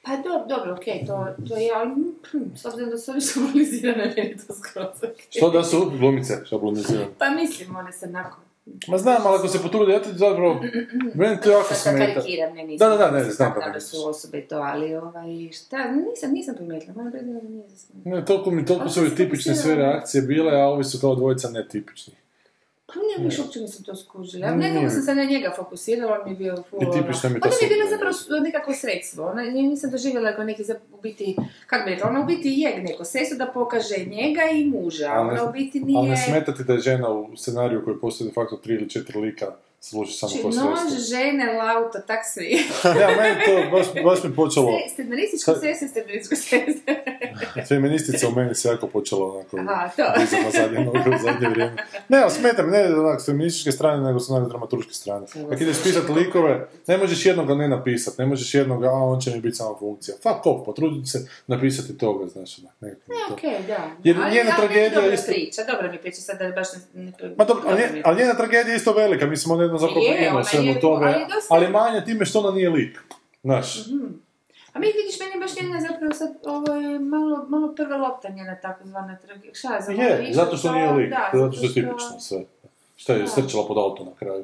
Pa 0.08 0.16
dobro, 0.16 0.46
dobro, 0.48 0.74
okej, 0.74 1.06
to, 1.08 1.28
to 1.48 1.56
je, 1.56 1.72
ali 1.76 1.92
hm, 2.32 2.56
s 2.56 2.66
obzirom 2.66 2.90
da 2.90 2.98
su 2.98 3.12
oni 3.12 3.22
šablonizirane, 3.34 4.14
meni 4.16 4.30
je 4.30 4.38
to 4.38 4.54
skroz 4.54 4.98
okej. 4.98 5.26
Što 5.30 5.50
da 5.50 5.64
su 5.64 5.92
glumice 6.00 6.34
šablonizirane? 6.50 7.08
Pa 7.18 7.30
mislim, 7.30 7.76
one 7.76 7.92
se 7.92 8.08
nakon... 8.08 8.40
Ma 8.88 8.98
znam, 8.98 9.22
ali 9.26 9.36
ako 9.36 9.48
se 9.48 9.62
potrude, 9.62 9.94
ja 9.94 10.02
ti 10.02 10.10
zapravo, 10.14 10.62
meni 11.14 11.38
to 11.44 11.52
jako 11.52 11.74
smeta. 11.74 12.14
karikiram, 12.14 12.56
ne 12.56 12.64
mislim. 12.64 12.78
Da, 12.78 12.90
da, 12.90 12.98
da, 12.98 13.12
ne, 13.12 13.24
znam 13.24 13.54
kako 13.54 13.70
da 13.70 13.80
su 13.80 14.10
osobe 14.10 14.42
to, 14.42 14.56
ali 14.56 14.96
ovaj, 14.96 15.52
šta, 15.52 15.92
nisam, 15.92 16.32
nisam 16.32 16.56
primijetila, 16.56 16.94
moram 16.94 17.12
priznati 17.12 17.42
da 17.42 17.50
nije 17.50 17.70
zasnimljeno. 17.70 18.18
Ne, 18.18 18.26
toliko 18.26 18.52
mi, 18.52 18.66
toliko 18.66 18.90
su 18.90 19.00
ovi 19.00 19.16
tipične 19.16 19.56
sve 19.56 19.76
reakcije 19.76 20.22
bile, 20.22 20.62
a 20.62 20.68
ovi 20.68 20.84
su 20.84 21.00
kao 21.02 21.16
dvojica 21.16 21.50
netipični. 21.50 22.14
Pa 22.88 22.94
ne, 22.94 23.26
više 23.26 23.42
uopće 23.42 23.60
nisam 23.60 23.84
to 23.84 23.96
skužila. 23.96 24.48
Ja 24.48 24.56
nekako 24.56 24.90
sam 24.90 25.02
se 25.02 25.16
na 25.16 25.24
njega 25.24 25.54
fokusirala, 25.56 26.18
on 26.20 26.26
mi 26.26 26.32
je 26.32 26.36
bio 26.36 26.64
full, 26.70 26.84
I 26.84 26.86
tipično 26.86 27.30
mi 27.30 27.36
je 27.36 27.42
Ona 27.44 27.52
to 27.52 27.58
mi 27.62 27.68
je 27.68 27.76
bila 27.76 27.90
zapravo 27.90 28.44
nekako 28.44 28.74
sredstvo, 28.74 29.26
ona, 29.26 29.42
nisam 29.42 29.92
doživjela 29.92 30.36
kao 30.36 30.44
neki, 30.44 30.64
u 30.94 31.02
biti, 31.02 31.36
kako 31.68 31.86
bi 31.86 31.92
rekla, 31.92 32.10
ona 32.10 32.22
u 32.22 32.26
biti 32.26 32.50
je 32.50 32.84
neko 32.84 33.06
sredstvo 33.06 33.38
da 33.38 33.52
pokaže 33.54 33.98
njega 33.98 34.42
i 34.54 34.66
muža, 34.66 35.12
ona 35.12 35.50
u 35.50 35.52
biti 35.52 35.80
nije... 35.80 36.00
Ali 36.00 36.10
ne 36.10 36.18
smeta 36.18 36.54
ti 36.54 36.64
da 36.64 36.74
je 36.74 36.80
žena 36.80 37.10
u 37.10 37.38
scenariju 37.38 37.82
koji 37.86 37.98
postoji 37.98 38.28
de 38.28 38.34
facto 38.34 38.56
tri 38.56 38.74
ili 38.74 38.90
četiri 38.90 39.20
lika 39.20 39.46
služi 39.82 40.14
samo 40.14 40.30
Znači, 40.32 40.42
kao 40.44 40.70
nož, 40.70 40.80
sredstvo. 40.80 41.18
žene, 41.18 41.54
lauto, 41.54 42.00
tak 42.02 42.20
sve. 42.26 42.44
Ja, 43.02 43.08
meni 43.12 43.36
to 43.46 43.72
baš, 43.72 43.86
baš 44.04 44.24
mi 44.24 44.36
počelo, 44.36 44.68
Se- 44.80 44.94
Scenarističko 44.94 45.52
Sad- 45.52 45.62
sestre, 45.62 45.88
scenarističko 45.88 46.36
sestre. 46.38 46.96
feministica 47.64 48.28
u 48.28 48.32
meni 48.32 48.56
se 48.56 48.68
jako 48.68 48.88
počela 48.88 49.26
onako 49.28 49.58
Aha, 49.60 49.90
to. 49.90 50.04
na 50.44 50.52
zadnje 50.52 50.80
noge 50.80 51.00
u 51.10 51.20
zadnje 51.20 51.50
vrijeme. 51.50 51.76
Ne, 52.10 52.18
ali 52.18 52.32
smeta 52.32 52.64
me, 52.64 52.72
ne 52.74 52.96
onak 52.96 53.22
s 53.22 53.26
feminističke 53.26 53.72
strane, 53.72 54.04
nego 54.04 54.20
s 54.20 54.30
onak 54.30 54.50
dramaturške 54.50 54.94
strane. 54.94 55.26
Ako 55.44 55.54
ideš 55.56 55.84
pisati 55.84 56.12
likove, 56.14 56.54
ne 56.88 56.98
možeš 56.98 57.26
jednoga 57.26 57.56
ne 57.56 57.68
napisat, 57.70 58.18
ne 58.18 58.26
možeš 58.26 58.54
jednoga, 58.54 58.88
a 58.88 58.94
on 58.94 59.20
će 59.20 59.32
mi 59.32 59.42
biti 59.42 59.56
samo 59.56 59.78
funkcija. 59.80 60.16
Fuck 60.16 60.46
off, 60.46 60.66
potruditi 60.66 61.08
se 61.08 61.18
napisati 61.48 61.98
toga, 61.98 62.28
znaš, 62.28 62.60
onak, 62.60 62.74
Ne, 62.82 62.96
to. 63.28 63.34
okej, 63.34 63.52
da. 63.68 63.90
Jer 64.04 64.18
Ali- 64.18 64.34
njena 64.34 64.52
ali 64.52 64.68
tragedija 64.68 64.90
dobra 64.92 65.14
isto- 65.14 65.28
priča, 65.28 65.62
dobra 65.66 65.92
mi 65.92 65.98
priča, 65.98 66.18
sad 66.18 66.38
da 66.40 66.50
baš 66.50 66.68
ne... 66.94 67.02
ne 67.04 67.12
Ma 67.38 67.46
dobro, 67.46 67.64
ali, 67.68 67.82
je. 67.82 68.02
ali 68.06 68.18
njena 68.18 68.34
tragedija 68.34 68.74
je 68.74 68.78
isto 68.78 68.94
velika, 68.94 69.26
mislim, 69.26 69.52
ona 69.52 69.67
je 69.68 69.74
jedna 69.74 69.80
zapravo 69.80 70.02
Je, 70.02 70.12
brine 70.12 70.28
o 70.28 70.34
ona 70.34 70.44
svemu 70.44 70.80
tome, 70.82 71.06
ali 71.08 71.26
dosta- 71.26 71.54
ali 71.54 71.68
manje 71.70 72.02
time 72.02 72.26
što 72.26 72.40
ona 72.40 72.52
nije 72.52 72.70
lik. 72.70 73.00
Znaš, 73.44 73.78
A 74.74 74.80
mi 74.80 74.88
vidiš, 74.88 75.20
meni 75.20 75.32
je 75.32 75.40
baš 75.40 75.56
njena 75.56 75.82
zapravo 75.82 76.14
sad, 76.14 76.30
ovo 76.46 76.74
je 76.74 77.00
malo, 77.02 77.46
malo 77.50 77.74
prva 77.76 77.98
lopta 77.98 78.30
njena 78.30 78.56
takozvana 78.58 79.18
tragedija. 79.18 79.54
Šta 79.54 79.76
je 79.76 79.82
za 79.82 79.92
je, 79.94 80.18
više 80.18 80.34
zato 80.34 80.58
što 80.58 80.68
to- 80.68 80.74
nije 80.74 80.92
lik, 80.92 81.10
da, 81.10 81.30
zato 81.34 81.52
što 81.52 81.66
je 81.66 81.74
tipično 81.74 82.20
sve. 82.20 82.44
Šta 82.96 83.14
je 83.14 83.20
Da. 83.20 83.28
strčala 83.28 83.68
pod 83.68 83.78
auto 83.78 84.04
na 84.04 84.12
kraju. 84.14 84.44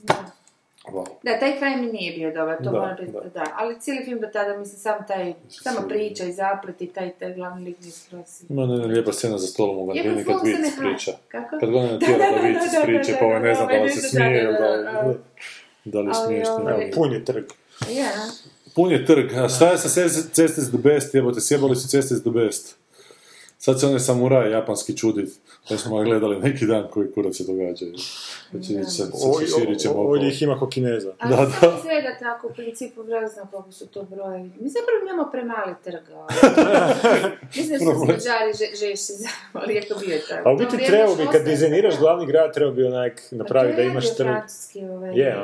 Da. 0.00 0.14
Wow. 0.86 1.06
Da, 1.22 1.38
taj 1.38 1.58
kraj 1.58 1.76
mi 1.76 1.86
nije 1.86 2.12
bio 2.12 2.32
dobar, 2.32 2.56
to 2.56 2.64
Da, 2.64 2.70
moram 2.70 2.96
priznati, 2.96 3.28
da. 3.34 3.44
Ali 3.54 3.80
cijeli 3.80 4.04
film 4.04 4.20
do 4.20 4.26
tada, 4.26 4.58
mislim, 4.58 4.78
sam 4.78 4.94
taj, 5.08 5.34
sama 5.50 5.88
priča 5.88 6.24
i 6.24 6.32
zaplet 6.32 6.82
i 6.82 6.86
taj, 6.86 7.10
taj 7.10 7.34
glavni 7.34 7.64
lik 7.64 7.76
mi 7.80 7.90
skroz. 7.90 8.24
Ima 8.48 8.62
jedna 8.62 8.86
lijepa 8.86 9.12
scena 9.12 9.38
za 9.38 9.46
stolom 9.46 9.88
u 9.88 9.94
Je, 9.94 10.02
Gandini 10.02 10.24
pa 10.24 10.32
kad 10.32 10.40
vic 10.44 10.56
ne 10.58 10.70
priča. 10.78 11.12
Kako? 11.28 11.58
Kad 11.60 11.70
ga 11.70 11.78
ona 11.78 11.92
Da, 11.92 11.98
tjera 11.98 12.18
da, 12.18 12.24
da 12.26 12.30
da, 12.32 12.48
vic 12.48 12.56
da, 12.56 12.80
da, 12.86 13.12
da, 13.12 13.18
pa 13.20 13.26
ovaj 13.26 13.40
da, 13.40 13.46
ne 13.48 13.54
zna 13.54 13.66
da 13.66 13.72
li 13.72 13.80
ne 13.80 13.88
se 13.90 14.08
smije 14.08 14.30
da, 14.32 14.40
ili 14.40 14.52
da, 14.52 14.58
da, 14.58 14.92
da. 14.92 15.14
da 15.84 16.00
li 16.00 16.14
smiješno. 16.16 16.54
ovaj, 16.54 16.90
Pun 16.94 17.12
je 17.12 17.24
trg. 17.24 17.44
Ja, 17.90 18.08
Pun 18.74 18.90
je 18.92 19.06
trg, 19.06 19.32
a 19.34 19.48
šta 19.48 19.70
je 19.70 19.78
sa 19.78 19.88
cest- 19.90 20.32
Ceste 20.32 20.60
is 20.60 20.68
the 20.68 20.78
best, 20.78 21.14
jebote, 21.14 21.40
sjebali 21.40 21.76
su 21.76 21.88
Ceste 21.88 22.14
is 22.14 22.20
the 22.20 22.30
best. 22.30 22.76
Sad 23.58 23.80
se 23.80 23.86
onaj 23.86 23.98
samuraj 24.00 24.50
japanski 24.50 24.96
čudi, 24.96 25.26
da 25.70 25.78
smo 25.78 25.98
ga 25.98 26.04
gledali 26.04 26.40
neki 26.40 26.66
dan 26.66 26.88
koji 26.90 27.12
kurac 27.12 27.36
se 27.36 27.44
događaju. 27.46 27.94
Znači, 28.50 28.84
se 28.84 29.02
širit 29.56 29.78
ćemo 29.78 29.94
ovdje 29.94 30.28
ih 30.28 30.42
ima 30.42 30.58
ko 30.58 30.68
kineza. 30.68 31.12
Ali 31.18 31.30
Da, 31.30 31.36
da, 31.36 31.42
da. 31.42 31.66
da. 31.68 31.76
izgleda 31.78 32.18
tako, 32.20 32.46
u 32.46 32.52
principu 32.52 33.02
razno 33.02 33.42
koliko 33.50 33.72
su 33.72 33.86
to 33.86 34.02
brojevi. 34.02 34.50
Mi 34.60 34.68
zapravo 34.68 34.98
imamo 35.02 35.30
premali 35.32 35.74
trg. 35.84 36.04
ovaj. 36.14 36.28
Mislim 37.56 37.78
da 37.78 37.84
su 37.84 38.28
že, 38.58 38.86
žešći 38.86 39.12
za, 39.12 39.28
ali 39.52 39.78
ako 39.78 40.00
bio 40.00 40.12
je 40.14 40.22
tako. 40.28 40.48
A 40.48 40.52
u 40.52 40.56
biti 40.56 40.76
trebao 40.86 41.16
bi, 41.16 41.22
kad 41.32 41.44
dizajniraš 41.44 41.98
glavni 41.98 42.26
grad, 42.26 42.54
trebao 42.54 42.74
bi 42.74 42.84
onak 42.84 43.22
napraviti 43.30 43.76
da 43.76 43.82
imaš 43.82 44.16
trg. 44.16 44.26
francuski 44.26 44.84
ovaj. 44.84 45.14
Je, 45.14 45.36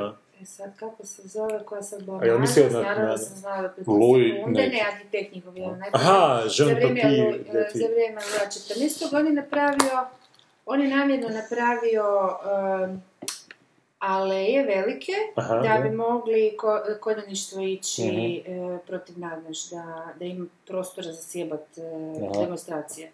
E 0.42 0.46
sad, 0.46 0.76
kako 0.76 1.06
se 1.06 1.22
zove, 1.24 1.64
koja 1.64 1.82
sad 1.82 2.08
A 2.10 2.24
jel 2.24 2.38
mislio 2.38 2.64
na- 2.66 2.80
naravno 2.80 3.06
na- 3.06 3.18
sam 3.18 3.36
znala 3.36 3.62
da 3.62 3.72
Louis 3.86 4.32
neki. 4.46 4.70
ne, 4.70 4.82
arhitekt 4.88 5.34
njihov 5.34 5.56
je 5.56 5.64
onaj. 5.64 5.90
Aha, 5.92 6.42
za 6.48 6.64
Jean 6.64 6.74
vrijeme, 6.74 7.00
Papier, 7.02 7.26
Lu- 7.26 7.34
e, 7.48 7.58
Leti. 7.58 7.78
za 7.78 7.84
vrijeme 7.86 8.20
Luja 8.22 8.50
14. 8.50 9.12
on 9.12 9.26
je 9.26 9.32
napravio, 9.32 10.06
on 10.66 10.80
je 10.80 10.88
namjerno 10.88 11.28
napravio 11.30 12.04
um, 12.84 13.02
aleje 14.00 14.62
velike, 14.64 15.12
Aha, 15.34 15.54
da 15.56 15.80
bi 15.80 15.90
mogli 15.90 16.56
ko, 16.56 16.68
konjaništvo 16.96 17.62
ići 17.62 18.02
Mhm. 18.02 18.52
e, 18.52 18.78
protiv 18.78 19.18
nadnaš, 19.18 19.64
da, 19.64 19.84
da 20.18 20.24
ima 20.24 20.46
prostora 20.66 21.06
za 21.06 21.22
sjebat 21.22 21.78
e, 21.78 21.82
demonstracije. 22.36 23.10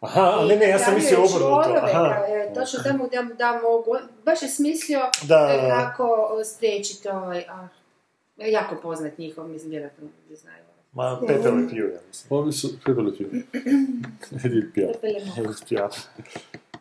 Aha, 0.00 0.36
a 0.40 0.44
ne, 0.44 0.56
ne, 0.56 0.68
ja 0.68 0.78
sam 0.78 0.92
I 0.92 0.96
mislio 0.96 1.18
obrnuto. 1.18 1.86
e, 2.28 2.54
točno 2.54 2.82
tamo 2.82 3.08
da, 3.08 3.22
da 3.34 3.60
mogu, 3.62 3.96
baš 4.24 4.42
je 4.42 4.48
smislio 4.48 5.00
Da, 5.22 5.48
e, 5.52 5.68
kako 5.70 6.28
spriječiti 6.44 7.08
ovaj, 7.08 7.44
a, 7.48 7.68
jako 8.36 8.76
poznat 8.82 9.18
njihov, 9.18 9.48
mislim, 9.48 9.70
vjerojatno 9.70 10.04
ljudi 10.04 10.36
znaju. 10.36 10.62
Ma, 10.92 11.20
Pepe 11.26 11.50
Le 11.50 11.62
Pew, 11.62 11.92
ja 11.94 12.00
mislim. 12.08 12.38
Ovi 12.38 12.52
su 12.52 12.68
pribili 12.84 13.12
film. 13.16 13.42
Edith 14.44 14.74
Piaf. 14.74 14.92
Pepe 14.92 15.06
Le 15.06 15.20
Pew. 15.20 15.44
Edith 15.44 15.68
Piaf. 15.68 15.96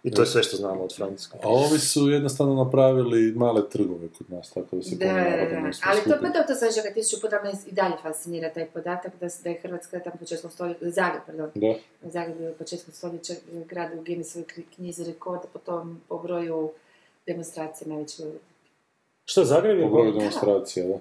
I 0.03 0.11
to 0.11 0.21
je 0.21 0.25
sve 0.25 0.43
što 0.43 0.57
znamo 0.57 0.83
od 0.83 0.95
Francuske. 0.95 1.37
A 1.43 1.47
ovi 1.47 1.79
su 1.79 2.09
jednostavno 2.09 2.63
napravili 2.63 3.33
male 3.35 3.69
trgove 3.69 4.07
kod 4.17 4.31
nas, 4.31 4.49
tako 4.49 4.75
da 4.75 4.83
se 4.83 4.95
Da, 4.95 5.05
da, 5.05 5.45
da. 5.49 5.59
ne 5.59 5.71
Ali 5.83 6.01
to, 6.03 6.17
pa 6.21 6.29
to, 6.29 6.43
to 6.47 6.55
sam 6.55 6.69
že 6.71 6.93
tisuću 6.93 7.21
puta 7.21 7.41
me 7.43 7.51
i 7.65 7.71
dalje 7.71 7.95
fascinira 8.01 8.49
taj 8.53 8.65
podatak 8.65 9.11
da, 9.19 9.27
da 9.43 9.49
je 9.49 9.59
Hrvatska 9.61 9.99
tamo 9.99 10.15
početkom 10.19 10.51
stoljeća, 10.51 10.79
Zagreb, 10.81 11.21
pardon, 11.25 11.51
Da. 11.55 11.73
Zagreb 12.09 12.41
je 12.41 12.53
početkom 12.53 12.93
stoljeća 12.93 13.33
grad 13.69 13.91
u 13.99 14.03
Guinnessovoj 14.03 14.45
knjizi 14.75 15.03
rekorda 15.03 15.45
po 15.53 15.59
tom, 15.59 16.01
po 16.09 16.17
broju 16.17 16.71
demonstracija 17.27 17.87
najveće 17.87 18.23
u 18.23 18.25
Europi. 18.25 18.45
Što, 19.25 19.45
Zagreb 19.45 19.77
je 19.77 19.83
Po 19.83 19.89
broju 19.89 20.11
demonstracija, 20.11 20.85
da. 20.87 20.99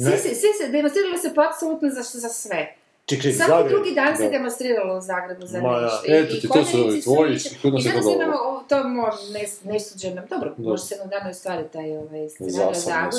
Svi 0.00 0.18
se, 0.18 0.34
svi 0.34 0.48
se, 0.60 0.68
demonstriralo 0.72 1.18
se 1.18 1.34
po 1.34 1.40
apsolutno 1.40 1.90
za, 1.90 2.02
za 2.02 2.28
sve. 2.28 2.74
Ček, 3.06 3.22
ček, 3.22 3.34
Svaki 3.34 3.48
Zagreb. 3.48 3.68
drugi 3.68 3.94
dan 3.94 4.16
se 4.16 4.22
Da. 4.22 4.28
demonstriralo 4.30 4.98
u 4.98 5.00
Zagrebu 5.00 5.46
za 5.46 5.60
Ma 5.60 5.80
nešto. 5.80 6.02
Eto 6.08 6.34
ti, 6.34 6.48
to 6.48 6.64
su 6.64 6.78
ovi 6.78 7.00
tvoji, 7.00 7.38
kod 7.62 7.74
nas 7.74 7.84
I 7.84 7.88
je 7.88 7.94
to 7.94 8.10
imamo 8.12 8.64
to 8.68 8.76
mo- 8.76 9.32
nes, 9.32 9.64
nesuđeno, 9.64 10.22
dobro, 10.30 10.54
Da. 10.56 10.68
može 10.70 10.82
se 10.82 10.94
jednog 10.94 11.10
dana 11.10 11.30
ostvariti 11.30 11.72
taj 11.72 11.96
ovaj, 11.96 12.28
scenarij 12.28 12.74
Zasad 12.74 13.10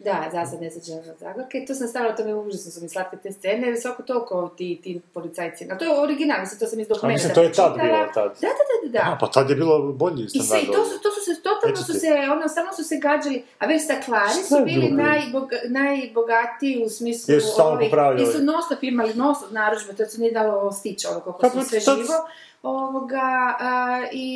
od 0.00 0.06
Zagorke. 0.06 0.20
nesuđeno. 0.22 0.32
Da, 0.32 0.44
zasad 0.44 0.62
nesuđeno 0.62 0.98
od 1.00 1.18
Zagorke. 1.18 1.64
To 1.66 1.74
sam 1.74 1.88
stavila, 1.88 2.16
to 2.16 2.24
mi 2.24 2.34
užasno 2.34 2.70
su 2.72 2.82
mi 2.82 2.88
slatke 2.88 3.16
te 3.16 3.32
scene, 3.32 3.68
jer 3.68 3.80
svako 3.80 4.02
toliko 4.02 4.48
ti, 4.48 4.80
ti 4.82 5.00
policajci. 5.14 5.68
A 5.70 5.78
to 5.78 5.84
je 5.84 6.00
original, 6.00 6.40
mislim, 6.40 6.58
to 6.60 6.66
sam 6.66 6.80
iz 6.80 6.88
dokumenta 6.88 7.14
mislim, 7.14 7.34
to 7.34 7.42
je 7.42 7.52
tad 7.52 7.74
pročitala. 7.74 7.98
bilo, 7.98 8.12
tad. 8.14 8.30
Da, 8.40 8.48
da, 8.48 8.64
da, 8.70 8.76
da. 8.82 9.04
da. 9.04 9.12
A, 9.12 9.18
pa 9.20 9.26
tad 9.26 9.50
je 9.50 9.56
bilo 9.56 9.92
bolji 9.94 10.24
I 10.24 10.28
sve, 10.30 10.42
standard. 10.42 10.64
i 10.64 10.72
to 10.72 10.84
su, 10.84 11.02
to 11.02 11.10
su 11.10 11.20
se, 11.20 11.42
totalno 11.42 11.74
Eto 11.74 11.82
su 11.82 11.92
se, 11.94 12.08
ono, 12.32 12.48
samo 12.48 12.72
su 12.72 12.84
se 12.84 12.96
gađali, 12.98 13.44
a 13.58 13.66
već 13.66 13.84
staklari 13.84 14.40
su 14.48 14.64
bili 14.64 14.90
najboga, 14.92 15.56
najbogatiji 15.68 16.84
u 16.84 16.88
smislu 16.88 17.34
Jer 17.34 17.42
su 17.42 17.48
stalno 17.48 17.80
popravljali. 17.80 18.22
jer 18.22 18.32
su 18.32 18.42
non 18.42 18.60
imali 18.82 19.14
non 19.14 19.34
narudžbe, 19.50 19.92
to 19.94 20.06
se 20.06 20.20
nije 20.20 20.32
dalo 20.32 20.72
stići, 20.72 21.06
ono, 21.06 21.20
koliko 21.20 21.40
Kako 21.40 21.60
su 21.60 21.68
sve 21.68 21.80
to- 21.80 21.94
živo, 21.96 22.14
ovoga, 22.62 23.20
a, 23.60 23.72
i 24.12 24.28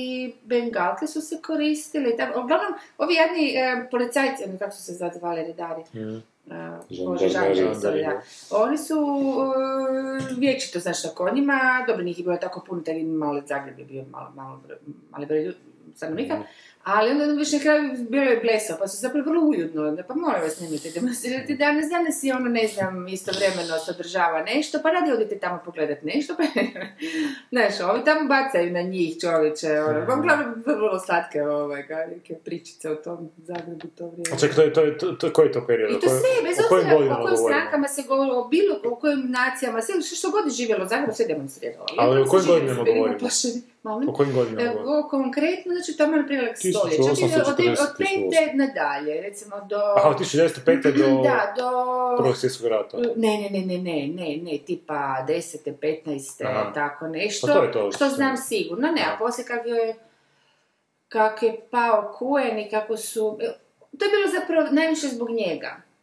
bengalke 0.45 1.07
su 1.07 1.21
se 1.21 1.39
koristili, 1.39 2.17
tako, 2.17 2.41
uglavnom, 2.41 2.69
ovi 2.99 3.15
jedni 3.15 3.51
e, 3.51 3.89
policajci, 3.91 4.45
ono, 4.45 4.59
kako 4.59 4.71
su 4.71 4.83
se 4.83 4.93
zvali, 5.13 5.43
redari, 5.43 5.83
Mhm. 5.95 6.17
a, 6.51 6.81
Žandarmeri. 6.91 7.65
Bože, 7.65 8.03
da. 8.03 8.21
Oni 8.53 8.79
su 8.79 8.95
uh, 8.99 9.47
vječito, 10.39 10.79
znaš, 10.79 11.05
na 11.05 11.11
konjima, 11.11 11.55
dobro, 11.87 12.05
njih 12.05 12.19
je 12.19 12.25
bilo 12.25 12.37
tako 12.37 12.61
puno, 12.61 12.83
taj 12.83 13.03
mali 13.03 13.43
Zagreb 13.47 13.79
je 13.79 13.85
bio 13.85 14.05
malo, 14.11 14.31
malo, 14.31 14.61
broj- 14.69 14.79
mali 15.11 15.27
broj, 15.27 15.53
stanovnika, 15.95 16.35
ali 16.85 17.11
onda 17.11 17.25
već 17.25 17.53
na 17.53 17.59
kraju 17.59 17.93
bilo 18.09 18.25
je 18.25 18.41
blesav, 18.45 18.77
pa 18.79 18.89
su 18.89 18.97
zapravo 18.97 19.25
vrlo 19.31 19.43
uljudno, 19.49 19.97
pa 20.09 20.15
molim 20.15 20.43
vas 20.43 20.61
nemojte 20.61 20.91
demonstrirati 20.91 21.57
danas, 21.57 21.89
danas 21.91 22.23
je 22.23 22.35
ono, 22.35 22.49
ne 22.49 22.67
znam, 22.67 23.09
istovremeno 23.09 23.79
sadržava 23.87 24.43
nešto, 24.43 24.79
pa 24.83 24.91
radi 24.91 25.13
odite 25.13 25.39
tamo 25.39 25.61
pogledat 25.65 26.03
nešto, 26.03 26.35
pa 26.37 26.43
znaš, 27.53 27.81
ovi 27.91 28.05
tamo 28.05 28.29
bacaju 28.29 28.73
na 28.73 28.83
njih 28.83 29.21
čovječe, 29.21 29.81
ono, 29.81 30.19
uglavnom 30.19 30.63
vrlo 30.67 30.99
slatke 30.99 31.43
ovaj, 31.43 31.85
neke 32.15 32.35
pričice 32.45 32.91
o 32.91 32.95
tom 32.95 33.31
Zagrebu 33.37 33.87
to 33.99 34.07
vrijeme. 34.07 34.37
A 34.37 34.39
čekaj, 34.39 34.57
to 34.57 34.63
je, 34.63 34.73
to 34.73 34.81
je, 34.81 34.99
to, 34.99 35.13
to, 35.13 35.33
koji 35.33 35.47
je 35.47 35.53
to 35.53 35.67
period? 35.67 35.91
I 35.91 36.01
to 36.01 36.09
sve, 36.09 36.49
bez 36.49 36.57
obzira 36.71 36.97
o 36.97 37.23
kojim 37.23 37.37
strankama 37.37 37.89
se 37.89 38.03
govorilo, 38.09 38.41
o 38.41 38.49
bilo 38.49 38.77
o 38.85 38.97
kojim 38.97 39.25
nacijama, 39.31 39.83
sve 39.83 40.03
što, 40.03 40.17
što 40.17 40.31
god 40.31 40.45
je 40.45 40.51
živjelo 40.51 40.85
u 40.85 40.89
Zagrebu, 40.89 41.13
sve 41.13 41.27
demonstriralo. 41.27 41.87
Ali 41.99 42.21
o 42.21 42.25
kojim 42.25 42.47
godinama 42.47 42.85
govorimo? 42.85 43.17
uplašeni. 43.17 43.63
Molim? 43.83 44.09
O 44.09 44.13
kojim 44.13 44.35
godinama 44.35 44.63
E, 44.63 44.75
govorimo? 44.75 45.09
konkretno, 45.09 45.75
znači 45.75 45.97
tamo 45.97 46.17
na 46.17 46.27
prilog 46.27 46.49
stoljeća, 46.79 47.03
od, 47.03 47.17
1840 47.17 47.71
od 47.71 47.99
5 47.99 48.55
nadalje, 48.55 49.21
recimo 49.21 49.57
do... 49.69 49.81
Aha, 49.97 50.09
od 50.09 50.19
1905. 50.19 50.83
do 50.83 51.23
Da, 51.29 51.55
do... 51.57 51.71
prvog 52.19 52.37
svjetskog 52.37 52.67
rata. 52.67 52.97
Ne, 53.17 53.39
ne, 53.39 53.51
ne, 53.51 53.67
ne, 53.67 53.79
ne, 53.79 54.07
ne, 54.07 54.37
ne, 54.43 54.59
tipa 54.67 55.25
10. 55.29 55.75
15. 55.83 56.47
Aha. 56.47 56.73
tako 56.75 57.09
nešto, 57.09 57.47
Pa 57.47 57.53
to 57.53 57.63
je 57.63 57.73
to. 57.73 57.93
što 57.93 58.09
znam 58.09 58.37
sigurno, 58.37 58.89
ne, 58.89 59.03
a 59.03 59.17
poslije 59.19 59.47
kak 59.47 59.67
je, 59.67 59.95
kak 61.09 61.43
je 61.43 61.61
pao 61.71 62.15
Kuen 62.19 62.59
i 62.59 62.71
kako 62.71 62.97
su, 62.97 63.39
to 63.99 64.05
je 64.05 64.11
bilo 64.11 64.41
zapravo 64.41 64.69
najviše 64.71 65.07
zbog 65.07 65.31
njega, 65.31 65.77
e, 65.77 65.94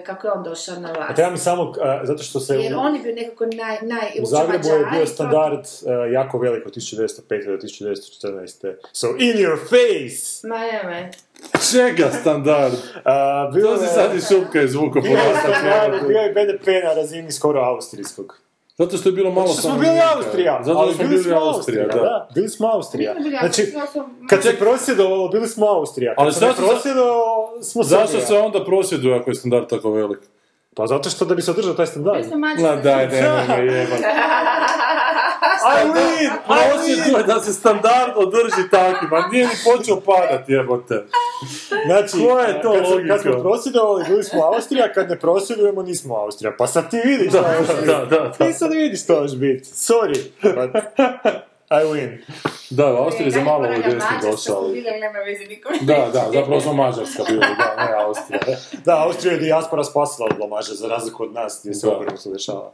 kako 0.00 0.26
je 0.26 0.32
on 0.32 0.42
došao 0.44 0.76
na 0.76 0.88
A 0.88 0.92
vlast. 0.92 1.14
treba 1.14 1.30
mi 1.30 1.38
samo, 1.38 1.72
a, 1.80 2.00
zato 2.04 2.22
što 2.22 2.40
se 2.40 2.54
Jer 2.54 2.74
u, 2.74 2.78
on 2.78 2.94
je 2.94 3.00
bio 3.02 3.14
nekako 3.14 3.46
naj, 3.46 3.76
naj 3.82 4.08
u 4.22 4.26
Zagrebu 4.26 4.68
je 4.68 4.86
bio 4.86 5.00
to- 5.00 5.06
standard 5.06 5.60
a, 5.86 6.06
jako 6.06 6.38
velik 6.38 6.66
od 6.66 6.72
1905. 6.72 7.20
do 7.46 7.56
1914. 7.58 8.74
So, 8.92 9.06
in 9.08 9.36
your 9.36 9.58
face! 9.60 10.48
Ma 10.48 10.58
ne, 10.84 11.10
Čega 11.72 12.10
standard? 12.12 12.74
A, 13.04 13.50
bilo 13.54 13.76
To 13.76 13.82
je- 13.82 13.88
sad 13.88 14.14
i 14.14 14.20
šupka 14.22 14.58
je 14.58 14.68
standard, 15.40 16.08
bio 16.08 16.18
je 16.18 16.30
BDP 16.30 16.66
na 16.84 16.92
razini 16.92 17.32
skoro 17.32 17.60
austrijskog. 17.60 18.36
Zato 18.78 18.96
što 18.96 19.08
je 19.08 19.12
bilo 19.12 19.30
malo 19.30 19.46
Zato 19.46 19.60
što 19.60 19.68
smo 19.68 19.78
bili. 19.78 20.00
Austrija, 20.16 20.60
Zato 20.62 20.78
ali 20.78 20.94
smo 20.94 20.98
bili 20.98 21.10
bili 21.10 21.22
smo 21.24 21.36
Austrija, 21.36 21.82
Austrija, 21.82 21.86
da. 21.86 22.08
da. 22.10 22.28
Bili 22.34 22.48
smo 22.48 22.66
Austrija. 22.68 23.14
Znači, 23.30 23.62
Austrija, 23.62 23.86
smo- 23.86 24.08
kad 24.28 24.42
se 24.42 24.56
prosvjedovalo, 24.56 25.28
bili 25.28 25.46
smo 25.48 25.66
Austrija. 25.68 26.14
Kad 26.14 26.24
Ali 26.24 26.32
se 26.32 26.40
ne 26.40 26.46
zašto 26.46 26.62
se- 26.62 26.68
prosvjedovalo, 26.68 27.22
smo 27.62 27.82
Zašto 27.82 28.20
se 28.20 28.34
onda 28.36 28.64
prosvjeduje 28.64 29.16
ako 29.16 29.30
je 29.30 29.34
standard 29.34 29.68
tako 29.68 29.90
velik? 29.90 30.18
Pa 30.74 30.86
zato 30.86 31.10
što 31.10 31.24
da 31.24 31.34
bi 31.34 31.42
se 31.42 31.50
održao 31.50 31.74
taj 31.74 31.86
standard. 31.86 32.24
Ma 32.58 32.76
daj, 32.76 33.06
nemoj 33.06 33.40
me 33.48 33.86
win! 35.94 36.30
Prosvjeduje 36.46 37.22
da 37.26 37.40
se 37.40 37.52
standard 37.52 38.12
održi 38.16 38.70
takvim, 38.70 39.12
a 39.12 39.28
nije 39.28 39.46
ni 39.46 39.52
počeo 39.64 40.00
padat 40.00 40.48
jebote. 40.48 41.04
Znači, 41.86 42.26
Koja 42.26 42.46
je 42.46 42.62
to 42.62 42.72
kad, 42.72 42.82
logika? 42.84 43.14
kad 43.14 43.22
smo 43.22 43.42
prosvjedovali, 43.42 44.04
bili 44.08 44.24
smo 44.24 44.42
Austrija, 44.42 44.92
kad 44.92 45.08
ne 45.10 45.18
prosvjedujemo, 45.18 45.82
nismo 45.82 46.14
Austrija. 46.16 46.52
Pa 46.58 46.66
sad 46.66 46.90
ti 46.90 47.00
vidiš 47.04 47.32
Da, 47.32 47.40
da, 47.86 48.04
da, 48.04 48.04
da. 48.04 48.32
Ti 48.32 48.52
sad 48.52 48.72
vidiš 48.72 49.04
što 49.04 49.20
možeš 49.20 49.38
biti. 49.38 49.64
Sorry, 49.64 50.18
but 50.42 50.82
I 51.70 51.84
win. 51.84 52.18
Da, 52.70 52.92
u 52.92 52.96
Austriji 52.96 53.30
za 53.30 53.40
malo 53.40 53.64
ovoj 53.64 53.78
desni 53.78 54.30
došao. 54.30 54.68
Da, 55.80 56.08
da, 56.12 56.30
zapravo 56.32 56.60
smo 56.60 56.72
Mađarska 56.72 57.22
bili, 57.28 57.40
da, 57.58 57.86
ne 57.86 58.04
Austrija. 58.04 58.40
Da, 58.84 59.04
Austrija 59.04 59.32
je 59.32 59.38
dijaspora 59.40 59.84
spasila 59.84 60.28
od 60.30 60.36
blamaža, 60.36 60.74
za 60.74 60.88
razliku 60.88 61.22
od 61.22 61.32
nas, 61.32 61.60
gdje 61.62 61.74
se 61.74 61.86
Da. 61.86 61.96
obrnuto 61.96 62.30
dešava. 62.30 62.72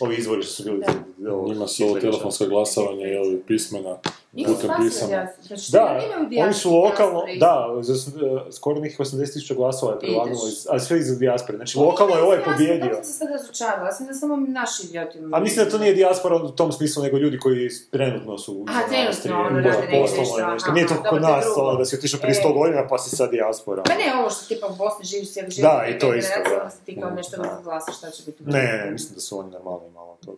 Ovi 0.00 0.16
izvori 0.16 0.42
što 0.42 0.52
su 0.52 0.64
bili... 0.64 0.84
ovo, 1.30 1.48
Njima 1.48 1.66
su 1.66 1.82
ovo 1.84 1.94
Hitlerića. 1.94 2.10
telefonska 2.10 2.46
glasovanja 2.46 3.06
i 3.06 3.16
ovi 3.16 3.42
pismena 3.46 3.98
putem 4.36 4.70
pisama. 4.80 5.26
Znači, 5.42 5.72
Da, 5.72 6.00
oni 6.44 6.54
su 6.54 6.74
lokalno, 6.74 7.22
da, 7.40 7.78
za, 7.80 7.92
e, 7.92 8.52
skoro 8.52 8.80
nekih 8.80 9.00
80.000 9.00 9.54
glasova 9.54 9.92
je 9.92 9.98
prevagnulo, 9.98 10.44
Vidiš. 10.44 10.58
iz, 10.58 10.66
a 10.70 10.78
sve 10.78 10.98
iz 10.98 11.18
dijaspore. 11.18 11.56
Znači, 11.58 11.78
lokalno 11.78 12.14
je 12.14 12.22
ovaj 12.22 12.44
pobjedio. 12.44 12.90
Ja 12.90 12.94
sam 12.94 13.04
se 13.04 13.12
sad 13.12 13.28
razočarala, 13.30 13.92
sam 13.92 14.06
da 14.06 14.12
samo 14.12 14.36
naši 14.36 14.86
idioti. 14.86 15.18
A 15.32 15.40
mislim 15.40 15.64
da 15.64 15.70
to 15.70 15.78
nije 15.78 15.94
dijaspora 15.94 16.36
u 16.36 16.50
tom 16.50 16.72
smislu, 16.72 17.02
nego 17.02 17.18
ljudi 17.18 17.38
koji 17.38 17.68
trenutno 17.90 18.38
su 18.38 18.54
u 18.54 18.66
A, 18.68 18.88
trenutno, 18.88 19.46
ono, 19.46 19.60
rade 19.60 19.86
nešto, 19.86 20.52
nešto. 20.52 20.72
Nije 20.72 20.86
to 20.86 20.94
kod 21.10 21.22
nas, 21.22 21.44
da 21.78 21.84
si 21.84 21.96
otišao 21.96 22.20
prije 22.20 22.32
E. 22.32 22.42
100 22.44 22.54
godina, 22.54 22.88
pa 22.88 22.98
si 22.98 23.16
sad 23.16 23.30
dijaspora. 23.30 23.82
Pa 23.82 23.94
ne, 23.94 24.20
ovo 24.20 24.30
što 24.30 24.54
tipa 24.54 24.66
u 24.66 24.76
Bosni 24.76 25.04
živiš 25.04 25.32
cijeli 25.32 25.50
život. 25.50 25.70
Da, 25.70 25.86
i 25.86 25.98
to 25.98 26.14
isto, 26.14 26.40
da. 26.50 26.70
ti 26.86 27.00
kao 27.00 27.10
nešto 27.10 27.36
da 27.36 27.60
glasa 27.64 27.92
šta 27.92 28.10
će 28.10 28.22
biti. 28.26 28.44
Ne, 28.46 28.82
ne, 28.84 28.90
mislim 28.90 29.14
da 29.14 29.20
su 29.20 29.38
oni 29.38 29.50
normalni 29.50 29.90
malo 29.90 30.16
to. 30.24 30.36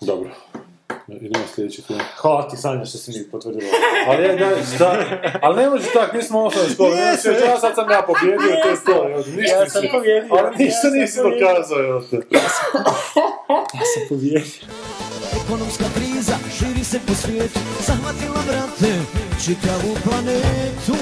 Dobro. 0.00 0.30
Idemo 1.08 1.44
sljedeći 1.54 1.82
film. 1.82 2.00
Hvala 2.16 2.48
ti, 2.48 2.56
Sanja, 2.56 2.84
što 2.84 2.98
si 2.98 3.18
mi 3.18 3.30
potvrdila. 3.30 3.70
Ali 4.08 4.24
ja, 4.24 4.36
da, 4.36 4.50
šta? 4.74 5.04
Ali 5.42 5.56
ne 5.62 5.70
može 5.70 5.84
tak, 5.92 6.12
nismo 6.12 6.42
osnovne 6.44 6.70
škole. 6.74 6.96
Ne, 6.96 7.16
sve 7.16 7.34
čas, 7.40 7.60
sad 7.60 7.74
sam 7.74 7.90
ja 7.90 8.02
pobjedio, 8.06 8.62
to 8.62 8.68
je 8.68 8.76
to. 8.86 9.08
evo, 9.10 9.24
Ništa 9.36 9.56
Ja 9.56 9.68
sam 9.68 9.82
pobjedio. 9.92 10.28
Ali 10.30 10.56
ništa 10.64 10.88
Ja 10.88 11.00
nisi 11.00 11.18
dokazao, 11.18 11.78
evo 11.84 12.00
te. 12.10 12.16
Ja 12.36 12.40
sam 13.94 14.02
pobjedio. 14.08 14.42
Ekonomska 15.44 15.84
kriza 15.96 16.36
širi 16.58 16.84
se 16.84 16.98
po 17.06 17.14
svijetu 17.14 17.58
Zahvatila, 17.86 18.40
brate, 18.46 18.92
čitavu 19.44 19.90
planetu 20.04 20.96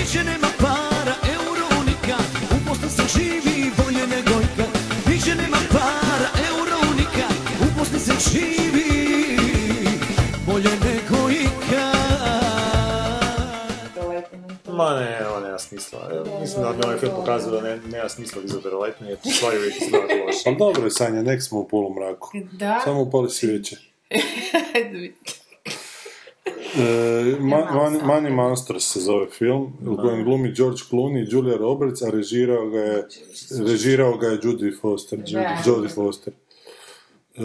Više 0.00 0.24
nema 0.24 0.48
Bi 16.72 16.84
ovaj 16.84 16.98
film 16.98 17.12
pokazao 17.16 17.50
da 17.50 17.60
ne, 17.60 17.78
nema 17.86 18.08
smisla 18.08 18.42
dizati 18.42 18.70
roletne, 18.70 19.08
jer 19.08 19.18
stvari 19.28 19.58
uvijek 19.58 19.74
izgledaju 19.82 20.24
loše. 20.26 20.38
Ali 20.46 20.56
dobro 20.56 20.84
je, 20.84 20.90
Sanja, 20.90 21.22
nek 21.22 21.42
smo 21.42 21.58
u 21.60 21.68
polumraku. 21.68 22.28
Da. 22.52 22.80
Samo 22.84 23.00
upali 23.00 23.30
svijeće. 23.30 23.76
E, 26.74 26.82
Ma- 27.40 27.70
Man- 27.72 28.00
Money 28.00 28.30
Monsters 28.30 28.84
se 28.84 29.00
zove 29.00 29.26
film, 29.28 29.72
u 29.86 29.96
kojem 29.96 30.24
glumi 30.24 30.52
George 30.52 30.80
Clooney 30.90 31.22
i 31.22 31.28
Julia 31.30 31.56
Roberts, 31.56 32.02
a 32.02 32.10
režirao 32.10 32.66
ga 32.66 32.78
je, 32.78 33.06
režirao 33.60 34.16
ga 34.16 34.26
je 34.26 34.38
Judy 34.38 34.80
Foster. 34.80 35.18
Judy. 35.18 35.56
Jodie 35.66 35.88
Foster. 35.88 36.32
E, 37.34 37.42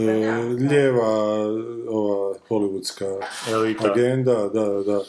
lijeva 0.61 1.07
ova 1.89 2.35
hollywoodska 2.49 3.19
Elita. 3.51 3.91
agenda, 3.91 4.33
da, 4.47 4.65
da. 4.83 5.01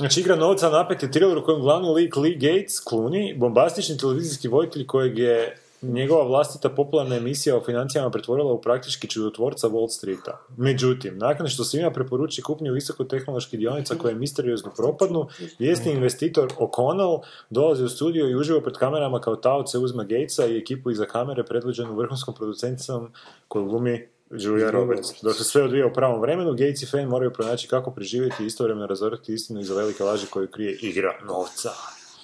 Znači, 0.00 0.20
igra 0.20 0.36
novca 0.36 0.70
napeti 0.70 1.10
thriller 1.10 1.38
u 1.38 1.44
kojem 1.44 1.60
glavni 1.60 1.88
lik 1.88 2.16
Lee 2.16 2.34
Gates, 2.34 2.84
Clooney, 2.90 3.38
bombastični 3.38 3.98
televizijski 3.98 4.48
voditelj 4.48 4.86
kojeg 4.86 5.18
je 5.18 5.56
njegova 5.82 6.24
vlastita 6.24 6.68
popularna 6.68 7.16
emisija 7.16 7.56
o 7.56 7.64
financijama 7.64 8.10
pretvorila 8.10 8.52
u 8.52 8.60
praktički 8.60 9.08
čudotvorca 9.08 9.68
Wall 9.68 9.88
Streeta. 9.88 10.40
Međutim, 10.56 11.18
nakon 11.18 11.48
što 11.48 11.64
svima 11.64 11.90
preporuči 11.90 12.42
kupnju 12.42 12.72
visokotehnoloških 12.72 13.58
dionica 13.58 13.94
koje 13.94 14.14
misteriozno 14.14 14.70
propadnu, 14.76 15.28
vjesni 15.58 15.92
investitor 15.92 16.48
O'Connell 16.58 17.22
dolazi 17.50 17.84
u 17.84 17.88
studio 17.88 18.28
i 18.28 18.36
uživo 18.36 18.60
pred 18.60 18.76
kamerama 18.76 19.20
kao 19.20 19.36
taoce 19.36 19.78
uzme 19.78 20.04
Gatesa 20.04 20.46
i 20.46 20.58
ekipu 20.58 20.90
iza 20.90 21.04
kamere 21.04 21.44
predvođenu 21.44 21.94
vrhunskom 21.94 22.34
producenticom 22.34 23.12
koju 23.48 23.64
glumi 23.64 24.08
Julia 24.30 24.70
Roberts. 24.70 25.22
Dok 25.22 25.36
se 25.36 25.44
sve 25.44 25.62
odvija 25.62 25.86
u 25.86 25.92
pravom 25.92 26.20
vremenu, 26.20 26.50
Gates 26.50 26.82
i 26.82 26.86
Fan 26.86 27.08
moraju 27.08 27.32
pronaći 27.32 27.68
kako 27.68 27.90
preživjeti 27.90 28.42
i 28.42 28.46
istovremeno 28.46 28.86
razoriti 28.86 29.34
istinu 29.34 29.60
iza 29.60 29.74
velike 29.74 30.04
laži 30.04 30.26
koju 30.26 30.48
krije 30.48 30.78
igra 30.82 31.20
novca. 31.26 31.70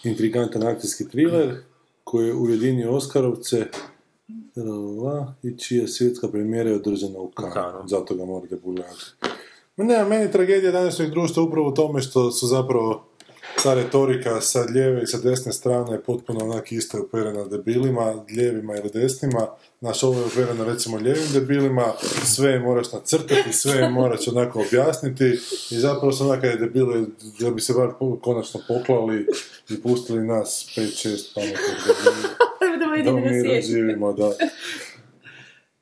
Intrigantan 0.05 0.67
akcijski 0.67 1.09
thriller 1.09 1.57
koji 2.05 2.27
je 2.27 2.35
ujedinio 2.35 2.93
Oskarovce 2.93 3.67
i 5.43 5.59
čija 5.59 5.89
svjetska 5.89 6.29
premijera 6.29 6.71
je 6.71 6.77
održana 6.77 7.19
u 7.19 7.31
Kanu. 7.31 7.89
Zato 7.89 8.15
ga 8.15 8.25
morate 8.25 8.57
pogledati. 8.61 9.05
Ne, 9.77 10.05
meni 10.05 10.33
tragedija 10.33 10.73
današnjeg 10.73 11.11
društva 11.11 11.43
upravo 11.43 11.69
u 11.69 11.75
tome 11.75 12.01
što 12.01 12.31
su 12.31 12.47
zapravo 12.47 13.05
ta 13.63 13.75
retorika 13.75 14.41
sa 14.41 14.61
lijeve 14.61 15.03
i 15.03 15.07
sa 15.07 15.19
desne 15.19 15.53
strane 15.53 16.01
potpuno 16.01 16.45
onak 16.45 16.73
isto 16.73 16.97
je 16.97 17.03
uperena 17.03 17.45
debilima, 17.45 18.25
lijevima 18.31 18.77
ili 18.77 18.91
desnima. 18.95 19.47
Naš 19.81 20.03
ovo 20.03 20.21
je 20.21 20.27
upereno 20.27 20.65
recimo 20.65 20.97
lijevim 20.97 21.33
debilima, 21.33 21.93
sve 22.25 22.51
je 22.51 22.61
moraš 22.61 22.93
nacrtati, 22.93 23.53
sve 23.53 23.73
je 23.73 23.89
moraš 23.89 24.29
onako 24.29 24.61
objasniti 24.61 25.25
i 25.71 25.77
zapravo 25.77 26.13
su 26.13 26.25
onaka 26.25 26.47
je 26.47 26.57
debile 26.57 27.05
da 27.41 27.51
bi 27.51 27.61
se 27.61 27.73
bar 27.73 27.89
konačno 28.23 28.61
poklali 28.69 29.27
i 29.69 29.83
pustili 29.83 30.27
nas 30.27 30.67
5-6 30.77 31.35
pametnih 31.35 31.59
debila 32.97 33.21
da 33.21 33.31
mi 33.31 33.43
razživimo, 33.43 34.13
da. 34.13 34.33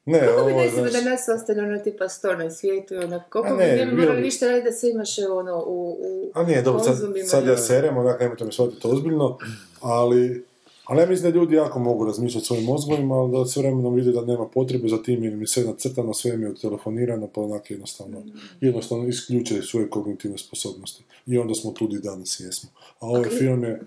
Ne, 0.06 0.20
Kako 0.20 0.44
bi 0.44 0.52
ovo 0.52 0.60
je, 0.60 0.70
desilo 0.70 0.90
da 0.90 1.10
nas 1.10 1.28
ostane 1.28 1.62
ono 1.62 1.78
tipa 1.78 2.08
sto 2.08 2.36
na 2.36 2.50
svijetu, 2.50 2.94
ono, 2.94 3.22
koliko 3.30 3.56
bi 3.56 3.62
ne, 3.62 3.76
ne 3.76 3.86
bi 3.86 3.92
morali 3.96 4.16
bi- 4.16 4.22
ništa 4.22 4.46
raditi 4.46 4.64
da 4.64 4.72
sve 4.72 4.90
imaš 4.90 5.18
ono 5.18 5.64
u, 5.66 5.90
u 6.00 6.30
a 6.34 6.42
nije, 6.42 6.62
dobro, 6.62 6.82
sad, 6.84 6.96
sad 7.26 7.46
ja 7.46 7.56
serem, 7.56 7.96
onak 7.96 8.20
nemojte 8.20 8.44
me 8.44 8.52
shvatiti 8.52 8.88
ozbiljno, 8.88 9.38
ali 9.80 10.44
Ali 10.86 11.00
ja 11.00 11.06
mislim 11.06 11.32
da 11.32 11.38
ljudi 11.38 11.54
jako 11.54 11.78
mogu 11.78 12.04
razmišljati 12.04 12.46
svojim 12.46 12.64
mozgovima, 12.64 13.14
ali 13.14 13.32
da 13.32 13.46
s 13.46 13.56
vremenom 13.56 13.94
vide 13.94 14.12
da 14.12 14.24
nema 14.24 14.46
potrebe 14.46 14.88
za 14.88 15.02
tim, 15.02 15.24
jer 15.24 15.34
mi 15.34 15.42
je 15.42 15.46
sve 15.46 15.64
nacrtano, 15.64 16.14
sve 16.14 16.36
mi 16.36 16.46
je 16.46 16.54
telefonirano, 16.54 17.28
pa 17.34 17.40
onak 17.40 17.70
jednostavno, 17.70 18.22
jednostavno 18.60 19.08
isključe 19.08 19.62
svoje 19.62 19.90
kognitivne 19.90 20.38
sposobnosti. 20.38 21.04
I 21.26 21.38
onda 21.38 21.54
smo 21.54 21.70
tu 21.72 21.86
di 21.86 21.98
danas 22.00 22.40
jesmo. 22.40 22.70
A 23.00 23.06
ovaj 23.06 23.30
film 23.30 23.64
je, 23.64 23.80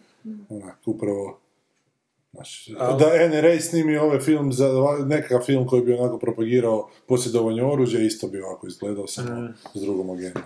onak, 0.49 0.75
upravo, 0.85 1.37
Znači, 2.31 2.73
da 2.73 3.27
NRA 3.29 3.59
snimi 3.59 3.97
ovaj 3.97 4.19
film, 4.19 4.53
za, 4.53 4.69
nekakav 5.05 5.41
film 5.41 5.67
koji 5.67 5.81
bi 5.81 5.93
onako 5.93 6.19
propagirao 6.19 6.89
posjedovanje 7.07 7.63
oružja, 7.63 7.99
isto 7.99 8.27
bi 8.27 8.41
ovako 8.41 8.67
izgledao 8.67 9.07
samo 9.07 9.49
s 9.73 9.81
drugom 9.81 10.09
agendom. 10.09 10.43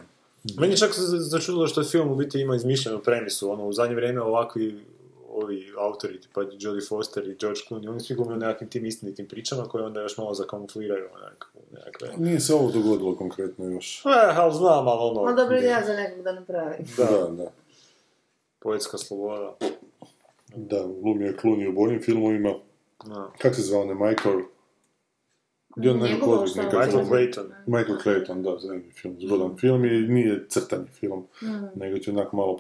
Meni 0.60 0.78
čak 0.78 0.94
se 0.94 1.02
začudilo 1.02 1.68
što 1.68 1.82
je 1.82 1.88
film 1.88 2.12
u 2.12 2.16
biti 2.16 2.42
ima 2.42 2.56
izmišljenu 2.56 3.00
premisu, 3.00 3.52
ono, 3.52 3.68
u 3.68 3.74
zadnje 3.74 3.96
vrijeme 3.96 4.22
ovakvi 4.22 4.86
ovi 5.34 5.74
autori, 5.78 6.22
tipa 6.22 6.42
Jodie 6.60 6.82
Foster 6.90 7.28
i 7.28 7.36
George 7.40 7.60
Clooney, 7.70 7.90
oni 7.90 8.00
svi 8.00 8.16
glume 8.16 8.38
nekakvim 8.38 8.70
tim 8.70 8.86
istinitim 8.86 9.28
pričama 9.28 9.64
koje 9.64 9.84
onda 9.86 10.02
još 10.02 10.18
malo 10.18 10.34
zakamufliraju 10.34 11.08
onak, 11.16 11.52
u 11.56 11.76
nekakve... 11.76 12.10
Nije 12.18 12.40
se 12.40 12.54
ovo 12.54 12.72
dogodilo 12.72 13.16
konkretno 13.16 13.66
još. 13.66 14.06
E, 14.06 14.10
ali 14.36 14.54
znam, 14.54 14.88
ali 14.88 15.10
ono... 15.12 15.22
Ali 15.22 15.36
dobro 15.36 15.58
ja 15.58 15.86
za 15.86 15.94
nekog 15.94 16.24
da 16.24 16.32
napravi. 16.32 16.76
Da, 16.98 17.06
da. 17.06 17.28
da. 17.28 17.52
Poetska 18.60 18.98
sloboda. 18.98 19.56
Da, 20.56 20.88
glumio 21.02 21.28
je 21.28 21.36
Clooney 21.38 21.70
u 21.70 21.74
boljim 21.74 22.02
filmovima. 22.02 22.54
Da. 23.06 23.32
Kako 23.38 23.56
se 23.56 23.62
zvao, 23.62 23.86
ne, 23.86 23.94
Michael... 23.94 24.40
Gdje 25.76 25.92
on 25.92 26.00
Njegovo 26.00 26.34
odvjetnika? 26.34 26.70
šta? 26.70 26.80
Michael 26.80 27.06
Clayton. 27.06 27.52
Michael 27.66 27.98
Clayton, 28.04 28.42
da, 28.42 28.60
zanimljiv 28.60 28.92
film, 28.92 29.16
zgodan 29.20 29.58
film 29.58 29.86
i 29.86 29.90
nije 29.90 30.46
crtani 30.50 30.88
film, 30.88 31.28
nego 31.76 32.00
ti 32.00 32.10
onak 32.10 32.34
malo... 32.34 32.60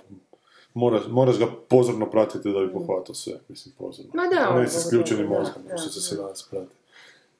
Moraš, 0.73 1.01
moraš 1.09 1.39
ga 1.39 1.47
pozorno 1.69 2.09
pratiti 2.09 2.51
da 2.51 2.59
bi 2.59 2.73
pohvatao 2.73 3.15
sve, 3.15 3.33
mislim, 3.47 3.75
pozorno. 3.77 4.11
Ma 4.13 4.23
da, 4.27 4.59
Ne 4.59 4.67
s 4.67 4.89
da, 4.91 5.23
mozgom, 5.23 5.63
što 5.77 5.89
se 5.89 6.01
se 6.01 6.15
danas 6.15 6.47
prati. 6.51 6.75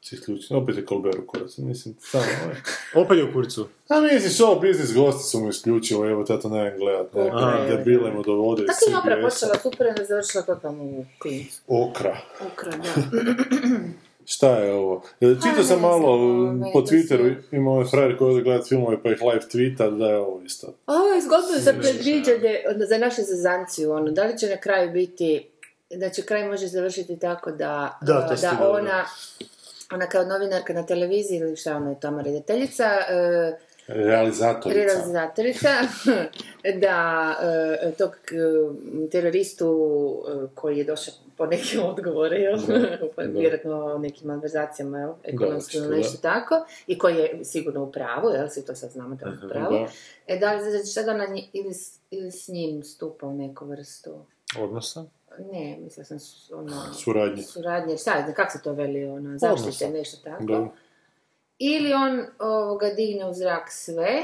S 0.03 0.11
isključenim, 0.11 0.63
opet 0.63 0.77
je 0.77 0.85
Colbert 0.85 1.17
u 1.17 1.27
kuracu, 1.27 1.61
mislim, 1.61 1.95
samo, 1.99 2.23
ovaj. 2.45 2.55
Opet 3.05 3.17
je 3.17 3.23
u 3.23 3.33
kurcu. 3.33 3.67
A 3.89 4.01
misliš, 4.01 4.39
ovo 4.41 4.59
biznis 4.59 4.93
gosti 4.93 5.23
su 5.23 5.39
mu 5.39 5.49
isključivo, 5.49 6.09
evo, 6.09 6.23
tato 6.23 6.49
ne 6.49 6.77
gledat, 6.77 7.13
ne, 7.13 7.75
debile 7.75 8.11
mu 8.11 8.23
dovode 8.23 8.63
iz 8.63 8.67
Tako 8.67 9.09
je 9.09 9.15
CBS-a. 9.15 9.29
počela 9.29 9.59
super, 9.63 9.87
onda 9.87 10.05
završila 10.05 10.43
totalno 10.43 10.83
u. 10.83 11.05
Okra. 11.67 12.17
Ukra, 12.53 12.71
da. 12.71 13.01
Šta 14.25 14.57
je 14.57 14.73
ovo? 14.73 15.03
Čitao 15.19 15.63
sam 15.63 15.75
ne 15.75 15.87
malo 15.87 16.17
meni 16.17 16.71
po 16.73 16.81
Twitteru, 16.81 17.35
ima 17.51 17.71
ovaj 17.71 17.85
frajer 17.85 18.17
koji 18.17 18.33
ode 18.33 18.43
gledat 18.43 18.67
filmove 18.67 19.03
pa 19.03 19.09
ih 19.11 19.21
live 19.21 19.45
tweeta, 19.53 19.97
da 19.97 20.05
je 20.07 20.17
ovo 20.17 20.41
isto. 20.41 20.73
Ovo 20.87 21.07
je 21.07 21.21
zgodno 21.21 21.59
za 21.59 21.73
predviđanje, 21.73 22.63
ono, 22.75 22.85
za 22.85 22.97
našu 22.97 23.21
zezanciju, 23.21 23.91
ono, 23.91 24.11
da 24.11 24.23
li 24.23 24.37
će 24.37 24.47
na 24.47 24.57
kraju 24.57 24.91
biti, 24.91 25.47
da 25.89 26.09
će 26.09 26.21
kraj 26.21 26.47
može 26.47 26.67
završiti 26.67 27.19
tako 27.19 27.51
da, 27.51 27.99
Da, 28.01 28.37
ona, 28.61 29.05
ona 29.91 30.05
kao 30.07 30.23
novinarka 30.25 30.73
na 30.73 30.85
televiziji 30.85 31.37
ili 31.37 31.55
šta 31.55 31.75
ona 31.75 31.89
je 31.89 31.99
tamo 31.99 32.21
redateljica, 32.21 32.85
uh, 32.85 33.57
Realizatorica. 33.87 34.83
realizatorica, 34.83 35.69
da 36.83 37.35
uh, 37.85 37.97
tog 37.97 38.11
teroristu 39.11 39.67
uh, 39.67 40.49
koji 40.51 40.77
je 40.77 40.83
došao 40.83 41.13
po 41.37 41.45
neke 41.45 41.79
odgovore, 41.81 42.37
jel? 42.37 42.59
Pa 43.15 43.21
vjerojatno 43.23 43.85
o 43.85 43.97
nekim 43.97 44.27
malverzacijama, 44.27 44.99
jel? 44.99 45.13
Ili 45.75 45.97
nešto 45.97 46.17
tako, 46.19 46.55
i 46.87 46.97
koji 46.97 47.15
je 47.15 47.45
sigurno 47.45 47.83
u 47.83 47.91
pravu, 47.91 48.29
jel? 48.29 48.47
Svi 48.49 48.61
to 48.61 48.75
sad 48.75 48.91
znamo 48.91 49.15
da 49.15 49.25
je 49.25 49.33
u 49.35 49.49
pravu. 49.49 49.73
Da. 49.73 49.87
E, 50.27 50.37
da 50.37 50.53
li 50.53 50.71
znači 50.71 50.85
sad 50.85 51.07
ona 51.07 51.25
nji- 51.25 51.49
ili, 51.53 51.73
s- 51.73 51.99
ili 52.11 52.31
s 52.31 52.47
njim 52.47 52.83
stupa 52.83 53.27
u 53.27 53.33
neku 53.33 53.65
vrstu? 53.65 54.25
Odnosa? 54.59 55.03
Ne, 55.41 55.77
mislila 55.77 56.05
sam 56.05 56.19
s- 56.19 56.51
ono... 56.51 56.93
Suradnje. 56.93 57.43
Suradnje, 57.43 57.97
šta, 57.97 58.13
je, 58.13 58.33
kako 58.33 58.51
se 58.51 58.61
to 58.61 58.73
veli, 58.73 59.05
ono, 59.05 59.37
zaštite, 59.39 59.69
nešto 59.89 60.17
tako. 60.23 60.43
Da. 60.45 60.67
Ili 61.59 61.93
on 61.93 62.25
ovoga 62.39 62.89
digne 62.89 63.25
u 63.25 63.33
zrak 63.33 63.71
sve, 63.71 64.23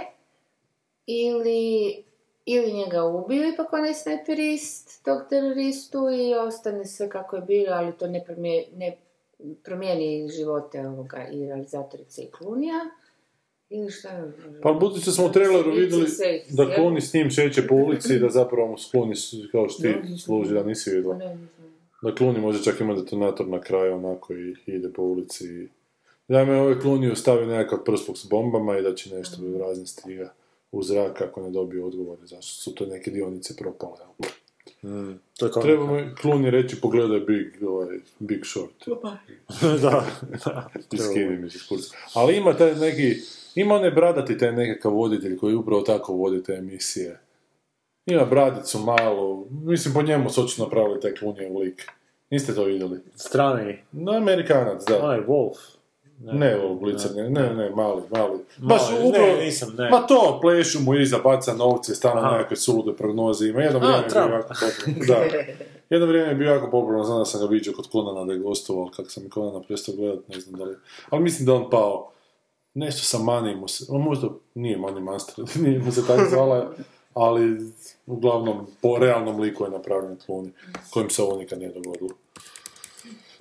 ili, 1.07 2.03
ili 2.45 2.73
njega 2.73 3.03
ubiju 3.03 3.43
ipak 3.45 3.73
onaj 3.73 3.93
snajperist, 3.93 5.03
tog 5.03 5.21
teroristu 5.29 5.99
i 6.11 6.35
ostane 6.35 6.85
sve 6.85 7.09
kako 7.09 7.35
je 7.35 7.41
bilo, 7.41 7.67
ali 7.69 7.91
to 7.93 8.07
ne, 8.07 8.23
promije- 8.25 8.67
ne 8.75 8.97
promijeni 9.55 10.29
živote 10.29 10.79
ovoga 10.81 11.27
i 11.27 11.45
realizatorice 11.45 12.21
i 12.21 12.31
Klunija. 12.31 12.79
Ili 13.69 13.91
šta 13.91 14.09
je? 14.09 14.31
Pa 14.63 14.73
budući 14.73 15.05
da 15.05 15.11
smo 15.11 15.25
u 15.25 15.31
traileru 15.31 15.71
vidjeli 15.71 16.05
da 16.49 16.75
kloni 16.75 17.01
s 17.01 17.13
njim 17.13 17.29
šeće 17.29 17.67
po 17.67 17.75
ulici 17.75 18.13
i 18.15 18.19
da 18.19 18.29
zapravo 18.29 18.67
mu 18.67 18.77
skloni 18.77 19.15
s- 19.15 19.33
kao 19.51 19.69
što 19.69 19.81
ti 19.83 19.93
služi, 20.17 20.53
da 20.53 20.63
nisi 20.63 20.89
vidjela. 20.89 21.19
Da 22.01 22.15
kloni 22.15 22.39
može 22.39 22.63
čak 22.63 22.79
imati 22.81 23.01
detonator 23.01 23.47
na 23.47 23.61
kraju 23.61 23.95
onako 23.95 24.33
i 24.33 24.55
ide 24.67 24.89
po 24.89 25.01
ulici. 25.01 25.45
i- 25.45 25.67
Da 26.27 26.45
me 26.45 26.55
ovaj 26.55 26.79
kloni 26.79 27.11
ostavi 27.11 27.45
nekakav 27.47 27.79
prsluk 27.79 28.17
s 28.17 28.25
bombama 28.25 28.77
i 28.77 28.81
da 28.81 28.95
će 28.95 29.15
nešto 29.15 29.37
raznesti 29.59 30.15
ga 30.15 30.33
u 30.71 30.83
zrak 30.83 31.21
ako 31.21 31.41
ne 31.41 31.49
dobije 31.49 31.83
odgovore 31.83 32.21
zašto 32.23 32.53
su 32.53 32.75
to 32.75 32.85
neke 32.85 33.11
dionice 33.11 33.55
propale. 33.55 33.97
To 35.37 35.45
je 35.45 35.51
kao... 35.51 35.63
Treba 35.63 35.85
mu 35.85 35.99
kloni 36.21 36.49
reći 36.49 36.81
pogledaj 36.81 37.19
Big, 37.19 37.63
ovaj, 37.63 37.87
big 38.19 38.45
Short. 38.45 38.73
da, 39.81 40.05
da. 40.45 40.69
Iskini 40.93 41.37
mi 41.37 41.49
se. 41.49 41.59
Ali 42.13 42.37
ima 42.37 42.53
taj 42.53 42.75
neki, 42.75 43.15
ima 43.57 43.75
onaj 43.75 43.91
bradati 43.91 44.37
taj 44.37 44.51
nekakav 44.51 44.93
voditelj 44.93 45.37
koji 45.37 45.55
upravo 45.55 45.81
tako 45.81 46.13
vodi 46.13 46.43
te 46.43 46.53
emisije. 46.53 47.19
Ima 48.05 48.25
bradicu 48.25 48.79
malo, 48.79 49.45
mislim 49.49 49.93
po 49.93 50.01
njemu 50.01 50.29
su 50.29 50.43
očito 50.43 50.63
napravili 50.63 51.01
taj 51.01 51.13
klunijev 51.13 51.57
lik. 51.57 51.87
Niste 52.29 52.55
to 52.55 52.63
vidjeli? 52.63 52.99
Strani. 53.15 53.77
No, 53.91 54.11
Amerikanac, 54.11 54.83
da. 54.87 55.03
Onaj 55.03 55.19
Wolf. 55.19 55.57
Ne, 56.19 56.57
ovo 56.63 56.75
blicer, 56.75 57.11
ne, 57.15 57.29
ne, 57.29 57.53
ne, 57.53 57.69
mali, 57.69 58.01
mali. 58.11 58.39
Baš 58.57 58.81
upravo, 58.81 59.27
ne, 59.27 59.45
nisam, 59.45 59.75
ne. 59.77 59.89
Ma 59.89 60.07
to, 60.07 60.39
plešu 60.41 60.79
mu 60.81 60.95
iza, 60.95 61.17
baca 61.23 61.53
novce, 61.53 61.95
stalno 61.95 62.31
nekakve 62.31 62.57
sulude 62.57 62.93
prognoze 62.97 63.47
ima. 63.47 63.61
Jedno 63.61 63.79
vrijeme 63.79 63.97
je 63.97 64.07
bio 64.09 64.35
jako 64.35 64.47
popularan. 64.51 65.07
Da. 65.07 65.23
Jedno 65.89 66.07
vrijeme 66.07 66.29
je 66.29 66.35
bio 66.35 66.51
jako 66.51 66.71
popularan, 66.71 67.05
znam 67.05 67.19
da 67.19 67.25
sam 67.25 67.41
ga 67.41 67.47
vidio 67.47 67.73
kod 67.73 67.89
Konana 67.89 68.25
da 68.25 68.33
je 68.33 68.39
gostovao, 68.39 68.89
kako 68.95 69.09
sam 69.09 69.25
i 69.25 69.29
Konana 69.29 69.61
prestao 69.67 69.95
gledat, 69.95 70.27
ne 70.27 70.39
znam 70.39 70.59
da 70.59 70.65
li... 70.65 70.75
Ali 71.09 71.23
mislim 71.23 71.45
da 71.45 71.53
on 71.53 71.69
pao. 71.69 72.11
Nešto 72.77 73.03
sa 73.03 73.17
Money 73.17 73.85
on 73.89 74.01
možda 74.01 74.29
nije 74.55 74.77
Money 74.77 74.99
Master, 74.99 75.45
nije 75.63 75.79
mu 75.79 75.91
se 75.91 76.07
tako 76.07 76.29
zvala, 76.29 76.71
ali 77.13 77.71
uglavnom 78.05 78.67
po 78.81 78.97
realnom 78.97 79.39
liku 79.39 79.63
je 79.63 79.69
napravljen 79.69 80.17
kluni, 80.25 80.51
kojim 80.89 81.09
se 81.09 81.23
ovo 81.23 81.37
nikad 81.37 81.59
nije 81.59 81.71
dogodilo. 81.71 82.09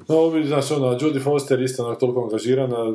No, 0.09 0.17
ovi, 0.17 0.47
znaš, 0.47 0.71
ona, 0.71 0.99
Jodie 1.01 1.21
Foster 1.21 1.63
isto 1.63 1.87
onak 1.87 2.01
toliko 2.01 2.23
angažirana, 2.23 2.95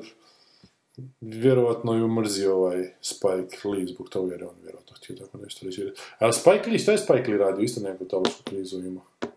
vjerovatno 1.22 1.94
ju 1.94 2.08
mrzi 2.08 2.46
ovaj 2.46 2.90
Spike 3.02 3.68
Lee 3.68 3.88
zbog 3.88 4.10
toga 4.10 4.32
jer 4.32 4.42
je 4.42 4.48
on 4.48 4.56
vjerovatno 4.64 4.96
htio 4.98 5.16
tako 5.16 5.38
nešto 5.38 5.66
režirati. 5.66 6.02
Ali 6.20 6.34
Spike 6.34 6.70
Lee, 6.70 6.80
što 6.80 6.92
je 6.92 6.98
Spike 6.98 7.32
Lee 7.32 7.38
radio? 7.38 7.64
Isto 7.64 7.82
nekakvu 7.82 8.08
talošku 8.08 8.44
krizu 8.44 8.80
ima. 8.80 9.02
Uh, 9.22 9.28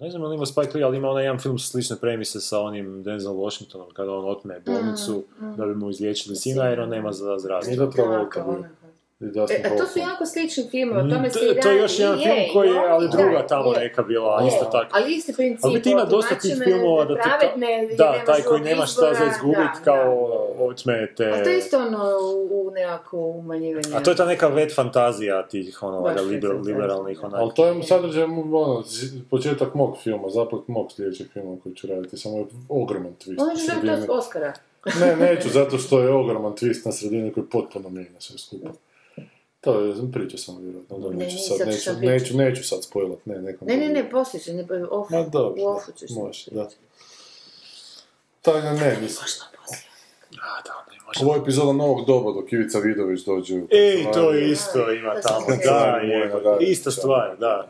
ne 0.00 0.10
znam 0.10 0.24
li 0.24 0.36
ima 0.36 0.46
Spike 0.46 0.70
Lee, 0.74 0.84
ali 0.84 0.96
ima 0.96 1.08
onaj 1.08 1.24
jedan 1.24 1.38
film 1.38 1.58
sa 1.58 1.70
slične 1.70 1.96
premise 2.00 2.40
sa 2.40 2.60
onim 2.60 3.02
Denzel 3.02 3.32
Washingtonom, 3.32 3.92
kada 3.92 4.12
on 4.12 4.30
otme 4.30 4.60
bolnicu 4.66 5.24
da 5.56 5.66
bi 5.66 5.74
mu 5.74 5.90
izliječili 5.90 6.36
sina 6.36 6.64
jer 6.64 6.80
on 6.80 6.88
nema 6.88 7.12
za 7.12 7.26
Nije 7.26 7.38
zdravstvo. 7.38 7.74
zapravo 7.86 8.14
ovo 8.14 8.24
Kakav 8.24 8.54
E, 9.20 9.62
a 9.64 9.76
to 9.76 9.86
su 9.86 9.98
jako 9.98 10.26
slični 10.26 10.64
filmovi, 10.70 11.00
o 11.00 11.14
tome 11.14 11.30
se 11.30 11.38
i 11.38 11.60
To, 11.60 11.70
je 11.70 11.78
još 11.78 11.98
jedan 11.98 12.18
film 12.18 12.36
koji 12.52 12.68
je, 12.68 12.88
ali 12.88 13.08
druga 13.08 13.46
tamo 13.46 13.72
je. 13.72 13.80
neka 13.80 14.02
bila, 14.02 14.40
Je, 14.42 14.48
isto 14.48 14.64
tako. 14.64 14.86
Ali 14.90 15.14
isti 15.14 15.32
princip. 15.32 15.64
Ali 15.64 15.74
biti 15.74 15.90
ima 15.90 16.04
dosta 16.04 16.34
tih 16.34 16.54
filmova 16.64 17.04
da 17.04 17.14
ti 17.14 17.28
gdje 17.84 17.96
da, 17.96 18.14
taj 18.26 18.42
koji 18.42 18.60
nema 18.60 18.86
šta 18.86 19.14
za 19.14 19.24
izgubit 19.34 19.74
da, 19.78 19.84
kao 19.84 20.28
da. 20.58 20.64
otme 20.64 21.12
te... 21.16 21.30
A 21.30 21.44
to 21.44 21.50
je 21.50 21.58
isto 21.58 21.78
ono 21.78 22.18
u, 22.50 22.66
u 22.66 22.70
nekako 22.70 23.16
umanjivanje. 23.16 23.96
A 23.96 24.02
to 24.02 24.10
je 24.10 24.16
ta 24.16 24.24
neka 24.24 24.48
vet 24.48 24.74
fantazija 24.74 25.48
tih 25.48 25.82
ono, 25.82 26.00
Baš 26.00 26.20
liber, 26.20 26.50
liberalnih 26.50 27.18
da. 27.20 27.26
onak. 27.26 27.40
Ali 27.40 27.50
to 27.54 27.66
je 27.66 27.82
sadržaj, 27.82 28.22
ono, 28.22 28.84
početak 29.30 29.74
mog 29.74 29.96
filma, 30.02 30.30
zaplet 30.30 30.68
mog 30.68 30.92
sljedećeg 30.92 31.26
filma 31.32 31.56
koji 31.62 31.74
ću 31.74 31.86
raditi, 31.86 32.16
samo 32.16 32.38
je 32.38 32.44
ogroman 32.68 33.12
twist. 33.24 33.36
On 33.38 33.52
u 33.52 33.56
će 33.56 33.86
dobiti 33.86 34.10
Oscara. 34.10 34.52
Ne, 35.00 35.16
neću, 35.16 35.48
zato 35.48 35.78
što 35.78 36.00
je 36.00 36.12
ogroman 36.12 36.52
twist 36.52 36.86
na 36.86 36.92
sredini 36.92 37.32
koji 37.32 37.46
potpuno 37.46 37.88
mijenja 37.88 38.20
sve 38.20 38.38
skupa. 38.38 38.68
To 39.60 39.80
je, 39.80 39.94
pričao 40.12 40.38
sam 40.38 40.58
vjerojatno, 40.62 40.98
da 40.98 41.08
Ne, 41.10 41.16
neću 41.16 41.36
sad, 41.38 41.66
neću, 41.68 41.80
sam 41.82 41.96
pričao. 41.98 42.12
neću, 42.14 42.36
neću 42.36 42.64
sad 42.64 42.84
spojlat, 42.84 43.18
ne, 43.26 43.42
nekom 43.42 43.68
Ne, 43.68 43.76
ne, 43.76 43.88
ne, 43.88 44.10
poslije 44.10 44.40
će, 44.42 44.52
ne, 44.52 44.64
off, 44.90 45.10
Ma 45.10 45.22
dobro, 45.22 45.62
u 45.62 45.66
offu 45.66 45.92
ćeš. 45.92 46.10
da, 46.10 46.20
može, 46.20 46.50
da. 46.50 46.68
Tako 48.42 48.60
da 48.60 48.72
ne, 48.72 48.98
mislim. 49.02 49.24
A, 50.32 50.62
da, 50.64 50.84
ne 50.92 50.98
može. 51.06 51.24
Ovo 51.24 51.34
je 51.34 51.40
epizoda 51.40 51.72
novog 51.72 52.06
doba 52.06 52.32
dok 52.32 52.52
Ivica 52.52 52.78
Vidović 52.78 53.20
dođe 53.20 53.56
u 53.56 53.68
Ej, 53.70 53.96
to 53.96 54.04
kancelariju. 54.04 54.52
isto 54.52 54.92
ima 54.92 55.14
tamo, 55.20 55.46
da, 55.64 56.00
je, 56.02 56.28
Da, 56.28 56.56
ista 56.60 56.90
da. 56.90 56.94
stvar, 56.94 57.36
da. 57.38 57.68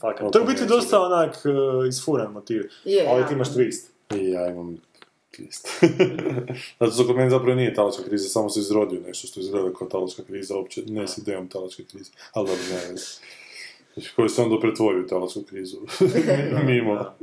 Fakat. 0.00 0.32
To 0.32 0.38
je 0.38 0.44
biti 0.44 0.66
dosta 0.66 1.00
onak 1.00 1.30
uh, 1.44 1.88
isfuran 1.88 2.32
motiv, 2.32 2.62
Je, 2.84 3.06
ali 3.08 3.26
ti 3.28 3.34
imaš 3.34 3.48
twist. 3.48 3.82
I 4.14 4.30
ja 4.30 4.48
imam 4.48 4.76
twist. 5.36 5.66
Zato 6.80 6.92
što 6.92 7.06
kod 7.06 7.16
mene 7.16 7.30
zapravo 7.30 7.54
nije 7.54 7.74
talačka 7.74 8.02
kriza, 8.02 8.28
samo 8.28 8.50
se 8.50 8.60
izrodio 8.60 9.00
nešto 9.06 9.26
što 9.26 9.40
izgleda 9.40 9.74
kao 9.78 9.88
talačka 9.88 10.22
kriza, 10.22 10.56
uopće 10.56 10.82
ne 10.86 11.08
s 11.08 11.18
idejom 11.18 11.48
talačke 11.48 11.84
krize. 11.84 12.10
Ali 12.32 12.46
dobro, 12.48 12.62
ne 12.70 12.90
veze. 12.90 13.04
koji 14.16 14.28
se 14.28 14.42
onda 14.42 14.60
pretvori 14.60 15.00
u 15.00 15.06
talačku 15.06 15.42
krizu. 15.42 15.76
mimo, 16.66 17.14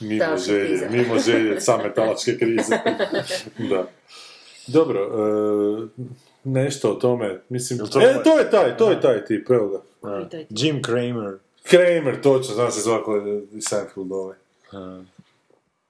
mimo 0.00 0.36
želje, 0.46 0.88
mimo 0.90 1.18
želje 1.18 1.60
same 1.60 1.94
talačke 1.94 2.38
krize. 2.38 2.76
da. 3.70 3.88
Dobro, 4.66 5.00
e, 5.00 6.02
nešto 6.44 6.90
o 6.90 6.94
tome, 6.94 7.40
mislim, 7.48 7.78
to- 7.78 8.00
e, 8.00 8.22
to 8.24 8.38
je 8.38 8.50
taj, 8.50 8.76
to 8.76 8.90
je 8.90 9.00
taj 9.00 9.24
tip, 9.24 9.50
evo 9.50 9.68
ga. 9.68 9.80
Jim 10.50 10.82
Kramer. 10.82 11.38
Kramer, 11.62 12.20
točno, 12.22 12.54
znam 12.54 12.70
se 12.70 12.80
zvako 12.80 13.22
iz 13.52 13.64
Seinfeld 13.68 14.12
ovaj. 14.12 14.36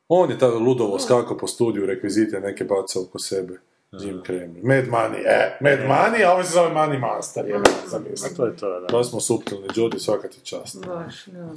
On 0.08 0.30
je 0.30 0.38
tada 0.38 0.54
ludovo 0.54 0.98
skakao 0.98 1.38
po 1.38 1.46
studiju, 1.46 1.86
rekvizite 1.86 2.40
neke 2.40 2.64
bacao 2.64 3.02
oko 3.02 3.18
sebe. 3.18 3.58
Jim 4.00 4.22
Kramer. 4.22 4.62
Mad 4.62 4.84
Money, 4.84 5.22
e, 5.26 5.58
Mad 5.60 5.78
Money, 5.78 6.26
a 6.26 6.32
ovaj 6.32 6.44
se 6.44 6.52
zove 6.52 6.70
Money 6.70 7.00
Master, 7.00 7.46
je 7.46 7.60
zamisli. 7.86 8.36
To 8.36 8.46
je 8.46 8.56
to, 8.56 8.80
da. 8.80 8.86
Da 8.86 9.04
smo 9.04 9.20
suptilni, 9.20 9.68
Jodie, 9.74 10.00
svaka 10.00 10.28
ti 10.28 10.40
čast. 10.42 10.86
Baš, 10.86 11.26
da. 11.26 11.52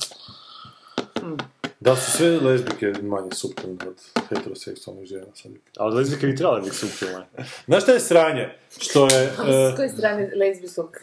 Da 1.80 1.96
su 1.96 2.12
sve 2.12 2.30
lezbike 2.30 2.94
manje 3.02 3.30
suptilne 3.32 3.78
od 3.88 4.02
heteroseksualnih 4.30 5.06
žena 5.06 5.26
sad. 5.34 5.52
Ali 5.78 5.96
lezbike 5.96 6.28
bi 6.28 6.36
trebale 6.36 6.62
biti 6.62 6.76
suptilne. 6.76 7.26
Znaš 7.66 7.84
šta 7.84 7.92
je 7.92 8.00
sranje? 8.00 8.50
Što 8.78 9.04
je... 9.06 9.34
S 9.72 9.74
e, 9.74 9.76
koje 9.76 9.90
strane 9.90 10.32
lezbijskog... 10.36 10.98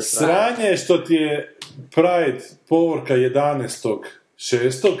Sranje 0.00 0.64
je 0.64 0.76
što 0.76 0.98
ti 0.98 1.14
je 1.14 1.56
Pride 1.90 2.40
povorka 2.68 3.14
11.6. 3.14 4.98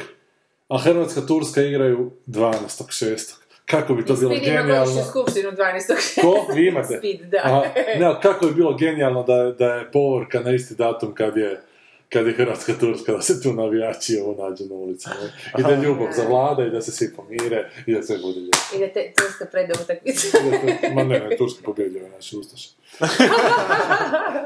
a 0.68 0.78
Hrvatska 0.78 1.20
Turska 1.20 1.62
igraju 1.62 2.10
12.6. 2.26 3.34
Kako 3.66 3.94
bi 3.94 4.04
to 4.04 4.14
bilo 4.14 4.30
Speed 4.30 4.48
ima 4.48 4.62
genijalno. 4.62 5.04
skupštinu 5.04 5.50
12. 5.50 6.20
Ko? 6.22 6.52
Vi 6.54 6.68
imate? 6.68 6.96
Speed, 6.98 7.20
da. 7.20 7.40
Aha, 7.44 7.62
ne, 7.98 8.14
kako 8.22 8.46
bi 8.46 8.54
bilo 8.54 8.76
genijalno 8.76 9.22
da, 9.22 9.54
da 9.58 9.74
je 9.74 9.92
povorka 9.92 10.40
na 10.40 10.50
isti 10.50 10.74
datum 10.74 11.14
kad 11.14 11.36
je 11.36 11.60
kad 12.08 12.26
je 12.26 12.32
Hrvatska 12.32 12.72
Turska, 12.80 13.12
da 13.12 13.22
se 13.22 13.42
tu 13.42 13.52
navijači 13.52 14.18
ovo 14.24 14.48
nađu 14.48 14.64
na 14.64 14.74
ulicama. 14.74 15.16
I 15.58 15.62
da 15.62 15.74
ljubav 15.74 16.08
zavlada 16.16 16.66
i 16.66 16.70
da 16.70 16.80
se 16.80 16.92
svi 16.92 17.12
pomire 17.16 17.70
i 17.86 17.94
da 17.94 18.02
sve 18.02 18.18
bude 18.18 18.40
lijepo. 18.40 18.58
I 18.76 18.78
da 18.78 18.88
te 18.88 19.12
Turska 19.18 19.44
preda 19.52 19.74
utakmicu. 19.82 20.26
I 20.90 20.94
Ma 20.94 21.04
ne, 21.04 21.18
ne, 21.18 21.36
Turski 21.36 21.62
pobjedio 21.62 22.02
je 22.02 22.38
ustaše. 22.38 22.68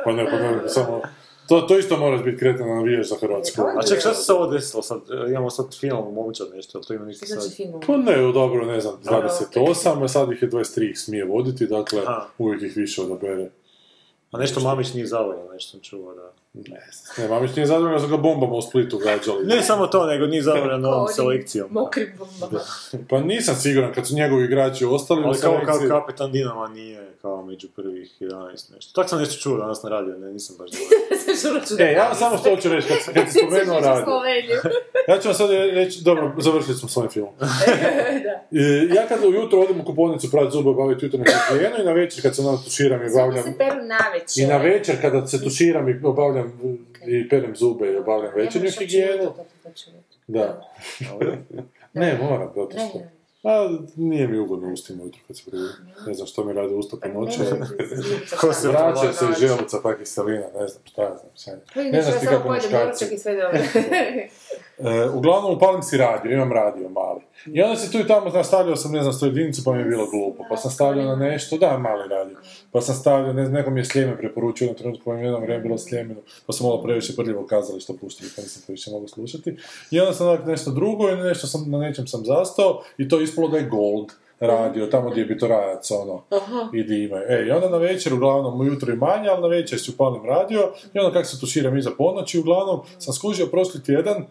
Pa 0.05 0.13
ne, 0.17 0.31
pa 0.31 0.39
ne, 0.39 0.69
samo... 0.69 1.03
To, 1.51 1.61
to 1.61 1.79
isto 1.79 1.97
moraš 1.97 2.23
biti 2.23 2.39
kretan 2.39 2.69
na 2.69 2.75
navijaš 2.75 3.09
za 3.09 3.17
Hrvatsku. 3.21 3.63
A 3.63 3.83
ček, 3.89 4.01
šta 4.01 4.15
se 4.15 4.25
s 4.25 4.29
ovo 4.29 4.47
desilo 4.47 4.83
sad? 4.83 5.01
E, 5.11 5.31
Imamo 5.31 5.51
sad 5.51 5.79
film 5.81 6.15
Momčad 6.15 6.49
nešto, 6.55 6.79
ali 6.79 6.87
to 6.87 6.95
ima 6.95 7.05
ništa 7.05 7.27
Znači 7.27 7.49
sad. 7.49 7.87
Pa 7.87 7.97
ne, 7.97 8.33
dobro, 8.33 8.67
ne 8.67 8.81
znam, 8.81 8.95
28, 9.05 10.05
a 10.05 10.09
sad 10.09 10.33
ih 10.33 10.43
je 10.43 10.51
23 10.51 10.91
ih 10.91 10.99
smije 10.99 11.25
voditi, 11.25 11.67
dakle, 11.67 12.03
uvijek 12.39 12.63
ih 12.63 12.77
više 12.77 13.03
odabere. 13.03 13.51
A 14.33 14.39
nešto 14.39 14.61
Mamić 14.61 14.95
nije 14.95 15.07
zadovoljan, 15.07 15.47
nešto 15.53 15.71
sam 15.71 15.81
čuo, 15.81 16.15
da. 16.15 16.33
Ne, 16.55 16.87
ne, 17.19 17.29
Mamić 17.29 17.57
nije 17.57 17.67
zadovoljan, 17.67 17.99
da 17.99 18.05
su 18.05 18.09
ga 18.09 18.17
bombama 18.17 18.53
u 18.53 18.63
Splitu 18.63 18.99
gađali. 18.99 19.47
Ne 19.47 19.63
samo 19.63 19.87
to, 19.87 20.07
nego 20.07 20.27
nije 20.27 20.43
zadovoljan 20.43 20.85
Onim 20.85 21.09
selekcijom. 21.15 21.69
Mokrim 21.71 22.13
bombama. 22.19 22.65
Pa 23.09 23.21
nisam 23.21 23.55
siguran, 23.55 23.93
kad 23.95 24.07
su 24.07 24.15
njegovi 24.15 24.45
igrači 24.45 24.85
ostali 24.85 25.23
Ali 25.25 25.39
kao, 25.39 25.61
kao 25.67 25.79
kapetan 25.89 26.33
Dinama 26.33 26.69
nije 26.69 27.11
kao 27.23 27.45
među 27.45 27.69
prvih 27.77 28.17
11 28.21 28.75
nešto. 28.75 28.93
Tak 28.95 29.09
sam 29.09 29.19
nešto 29.19 29.43
čuo 29.43 29.57
danas 29.57 29.83
na 29.83 29.91
radiju, 29.91 30.19
ne, 30.19 30.33
nisam 30.33 30.57
baš 30.59 30.71
dobro. 31.49 31.85
E, 31.85 31.93
ja 31.93 32.07
vam 32.07 32.15
samo 32.15 32.39
što 32.39 32.51
hoću 32.51 32.69
reći, 32.69 32.89
kad, 32.89 33.15
kad 33.15 33.33
si 33.33 33.39
spomenuo 33.47 33.81
radio. 33.81 34.23
Ja 35.09 35.19
ću 35.19 35.29
vam 35.29 35.35
sad 35.35 35.51
reći, 35.51 36.05
dobro, 36.05 36.33
završili 36.39 36.77
smo 36.77 36.89
s 36.89 36.97
ovim 36.97 37.11
filmom. 37.11 37.33
E, 38.53 38.95
Ja 38.95 39.07
kad 39.09 39.25
ujutro 39.25 39.61
odem 39.61 39.81
u 39.81 39.85
kupovnicu 39.85 40.31
prati 40.31 40.53
zube, 40.53 40.71
obaviti 40.71 41.05
jutarnju 41.05 41.25
higijenu 41.53 41.77
i 41.81 41.85
na 41.85 41.93
večer 41.93 42.23
kad 42.23 42.37
se 42.37 42.43
ono 42.43 42.59
tuširam 42.59 43.03
i 43.03 43.11
obavljam... 43.11 43.45
se 43.45 43.59
peru 43.59 43.83
navečer. 43.83 44.45
I 44.45 44.47
na 44.47 44.57
večer 44.57 45.01
kada 45.01 45.27
se 45.27 45.45
tuširam 45.45 45.89
i 45.89 46.01
obavljam 46.05 46.61
i 47.07 47.29
perem 47.29 47.57
zube 47.57 47.93
i 47.93 47.97
obavljam 47.97 48.33
večernju 48.37 48.71
higijenu. 48.79 49.33
Da. 50.27 50.71
ne, 51.93 52.19
moram, 52.23 52.53
zato 52.57 52.71
što. 52.71 53.20
A, 53.43 53.79
nije 53.97 54.29
mi 54.29 54.39
ugodno 54.39 54.69
u 54.69 54.73
ustima 54.73 55.03
ujutro 55.03 55.21
kad 55.27 55.37
se 55.37 55.43
probudim. 55.51 55.73
Ne 56.07 56.15
znam 56.15 56.27
što 56.27 56.45
mi 56.45 56.53
radi 56.53 56.75
usta 56.75 56.97
po 57.03 57.09
noći. 57.09 57.39
Ko 58.41 58.53
se 58.53 58.69
Vraća 58.69 59.13
se 59.13 59.25
iz 59.33 59.39
želuca, 59.41 59.79
pa 59.83 59.99
kiselina, 59.99 60.47
ne 60.61 60.69
znam 60.69 60.83
šta 60.85 61.03
ja 61.03 61.17
znam. 61.17 61.31
Sve. 61.35 61.61
Pa 61.75 61.81
Ne 61.81 61.91
vidiš, 61.91 62.05
znam 62.05 62.21
ti 62.21 62.27
kako 62.27 62.53
muškarci. 62.53 63.05
I. 64.83 64.87
E, 64.89 65.11
uglavnom 65.11 65.53
upalim 65.57 65.83
si 65.83 65.97
radio, 65.97 66.33
imam 66.33 66.53
radio 66.53 66.89
mali. 66.89 67.21
I 67.47 67.63
onda 67.63 67.77
se 67.77 67.93
tu 67.93 67.99
i 67.99 68.07
tamo 68.07 68.31
nastavljao 68.31 68.77
sam, 68.77 68.93
ne 68.93 69.03
znam, 69.03 69.13
sto 69.13 69.27
jedinicu, 69.27 69.65
pa 69.65 69.73
mi 69.73 69.79
je 69.79 69.85
bilo 69.85 70.07
glupo. 70.07 70.45
Pa 70.49 70.57
sam 70.57 70.71
stavljao 70.71 71.05
na 71.05 71.17
nešto, 71.17 71.59
da, 71.59 71.79
mali 71.79 72.09
radio. 72.09 72.37
Pa 72.73 72.81
sam 72.81 72.95
stavljao, 72.95 73.33
ne 73.33 73.45
znam, 73.45 73.55
neko 73.55 73.71
mi 73.71 73.81
je 73.81 73.85
sljeme 73.85 74.17
preporučio, 74.17 74.65
jednom 74.65 74.79
trenutku 74.79 75.05
pa 75.05 75.15
mi 75.15 75.21
je 75.21 75.25
jedno 75.25 75.41
vrijeme 75.41 75.63
bilo 75.63 75.79
sljemeno, 75.79 76.21
pa 76.47 76.53
sam 76.53 76.67
malo 76.67 76.83
previše 76.83 77.17
prljivo 77.17 77.47
kazališta 77.47 77.93
puštili, 78.01 78.31
pa 78.37 78.43
nisam 78.43 78.63
to 78.67 78.73
više 78.73 78.91
mogao 78.91 79.09
slušati. 79.09 79.57
I 79.91 80.01
onda 80.01 80.13
sam 80.13 80.29
onak 80.29 80.47
nešto 80.47 80.71
drugo 80.71 81.09
i 81.09 81.17
nešto 81.17 81.47
sam, 81.47 81.71
na 81.71 81.79
nečem 81.79 82.07
sam 82.07 82.25
zastao 82.25 82.83
i 82.99 83.09
to 83.09 83.19
je 83.19 83.25
ispalo 83.25 83.49
da 83.49 83.57
je 83.57 83.69
gold 83.69 84.13
radio, 84.41 84.87
tamo 84.87 85.11
gdje 85.11 85.21
je 85.21 85.27
bitorajac, 85.27 85.91
ono, 85.91 86.23
i 86.75 86.83
di 86.83 87.05
imaju. 87.05 87.25
E, 87.29 87.47
i 87.47 87.51
onda 87.51 87.69
na 87.69 87.77
večer, 87.77 88.15
uglavnom, 88.15 88.61
ujutro 88.61 88.93
i 88.93 88.97
manje, 88.97 89.29
ali 89.29 89.43
na 89.43 89.49
večer 89.49 89.81
si 89.81 89.91
upalim 89.91 90.25
radio, 90.25 90.73
i 90.95 90.99
onda 90.99 91.13
kako 91.13 91.25
se 91.25 91.41
tuširam 91.41 91.77
iza 91.77 91.91
ponoći, 91.99 92.39
uglavnom, 92.39 92.81
sam 92.99 93.15
skužio 93.15 93.47
prošli 93.47 93.83
tjedan, 93.83 94.25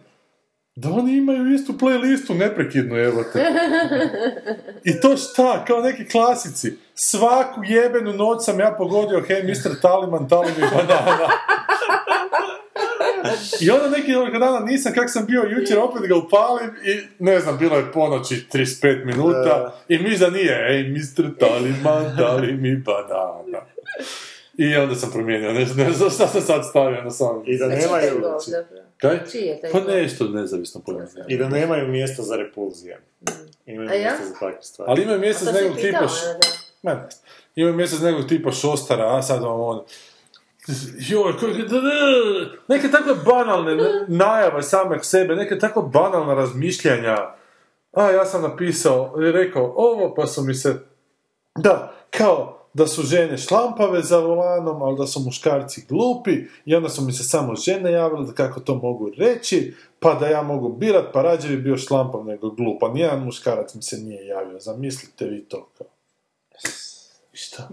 da 0.76 0.90
oni 0.90 1.16
imaju 1.16 1.54
istu 1.54 1.72
playlistu 1.72 2.38
neprekidnu, 2.38 2.96
evo 2.96 3.24
te. 3.32 3.44
I 4.84 5.00
to 5.00 5.16
šta, 5.16 5.64
kao 5.64 5.82
neki 5.82 6.08
klasici. 6.08 6.78
Svaku 6.94 7.64
jebenu 7.64 8.12
noć 8.12 8.44
sam 8.44 8.60
ja 8.60 8.74
pogodio 8.78 9.20
Hey 9.28 9.44
Mr. 9.44 9.80
Taliman, 9.82 10.28
Talim 10.28 10.54
i 10.58 10.76
banana. 10.76 11.28
I 13.60 13.70
onda 13.70 13.88
neki 13.88 14.14
ovih 14.14 14.32
dana 14.32 14.60
nisam, 14.60 14.92
kak 14.92 15.10
sam 15.10 15.26
bio 15.26 15.42
jučer, 15.42 15.78
opet 15.78 16.08
ga 16.08 16.16
upalim 16.16 16.70
i 16.84 17.00
ne 17.18 17.40
znam, 17.40 17.58
bilo 17.58 17.76
je 17.76 17.92
ponoći 17.92 18.46
35 18.52 19.04
minuta 19.04 19.74
i 19.88 19.98
mi 19.98 20.18
da 20.18 20.30
nije, 20.30 20.66
ej, 20.70 20.88
Mr. 20.88 21.38
Taliman, 21.38 22.16
dali 22.16 22.52
mi 22.52 22.76
banana. 22.76 23.66
I 24.58 24.76
onda 24.76 24.94
sam 24.94 25.10
promijenio, 25.12 25.52
ne, 25.52 25.64
znam 25.64 26.10
šta 26.10 26.26
sam 26.26 26.40
sad 26.40 26.68
stavio 26.68 27.02
na 27.02 27.10
samom. 27.10 27.42
I 27.46 27.58
da 27.58 27.66
nemaju... 27.66 28.22
Kaj? 29.00 29.18
Čiji 29.32 29.40
je 29.42 29.60
taj 29.60 29.70
Pa 29.72 29.80
nešto 29.80 30.24
nezavisno 30.28 30.80
pojma. 30.86 31.04
I 31.28 31.36
da 31.36 31.48
nemaju 31.48 31.88
mjesta 31.88 32.22
za 32.22 32.36
repulzije. 32.36 33.00
Imaju 33.66 33.90
A 33.90 33.94
ja? 33.94 34.00
mjesta 34.10 34.24
za 34.26 34.32
takve 34.40 34.62
stvari. 34.62 34.90
Ali 34.90 35.02
imaju 35.02 35.20
mjesec 35.20 35.48
A 35.48 35.52
to 35.52 35.56
si 35.58 35.62
nekog 35.64 35.76
tipa... 35.76 35.88
pitao, 35.98 36.08
š- 36.08 36.24
da. 36.42 36.48
Ma 36.82 36.94
ne 36.94 37.10
znam. 37.10 37.22
Imaju 37.54 37.76
mjesec 37.76 38.00
nekog 38.00 38.28
tipa 38.28 38.50
šostara, 38.52 39.16
a 39.16 39.22
sad 39.22 39.42
vam 39.42 39.60
on... 39.60 39.84
Joj, 41.08 41.32
kako... 41.32 41.46
Neke 42.68 42.88
takve 42.90 43.14
banalne 43.26 43.72
n- 43.72 44.04
najave 44.08 44.62
same 44.62 45.02
sebe, 45.02 45.34
neke 45.36 45.58
tako 45.58 45.82
banalna 45.82 46.34
razmišljanja. 46.34 47.16
A, 47.92 48.10
ja 48.10 48.24
sam 48.24 48.42
napisao, 48.42 49.14
rekao 49.16 49.72
ovo, 49.76 50.14
pa 50.14 50.26
su 50.26 50.42
mi 50.42 50.54
se... 50.54 50.74
Da, 51.58 51.94
kao 52.10 52.59
da 52.74 52.86
su 52.86 53.02
žene 53.02 53.38
šlampave 53.38 54.02
za 54.02 54.18
volanom, 54.18 54.82
ali 54.82 54.98
da 54.98 55.06
su 55.06 55.20
muškarci 55.20 55.84
glupi, 55.88 56.30
i 56.64 56.74
onda 56.74 56.88
su 56.88 57.02
mi 57.02 57.12
se 57.12 57.24
samo 57.24 57.54
žene 57.54 57.92
javile 57.92 58.26
da 58.26 58.32
kako 58.32 58.60
to 58.60 58.74
mogu 58.74 59.10
reći, 59.16 59.74
pa 60.00 60.14
da 60.14 60.26
ja 60.26 60.42
mogu 60.42 60.68
birat, 60.68 61.12
pa 61.12 61.22
rađe 61.22 61.48
bi 61.48 61.56
bio 61.56 61.76
šlampav 61.76 62.24
nego 62.24 62.50
glup, 62.50 62.82
a 62.82 62.88
nijedan 62.88 63.24
muškarac 63.24 63.74
mi 63.74 63.82
se 63.82 63.98
nije 63.98 64.26
javio, 64.26 64.60
zamislite 64.60 65.24
vi 65.24 65.44
to 65.44 65.68
kao. 65.78 65.86
I 67.32 67.36
šta? 67.36 67.68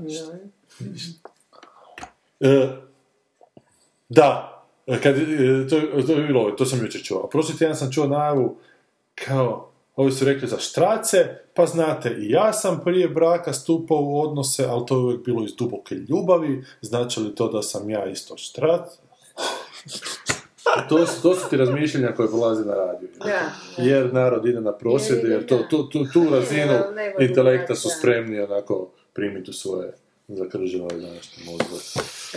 E, 2.40 2.68
da, 4.10 4.64
e, 4.88 5.02
kad, 5.02 5.18
e, 5.18 5.68
to, 5.70 6.02
to 6.08 6.14
je 6.14 6.28
bilo, 6.28 6.52
to 6.52 6.66
sam 6.66 6.80
jučer 6.80 7.04
čuo. 7.04 7.24
A 7.24 7.30
prošli 7.30 7.58
tjedan 7.58 7.76
sam 7.76 7.92
čuo 7.92 8.08
najavu 8.08 8.58
kao, 9.16 9.67
ovi 9.98 10.12
su 10.12 10.26
rekli 10.26 10.48
za 10.48 10.58
štrace, 10.58 11.18
pa 11.54 11.66
znate, 11.66 12.10
i 12.10 12.30
ja 12.30 12.54
sam 12.54 12.82
prije 12.84 13.08
braka 13.08 13.54
stupao 13.54 13.98
u 14.02 14.22
odnose, 14.22 14.66
ali 14.66 14.86
to 14.86 14.96
je 14.96 15.00
uvijek 15.00 15.26
bilo 15.26 15.44
iz 15.44 15.56
duboke 15.56 15.96
ljubavi, 15.96 16.64
znači 16.82 17.20
li 17.20 17.36
to 17.36 17.48
da 17.48 17.62
sam 17.62 17.90
ja 17.90 18.06
isto 18.06 18.38
štrac? 18.38 18.82
To 20.90 21.06
su, 21.08 21.22
to 21.22 21.36
su 21.36 21.50
ti 21.50 21.58
razmišljanja 21.58 22.14
koje 22.16 22.32
polaze 22.32 22.66
na 22.66 22.76
radiju. 22.76 23.10
Jer 23.78 24.14
narod 24.14 24.46
ide 24.46 24.62
na 24.62 24.78
prosvjede, 24.78 25.28
jer 25.28 25.46
to, 25.46 25.58
tu, 25.70 25.90
tu, 25.90 26.06
tu 26.14 26.30
razinu 26.32 26.74
intelekta 27.20 27.76
su 27.76 27.90
spremni 28.00 28.40
onako 28.40 28.92
primiti 29.14 29.52
u 29.52 29.54
svoje 29.54 29.94
zakržene 30.28 30.88
današnje 30.88 31.44
mozgove. 31.46 31.82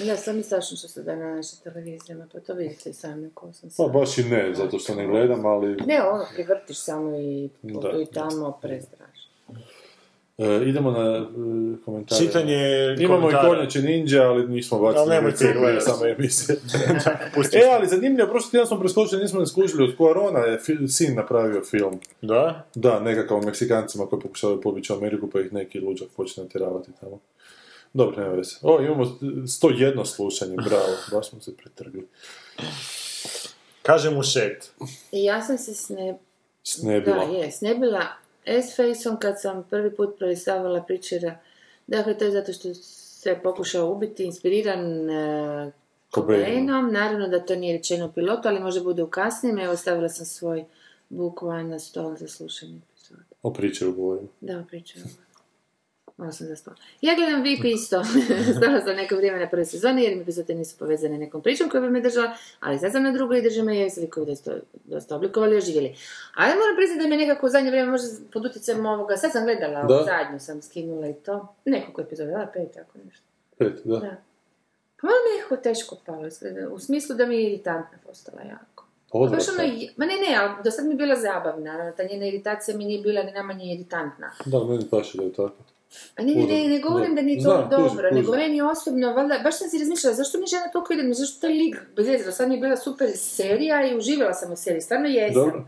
Ne, 0.07 0.17
sam 0.17 0.39
i 0.39 0.43
strašno 0.43 0.77
što 0.77 0.89
se 0.89 1.03
da 1.03 1.17
na 1.17 1.35
našim 1.35 1.59
televizijama, 1.65 2.27
pa 2.33 2.41
to 2.41 2.55
vidite 2.55 2.91
i 2.91 2.93
sami 2.93 3.31
ko 3.35 3.53
sam 3.53 3.71
Pa 3.77 3.99
baš 3.99 4.19
i 4.19 4.25
ne, 4.25 4.55
zato 4.55 4.79
što 4.79 4.95
ne 4.95 5.07
gledam, 5.07 5.47
ali... 5.47 5.77
Ne, 5.87 6.03
ono, 6.03 6.25
privrtiš 6.35 6.79
samo 6.79 7.17
i 7.17 7.49
Da. 7.63 7.91
i 8.03 8.07
tamo, 8.07 8.59
prestrašno. 8.63 9.31
E, 10.39 10.63
idemo 10.67 10.91
na 10.91 11.17
e, 11.17 11.23
komentare. 11.85 12.21
Čitanje 12.27 12.57
Imamo 12.99 13.21
komentara. 13.21 13.49
i 13.49 13.51
Konjače 13.51 13.83
Ninja, 13.83 14.23
ali 14.23 14.49
nismo 14.49 14.79
bacili. 14.79 15.01
Ali 15.01 15.11
nemojte 15.11 15.45
ih 15.45 15.57
gledati. 15.59 15.85
Samo 15.85 16.07
emisije. 16.07 16.59
E, 17.53 17.69
ali 17.77 17.89
zanimljivo, 17.89 18.29
prošli 18.29 18.51
tjedan 18.51 18.67
smo 18.67 18.81
preskočili, 18.81 19.23
nismo 19.23 19.41
ne 19.41 19.47
skužili, 19.47 19.85
od 19.85 19.97
Cuarona 19.97 20.39
je 20.39 20.59
fi- 20.59 20.89
sin 20.89 21.15
napravio 21.17 21.65
film. 21.65 22.01
Da? 22.23 22.67
Da, 22.75 23.01
nekakav 23.01 23.37
o 23.39 23.43
Meksikancima 23.43 24.07
koji 24.07 24.23
pokušavaju 24.23 24.61
pobjeći 24.61 24.93
u 24.93 24.97
Ameriku, 24.97 25.31
pa 25.31 25.41
ih 25.41 25.53
neki 25.53 25.81
luđak 25.81 26.09
počne 26.17 26.43
natjeravati 26.43 26.91
tamo. 27.01 27.19
Dobro, 27.93 28.23
nema 28.23 28.35
veze. 28.35 28.57
O, 28.63 28.81
imamo 28.83 29.05
101 29.05 30.05
slušanje, 30.05 30.57
bravo, 30.57 30.97
baš 31.13 31.31
smo 31.31 31.41
se 31.41 31.57
pretrgli. 31.57 32.09
Kaže 33.83 34.11
mu 34.11 34.23
šet. 34.23 34.71
Ja 35.13 35.43
sam 35.43 35.59
se 35.59 35.75
sne... 35.75 36.19
snebila. 36.63 37.27
Da, 37.27 37.33
je, 37.33 37.53
snebila 37.53 38.07
S-faceom 38.45 39.19
kad 39.19 39.41
sam 39.41 39.67
prvi 39.71 39.97
put 39.97 40.19
prelistavala 40.19 40.83
pričera. 40.83 41.39
Dakle, 41.87 42.19
to 42.19 42.25
je 42.25 42.31
zato 42.31 42.53
što 42.53 42.75
se 42.75 43.39
pokušao 43.43 43.91
ubiti, 43.91 44.25
inspiriran 44.25 45.11
e, 45.11 45.67
uh, 45.67 45.73
Cobainom. 46.15 46.93
Naravno 46.93 47.29
da 47.29 47.41
to 47.41 47.57
nije 47.57 47.77
rečeno 47.77 48.13
pilotu, 48.13 48.49
ali 48.49 48.61
može 48.61 48.81
bude 48.81 49.03
u 49.03 49.11
kasnijem. 49.11 49.59
Evo, 49.59 49.77
stavila 49.77 50.09
sam 50.09 50.27
svoj 50.27 50.65
book 51.09 51.43
na 51.43 51.79
stol 51.79 52.17
za 52.17 52.29
slušanje. 52.29 52.81
O 53.43 53.53
pričeru 53.53 53.93
govorim. 53.93 54.29
Da, 54.41 54.59
o 54.59 54.65
pričeru. 54.69 55.05
80%. 56.25 56.71
Ja 57.01 57.15
gledam 57.15 57.43
VIP 57.43 57.65
isto. 57.65 58.05
Stala 58.57 58.81
sam 58.81 58.97
neko 58.97 59.17
vrijeme 59.17 59.39
na 59.39 59.49
prvoj 59.49 59.65
sezoni 59.65 60.03
jer 60.03 60.17
mi 60.17 60.23
epizode 60.23 60.55
nisu 60.55 60.79
povezane 60.79 61.19
nekom 61.19 61.43
pričom 61.43 61.69
koja 61.69 61.81
bi 61.81 61.91
me 61.91 62.01
držala, 62.01 62.37
ali 62.61 62.79
sad 62.79 62.93
sam 62.93 63.03
na 63.03 63.13
drugoj 63.13 63.39
i 63.39 63.43
drži 63.43 63.61
je 63.61 63.77
jezik 63.77 64.15
koju 64.15 64.27
dosta, 64.27 64.53
dosta 64.85 65.17
oblikovali 65.17 65.55
i 65.55 65.59
oživjeli. 65.59 65.95
Ali 66.35 66.55
moram 66.55 66.77
priznati 66.77 67.03
da 67.03 67.09
me 67.09 67.17
nekako 67.17 67.47
u 67.47 67.49
zadnje 67.49 67.71
vrijeme, 67.71 67.91
može 67.91 68.05
pod 68.33 68.47
utjecem 68.47 68.87
ovoga, 68.87 69.17
sad 69.17 69.33
sam 69.33 69.45
gledala, 69.45 69.83
da. 69.83 70.05
zadnju 70.05 70.41
sam 70.41 70.63
skinula 70.63 71.09
i 71.09 71.15
to. 71.15 71.55
Nekoliko 71.65 72.01
epizoda, 72.01 72.31
da, 72.31 72.51
pet, 72.55 72.73
tako 72.75 72.99
nešto. 73.05 73.27
Pet, 73.59 73.81
da. 73.85 73.99
da. 73.99 74.17
Pa 75.01 75.07
malo 75.07 75.19
mi 75.53 75.63
teško 75.63 75.97
palo, 76.07 76.29
u 76.73 76.79
smislu 76.79 77.17
da 77.17 77.27
mi 77.27 77.37
je 77.37 77.43
iritantna 77.43 77.99
postala 78.07 78.43
jako. 78.43 78.85
Odvrata. 79.11 79.53
Ono, 79.59 79.69
ma 79.97 80.07
ne, 80.07 80.17
ne, 80.17 80.37
ali 80.41 80.63
do 80.65 80.71
sad 80.71 80.87
mi 80.87 80.93
je 80.93 80.97
bila 80.97 81.17
zabavna, 81.17 81.93
ta 81.93 82.03
njena 82.03 82.27
iritacija 82.27 82.77
mi 82.77 82.85
nije 82.85 83.03
bila 83.03 83.23
ni 83.23 83.33
najmanje 83.33 83.75
iritantna. 83.75 84.31
Da, 84.45 84.65
meni 84.65 84.85
paši 84.91 85.19
da 85.19 85.25
je 85.25 85.33
tako. 85.33 85.55
A 86.17 86.23
ne, 86.23 86.35
ne, 86.35 86.47
ne, 86.47 86.69
ne 86.69 86.79
govorim 86.81 87.15
da 87.15 87.23
nije 87.23 87.37
to 87.37 87.43
Znam, 87.43 87.63
kužim, 87.63 87.71
dobro, 87.71 88.09
kužim. 88.09 88.23
nego 88.25 88.37
meni 88.37 88.63
osobno, 88.63 89.13
valjda, 89.13 89.41
baš 89.45 89.59
sam 89.59 89.69
si 89.69 89.79
razmišljala, 89.79 90.17
zašto 90.17 90.39
mi 90.39 90.47
žena 90.47 90.69
toliko 90.73 90.93
ide, 90.93 91.15
zašto 91.15 91.41
taj 91.41 91.53
lik, 91.55 91.77
bez 91.97 92.07
veze, 92.07 92.25
do 92.25 92.33
sad 92.33 92.49
mi 92.49 92.55
je 92.55 92.61
bila 92.61 92.77
super 92.77 93.09
serija 93.17 93.87
i 93.91 93.97
uživala 93.97 94.35
sam 94.35 94.53
u 94.53 94.57
seriji, 94.57 94.81
stvarno 94.81 95.09
jesam. 95.09 95.35
Dobro. 95.35 95.65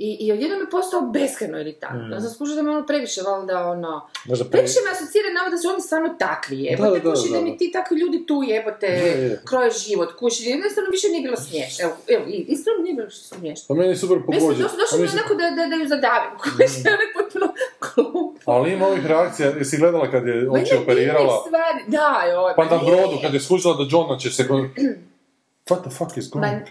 I, 0.00 0.16
i 0.20 0.32
odjednom 0.32 0.60
je 0.60 0.70
postao 0.70 1.00
beskreno 1.02 1.60
iritantno. 1.60 2.16
Mm. 2.16 2.20
Sam 2.20 2.30
skušala 2.30 2.56
da 2.56 2.62
me 2.62 2.70
ono 2.70 2.86
previše, 2.86 3.20
valjda, 3.22 3.66
ono... 3.66 3.92
Možda 4.24 4.44
pre... 4.44 4.50
Previše 4.52 4.78
me 4.84 4.90
asocira 4.90 5.28
na 5.30 5.40
ovo 5.40 5.50
da 5.50 5.58
su 5.58 5.68
oni 5.68 5.80
stvarno 5.80 6.08
takvi, 6.18 6.56
jebote, 6.60 6.90
Da, 6.90 6.98
da, 7.00 7.10
kuši 7.10 7.28
da, 7.28 7.38
da. 7.38 7.44
mi 7.44 7.56
ti 7.58 7.72
takvi 7.72 7.94
ljudi 7.96 8.26
tu 8.26 8.36
jebote, 8.44 8.86
Je, 8.88 9.10
je. 9.22 9.40
kroje 9.44 9.70
život, 9.72 10.10
kuši, 10.14 10.40
jednostavno 10.44 10.88
više 10.90 11.06
nije 11.08 11.22
bilo 11.22 11.36
smiješno. 11.38 11.80
Evo, 11.84 11.94
evo, 12.08 12.24
i- 12.28 12.44
iskreno 12.48 12.78
nije 12.78 12.94
bilo 12.94 13.10
smiješno. 13.10 13.64
Pa 13.68 13.74
meni 13.74 13.88
je 13.88 13.96
super 13.96 14.16
Mislim, 14.18 14.40
pogođen. 14.40 14.62
došlo, 14.62 14.78
došlo 14.78 14.94
A 14.94 14.98
mi 14.98 15.02
je 15.02 15.06
mislim- 15.06 15.20
onako 15.20 15.34
da, 15.34 15.46
da, 15.52 15.64
da 15.66 15.76
ju 15.76 15.86
zadavim, 15.88 16.32
kuši, 16.38 16.78
onak 16.96 17.10
potpuno 17.16 17.46
glupo. 17.86 18.40
Ali 18.46 18.72
ima 18.72 18.86
ovih 18.86 19.06
reakcija, 19.06 19.48
jesi 19.52 19.76
gledala 19.78 20.10
kad 20.10 20.22
je 20.26 20.50
oči 20.52 20.74
operirala, 20.76 21.34
stvari, 21.40 21.80
da, 21.88 22.08
joj, 22.26 22.52
pa 22.56 22.64
na 22.66 22.78
brodu 22.78 23.16
kad 23.22 23.34
je 23.34 23.40
skužila 23.40 23.74
da 23.74 23.84
Johna 23.90 24.14
će 24.18 24.30
se... 24.30 24.42
What 25.68 25.80
the 25.80 25.90
fuck 25.90 26.16
is 26.16 26.30
going 26.30 26.62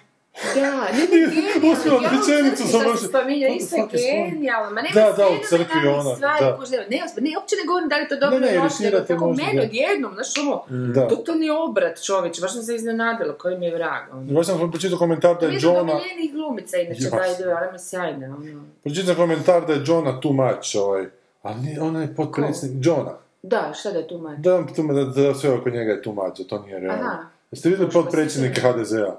da, 0.55 0.71
ne, 0.97 1.03
ne, 1.11 1.35
genijalno. 1.35 1.71
Uspjela 1.73 1.99
rečenicu 2.13 2.63
baš- 2.63 2.99
se 2.99 3.07
spominja, 3.07 3.47
the 3.47 3.55
isto 3.55 3.75
je 3.75 3.87
genijalno. 4.29 4.69
Ma 4.71 4.81
nema 4.81 4.93
Da, 4.93 5.11
da, 5.17 5.27
u 5.27 5.37
crkvi 5.49 5.87
ona, 5.87 6.15
stvari, 6.15 6.45
da. 6.45 6.57
ne, 6.71 6.77
ne, 6.77 6.97
ne, 7.25 7.37
uopće 7.37 7.55
ne 7.61 7.65
govorim 7.67 7.89
da 7.89 7.95
li 7.95 8.01
je 8.03 8.07
to 8.07 8.15
dobro 8.15 8.39
Ne, 8.39 8.51
ne, 8.51 8.59
loše, 8.59 8.83
nego 8.83 8.97
kako 9.07 9.27
možda, 9.27 9.43
meni 9.43 9.57
da. 9.59 9.63
odjednom, 9.63 10.11
znaš, 10.13 10.31
ono, 10.37 10.55
Da. 10.93 11.07
totalni 11.07 11.49
obrat 11.49 12.03
čovječ, 12.03 12.41
baš 12.41 12.53
sam 12.53 12.63
se 12.63 12.75
iznenadila, 12.75 13.33
koji 13.33 13.57
mi 13.57 13.65
je 13.65 13.73
vrag. 13.75 14.01
Ono. 14.13 14.33
Baš 14.33 14.45
sam 14.45 14.71
pročitao 14.71 14.97
komentar 14.97 15.35
da 15.39 15.45
je 15.45 15.53
je 15.53 15.59
Johna... 15.61 15.93
omiljenijih 15.93 16.33
glumica, 16.33 16.77
inače, 16.77 17.01
the 17.35 17.43
way, 17.43 17.57
ali 17.57 17.67
mi 17.67 17.75
je 17.75 17.79
sjajna, 17.79 18.25
ono. 18.27 18.61
Pročitao 18.83 19.15
komentar 19.15 19.65
da 19.67 19.73
je 19.73 19.81
Johna 19.85 20.19
too 20.19 20.31
much, 20.33 20.75
ovaj... 20.77 21.05
A 21.43 21.53
nije, 21.53 21.81
ona 21.81 22.01
je 22.01 22.15
potpredsjednik... 22.15 22.85
Johna. 22.85 23.13
Da, 23.41 23.71
šta 23.79 23.91
da 23.91 23.97
je 23.97 24.07
tu 24.07 24.17
manje? 24.17 24.37
Da, 24.37 24.63
da, 24.93 25.21
da 25.23 25.33
sve 25.33 25.49
oko 25.53 25.69
njega 25.69 25.91
je 25.91 26.01
too 26.01 26.13
much, 26.13 26.37
da 26.37 26.47
to 26.47 26.59
nije 26.59 26.79
realno. 26.79 27.03
Aha. 27.03 27.23
Jeste 27.51 27.69
vidjeli 27.69 27.91
potpredsjednike 27.91 28.61
HDZ-a? 28.61 29.15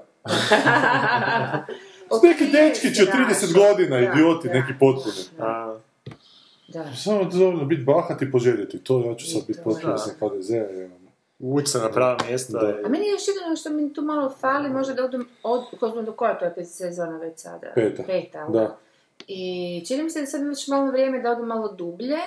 Ok, 2.09 2.23
Neki 2.53 2.87
od 2.87 2.93
strašno. 2.93 3.25
30 3.29 3.53
godina, 3.53 3.97
Da, 3.97 4.03
idioti, 4.03 4.47
da, 4.47 4.53
neki 4.53 4.73
potpuni. 4.79 5.15
A, 5.39 5.77
Da. 6.73 6.95
Samo 6.95 7.23
dovoljno 7.23 7.65
biti 7.65 7.83
bahat 7.83 8.21
i 8.21 8.31
poželjeti 8.31 8.79
to, 8.79 9.03
ja 9.05 9.15
ću 9.15 9.31
sad 9.31 9.41
biti 9.47 9.59
potpredsjednik 9.63 10.19
HDZ-a. 10.19 11.67
se 11.67 11.79
na 11.79 11.91
pravo 11.91 12.17
mjesto. 12.27 12.57
A 12.85 12.89
meni 12.89 13.05
je 13.05 13.11
još 13.11 13.27
jedino 13.27 13.55
što 13.55 13.69
mi 13.69 13.93
tu 13.93 14.01
malo 14.01 14.29
fali, 14.29 14.69
možda 14.69 14.93
da 14.93 15.05
odem, 15.05 15.27
od, 15.43 15.63
ko 15.79 15.91
smo 15.91 16.01
do 16.01 16.11
koja 16.11 16.39
to 16.39 16.45
je 16.45 16.55
pet 16.55 16.67
sezona 16.67 17.17
već 17.17 17.39
sada? 17.39 17.67
Peta. 17.75 18.03
Peta? 18.03 18.47
Da. 18.47 18.77
I 19.27 19.83
čini 19.87 20.03
mi 20.03 20.09
se 20.09 20.19
da 20.19 20.25
sad 20.25 20.41
već 20.47 20.67
malo 20.67 20.91
vrijeme 20.91 21.21
da 21.21 21.31
odem 21.31 21.47
malo 21.47 21.71
dublje, 21.71 22.17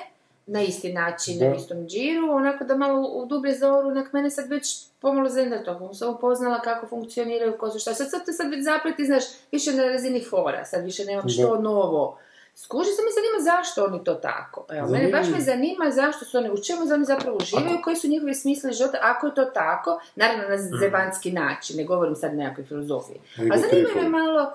na 0.47 0.63
isti 0.63 0.93
način, 0.93 1.39
Da. 1.39 1.49
na 1.49 1.55
istom 1.57 1.87
džiru, 1.87 2.31
onako 2.31 2.65
da 2.65 2.77
malo 2.77 3.09
u 3.09 3.27
dublje 3.27 3.59
zoru, 3.59 3.89
onak 3.89 4.13
mene 4.13 4.31
sad 4.31 4.49
već 4.51 4.85
pomalo 5.01 5.29
zenda 5.29 5.65
to, 5.65 5.95
sam 5.95 6.15
upoznala 6.15 6.61
kako 6.61 6.87
funkcioniraju, 6.87 7.59
ko 7.59 7.71
su 7.71 7.79
šta, 7.79 7.95
sad, 7.95 8.11
sad 8.11 8.27
to 8.27 8.33
sad 8.33 8.51
već 8.51 8.65
zapleti, 8.65 9.05
znaš, 9.05 9.25
više 9.53 9.73
na 9.73 9.85
razini 9.85 10.25
fora, 10.31 10.65
sad 10.65 10.85
više 10.85 11.05
nemam 11.05 11.29
što 11.29 11.57
Da. 11.57 11.63
novo. 11.63 12.19
Skuži 12.57 12.91
se 12.91 13.03
mi 13.03 13.11
zanima 13.15 13.55
zašto 13.55 13.85
oni 13.85 14.05
to 14.05 14.15
tako. 14.15 14.67
Evo, 14.71 14.89
mene 14.89 15.11
baš 15.11 15.27
me 15.29 15.41
zanima 15.41 15.91
zašto 15.91 16.25
su 16.25 16.39
oni, 16.39 16.51
u 16.51 16.63
čemu 16.63 16.81
oni 16.95 17.05
zapravo 17.05 17.37
uživaju, 17.37 17.79
koji 17.85 17.97
su 17.97 18.09
njihovi 18.09 18.35
smisli 18.35 18.73
života, 18.73 18.99
ako 19.03 19.27
je 19.27 19.35
to 19.35 19.45
tako, 19.45 20.01
naravno 20.17 20.49
na 20.49 20.57
zebanski 20.79 21.33
način, 21.33 21.77
ne 21.77 21.85
govorim 21.85 22.15
sad 22.15 22.35
nekakve 22.35 22.65
filozofije. 22.65 23.19
A 23.37 23.59
zanima 23.59 23.89
me 24.03 24.09
malo, 24.09 24.53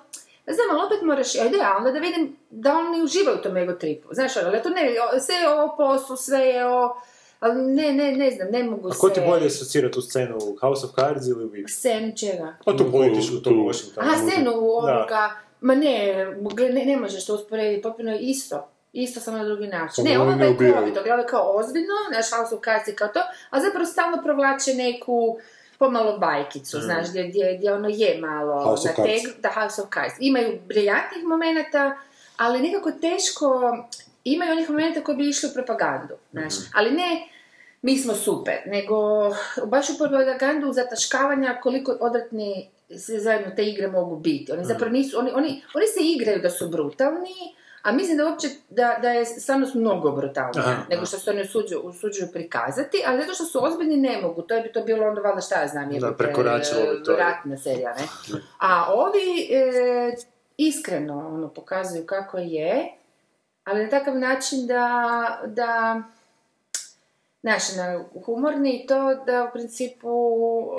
znam, 0.53 0.67
ali 0.71 0.85
opet 0.85 1.01
moraš, 1.01 1.35
ajde, 1.35 1.57
a 1.63 1.77
onda 1.77 1.91
da 1.91 1.99
vidim 1.99 2.37
da 2.49 2.73
oni 2.73 3.03
uživaju 3.03 3.37
u 3.37 3.41
tom 3.41 3.57
ego 3.57 3.73
tripu. 3.73 4.07
Znaš, 4.11 4.37
ali 4.37 4.61
to 4.63 4.69
ne, 4.69 4.81
o- 4.81 5.19
sve 5.19 5.35
je 5.35 5.49
o 5.51 5.75
poslu, 5.77 6.15
sve 6.17 6.39
je 6.39 6.65
o... 6.67 6.95
Ali 7.39 7.61
ne, 7.63 7.93
ne, 7.93 8.11
ne 8.11 8.31
znam, 8.31 8.47
ne 8.51 8.63
mogu 8.63 8.87
A 8.87 8.93
se... 8.93 8.99
ko 8.99 9.09
ti 9.09 9.21
bolje 9.21 9.45
asocira 9.45 9.91
tu 9.91 10.01
scenu 10.01 10.37
u 10.37 10.57
House 10.57 10.85
of 10.85 10.91
Cards 10.93 11.27
ili 11.27 11.45
u 11.45 11.49
VIP? 11.49 11.69
Scenu 11.69 12.11
čega? 12.17 12.55
Pa 12.65 12.77
tu 12.77 12.91
političku, 12.91 13.35
tu 13.35 13.49
Washington. 13.67 14.03
Aha, 14.03 14.15
scenu 14.17 14.51
Da. 14.51 14.57
ovoga... 14.57 15.31
Ma 15.61 15.75
ne, 15.75 16.25
ne, 16.71 16.85
ne 16.85 16.97
možeš 16.97 17.25
to 17.25 17.35
usporediti, 17.35 17.81
potpuno 17.81 18.11
je 18.11 18.19
isto. 18.19 18.67
Isto 18.93 19.19
samo 19.19 19.37
na 19.37 19.45
drugi 19.45 19.67
način. 19.67 20.03
Ne, 20.03 20.19
ovo 20.19 20.31
oni 20.31 20.43
je 20.43 20.47
komito, 20.73 20.99
ovo 21.01 21.13
je 21.13 21.27
kao 21.27 21.51
ozbiljno, 21.55 21.93
naš 22.13 22.31
House 22.31 22.55
of 22.55 22.61
Cards 22.63 22.87
je 22.87 22.95
kao 22.95 23.07
to, 23.07 23.19
a 23.49 23.61
zapravo 23.61 23.85
stalno 23.85 24.21
provlače 24.23 24.73
neku 24.73 25.37
pomalo 25.79 26.17
bajkicu, 26.17 26.79
znaš, 26.79 27.09
gdje, 27.09 27.23
gdje, 27.23 27.55
gdje 27.57 27.73
ono 27.73 27.89
je 27.89 28.17
malo 28.21 28.63
House 28.63 28.89
of 28.89 28.95
Cards. 28.95 29.11
teg- 29.11 29.41
da 29.41 29.49
House 29.51 29.81
of 29.81 29.87
Cards. 29.93 30.15
Imaju 30.19 30.59
briljantnih 30.67 31.23
momenata, 31.23 31.97
ali 32.37 32.61
nekako 32.61 32.91
teško, 32.91 33.77
imaju 34.23 34.51
onih 34.51 34.69
momenta 34.69 35.01
koji 35.01 35.17
bi 35.17 35.29
išli 35.29 35.49
u 35.49 35.53
propagandu, 35.53 36.13
znaš, 36.31 36.53
ali 36.73 36.91
ne 36.91 37.27
mi 37.81 37.97
smo 37.97 38.13
super, 38.13 38.55
nego 38.65 38.95
baš 39.65 39.89
u 39.89 39.97
propagandu 39.97 40.73
zataškavanja 40.73 41.59
koliko 41.63 41.97
odvratni 42.01 42.69
zajedno 42.89 43.55
te 43.55 43.63
igre 43.63 43.87
mogu 43.87 44.15
biti. 44.15 44.51
Oni 44.51 44.65
zapravo 44.65 44.91
nisu, 44.91 45.19
oni, 45.19 45.31
oni, 45.31 45.63
oni 45.75 45.87
se 45.87 45.99
igraju 46.01 46.41
da 46.41 46.49
su 46.49 46.69
brutalni, 46.69 47.35
a 47.81 47.91
mislim 47.91 48.17
da 48.17 48.25
uopće, 48.25 48.47
da, 48.69 48.97
da 49.01 49.09
je 49.09 49.25
stvarnost 49.25 49.73
mnogo 49.75 50.11
brutalnija 50.11 50.63
Aha, 50.65 50.83
nego 50.89 51.05
što 51.05 51.19
se 51.19 51.29
oni 51.29 51.41
usuđuju, 51.41 51.81
usuđuju 51.83 52.27
prikazati, 52.33 53.03
ali 53.05 53.21
zato 53.21 53.33
što 53.33 53.45
su 53.45 53.65
ozbiljni 53.65 53.97
ne 53.97 54.21
mogu, 54.21 54.41
to 54.41 54.53
je 54.53 54.61
bi 54.61 54.71
to 54.71 54.81
bilo 54.83 55.07
onda 55.07 55.21
valjda 55.21 55.41
šta 55.41 55.61
ja 55.61 55.67
znam, 55.67 55.91
jebote, 55.91 56.17
prekoračilo 56.17 56.81
bi 56.81 57.03
to. 57.03 57.15
ratna 57.15 57.57
serija, 57.57 57.93
ne? 57.93 58.03
A 58.59 58.93
ovi 58.93 59.47
e, 59.51 60.15
iskreno 60.57 61.17
ono, 61.27 61.53
pokazuju 61.53 62.05
kako 62.05 62.37
je, 62.37 62.93
ali 63.63 63.83
na 63.83 63.89
takav 63.89 64.17
način 64.17 64.67
da, 64.67 65.41
da 65.45 66.01
znaš, 67.41 67.75
na 67.75 67.85
humorni 68.25 68.71
i 68.73 68.87
to 68.87 69.15
da 69.15 69.43
u 69.43 69.53
principu... 69.53 70.09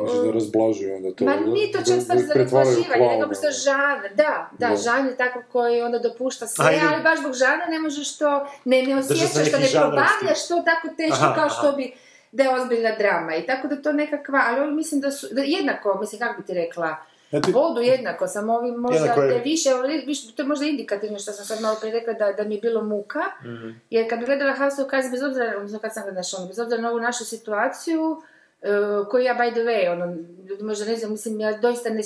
Znači 0.01 0.27
da 0.27 0.33
razblažuju 0.33 0.97
onda 0.97 1.15
to. 1.15 1.25
Ma 1.25 1.37
da- 1.37 1.41
nije 1.47 1.73
to 1.73 1.79
da- 1.79 1.85
čak 1.85 1.95
da 1.95 2.01
stvar 2.01 2.19
za 2.19 2.35
razblaživanje, 2.35 3.07
nego 3.09 3.27
prosto 3.27 3.47
ono. 3.47 3.53
žanr, 3.55 4.15
da, 4.15 4.51
da, 4.59 4.69
Da. 4.69 4.77
žanr 4.77 5.09
je 5.09 5.17
takav 5.17 5.43
koji 5.53 5.83
onda 5.83 5.99
dopušta 5.99 6.47
sve, 6.47 6.65
Ajde. 6.67 6.81
ali 6.93 7.03
baš 7.03 7.19
zbog 7.19 7.33
žanra 7.35 7.67
ne 7.69 7.79
možeš 7.79 8.19
to, 8.19 8.31
ne, 8.65 8.83
ne 8.83 8.97
osjećaš, 8.97 9.31
što 9.49 9.59
ne 9.59 9.69
probavljaš 9.73 10.49
to 10.49 10.63
tako 10.65 10.89
teško 10.97 11.15
Aha, 11.25 11.35
kao 11.35 11.45
aha. 11.45 11.55
što 11.55 11.73
bi 11.73 11.93
da 12.33 12.43
je 12.43 12.51
ozbiljna 12.51 12.91
drama 12.99 13.35
i 13.37 13.47
tako 13.47 13.69
da 13.69 13.83
to 13.83 13.93
nekakva, 13.93 14.41
ali 14.49 14.73
mislim 14.73 15.01
da 15.01 15.11
su, 15.11 15.27
da 15.33 15.43
jednako, 15.43 15.99
mislim 16.01 16.21
kako 16.21 16.41
bi 16.41 16.47
ti 16.47 16.55
rekla, 16.55 16.97
Ti- 17.33 17.53
vodu 17.53 17.81
jednako, 17.83 18.27
samo 18.27 18.55
ovi 18.55 18.73
možda 18.73 18.99
te 19.17 19.41
više, 19.41 19.71
više, 20.07 20.33
to 20.33 20.43
je 20.43 20.47
možda 20.47 20.67
indikativno 20.67 21.19
što 21.19 21.33
sam 21.33 21.45
sad 21.47 21.61
malo 21.61 21.77
prije 21.81 21.93
rekla 21.95 22.13
da, 22.15 22.33
da 22.33 22.45
mi 22.45 22.55
je 22.55 22.61
bilo 22.61 22.83
muka, 22.85 23.21
Mhm. 23.45 23.71
jer 23.91 24.11
kad 24.11 24.19
bi 24.19 24.27
gledala 24.27 24.55
House 24.55 24.83
of 24.83 24.91
Cards, 24.91 25.11
bez 25.11 25.23
obzira, 25.23 25.53
odnosno 25.57 25.79
kad 25.79 25.95
sam 25.95 26.03
gledala 26.03 26.25
ono, 26.33 26.47
bez 26.47 26.59
obzira 26.59 26.83
na 26.83 26.91
ovu 26.91 27.01
našu 27.01 27.25
situaciju, 27.25 28.23
e, 28.63 28.69
koju 29.11 29.25
ja 29.25 29.35
by 29.35 29.51
the 29.51 29.61
way, 29.61 29.93
ono, 29.93 30.17
ljudi 30.45 30.63
možda 30.63 30.85
ne 30.85 30.97
znam, 30.97 31.11
mislim, 31.11 31.41
ja 31.41 31.53
doista 31.55 31.89
ne, 31.91 32.01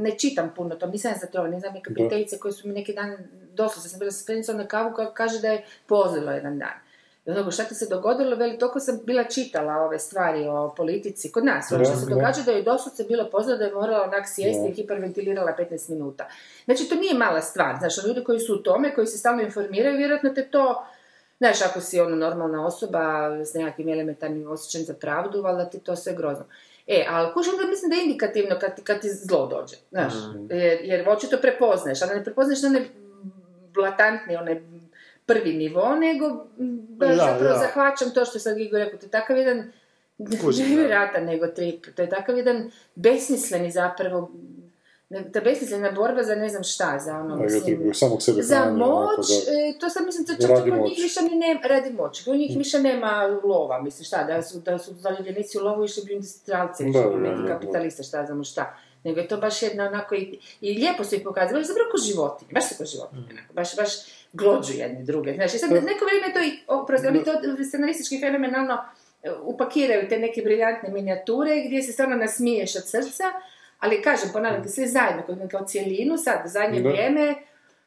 ne 0.00 0.10
čitam 0.10 0.52
puno 0.56 0.74
to, 0.74 0.86
nisam 0.86 1.12
za 1.20 1.26
to, 1.26 1.42
ne 1.44 1.60
znam, 1.60 1.74
neke 1.74 1.94
prijateljice 1.94 2.38
koje 2.38 2.52
su 2.52 2.68
mi 2.68 2.74
neki 2.74 2.92
dan, 2.94 3.16
doslovno 3.52 3.88
sam 3.88 3.98
bila 3.98 4.10
spremnicom 4.12 4.56
na 4.56 4.66
kavu 4.66 4.92
koja 4.94 5.10
kaže 5.10 5.40
da 5.40 5.48
je 5.48 5.64
pozilo 5.86 6.32
jedan 6.32 6.58
dan. 6.58 6.74
I 7.26 7.30
ono, 7.30 7.50
šta 7.50 7.64
ti 7.64 7.74
se 7.74 7.86
dogodilo, 7.90 8.36
veli, 8.36 8.58
toliko 8.58 8.80
sam 8.80 9.00
bila 9.04 9.24
čitala 9.24 9.76
ove 9.76 9.98
stvari 9.98 10.48
o 10.48 10.74
politici 10.76 11.32
kod 11.32 11.44
nas, 11.44 11.72
ono 11.72 11.84
što 11.84 11.96
se 11.96 12.06
događa 12.06 12.42
da 12.42 12.52
je 12.52 12.62
doslovce 12.62 13.04
bilo 13.04 13.30
pozilo 13.30 13.56
da 13.56 13.64
je 13.64 13.74
morala 13.74 14.02
onak 14.02 14.24
sjesti 14.26 14.68
i 14.68 14.74
hiperventilirala 14.74 15.56
15 15.58 15.90
minuta. 15.90 16.28
Znači, 16.64 16.88
to 16.88 16.94
nije 16.94 17.14
mala 17.14 17.40
stvar, 17.40 17.76
znači, 17.78 18.00
ljudi 18.06 18.24
koji 18.24 18.40
su 18.40 18.54
u 18.54 18.62
tome, 18.62 18.94
koji 18.94 19.06
se 19.06 19.18
stalno 19.18 19.42
informiraju, 19.42 19.96
vjerojatno 19.96 20.30
te 20.30 20.50
to 20.50 20.86
Znaš, 21.40 21.62
ako 21.62 21.80
si 21.80 22.00
ono 22.00 22.16
normalna 22.16 22.66
osoba 22.66 23.30
s 23.44 23.54
nekakvim 23.54 23.88
elementarnim 23.88 24.50
osjećajem 24.50 24.86
za 24.86 24.94
pravdu, 24.94 25.42
valjda 25.42 25.70
ti 25.70 25.78
to 25.78 25.96
sve 25.96 26.14
grozno. 26.14 26.44
E, 26.86 27.06
ali 27.08 27.32
kuš 27.32 27.46
onda 27.48 27.66
mislim 27.66 27.90
da 27.90 27.96
je 27.96 28.04
indikativno 28.04 28.56
kad 28.60 28.76
ti, 28.76 28.82
kad 28.82 29.00
ti 29.00 29.08
zlo 29.10 29.46
dođe, 29.46 29.76
znaš, 29.90 30.12
jer, 30.50 30.78
jer 30.82 31.08
očito 31.08 31.36
prepoznaješ, 31.36 32.02
ali 32.02 32.14
ne 32.14 32.24
prepoznaješ 32.24 32.62
na 32.62 32.68
onaj 32.68 32.88
blatantni, 33.74 34.36
onaj 34.36 34.62
prvi 35.30 35.52
nivo, 35.52 35.94
nego 35.94 36.46
da, 36.56 37.06
Da, 37.06 37.16
zapravo 37.16 37.54
da. 37.54 37.58
zahvaćam 37.58 38.10
to 38.14 38.24
što 38.24 38.38
sad 38.38 38.56
Gigo 38.56 38.78
rekao, 38.78 38.98
to 38.98 39.06
je 39.06 39.10
takav 39.10 39.36
jedan 39.36 39.72
da. 40.18 40.64
nevjerojatan 40.68 41.24
nego 41.24 41.46
trip, 41.46 41.86
to 41.96 42.02
je 42.02 42.08
takav 42.08 42.36
jedan 42.36 42.70
besmisleni 42.94 43.70
zapravo, 43.70 44.30
ta 45.32 45.40
besmislena 45.40 45.90
borba 45.90 46.22
za 46.22 46.34
ne 46.34 46.48
znam 46.48 46.64
šta, 46.64 46.98
za 47.04 47.16
ono, 47.16 47.34
A 47.34 47.38
mislim, 47.38 47.64
treba 47.64 47.94
samog 47.94 48.22
sebe 48.22 48.42
za 48.42 48.62
onako, 48.62 48.76
moć, 48.76 49.28
da. 49.46 49.52
e, 49.52 49.78
to 49.80 49.90
sad 49.90 50.06
mislim, 50.06 50.26
to 50.26 50.32
čak 50.46 50.50
kod 50.50 50.80
njih 50.88 50.98
više 51.02 51.20
ni 51.22 51.36
nema, 51.36 51.60
radi 51.64 51.92
moć, 51.92 52.24
kod 52.24 52.36
njih 52.36 52.58
više 52.58 52.78
nema 52.78 53.40
lova, 53.44 53.82
mislim 53.82 54.04
šta, 54.04 54.24
da 54.24 54.42
su, 54.42 54.60
da 54.60 54.78
su 54.78 54.94
zaljubljenici 54.94 55.58
u 55.58 55.64
lovu 55.64 55.84
išli 55.84 56.02
bi 56.06 56.12
industrialci, 56.12 56.84
Da, 56.92 57.00
da, 57.00 57.08
da, 57.08 57.16
neki 57.16 57.42
da, 57.42 57.42
da. 57.42 57.48
kapitalista, 57.48 58.02
šta 58.02 58.26
znamo 58.26 58.44
šta. 58.44 58.76
Nego 59.04 59.20
je 59.20 59.28
to 59.28 59.36
baš 59.36 59.62
jedna 59.62 59.86
onako 59.86 60.14
i, 60.14 60.38
i 60.60 60.74
lijepo 60.74 61.04
su 61.04 61.14
ih 61.14 61.20
pokazali, 61.24 61.64
zapravo 61.64 61.90
ko 61.90 61.98
životinje, 61.98 62.52
baš 62.52 62.68
su 62.68 62.74
ko 62.78 62.84
životinje, 62.84 63.22
onako, 63.30 63.52
baš, 63.54 63.76
baš 63.76 63.90
glođu 64.32 64.72
jedni 64.72 65.04
druge. 65.04 65.34
Znači, 65.34 65.58
sad 65.58 65.70
neko 65.70 66.04
vrijeme 66.04 66.32
to 66.34 66.40
i, 66.40 66.58
oprosti, 66.66 67.06
oni 67.06 67.24
to 67.24 67.32
scenaristički 67.68 68.20
fenomenalno 68.20 68.78
e, 69.22 69.30
upakiraju 69.42 70.08
te 70.08 70.18
neke 70.18 70.42
briljantne 70.42 70.88
minijature 70.88 71.62
gdje 71.66 71.82
se 71.82 71.92
stvarno 71.92 72.16
nasmiješ 72.16 72.76
od 72.76 72.88
srca, 72.88 73.24
ali 73.78 74.02
kažem, 74.02 74.28
ponavljam, 74.32 74.68
svi 74.68 74.86
zajedno, 74.86 75.48
kao, 75.50 75.64
cijelinu, 75.66 76.18
sad, 76.18 76.46
u 76.46 76.48
zadnje 76.48 76.80
vrijeme, 76.80 77.34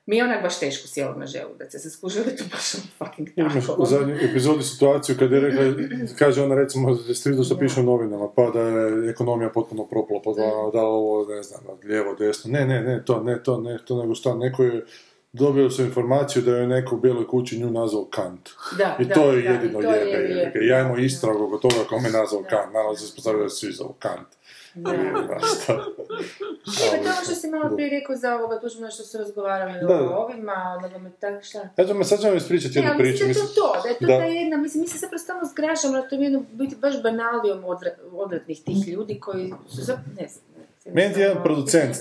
mi 0.06 0.18
je 0.18 0.24
onak 0.24 0.42
baš 0.42 0.60
teško 0.60 0.88
sjelo 0.88 1.16
na 1.16 1.26
želudac, 1.26 1.74
ja 1.74 1.80
se 1.80 1.90
skužila 1.90 2.26
da 2.26 2.32
je 2.32 2.38
to 2.38 2.44
baš 2.52 2.76
ono 2.76 2.84
fucking 2.98 3.30
Imaš 3.36 3.68
tako. 3.68 3.82
u 3.82 3.86
zadnjoj 3.86 4.26
epizodi 4.26 4.64
situaciju 4.64 5.16
kad 5.20 5.32
je 5.32 5.40
rekla, 5.40 5.64
kaže 6.20 6.44
ona 6.44 6.56
recimo 6.56 6.96
stridu 6.96 7.44
što 7.44 7.58
piše 7.58 7.80
u 7.80 7.84
novinama, 7.84 8.30
pa 8.36 8.50
da 8.50 8.60
je 8.62 9.10
ekonomija 9.10 9.50
potpuno 9.50 9.86
propala, 9.86 10.22
pa 10.26 10.32
da, 10.32 10.80
da 10.80 10.86
ovo, 10.86 11.26
ne 11.26 11.44
znam, 11.44 11.62
lijevo, 11.84 12.16
desno, 12.16 12.52
ne, 12.52 12.66
ne, 12.66 12.82
ne, 12.82 13.06
to, 13.06 13.24
ne, 13.24 13.44
to, 13.44 13.62
ne, 13.62 13.78
to, 13.86 14.02
nego 14.02 14.16
šta, 14.16 14.36
neko 14.36 14.64
je 14.64 14.86
dobio 15.34 15.70
su 15.70 15.84
informaciju 15.84 16.42
da 16.42 16.58
je 16.58 16.68
neko 16.68 16.96
u 16.96 17.00
bijeloj 17.00 17.28
kući 17.28 17.60
nju 17.60 17.72
nazvao 17.72 18.06
Kant. 18.06 18.50
Da, 18.78 18.98
I 19.00 19.06
da, 19.06 19.14
to 19.14 19.32
je 19.32 19.42
da, 19.42 19.50
jedino 19.50 19.82
to 19.82 19.92
je 19.92 20.00
jebe, 20.00 20.28
lijepo, 20.28 20.58
jebe. 20.58 20.68
Ja 20.68 20.80
imamo 20.80 20.98
istragu 20.98 21.44
oko 21.44 21.58
toga 21.58 21.84
ko 21.90 22.00
me 22.00 22.10
nazvao 22.10 22.44
Kant, 22.50 22.74
naravno 22.74 22.96
se 22.96 23.06
ispostavio 23.06 23.44
da 23.44 23.50
svi 23.50 23.72
zovu 23.72 23.96
Kant. 24.00 24.28
Da. 24.76 24.91
Da, 24.91 25.40
šta? 25.62 25.74
Evo, 25.74 27.04
to 27.04 27.10
je 27.10 27.14
ono 27.14 27.24
što 27.24 27.36
si 27.36 27.48
malo 27.48 27.76
prije 27.76 27.90
rekao 27.90 28.16
za 28.16 28.36
ovoga 28.36 28.60
tužno 28.60 28.91
što 28.91 29.04
su 29.04 29.18
razgovarali 29.18 29.80
Da. 29.88 30.02
o 30.02 30.24
ovima, 30.24 30.80
nogometak, 30.82 31.44
šta? 31.44 31.70
Ja 31.78 31.88
ću 31.88 31.94
me 31.94 32.04
sad 32.04 32.20
ću 32.20 32.28
vam 32.28 32.38
ispričati 32.38 32.80
Ne, 32.80 32.86
jednu 32.86 32.98
priču. 32.98 33.28
mislim 33.28 33.45
da 33.45 33.52
je 33.52 33.56
to 33.56 33.62
to, 33.62 33.82
da 33.84 33.90
je 33.90 33.98
to 34.00 34.06
da. 34.06 34.18
ta 34.20 34.26
jedna, 34.26 34.58
mislim, 34.58 34.82
mi 34.82 34.88
se 34.88 34.98
zapravo 34.98 35.20
stalno 35.20 35.44
zgražamo 35.45 35.94
na 35.94 36.10
tom 36.10 36.24
jednom 36.24 36.45
biti 36.52 36.76
baš 36.76 37.04
banalijom 37.04 37.64
odvratnih 38.12 38.64
tih 38.64 38.88
ljudi 38.88 39.20
koji 39.20 39.54
su 39.70 39.78
ne 39.78 40.28
znam, 40.28 40.44
ne 40.86 40.91
Meni 40.94 41.14
je 41.16 41.22
jedan 41.22 41.44
producent. 41.44 41.95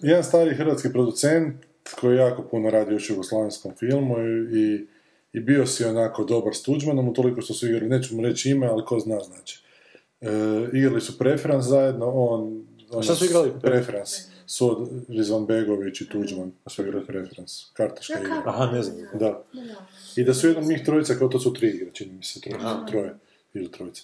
Jedan 0.00 0.24
stari 0.24 0.54
hrvatski 0.54 0.92
producent 0.92 1.56
koji 2.00 2.16
jako 2.16 2.42
puno 2.42 2.70
radi 2.70 2.92
još 2.92 3.10
u 3.10 3.12
jugoslavenskom 3.12 3.72
filmu 3.76 4.16
i, 4.52 4.86
i, 5.32 5.40
bio 5.40 5.66
si 5.66 5.84
onako 5.84 6.24
dobar 6.24 6.54
s 6.54 6.62
Tuđmanom, 6.62 7.08
utoliko 7.08 7.40
što 7.40 7.54
su 7.54 7.66
igrali, 7.66 7.88
neću 7.88 8.16
mu 8.16 8.22
reći 8.22 8.50
ime, 8.50 8.66
ali 8.66 8.84
ko 8.84 8.98
zna 8.98 9.20
znači. 9.20 9.63
E, 10.24 10.78
igrali 10.78 11.00
su 11.00 11.18
Preferans 11.18 11.64
zajedno, 11.64 12.06
on... 12.06 12.64
on 12.90 13.02
šta 13.02 13.14
su 13.14 13.24
igrali? 13.24 13.52
Preferans. 13.62 14.10
Sud 14.46 14.88
Rizvan 15.08 15.46
Begović 15.46 16.00
i 16.00 16.08
Tuđman 16.08 16.52
su 16.66 16.82
igrali 16.82 17.06
Preferans. 17.06 17.70
Kartaška 17.72 18.14
Da, 18.14 18.20
igra. 18.20 18.42
Aha, 18.46 18.72
ne 18.72 18.82
znam. 18.82 18.96
Da. 19.14 19.44
I 20.16 20.24
da 20.24 20.34
su 20.34 20.48
jednom 20.48 20.68
njih 20.68 20.82
trojica, 20.84 21.14
kao 21.14 21.28
to 21.28 21.40
su 21.40 21.52
tri 21.52 21.68
igre, 21.68 21.90
čini 21.92 22.12
mi 22.12 22.22
se, 22.22 22.40
troje, 22.40 22.58
troje 22.90 23.14
ili 23.54 23.70
trojica. 23.70 24.02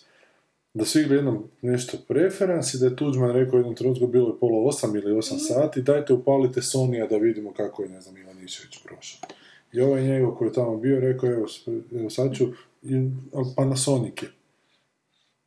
Da 0.75 0.85
su 0.85 1.01
igrali 1.01 1.17
jednom 1.17 1.45
nešto 1.63 1.99
preferans 2.09 2.75
i 2.75 2.79
da 2.79 2.87
je 2.87 2.97
Tuđman 2.97 3.33
rekao 3.33 3.55
u 3.57 3.59
jednom 3.59 3.75
trenutku, 3.75 4.07
bilo 4.07 4.29
je 4.29 4.39
pola 4.41 4.69
osam 4.69 4.97
ili 4.97 5.13
osam 5.13 5.39
sati, 5.39 5.83
dajte 5.83 6.13
upalite 6.13 6.63
Sonija 6.63 7.07
da 7.07 7.17
vidimo 7.17 7.53
kako 7.53 7.83
je, 7.83 7.89
ne 7.89 8.01
znam, 8.01 8.17
Ivanišević 8.17 8.79
prošao. 8.85 9.29
I 9.73 9.81
ovaj 9.81 10.03
njegov 10.03 10.35
koji 10.35 10.49
je 10.49 10.53
tamo 10.53 10.77
bio 10.77 11.01
rekao, 11.01 11.31
evo, 11.31 11.47
evo 11.93 12.11
sad 12.11 12.35
ću, 12.35 12.45
i, 12.83 13.11
ali 13.35 13.47
Panasonic 13.57 14.23
je. 14.23 14.29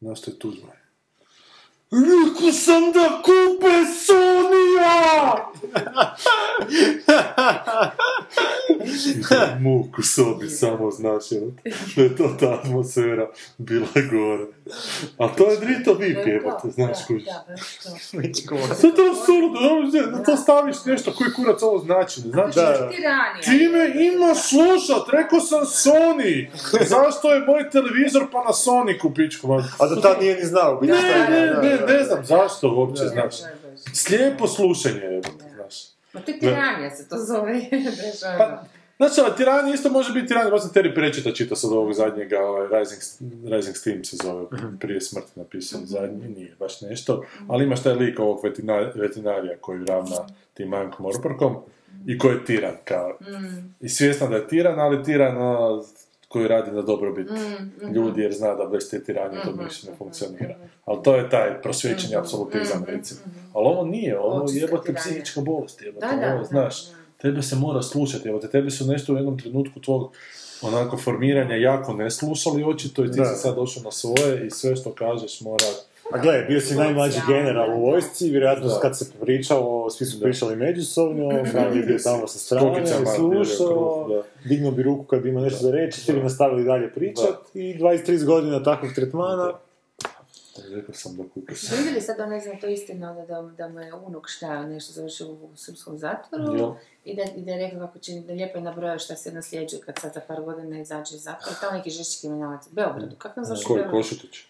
Znaš 0.04 0.22
što 0.22 0.32
je 0.32 0.40
Tuđman? 0.40 0.72
Rekao 1.92 2.52
sam 2.52 2.92
da 2.92 3.22
kupe 3.24 3.74
Sonija! 4.06 5.52
Muk 9.64 10.00
u 10.00 10.02
sobi, 10.02 10.50
samo 10.50 10.92
jel? 11.32 11.50
da 11.96 12.02
je 12.04 12.16
to 12.16 12.36
ta 12.40 12.54
atmosfera 12.54 13.30
bila 13.58 13.88
gore. 14.12 14.46
A 15.18 15.28
to 15.28 15.52
je 15.52 15.58
drito 15.58 15.94
vip, 15.94 16.28
jebote, 16.28 16.70
znaš 16.70 16.98
kužiš. 17.08 17.28
to. 18.50 18.76
Sve 18.76 18.96
to 18.96 19.04
da 20.12 20.24
to 20.24 20.38
staviš 20.38 20.86
nešto, 20.86 21.14
koji 21.14 21.34
kurac 21.34 21.62
ovo 21.62 21.80
znači, 21.80 22.22
ne 22.22 22.32
znači? 22.32 22.60
Da. 22.60 22.90
Tiranija. 22.90 23.42
Ti 23.44 23.70
me 23.74 24.06
imaš 24.06 24.50
slušat, 24.50 25.10
rekao 25.12 25.40
sam 25.40 25.62
Sony, 25.62 26.48
zašto 26.86 27.34
je 27.34 27.40
moj 27.40 27.70
televizor 27.70 28.32
Panasonic 28.32 29.04
u 29.04 29.14
pičku? 29.14 29.48
ma? 29.48 29.64
A 29.80 29.88
da 29.88 30.02
tad 30.02 30.20
nije 30.20 30.36
ni 30.36 30.46
znao. 30.46 30.80
Ne, 30.82 30.94
ne, 31.30 31.54
ne, 31.62 31.94
ne 31.94 32.04
znam 32.04 32.26
zašto 32.26 32.76
uopće, 32.76 33.04
znaš. 33.04 33.36
Slijepo 33.94 34.48
slušanje, 34.48 35.00
jebote, 35.02 35.46
znaš. 35.56 35.76
Ma 36.14 36.22
to 36.22 36.32
je 36.32 36.40
tiranija 36.40 36.90
se 36.90 37.10
to 37.10 37.18
zove. 37.18 37.62
Pa, 38.38 38.64
Znači, 39.04 39.22
ali 39.22 39.38
tirani 39.38 39.74
isto 39.74 39.90
može 39.90 40.14
biti 40.14 40.28
tirani, 40.28 40.52
baš 40.52 40.62
sam 40.62 40.72
Terry 40.72 40.96
Pratchetta 40.96 41.32
čitao 41.32 41.56
sad 41.58 41.72
ovog 41.72 41.94
zadnjega, 41.94 42.40
ovaj, 42.40 42.68
Rising, 42.80 43.02
Rising 43.54 43.76
Steam 43.76 44.04
se 44.04 44.18
zove, 44.24 44.46
prije 44.80 45.02
smrti 45.02 45.32
napisao 45.36 45.82
zadnji, 45.84 46.28
nije 46.28 46.56
baš 46.60 46.82
nešto, 46.82 47.24
ali 47.48 47.64
imaš 47.64 47.84
taj 47.84 47.94
lik 47.94 48.20
ovog 48.20 48.40
vetina- 48.44 48.92
veterinarija 48.96 49.58
koji 49.62 49.86
ravna 49.86 50.16
tim 50.54 50.74
Ank 50.74 51.00
Morporkom 51.00 51.56
i 52.08 52.18
koji 52.18 52.34
je 52.34 52.46
tiran, 52.46 52.76
kao, 52.86 53.18
i 53.82 53.90
svjestan 53.90 54.30
da 54.30 54.36
je 54.36 54.48
tiran, 54.48 54.80
ali 54.80 55.04
tiran 55.04 55.38
ono, 55.38 55.84
koji 56.28 56.48
radi 56.48 56.72
na 56.72 56.82
dobrobit 56.82 57.28
ljudi 57.96 58.22
jer 58.22 58.34
zna 58.34 58.56
da 58.56 58.66
bez 58.66 58.90
te 58.90 59.04
tiranije 59.04 59.44
to 59.44 59.52
više 59.64 59.92
ne 59.92 59.98
funkcionira. 59.98 60.56
Ali 60.86 61.04
to 61.04 61.16
je 61.16 61.30
taj 61.30 61.62
prosvjećeni 61.62 62.16
apsolutizam, 62.16 62.84
recimo. 62.88 63.20
Ali 63.54 63.68
ovo 63.68 63.86
nije, 63.86 64.20
ovo 64.20 64.44
Očista 64.44 64.66
jebote 64.66 64.94
psihička 64.94 65.42
bolest, 65.42 65.82
jebote, 65.82 66.08
ovo, 66.36 66.44
znaš. 66.44 66.84
Tebe 67.24 67.42
se 67.42 67.56
mora 67.56 67.82
slušati, 67.82 68.30
evo 68.30 68.40
te 68.40 68.48
tebi 68.50 68.72
su 68.72 68.86
nešto 68.88 69.14
u 69.14 69.16
jednom 69.16 69.40
trenutku 69.40 69.80
tvog 69.80 70.12
onako 70.62 70.98
formiranja 70.98 71.56
jako 71.56 71.94
ne 71.94 72.12
slušali 72.12 72.64
očito 72.64 73.06
i 73.06 73.12
ti 73.12 73.18
Da. 73.20 73.26
si 73.26 73.42
sad 73.42 73.56
došao 73.56 73.84
na 73.84 73.92
svoje 73.92 74.48
i 74.48 74.52
sve 74.52 74.76
što 74.76 74.92
kažeš 74.92 75.42
mora... 75.42 75.66
A 76.14 76.18
gle, 76.18 76.46
bio 76.48 76.62
si 76.62 76.76
najmlađi 76.76 77.20
general 77.28 77.78
u 77.78 77.82
vojsci, 77.86 78.30
vjerojatno 78.30 78.68
Da. 78.68 78.80
kad 78.80 78.98
se 78.98 79.06
pričalo, 79.22 79.90
svi 79.90 80.06
su 80.06 80.18
Da. 80.18 80.24
pričali 80.24 80.56
međusobno, 80.56 81.46
Franjo 81.52 81.76
je 81.80 81.86
bio 81.86 81.98
tamo 82.04 82.28
sa 82.28 82.40
strane, 82.40 82.86
slušao, 83.16 84.24
dignuo 84.46 84.72
bi 84.72 84.84
ruku 84.84 85.04
kad 85.04 85.22
bi 85.22 85.30
imao 85.30 85.44
nešto 85.44 85.60
za 85.60 85.72
reći, 85.72 86.02
svi 86.02 86.14
bi 86.14 86.20
nastavili 86.24 86.64
dalje 86.64 86.92
pričat 86.92 87.36
i 87.54 87.78
23 87.80 88.26
godina 88.26 88.64
takvog 88.64 88.92
tretmana. 88.96 89.54
Rekao 90.58 90.96
sam 90.96 91.16
da 91.18 91.24
kupiš. 91.34 91.62
Ste 91.62 91.76
vidjeli 91.76 92.02
sad, 92.02 92.18
da 92.18 92.26
ne 92.26 92.40
znam, 92.40 92.60
to 92.60 92.68
je 92.68 92.74
istina, 92.74 93.14
da, 93.14 93.26
da, 93.26 93.42
da 93.42 93.68
mu 93.68 93.80
je 93.80 93.94
unuk 93.94 94.28
šta 94.28 94.66
nešto 94.66 94.94
završio 94.94 95.28
u 95.28 95.50
srpskom 95.56 95.98
zatvoru 95.98 96.58
Jel? 96.58 96.72
i 97.06 97.16
da, 97.16 97.24
i 97.36 97.42
da 97.42 97.52
je 97.52 97.58
rekao 97.58 97.88
kako 97.88 98.00
će, 98.00 98.14
da 98.14 98.34
lijepo 98.34 98.58
je 98.58 98.64
nabrojao 98.64 99.00
šta 99.00 99.16
se 99.16 99.32
nasljeđuje 99.32 99.82
kad 99.82 100.00
sad 100.00 100.14
za 100.14 100.22
par 100.28 100.42
godina 100.42 100.82
izađe 100.82 101.16
iz 101.16 101.24
zatvora. 101.24 101.58
Tamo 101.62 101.78
neki 101.78 101.90
žešći 101.90 102.20
kriminalac. 102.20 102.68
Beogradu. 102.72 103.16
Kako 103.18 103.40
nam 103.40 103.46
završio 103.46 103.74
u 103.74 103.76
Koji? 103.76 103.92
Košutić? 103.92 104.46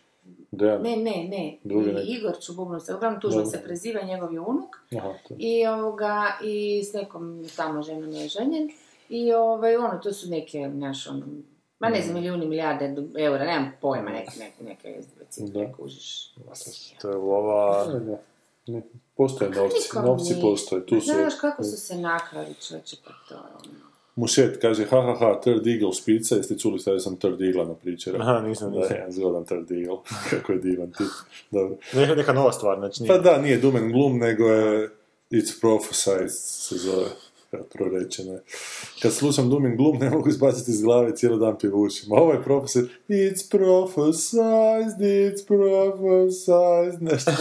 Dejan? 0.52 0.82
Ne, 0.82 0.98
ne, 0.98 1.28
ne. 1.30 1.58
Drugi 1.64 1.90
I-. 1.90 2.18
Igor 2.18 2.40
Čububnu 2.46 2.80
se, 2.80 2.96
uglavnom 2.96 3.20
Dobro. 3.22 3.46
se 3.46 3.62
preziva, 3.64 4.02
njegov 4.02 4.34
je 4.34 4.40
unuk. 4.40 4.76
Aha, 4.98 5.14
to. 5.28 5.36
I 5.38 5.68
ovoga, 5.68 6.38
i 6.44 6.84
s 6.84 6.94
nekom 6.94 7.46
tamo 7.56 7.82
ženom 7.82 8.12
je 8.12 8.28
ženjen. 8.28 8.70
I 9.10 9.34
ovaj, 9.34 9.76
ono, 9.76 10.00
to 10.04 10.14
su 10.14 10.30
neke, 10.30 10.70
znaš, 10.74 11.08
ono, 11.08 11.26
ma 11.84 11.90
ne 11.90 12.02
znam, 12.02 12.14
milijuni, 12.16 12.46
milijarde 12.46 12.96
eura, 13.20 13.46
nemam 13.46 13.72
pojma, 13.82 14.10
neke, 14.10 14.32
neke, 14.40 14.64
neke, 14.64 15.00
Da. 15.38 15.74
kužiš. 15.74 16.30
To 17.02 17.10
je 17.10 17.16
lova... 17.16 17.86
Da, 17.86 18.00
da. 18.00 18.18
Ne, 18.68 18.82
Postoje 19.18 19.52
novci, 19.52 19.78
Nikom 19.84 20.06
novci 20.06 20.36
postoje, 20.42 20.86
tu 20.86 21.02
su... 21.02 21.06
Znaš 21.06 21.34
kako 21.42 21.64
su 21.64 21.78
se 21.78 21.96
nakrali 21.98 22.54
čovječe 22.68 22.96
po 23.06 23.12
to. 23.30 23.36
ono. 23.36 23.76
Mušet 24.16 24.58
kaže, 24.62 24.86
ha 24.86 25.02
ha 25.02 25.16
ha, 25.16 25.42
third 25.42 25.68
eagle 25.68 25.94
špica, 25.94 26.36
jeste 26.36 26.58
čuli 26.60 26.80
stavio 26.80 27.00
sam 27.00 27.18
third 27.18 27.42
eagle 27.42 27.66
na 27.66 27.74
pričera? 27.74 28.20
Aha, 28.22 28.42
nisam, 28.42 28.72
Da, 28.72 28.80
nisam. 28.80 28.96
jedan 28.96 29.12
zgodan 29.12 29.46
third 29.46 29.72
eagle, 29.72 29.98
kako 30.30 30.52
je 30.52 30.60
divan 30.60 30.92
tip. 30.92 31.08
Dobro. 31.52 31.78
Neka, 31.94 32.16
neka 32.16 32.34
nova 32.34 32.52
stvar, 32.52 32.80
znači 32.80 33.04
Pa 33.08 33.14
nije. 33.14 33.22
da, 33.24 33.38
nije 33.38 33.58
Doom 33.58 33.76
and 33.76 33.92
Gloom, 33.92 34.18
nego 34.18 34.44
je 34.46 34.90
It's 35.32 35.62
Prophesized 35.62 36.30
se 36.40 36.78
zove, 36.78 37.06
je. 37.58 38.44
Kad 39.02 39.14
slušam 39.14 39.50
Doom 39.50 39.78
Gloom, 39.78 39.98
ne 39.98 40.10
mogu 40.10 40.30
izbaciti 40.30 40.72
iz 40.72 40.82
glave 40.82 41.16
cijeli 41.16 41.40
dan 41.40 41.58
pjevušim. 41.60 42.14
A 42.14 42.16
ovo 42.16 42.34
je 42.34 42.44
Prophesized, 42.44 42.90
It's 43.10 43.52
Prophesized, 43.52 45.00
It's 45.00 45.48
Prophesized, 45.48 47.02
nešto 47.02 47.32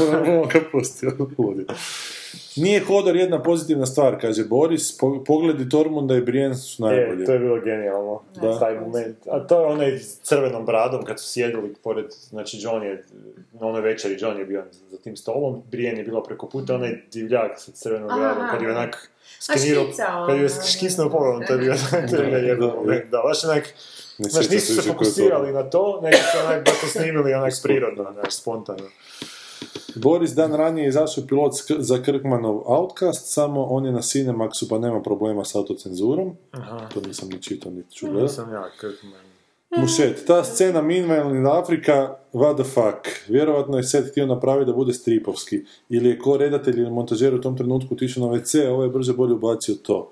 kad 0.53 0.63
pustio, 0.73 1.29
ludi. 1.39 1.65
Nije 2.57 2.81
Hodor 2.81 3.17
jedna 3.17 3.43
pozitivna 3.43 3.87
stvar, 3.87 4.21
kaže 4.21 4.45
Boris, 4.45 4.99
po- 4.99 5.25
pogledi 5.27 5.69
Tormunda 5.69 6.17
i 6.17 6.21
Brienne 6.21 6.55
su 6.55 6.83
najbolji. 6.83 7.23
E, 7.23 7.27
to 7.27 7.33
je 7.33 7.39
bilo 7.39 7.61
genijalno, 7.61 8.23
Da. 8.43 8.59
taj 8.59 8.81
moment. 8.81 9.17
A 9.31 9.47
to 9.47 9.61
je 9.61 9.67
onaj 9.67 9.99
s 9.99 10.19
crvenom 10.21 10.67
bradom 10.67 11.05
kad 11.05 11.21
su 11.21 11.29
sjedili 11.29 11.75
pored, 11.85 12.07
znači 12.11 12.59
John 12.61 12.83
je, 12.83 13.05
na 13.53 13.67
onoj 13.67 13.81
večeri 13.81 14.17
John 14.21 14.39
je 14.39 14.45
bio 14.45 14.65
za 14.91 14.99
tim 14.99 15.17
stolom, 15.17 15.63
Brienne 15.71 16.01
je 16.01 16.05
bila 16.05 16.23
preko 16.23 16.49
puta, 16.49 16.75
onaj 16.75 17.03
divljak 17.13 17.53
sa 17.57 17.73
crvenom 17.73 18.11
Aha. 18.11 18.19
bradom, 18.21 18.45
kad 18.51 18.63
je 18.63 18.71
onak 18.71 19.11
skenirao, 19.41 19.85
škicao, 19.85 20.27
kad 20.27 20.39
je 20.41 20.49
škisnuo 20.77 21.11
pogledom, 21.11 21.43
to 21.47 21.53
je 21.53 21.59
bio 21.59 21.75
to 22.11 22.17
je 22.17 22.27
bio 22.27 22.39
jedan 22.39 22.71
moment, 22.77 23.11
da, 23.11 23.21
baš 23.23 23.45
onak, 23.45 23.75
znaš, 24.19 24.49
nisu 24.51 24.75
se 24.75 24.89
je 24.89 24.93
fokusirali 24.93 25.53
na 25.53 25.71
to, 25.71 26.01
nego 26.03 26.17
su 26.17 26.39
onak 26.47 26.65
baš 26.65 26.81
to 26.81 26.87
snimili 26.87 27.35
onak 27.35 27.53
prirodno, 27.63 28.13
znaš, 28.13 28.35
spontano. 28.35 28.85
Boris 29.95 30.31
dan 30.35 30.53
ranije 30.53 30.85
je 30.85 30.89
izašao 30.89 31.25
pilot 31.27 31.53
za 31.79 32.03
Kirkmanov 32.03 32.63
Outcast, 32.67 33.33
samo 33.33 33.65
on 33.65 33.87
je 33.87 33.93
na 33.93 34.03
Cinemaxu 34.03 34.69
pa 34.71 34.79
nema 34.79 35.03
problema 35.03 35.45
s 35.45 35.55
autocenzurom. 35.55 36.37
Aha. 36.51 36.89
To 36.95 37.01
nisam 37.01 37.29
ni 37.29 37.43
čitao, 37.43 37.73
niti 37.73 37.95
ću 37.95 38.07
gledat. 38.07 38.23
Nisam 38.23 38.53
ja, 38.53 38.71
Kirkman. 38.81 39.33
Mušet, 39.77 40.27
ta 40.27 40.45
scena 40.45 40.83
Meanwhile 40.83 41.37
in 41.37 41.47
Afrika, 41.47 42.17
what 42.33 42.55
the 42.55 42.65
fuck. 42.65 43.09
Vjerovatno 43.29 43.77
je 43.77 43.83
set 43.83 44.11
htio 44.11 44.27
napraviti 44.27 44.67
da 44.67 44.73
bude 44.73 44.93
stripovski. 44.93 45.61
Ili 45.89 46.09
je 46.09 46.19
ko 46.19 46.37
redatelj 46.37 46.81
ili 46.81 46.91
montažer 46.91 47.35
u 47.35 47.41
tom 47.41 47.57
trenutku 47.57 47.95
otišao 47.95 48.27
na 48.27 48.33
WC, 48.33 48.67
a 48.67 48.73
ovaj 48.73 48.87
je 48.87 48.91
brže 48.91 49.13
bolje 49.13 49.35
ubacio 49.35 49.75
to. 49.75 50.11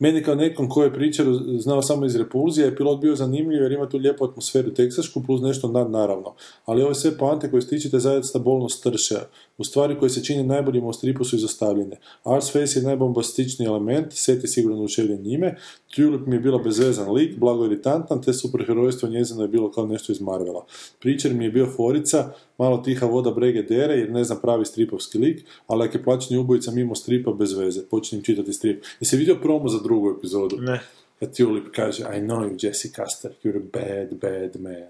Meni 0.00 0.22
kao 0.22 0.34
nekom 0.34 0.68
ko 0.68 0.82
je 0.82 0.92
pričaru 0.92 1.32
znao 1.58 1.82
samo 1.82 2.06
iz 2.06 2.16
repulzija 2.16 2.66
je 2.66 2.76
pilot 2.76 3.00
bio 3.00 3.16
zanimljiv 3.16 3.62
jer 3.62 3.72
ima 3.72 3.88
tu 3.88 3.96
lijepu 3.96 4.24
atmosferu 4.24 4.74
teksašku 4.74 5.22
plus 5.22 5.42
nešto 5.42 5.68
nad 5.68 5.90
naravno. 5.90 6.34
Ali 6.64 6.82
ove 6.82 6.94
sve 6.94 7.18
poante 7.18 7.50
koje 7.50 7.62
stičite 7.62 7.98
zaista 7.98 8.38
bolno 8.38 8.68
strše. 8.68 9.18
U 9.60 9.64
stvari 9.64 9.98
koje 9.98 10.10
se 10.10 10.24
čine 10.24 10.44
najboljima 10.44 10.86
u 10.86 10.92
stripu 10.92 11.24
su 11.24 11.36
izostavljene. 11.36 11.96
Arseface 12.24 12.78
je 12.78 12.82
najbombastičniji 12.82 13.66
element, 13.66 14.12
set 14.12 14.42
je 14.42 14.48
sigurno 14.48 14.78
oduševljen 14.78 15.22
njime, 15.22 15.56
Tulip 15.94 16.26
mi 16.26 16.36
je 16.36 16.40
bila 16.40 16.58
bezvezan 16.58 17.12
lik, 17.12 17.38
blago 17.38 17.66
iritantan, 17.66 18.22
te 18.22 18.32
superherojstvo 18.32 19.08
njezino 19.08 19.42
je 19.42 19.48
bilo 19.48 19.70
kao 19.70 19.86
nešto 19.86 20.12
iz 20.12 20.20
Marvela. 20.20 20.66
Pričer 21.00 21.34
mi 21.34 21.44
je 21.44 21.50
bio 21.50 21.66
forica, 21.66 22.32
malo 22.58 22.78
tiha 22.78 23.06
voda 23.06 23.30
brege 23.30 23.62
dere, 23.62 23.94
jer 23.94 24.10
ne 24.10 24.24
znam 24.24 24.38
pravi 24.42 24.64
stripovski 24.64 25.18
lik, 25.18 25.44
ali 25.66 25.84
ako 25.84 25.98
je 25.98 26.04
plaćeni 26.04 26.40
ubojica 26.40 26.70
mimo 26.70 26.94
stripa 26.94 27.32
bez 27.32 27.52
veze, 27.52 27.82
počnem 27.90 28.22
čitati 28.22 28.52
strip. 28.52 28.84
Jesi 29.00 29.16
vidio 29.16 29.38
promo 29.42 29.68
za 29.68 29.78
drugu 29.82 30.14
epizodu? 30.18 30.56
Ne. 30.60 30.80
Kad 31.20 31.36
Tulip 31.36 31.64
kaže, 31.74 32.02
I 32.02 32.20
know 32.20 32.40
you, 32.40 32.56
Jesse 32.58 32.88
Custer, 32.88 33.30
you're 33.44 33.56
a 33.56 33.70
bad, 33.72 34.08
bad 34.20 34.60
man. 34.60 34.88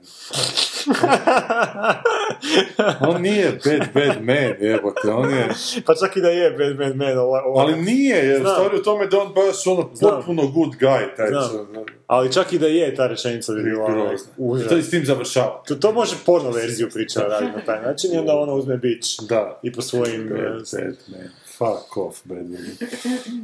on 3.08 3.22
nije 3.22 3.52
bad, 3.64 3.88
bad 3.94 4.24
man, 4.24 4.54
jebote, 4.60 5.08
on 5.10 5.30
je... 5.30 5.48
Pa 5.86 5.94
čak 5.94 6.16
i 6.16 6.20
da 6.20 6.28
je 6.28 6.50
Bad 6.50 6.76
Bad 6.76 6.96
Man, 6.96 7.18
ova, 7.18 7.42
ova- 7.44 7.62
Ali 7.62 7.76
nije, 7.76 8.16
jer 8.18 8.40
Znam. 8.40 8.54
stvari 8.54 8.76
u 8.76 8.82
tome 8.82 9.06
da 9.06 9.18
on 9.18 9.32
baš 9.34 9.66
ono 9.66 9.90
potpuno 10.00 10.46
good 10.46 10.70
guy, 10.70 11.16
taj 11.16 11.28
Znam. 11.28 11.84
Ali 12.06 12.32
čak 12.32 12.52
i 12.52 12.58
da 12.58 12.66
je 12.66 12.94
ta 12.94 13.06
rečenica 13.06 13.52
bi 13.52 13.62
bila 13.62 14.12
užas. 14.36 14.68
To 14.68 14.76
i 14.76 14.82
s 14.82 14.90
tim 14.90 15.04
završava. 15.04 15.62
To, 15.68 15.74
to 15.74 15.92
može 15.92 16.16
porno 16.26 16.50
verziju 16.50 16.88
priča 16.90 17.20
raditi 17.20 17.52
na 17.52 17.64
taj 17.64 17.82
način 17.82 18.14
i 18.14 18.18
onda 18.18 18.34
ona 18.34 18.52
uzme 18.52 18.76
bić 18.76 19.20
Da. 19.20 19.60
i 19.62 19.72
po 19.72 19.82
svojim... 19.82 20.28
Bad, 20.28 20.38
bad 20.72 20.96
man. 21.08 21.28
Fuck 21.60 21.96
off, 21.96 22.24
man. 22.24 22.56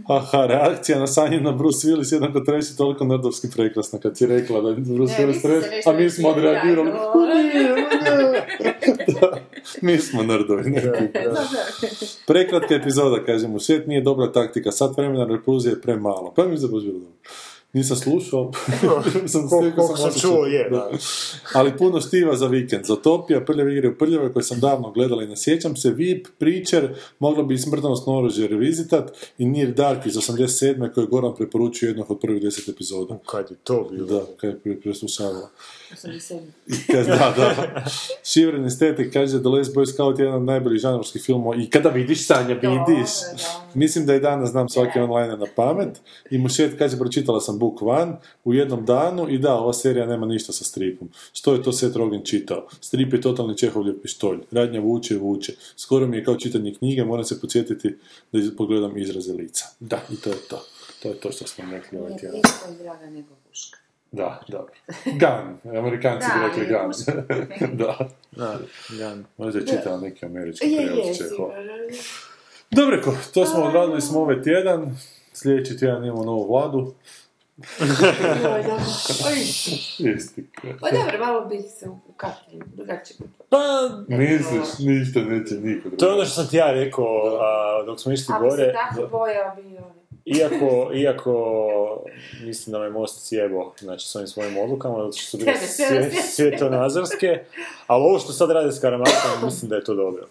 Aha, 0.08 0.46
reakcija 0.46 0.98
na 0.98 1.06
sanje 1.06 1.40
na 1.40 1.52
Bruce 1.52 1.88
Willis 1.88 2.12
jednako 2.12 2.40
treći 2.40 2.76
toliko 2.76 3.04
nerdovski 3.04 3.48
prekrasna 3.56 3.98
kad 3.98 4.18
si 4.18 4.26
rekla 4.26 4.60
da 4.60 4.68
je 4.68 4.74
Bruce 4.74 5.14
Ne, 5.18 5.26
Willis 5.26 5.34
se 5.34 5.42
treći, 5.42 5.88
a 5.88 5.92
mi 5.92 6.10
smo 6.10 6.28
odreagirali. 6.28 6.90
da, 9.20 9.38
Mi 9.80 9.98
smo 9.98 10.22
nerdovi, 10.22 10.70
ne. 10.70 11.10
Prekratka 12.26 12.74
epizoda, 12.74 13.24
kažem, 13.24 13.54
u 13.54 13.60
svijet 13.60 13.86
nije 13.86 14.00
dobra 14.00 14.32
taktika, 14.32 14.72
sat 14.72 14.96
vremena 14.96 15.24
repulzije 15.24 15.72
je 15.72 15.80
premalo. 15.80 16.32
Pa 16.36 16.44
mi 16.44 16.50
je 16.50 16.56
zabaš 16.56 16.82
bilo 16.82 16.98
dobro. 16.98 17.12
Nisam 17.76 17.96
slušao, 17.96 18.52
sam 19.26 19.48
Koliko- 19.48 19.86
sam 19.86 20.06
osjećaj. 20.06 20.20
čuo, 20.22 20.44
je, 20.46 20.70
da. 20.70 20.90
Ali 21.52 21.76
puno 21.78 22.00
štiva 22.00 22.36
za 22.36 22.46
vikend. 22.46 22.84
Zotopija, 22.84 23.40
prljave 23.40 23.72
igre 23.72 23.88
u 23.88 23.94
prljave 23.94 24.32
koje 24.32 24.42
sam 24.42 24.60
davno 24.60 24.90
gledala 24.90 25.22
i 25.22 25.26
ne 25.26 25.36
sjećam 25.36 25.76
se. 25.76 25.90
VIP, 25.90 26.26
Preacher, 26.38 26.88
moglo 27.18 27.44
bi 27.44 27.54
i 27.54 27.58
smrtonosno 27.58 28.18
oružje 28.18 28.48
revizitat 28.48 29.04
i 29.38 29.46
Near 29.46 29.70
Dark 29.70 30.06
iz 30.06 30.14
87. 30.14 30.92
koje 30.94 31.06
Goran 31.06 31.34
preporučuje 31.34 31.90
jednog 31.90 32.10
od 32.10 32.20
prvih 32.20 32.42
deset 32.42 32.68
epizoda. 32.68 33.18
Kad 33.26 33.46
je 33.50 33.56
to 33.56 33.88
bilo? 33.92 34.06
Da, 34.08 34.24
kad 34.36 34.50
je 34.50 34.58
pre- 34.64 34.80
preslušavala. 34.82 35.48
87. 35.85 35.85
Kaže, 36.92 37.10
da, 37.10 37.34
da. 37.36 37.84
Shivren 38.22 38.64
Estetik 38.64 39.12
kaže 39.12 39.38
da 39.38 39.48
Les 39.48 39.68
Boy 39.68 39.86
Scout 39.92 40.18
je 40.18 40.24
jedan 40.24 40.38
od 40.38 40.44
najboljih 40.44 40.80
žanrovskih 40.80 41.22
filmova 41.22 41.56
i 41.56 41.70
kada 41.70 41.88
vidiš 41.88 42.26
Sanja, 42.26 42.54
vidiš. 42.54 43.10
Mislim 43.74 44.06
da 44.06 44.14
i 44.14 44.20
danas 44.20 44.50
znam 44.50 44.68
svaki 44.68 44.98
online 44.98 45.36
na 45.36 45.46
pamet. 45.56 46.00
I 46.30 46.38
Mušet 46.38 46.78
kaže, 46.78 46.98
pročitala 46.98 47.40
sam 47.40 47.58
Book 47.58 47.82
One 47.82 48.16
u 48.44 48.54
jednom 48.54 48.84
danu 48.84 49.28
i 49.28 49.38
da, 49.38 49.54
ova 49.54 49.72
serija 49.72 50.06
nema 50.06 50.26
ništa 50.26 50.52
sa 50.52 50.64
stripom. 50.64 51.08
Što 51.32 51.54
je 51.54 51.62
to 51.62 51.72
Seth 51.72 51.96
Rogen 51.96 52.24
čitao? 52.24 52.68
Strip 52.80 53.12
je 53.12 53.20
totalni 53.20 53.56
Čehovljev 53.56 54.02
pištolj. 54.02 54.38
Radnja 54.50 54.80
vuče 54.80 55.14
i 55.14 55.18
vuče. 55.18 55.52
Skoro 55.76 56.06
mi 56.06 56.16
je 56.16 56.24
kao 56.24 56.36
čitanje 56.36 56.74
knjige, 56.74 57.04
moram 57.04 57.24
se 57.24 57.40
podsjetiti 57.40 57.96
da 58.32 58.38
pogledam 58.56 58.98
izraze 58.98 59.32
lica. 59.32 59.64
Da, 59.80 60.00
i 60.12 60.16
to 60.16 60.30
je 60.30 60.36
to. 60.48 60.64
To 61.02 61.08
je 61.08 61.14
to 61.14 61.32
što 61.32 61.46
smo 61.46 61.64
rekli 61.70 61.98
ovaj 61.98 62.16
tjedan. 62.16 62.40
nego 63.12 63.34
puška. 63.48 63.85
Da, 64.16 64.40
dobro. 64.48 64.72
Gun. 65.04 65.76
Amerikanci 65.78 66.26
bi 66.34 66.40
rekli 66.48 66.74
gun. 66.74 66.92
da. 67.86 68.08
Da, 68.30 68.58
da. 68.98 69.16
Možda 69.36 69.58
je 69.60 69.66
čitao 69.66 69.98
neki 70.00 70.26
američki 70.26 70.66
Je, 70.66 70.72
je, 70.72 70.86
prijevod 70.86 71.16
Čehova. 71.16 71.54
Dobro, 72.70 73.00
ko, 73.04 73.14
to 73.34 73.46
smo 73.46 73.64
odradili 73.64 74.00
smo 74.00 74.20
ovaj 74.20 74.42
tjedan. 74.42 74.96
Sljedeći 75.32 75.78
tjedan 75.78 76.04
imamo 76.04 76.24
novu 76.24 76.48
vladu. 76.52 76.94
Pa 80.80 80.90
dobro, 80.90 81.18
malo 81.18 81.46
bih 81.46 81.60
se 81.78 81.88
ukapili, 82.08 82.62
drugačije. 82.74 83.18
Pa, 83.48 83.58
Misliš, 84.08 84.78
ništa 84.78 85.20
neće 85.20 85.54
niko 85.54 85.90
to 85.90 86.06
je 86.06 86.12
ono 86.12 86.24
što 86.24 86.34
sam 86.34 86.50
ti 86.50 86.56
ja 86.56 86.72
rekao 86.72 87.38
a, 87.40 87.82
dok 87.86 88.00
smo 88.00 88.12
išli 88.12 88.34
Ako 88.34 88.50
se 88.50 88.56
gore. 88.56 88.72
tako 88.72 89.08
bojao 89.10 89.56
bi 89.56 89.62
oni. 89.62 90.05
Iako, 90.26 90.90
iako 90.94 91.32
mislim 92.40 92.72
da 92.72 92.78
me 92.78 92.90
most 92.90 93.28
sjebo, 93.28 93.72
znači 93.78 94.08
s 94.08 94.16
ovim 94.16 94.26
svojim 94.28 94.58
odlukama, 94.58 94.94
zato 94.96 95.12
što 95.12 95.30
su 95.30 95.36
bile 95.36 95.52
svjetonazorske, 96.36 97.44
ali 97.86 98.02
ovo 98.02 98.18
što 98.18 98.32
sad 98.32 98.50
rade 98.50 98.72
s 98.72 98.80
Karamarkom, 98.80 99.14
mislim 99.44 99.68
da 99.68 99.76
je 99.76 99.84
to 99.84 99.94
dobro. 99.94 100.26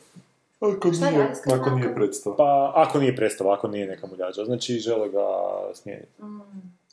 Ako 0.60 0.88
nije, 0.90 1.32
ako 1.54 1.70
nije 1.70 1.96
predstava. 1.96 2.36
Pa, 2.36 2.72
ako 2.76 3.00
nije 3.00 3.16
predstava, 3.16 3.54
ako 3.54 3.68
nije 3.68 3.88
neka 3.88 4.08
muljača, 4.08 4.46
znači 4.46 4.74
žele 4.74 5.10
ga 5.10 5.26
smijeniti. 5.74 6.12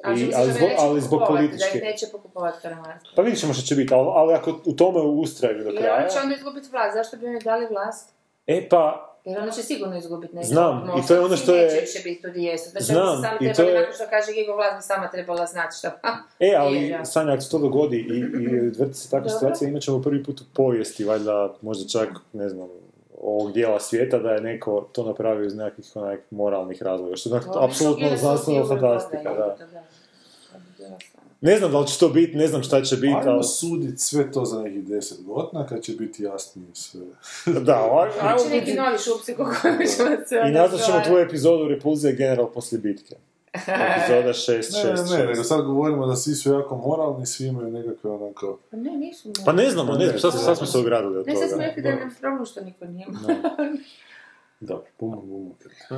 A 0.05 0.12
I- 0.12 0.33
ali 0.35 0.53
zbog- 0.53 0.70
ali 0.79 1.01
zbog 1.01 1.23
političke- 1.29 1.70
Da 1.73 1.79
ih 1.79 1.83
neće 1.85 2.07
pokupovati 2.12 2.59
Karamarko. 2.62 3.07
Pa 3.16 3.23
vidit 3.23 3.41
ćemo 3.41 3.53
što 3.55 3.62
će 3.62 3.74
biti, 3.74 3.95
ali, 3.95 4.09
ali 4.11 4.35
ako 4.35 4.61
u 4.65 4.73
tome 4.73 5.01
ustraju 5.01 5.65
do 5.65 5.70
kraja... 5.70 5.97
oni 5.97 6.11
će 6.11 6.19
onda 6.19 6.35
izgubiti 6.35 6.69
vlast, 6.70 6.95
zašto 6.95 7.16
bi 7.16 7.27
oni 7.27 7.41
dali 7.41 7.66
vlast? 7.66 8.09
E 8.47 8.69
pa, 8.69 9.12
Jer 9.24 9.39
oni 9.39 9.53
će 9.53 9.62
sigurno 9.62 9.97
izgubiti 9.97 10.36
neće. 10.36 10.49
Znam, 10.49 10.77
Možda 10.77 10.93
i 10.99 11.09
to 11.09 11.15
je 11.15 11.20
ono 11.20 11.28
svi 11.28 11.36
što 11.36 11.55
je- 11.55 11.65
Neće 11.65 11.81
više 11.81 12.01
biti 12.05 12.23
tu 12.23 12.28
jesu. 12.31 12.70
Znači, 12.70 12.85
Znam, 12.85 13.23
sami 13.23 13.51
i 13.51 13.55
to 13.55 13.62
je- 13.62 13.74
nakon 13.74 13.94
što 13.94 14.05
kaže 14.07 14.32
Gigo 14.32 14.55
vlast 14.55 14.77
bi 14.77 14.82
sama 14.85 15.11
trebala 15.11 15.47
znati 15.47 15.77
šta. 15.78 16.01
E, 16.40 16.47
Je, 16.47 16.57
ali 16.57 16.89
da. 16.90 17.05
Sanja, 17.05 17.32
ako 17.32 17.43
se 17.43 17.51
to 17.51 17.59
dogodi 17.59 17.97
i, 17.99 18.16
i 18.43 18.47
vrti 18.70 18.94
se 18.94 19.11
takva 19.11 19.28
situacija, 19.31 19.69
imat 19.69 19.82
ćemo 19.82 20.03
prvi 20.03 20.24
put 20.24 20.40
u 20.40 20.55
povijesti, 20.55 21.05
valjda 21.05 21.55
možda 21.61 21.89
čak, 21.90 22.09
ne 22.32 22.49
znam, 22.49 22.69
ovog 23.20 23.53
dijela 23.53 23.81
svijeta 23.81 24.19
da 24.19 24.31
je 24.31 24.40
neko 24.40 24.89
to 24.93 25.05
napravio 25.05 25.47
iz 25.47 25.55
nekakvih 25.55 25.86
onak 25.94 26.20
moralnih 26.31 26.82
razloga, 26.82 27.16
što 27.16 27.28
je 27.28 27.35
onak 27.35 27.47
apsolutno 27.61 28.16
znanstveno 28.16 28.66
fantastika, 28.66 29.35
da. 29.35 29.57
Ne 31.44 31.59
znam 31.59 31.73
da 31.73 31.78
li 31.81 31.86
će 31.86 31.98
to 31.98 32.09
biti, 32.09 32.36
ne 32.36 32.47
znam 32.47 32.62
šta 32.62 32.82
će 32.82 32.97
biti, 32.97 33.14
Ajmo 33.14 33.31
ali... 33.31 33.44
sudit 33.44 34.01
sve 34.01 34.32
to 34.32 34.44
za 34.44 34.62
nekih 34.62 34.85
deset 34.85 35.24
godina, 35.24 35.66
kad 35.66 35.82
će 35.82 35.93
biti 35.93 36.23
jasnije 36.23 36.69
sve. 36.73 37.01
Da, 37.60 37.73
aj- 37.93 38.28
ajmo 38.28 38.39
Znači 38.39 38.55
neki 38.56 38.74
novi 38.74 38.98
šupci 38.98 39.35
kako 39.35 39.55
ćemo 39.62 39.78
se 40.27 40.36
I 40.48 40.52
nazvat 40.52 40.81
ćemo 40.86 41.01
tvoju 41.06 41.23
epizodu 41.24 41.69
Repulzije 41.69 42.12
general 42.12 42.51
poslije 42.51 42.81
bitke. 42.81 43.16
Epizoda 43.55 44.32
6, 44.48 44.48
Ne, 44.86 44.97
6, 44.97 45.19
ne, 45.19 45.27
nego 45.27 45.32
6. 45.32 45.44
sad 45.44 45.64
govorimo 45.64 46.06
da 46.06 46.16
svi 46.16 46.35
su 46.35 46.52
jako 46.52 46.77
moralni, 46.77 47.27
svi 47.27 47.47
imaju 47.47 47.70
nekakve 47.70 48.10
onako... 48.10 48.59
Pa 48.70 48.77
ne, 48.77 48.90
nisu. 48.97 49.28
Pa 49.44 49.52
ne 49.52 49.70
znamo, 49.70 49.93
ne 49.93 50.06
znam, 50.06 50.19
sad, 50.19 50.32
sad 50.44 50.59
smo 50.59 50.66
se 50.66 50.78
ogradili 50.78 51.19
od 51.19 51.27
Ne, 51.27 51.36
sad 51.36 51.48
smo 51.48 51.56
toga. 51.56 51.64
rekli 51.64 51.82
da 51.82 51.90
nam 51.94 52.14
problem 52.20 52.47
što 52.47 52.60
niko 52.60 52.85
nije. 52.85 53.06
Dobro, 54.63 54.87
bum, 55.01 55.11
bum. 55.29 55.55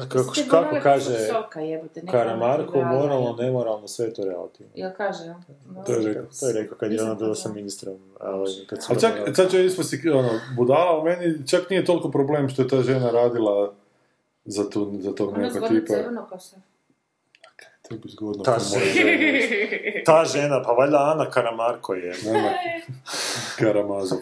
Kako, 0.08 0.32
kako 0.50 0.76
kaže 0.82 1.18
soka, 1.28 1.60
jebote, 1.60 2.02
neka 2.02 2.18
Karamarko, 2.18 2.78
ona 2.78 2.92
moralno, 2.92 3.36
nemoralno, 3.38 3.88
sve 3.88 4.06
je 4.06 4.14
to 4.14 4.24
relativno. 4.24 4.72
Jel 4.74 4.90
kaže, 4.96 5.24
ja? 5.24 5.40
To 5.86 5.92
je 5.92 6.06
rekao, 6.06 6.26
to 6.40 6.46
je 6.48 6.52
rekao 6.52 6.78
kad 6.78 6.92
je 6.92 7.02
ona 7.02 7.14
bila 7.14 7.34
sa 7.34 7.52
ministrom. 7.52 7.96
Ali 8.20 8.66
kad 8.66 8.82
su 8.82 8.86
Ali 8.92 9.00
čak, 9.00 9.12
sad 9.36 9.50
ću 9.50 9.56
ja 9.56 9.64
ispasti 9.64 10.10
ono, 10.10 10.30
budala, 10.56 10.90
ali 10.92 11.10
meni 11.10 11.48
čak 11.48 11.70
nije 11.70 11.84
toliko 11.84 12.10
problem 12.10 12.48
što 12.48 12.62
je 12.62 12.68
ta 12.68 12.82
žena 12.82 13.10
radila 13.10 13.72
za, 14.44 14.70
tu, 14.70 14.92
za 15.00 15.14
tog 15.14 15.28
Ona 15.28 15.38
nekog 15.38 15.68
tipa. 15.68 15.94
crveno 15.94 16.26
kosa. 16.30 16.56
To 17.88 17.96
bi 17.96 18.08
zgodno 18.08 18.44
Ta 18.44 18.58
žena. 18.58 20.04
Ta 20.06 20.24
žena, 20.24 20.62
pa 20.62 20.72
valjda 20.72 21.12
Ana 21.14 21.30
Karamarko 21.30 21.94
je. 21.94 22.14
Nema 22.24 22.50
Karamazov. 23.58 24.18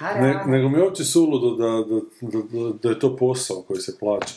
Ne, 0.00 0.42
nego 0.46 0.68
mi 0.68 0.78
je 0.78 0.84
uopće 0.84 1.04
suludo 1.04 1.50
da, 1.56 1.68
da, 1.68 2.00
da, 2.20 2.38
da, 2.52 2.72
da 2.82 2.88
je 2.88 2.98
to 2.98 3.16
posao 3.16 3.62
koji 3.62 3.80
se 3.80 3.98
plaća. 3.98 4.34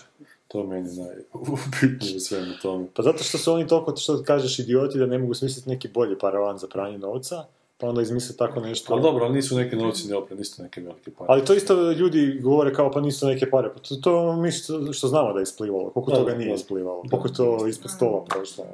To 0.48 0.60
je 0.60 0.68
meni 0.68 0.90
najbitnije 0.90 2.18
u 2.18 2.20
svemu 2.20 2.54
tome. 2.62 2.88
Pa 2.94 3.04
zato 3.04 3.24
što 3.24 3.38
su 3.38 3.54
oni 3.54 3.68
toliko, 3.68 3.96
što 3.96 4.24
kažeš, 4.24 4.60
idioti 4.60 4.98
da 5.00 5.06
ne 5.06 5.18
mogu 5.18 5.34
smisliti 5.34 5.70
neki 5.70 5.88
bolji 5.88 6.18
paravan 6.20 6.58
za 6.58 6.68
pranje 6.68 6.98
novca, 6.98 7.46
pa 7.78 7.88
onda 7.88 8.02
izmisle 8.02 8.36
tako 8.36 8.60
nešto. 8.60 8.94
Ali 8.94 9.02
dobro, 9.02 9.26
ali 9.26 9.34
nisu 9.34 9.56
neki 9.56 9.76
novci 9.76 10.08
ni 10.08 10.14
opet, 10.14 10.38
nisu 10.38 10.64
neke 10.64 10.82
velike 10.82 11.12
pare. 11.12 11.26
Ali 11.30 11.46
to 11.46 11.54
isto 11.54 11.92
ljudi 11.92 12.40
govore 12.44 12.74
kao 12.74 12.92
pa 12.92 13.02
nisu 13.02 13.28
neke 13.28 13.50
pare. 13.50 13.70
Pa 13.74 13.80
to, 13.80 13.96
to 13.96 14.36
mi 14.36 14.52
što, 14.52 14.94
što 14.94 15.08
znamo 15.08 15.34
da 15.34 15.40
je 15.40 15.44
isplivalo. 15.44 15.90
Koliko 15.90 16.12
Da, 16.12 16.18
toga 16.18 16.34
nije 16.36 16.50
da. 16.50 16.56
isplivalo. 16.56 17.04
Koliko 17.10 17.30
to 17.30 17.68
ispod 17.68 17.92
stola 17.92 18.26
prošlo. 18.26 18.66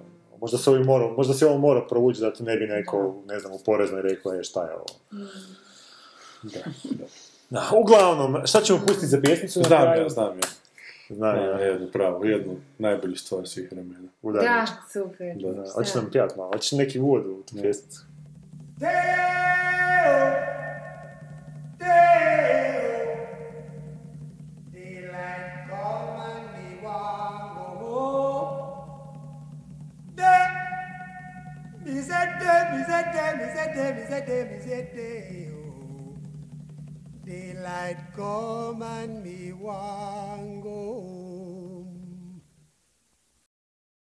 Možda 0.41 0.57
se, 0.57 0.69
ovi 0.69 0.83
morao, 0.83 1.13
možda 1.17 1.33
se 1.33 1.45
ovo 1.45 1.57
mora 1.57 1.85
provući 1.89 2.21
da 2.21 2.33
ti 2.33 2.43
ne 2.43 2.57
bi 2.57 2.67
neko, 2.67 3.15
ne 3.27 3.39
znam, 3.39 3.53
u 3.53 3.59
poreznoj 3.65 4.01
rekao, 4.01 4.33
je 4.33 4.43
šta 4.43 4.63
je 4.63 4.73
ovo. 4.73 4.85
Da, 7.49 7.69
uglavnom, 7.75 8.37
šta 8.45 8.61
ćemo 8.61 8.79
pustiti 8.87 9.07
za 9.07 9.21
pjesmicu? 9.21 9.59
na 9.59 9.65
Znam 9.65 9.81
kraju? 9.81 10.01
ja, 10.03 10.09
znam 10.09 10.37
ja. 10.37 10.41
Znam 11.15 11.35
Da, 11.35 11.41
ja. 11.41 11.59
jednu 11.59 11.87
pravu, 11.91 12.25
jednu 12.25 12.55
najbolju 12.77 13.15
stvar 13.15 13.47
svih 13.47 13.71
vremena. 13.71 14.09
Udalječ. 14.21 14.47
Da, 14.49 14.65
super. 14.93 15.35
Da. 15.35 15.51
Da, 15.51 15.71
Hoćeš 15.71 15.95
nam 15.95 16.09
pijat 16.11 16.35
malo, 16.37 16.51
hoćeš 16.51 16.71
neki 16.71 16.99
uvod 16.99 17.25
u 17.25 17.43
tu 17.43 17.55
pjesmicu. 17.61 18.01
Daylight 37.27 37.97
come 38.15 38.81
and 38.83 39.21
me 39.21 39.51
want 39.51 40.63
go 40.63 41.26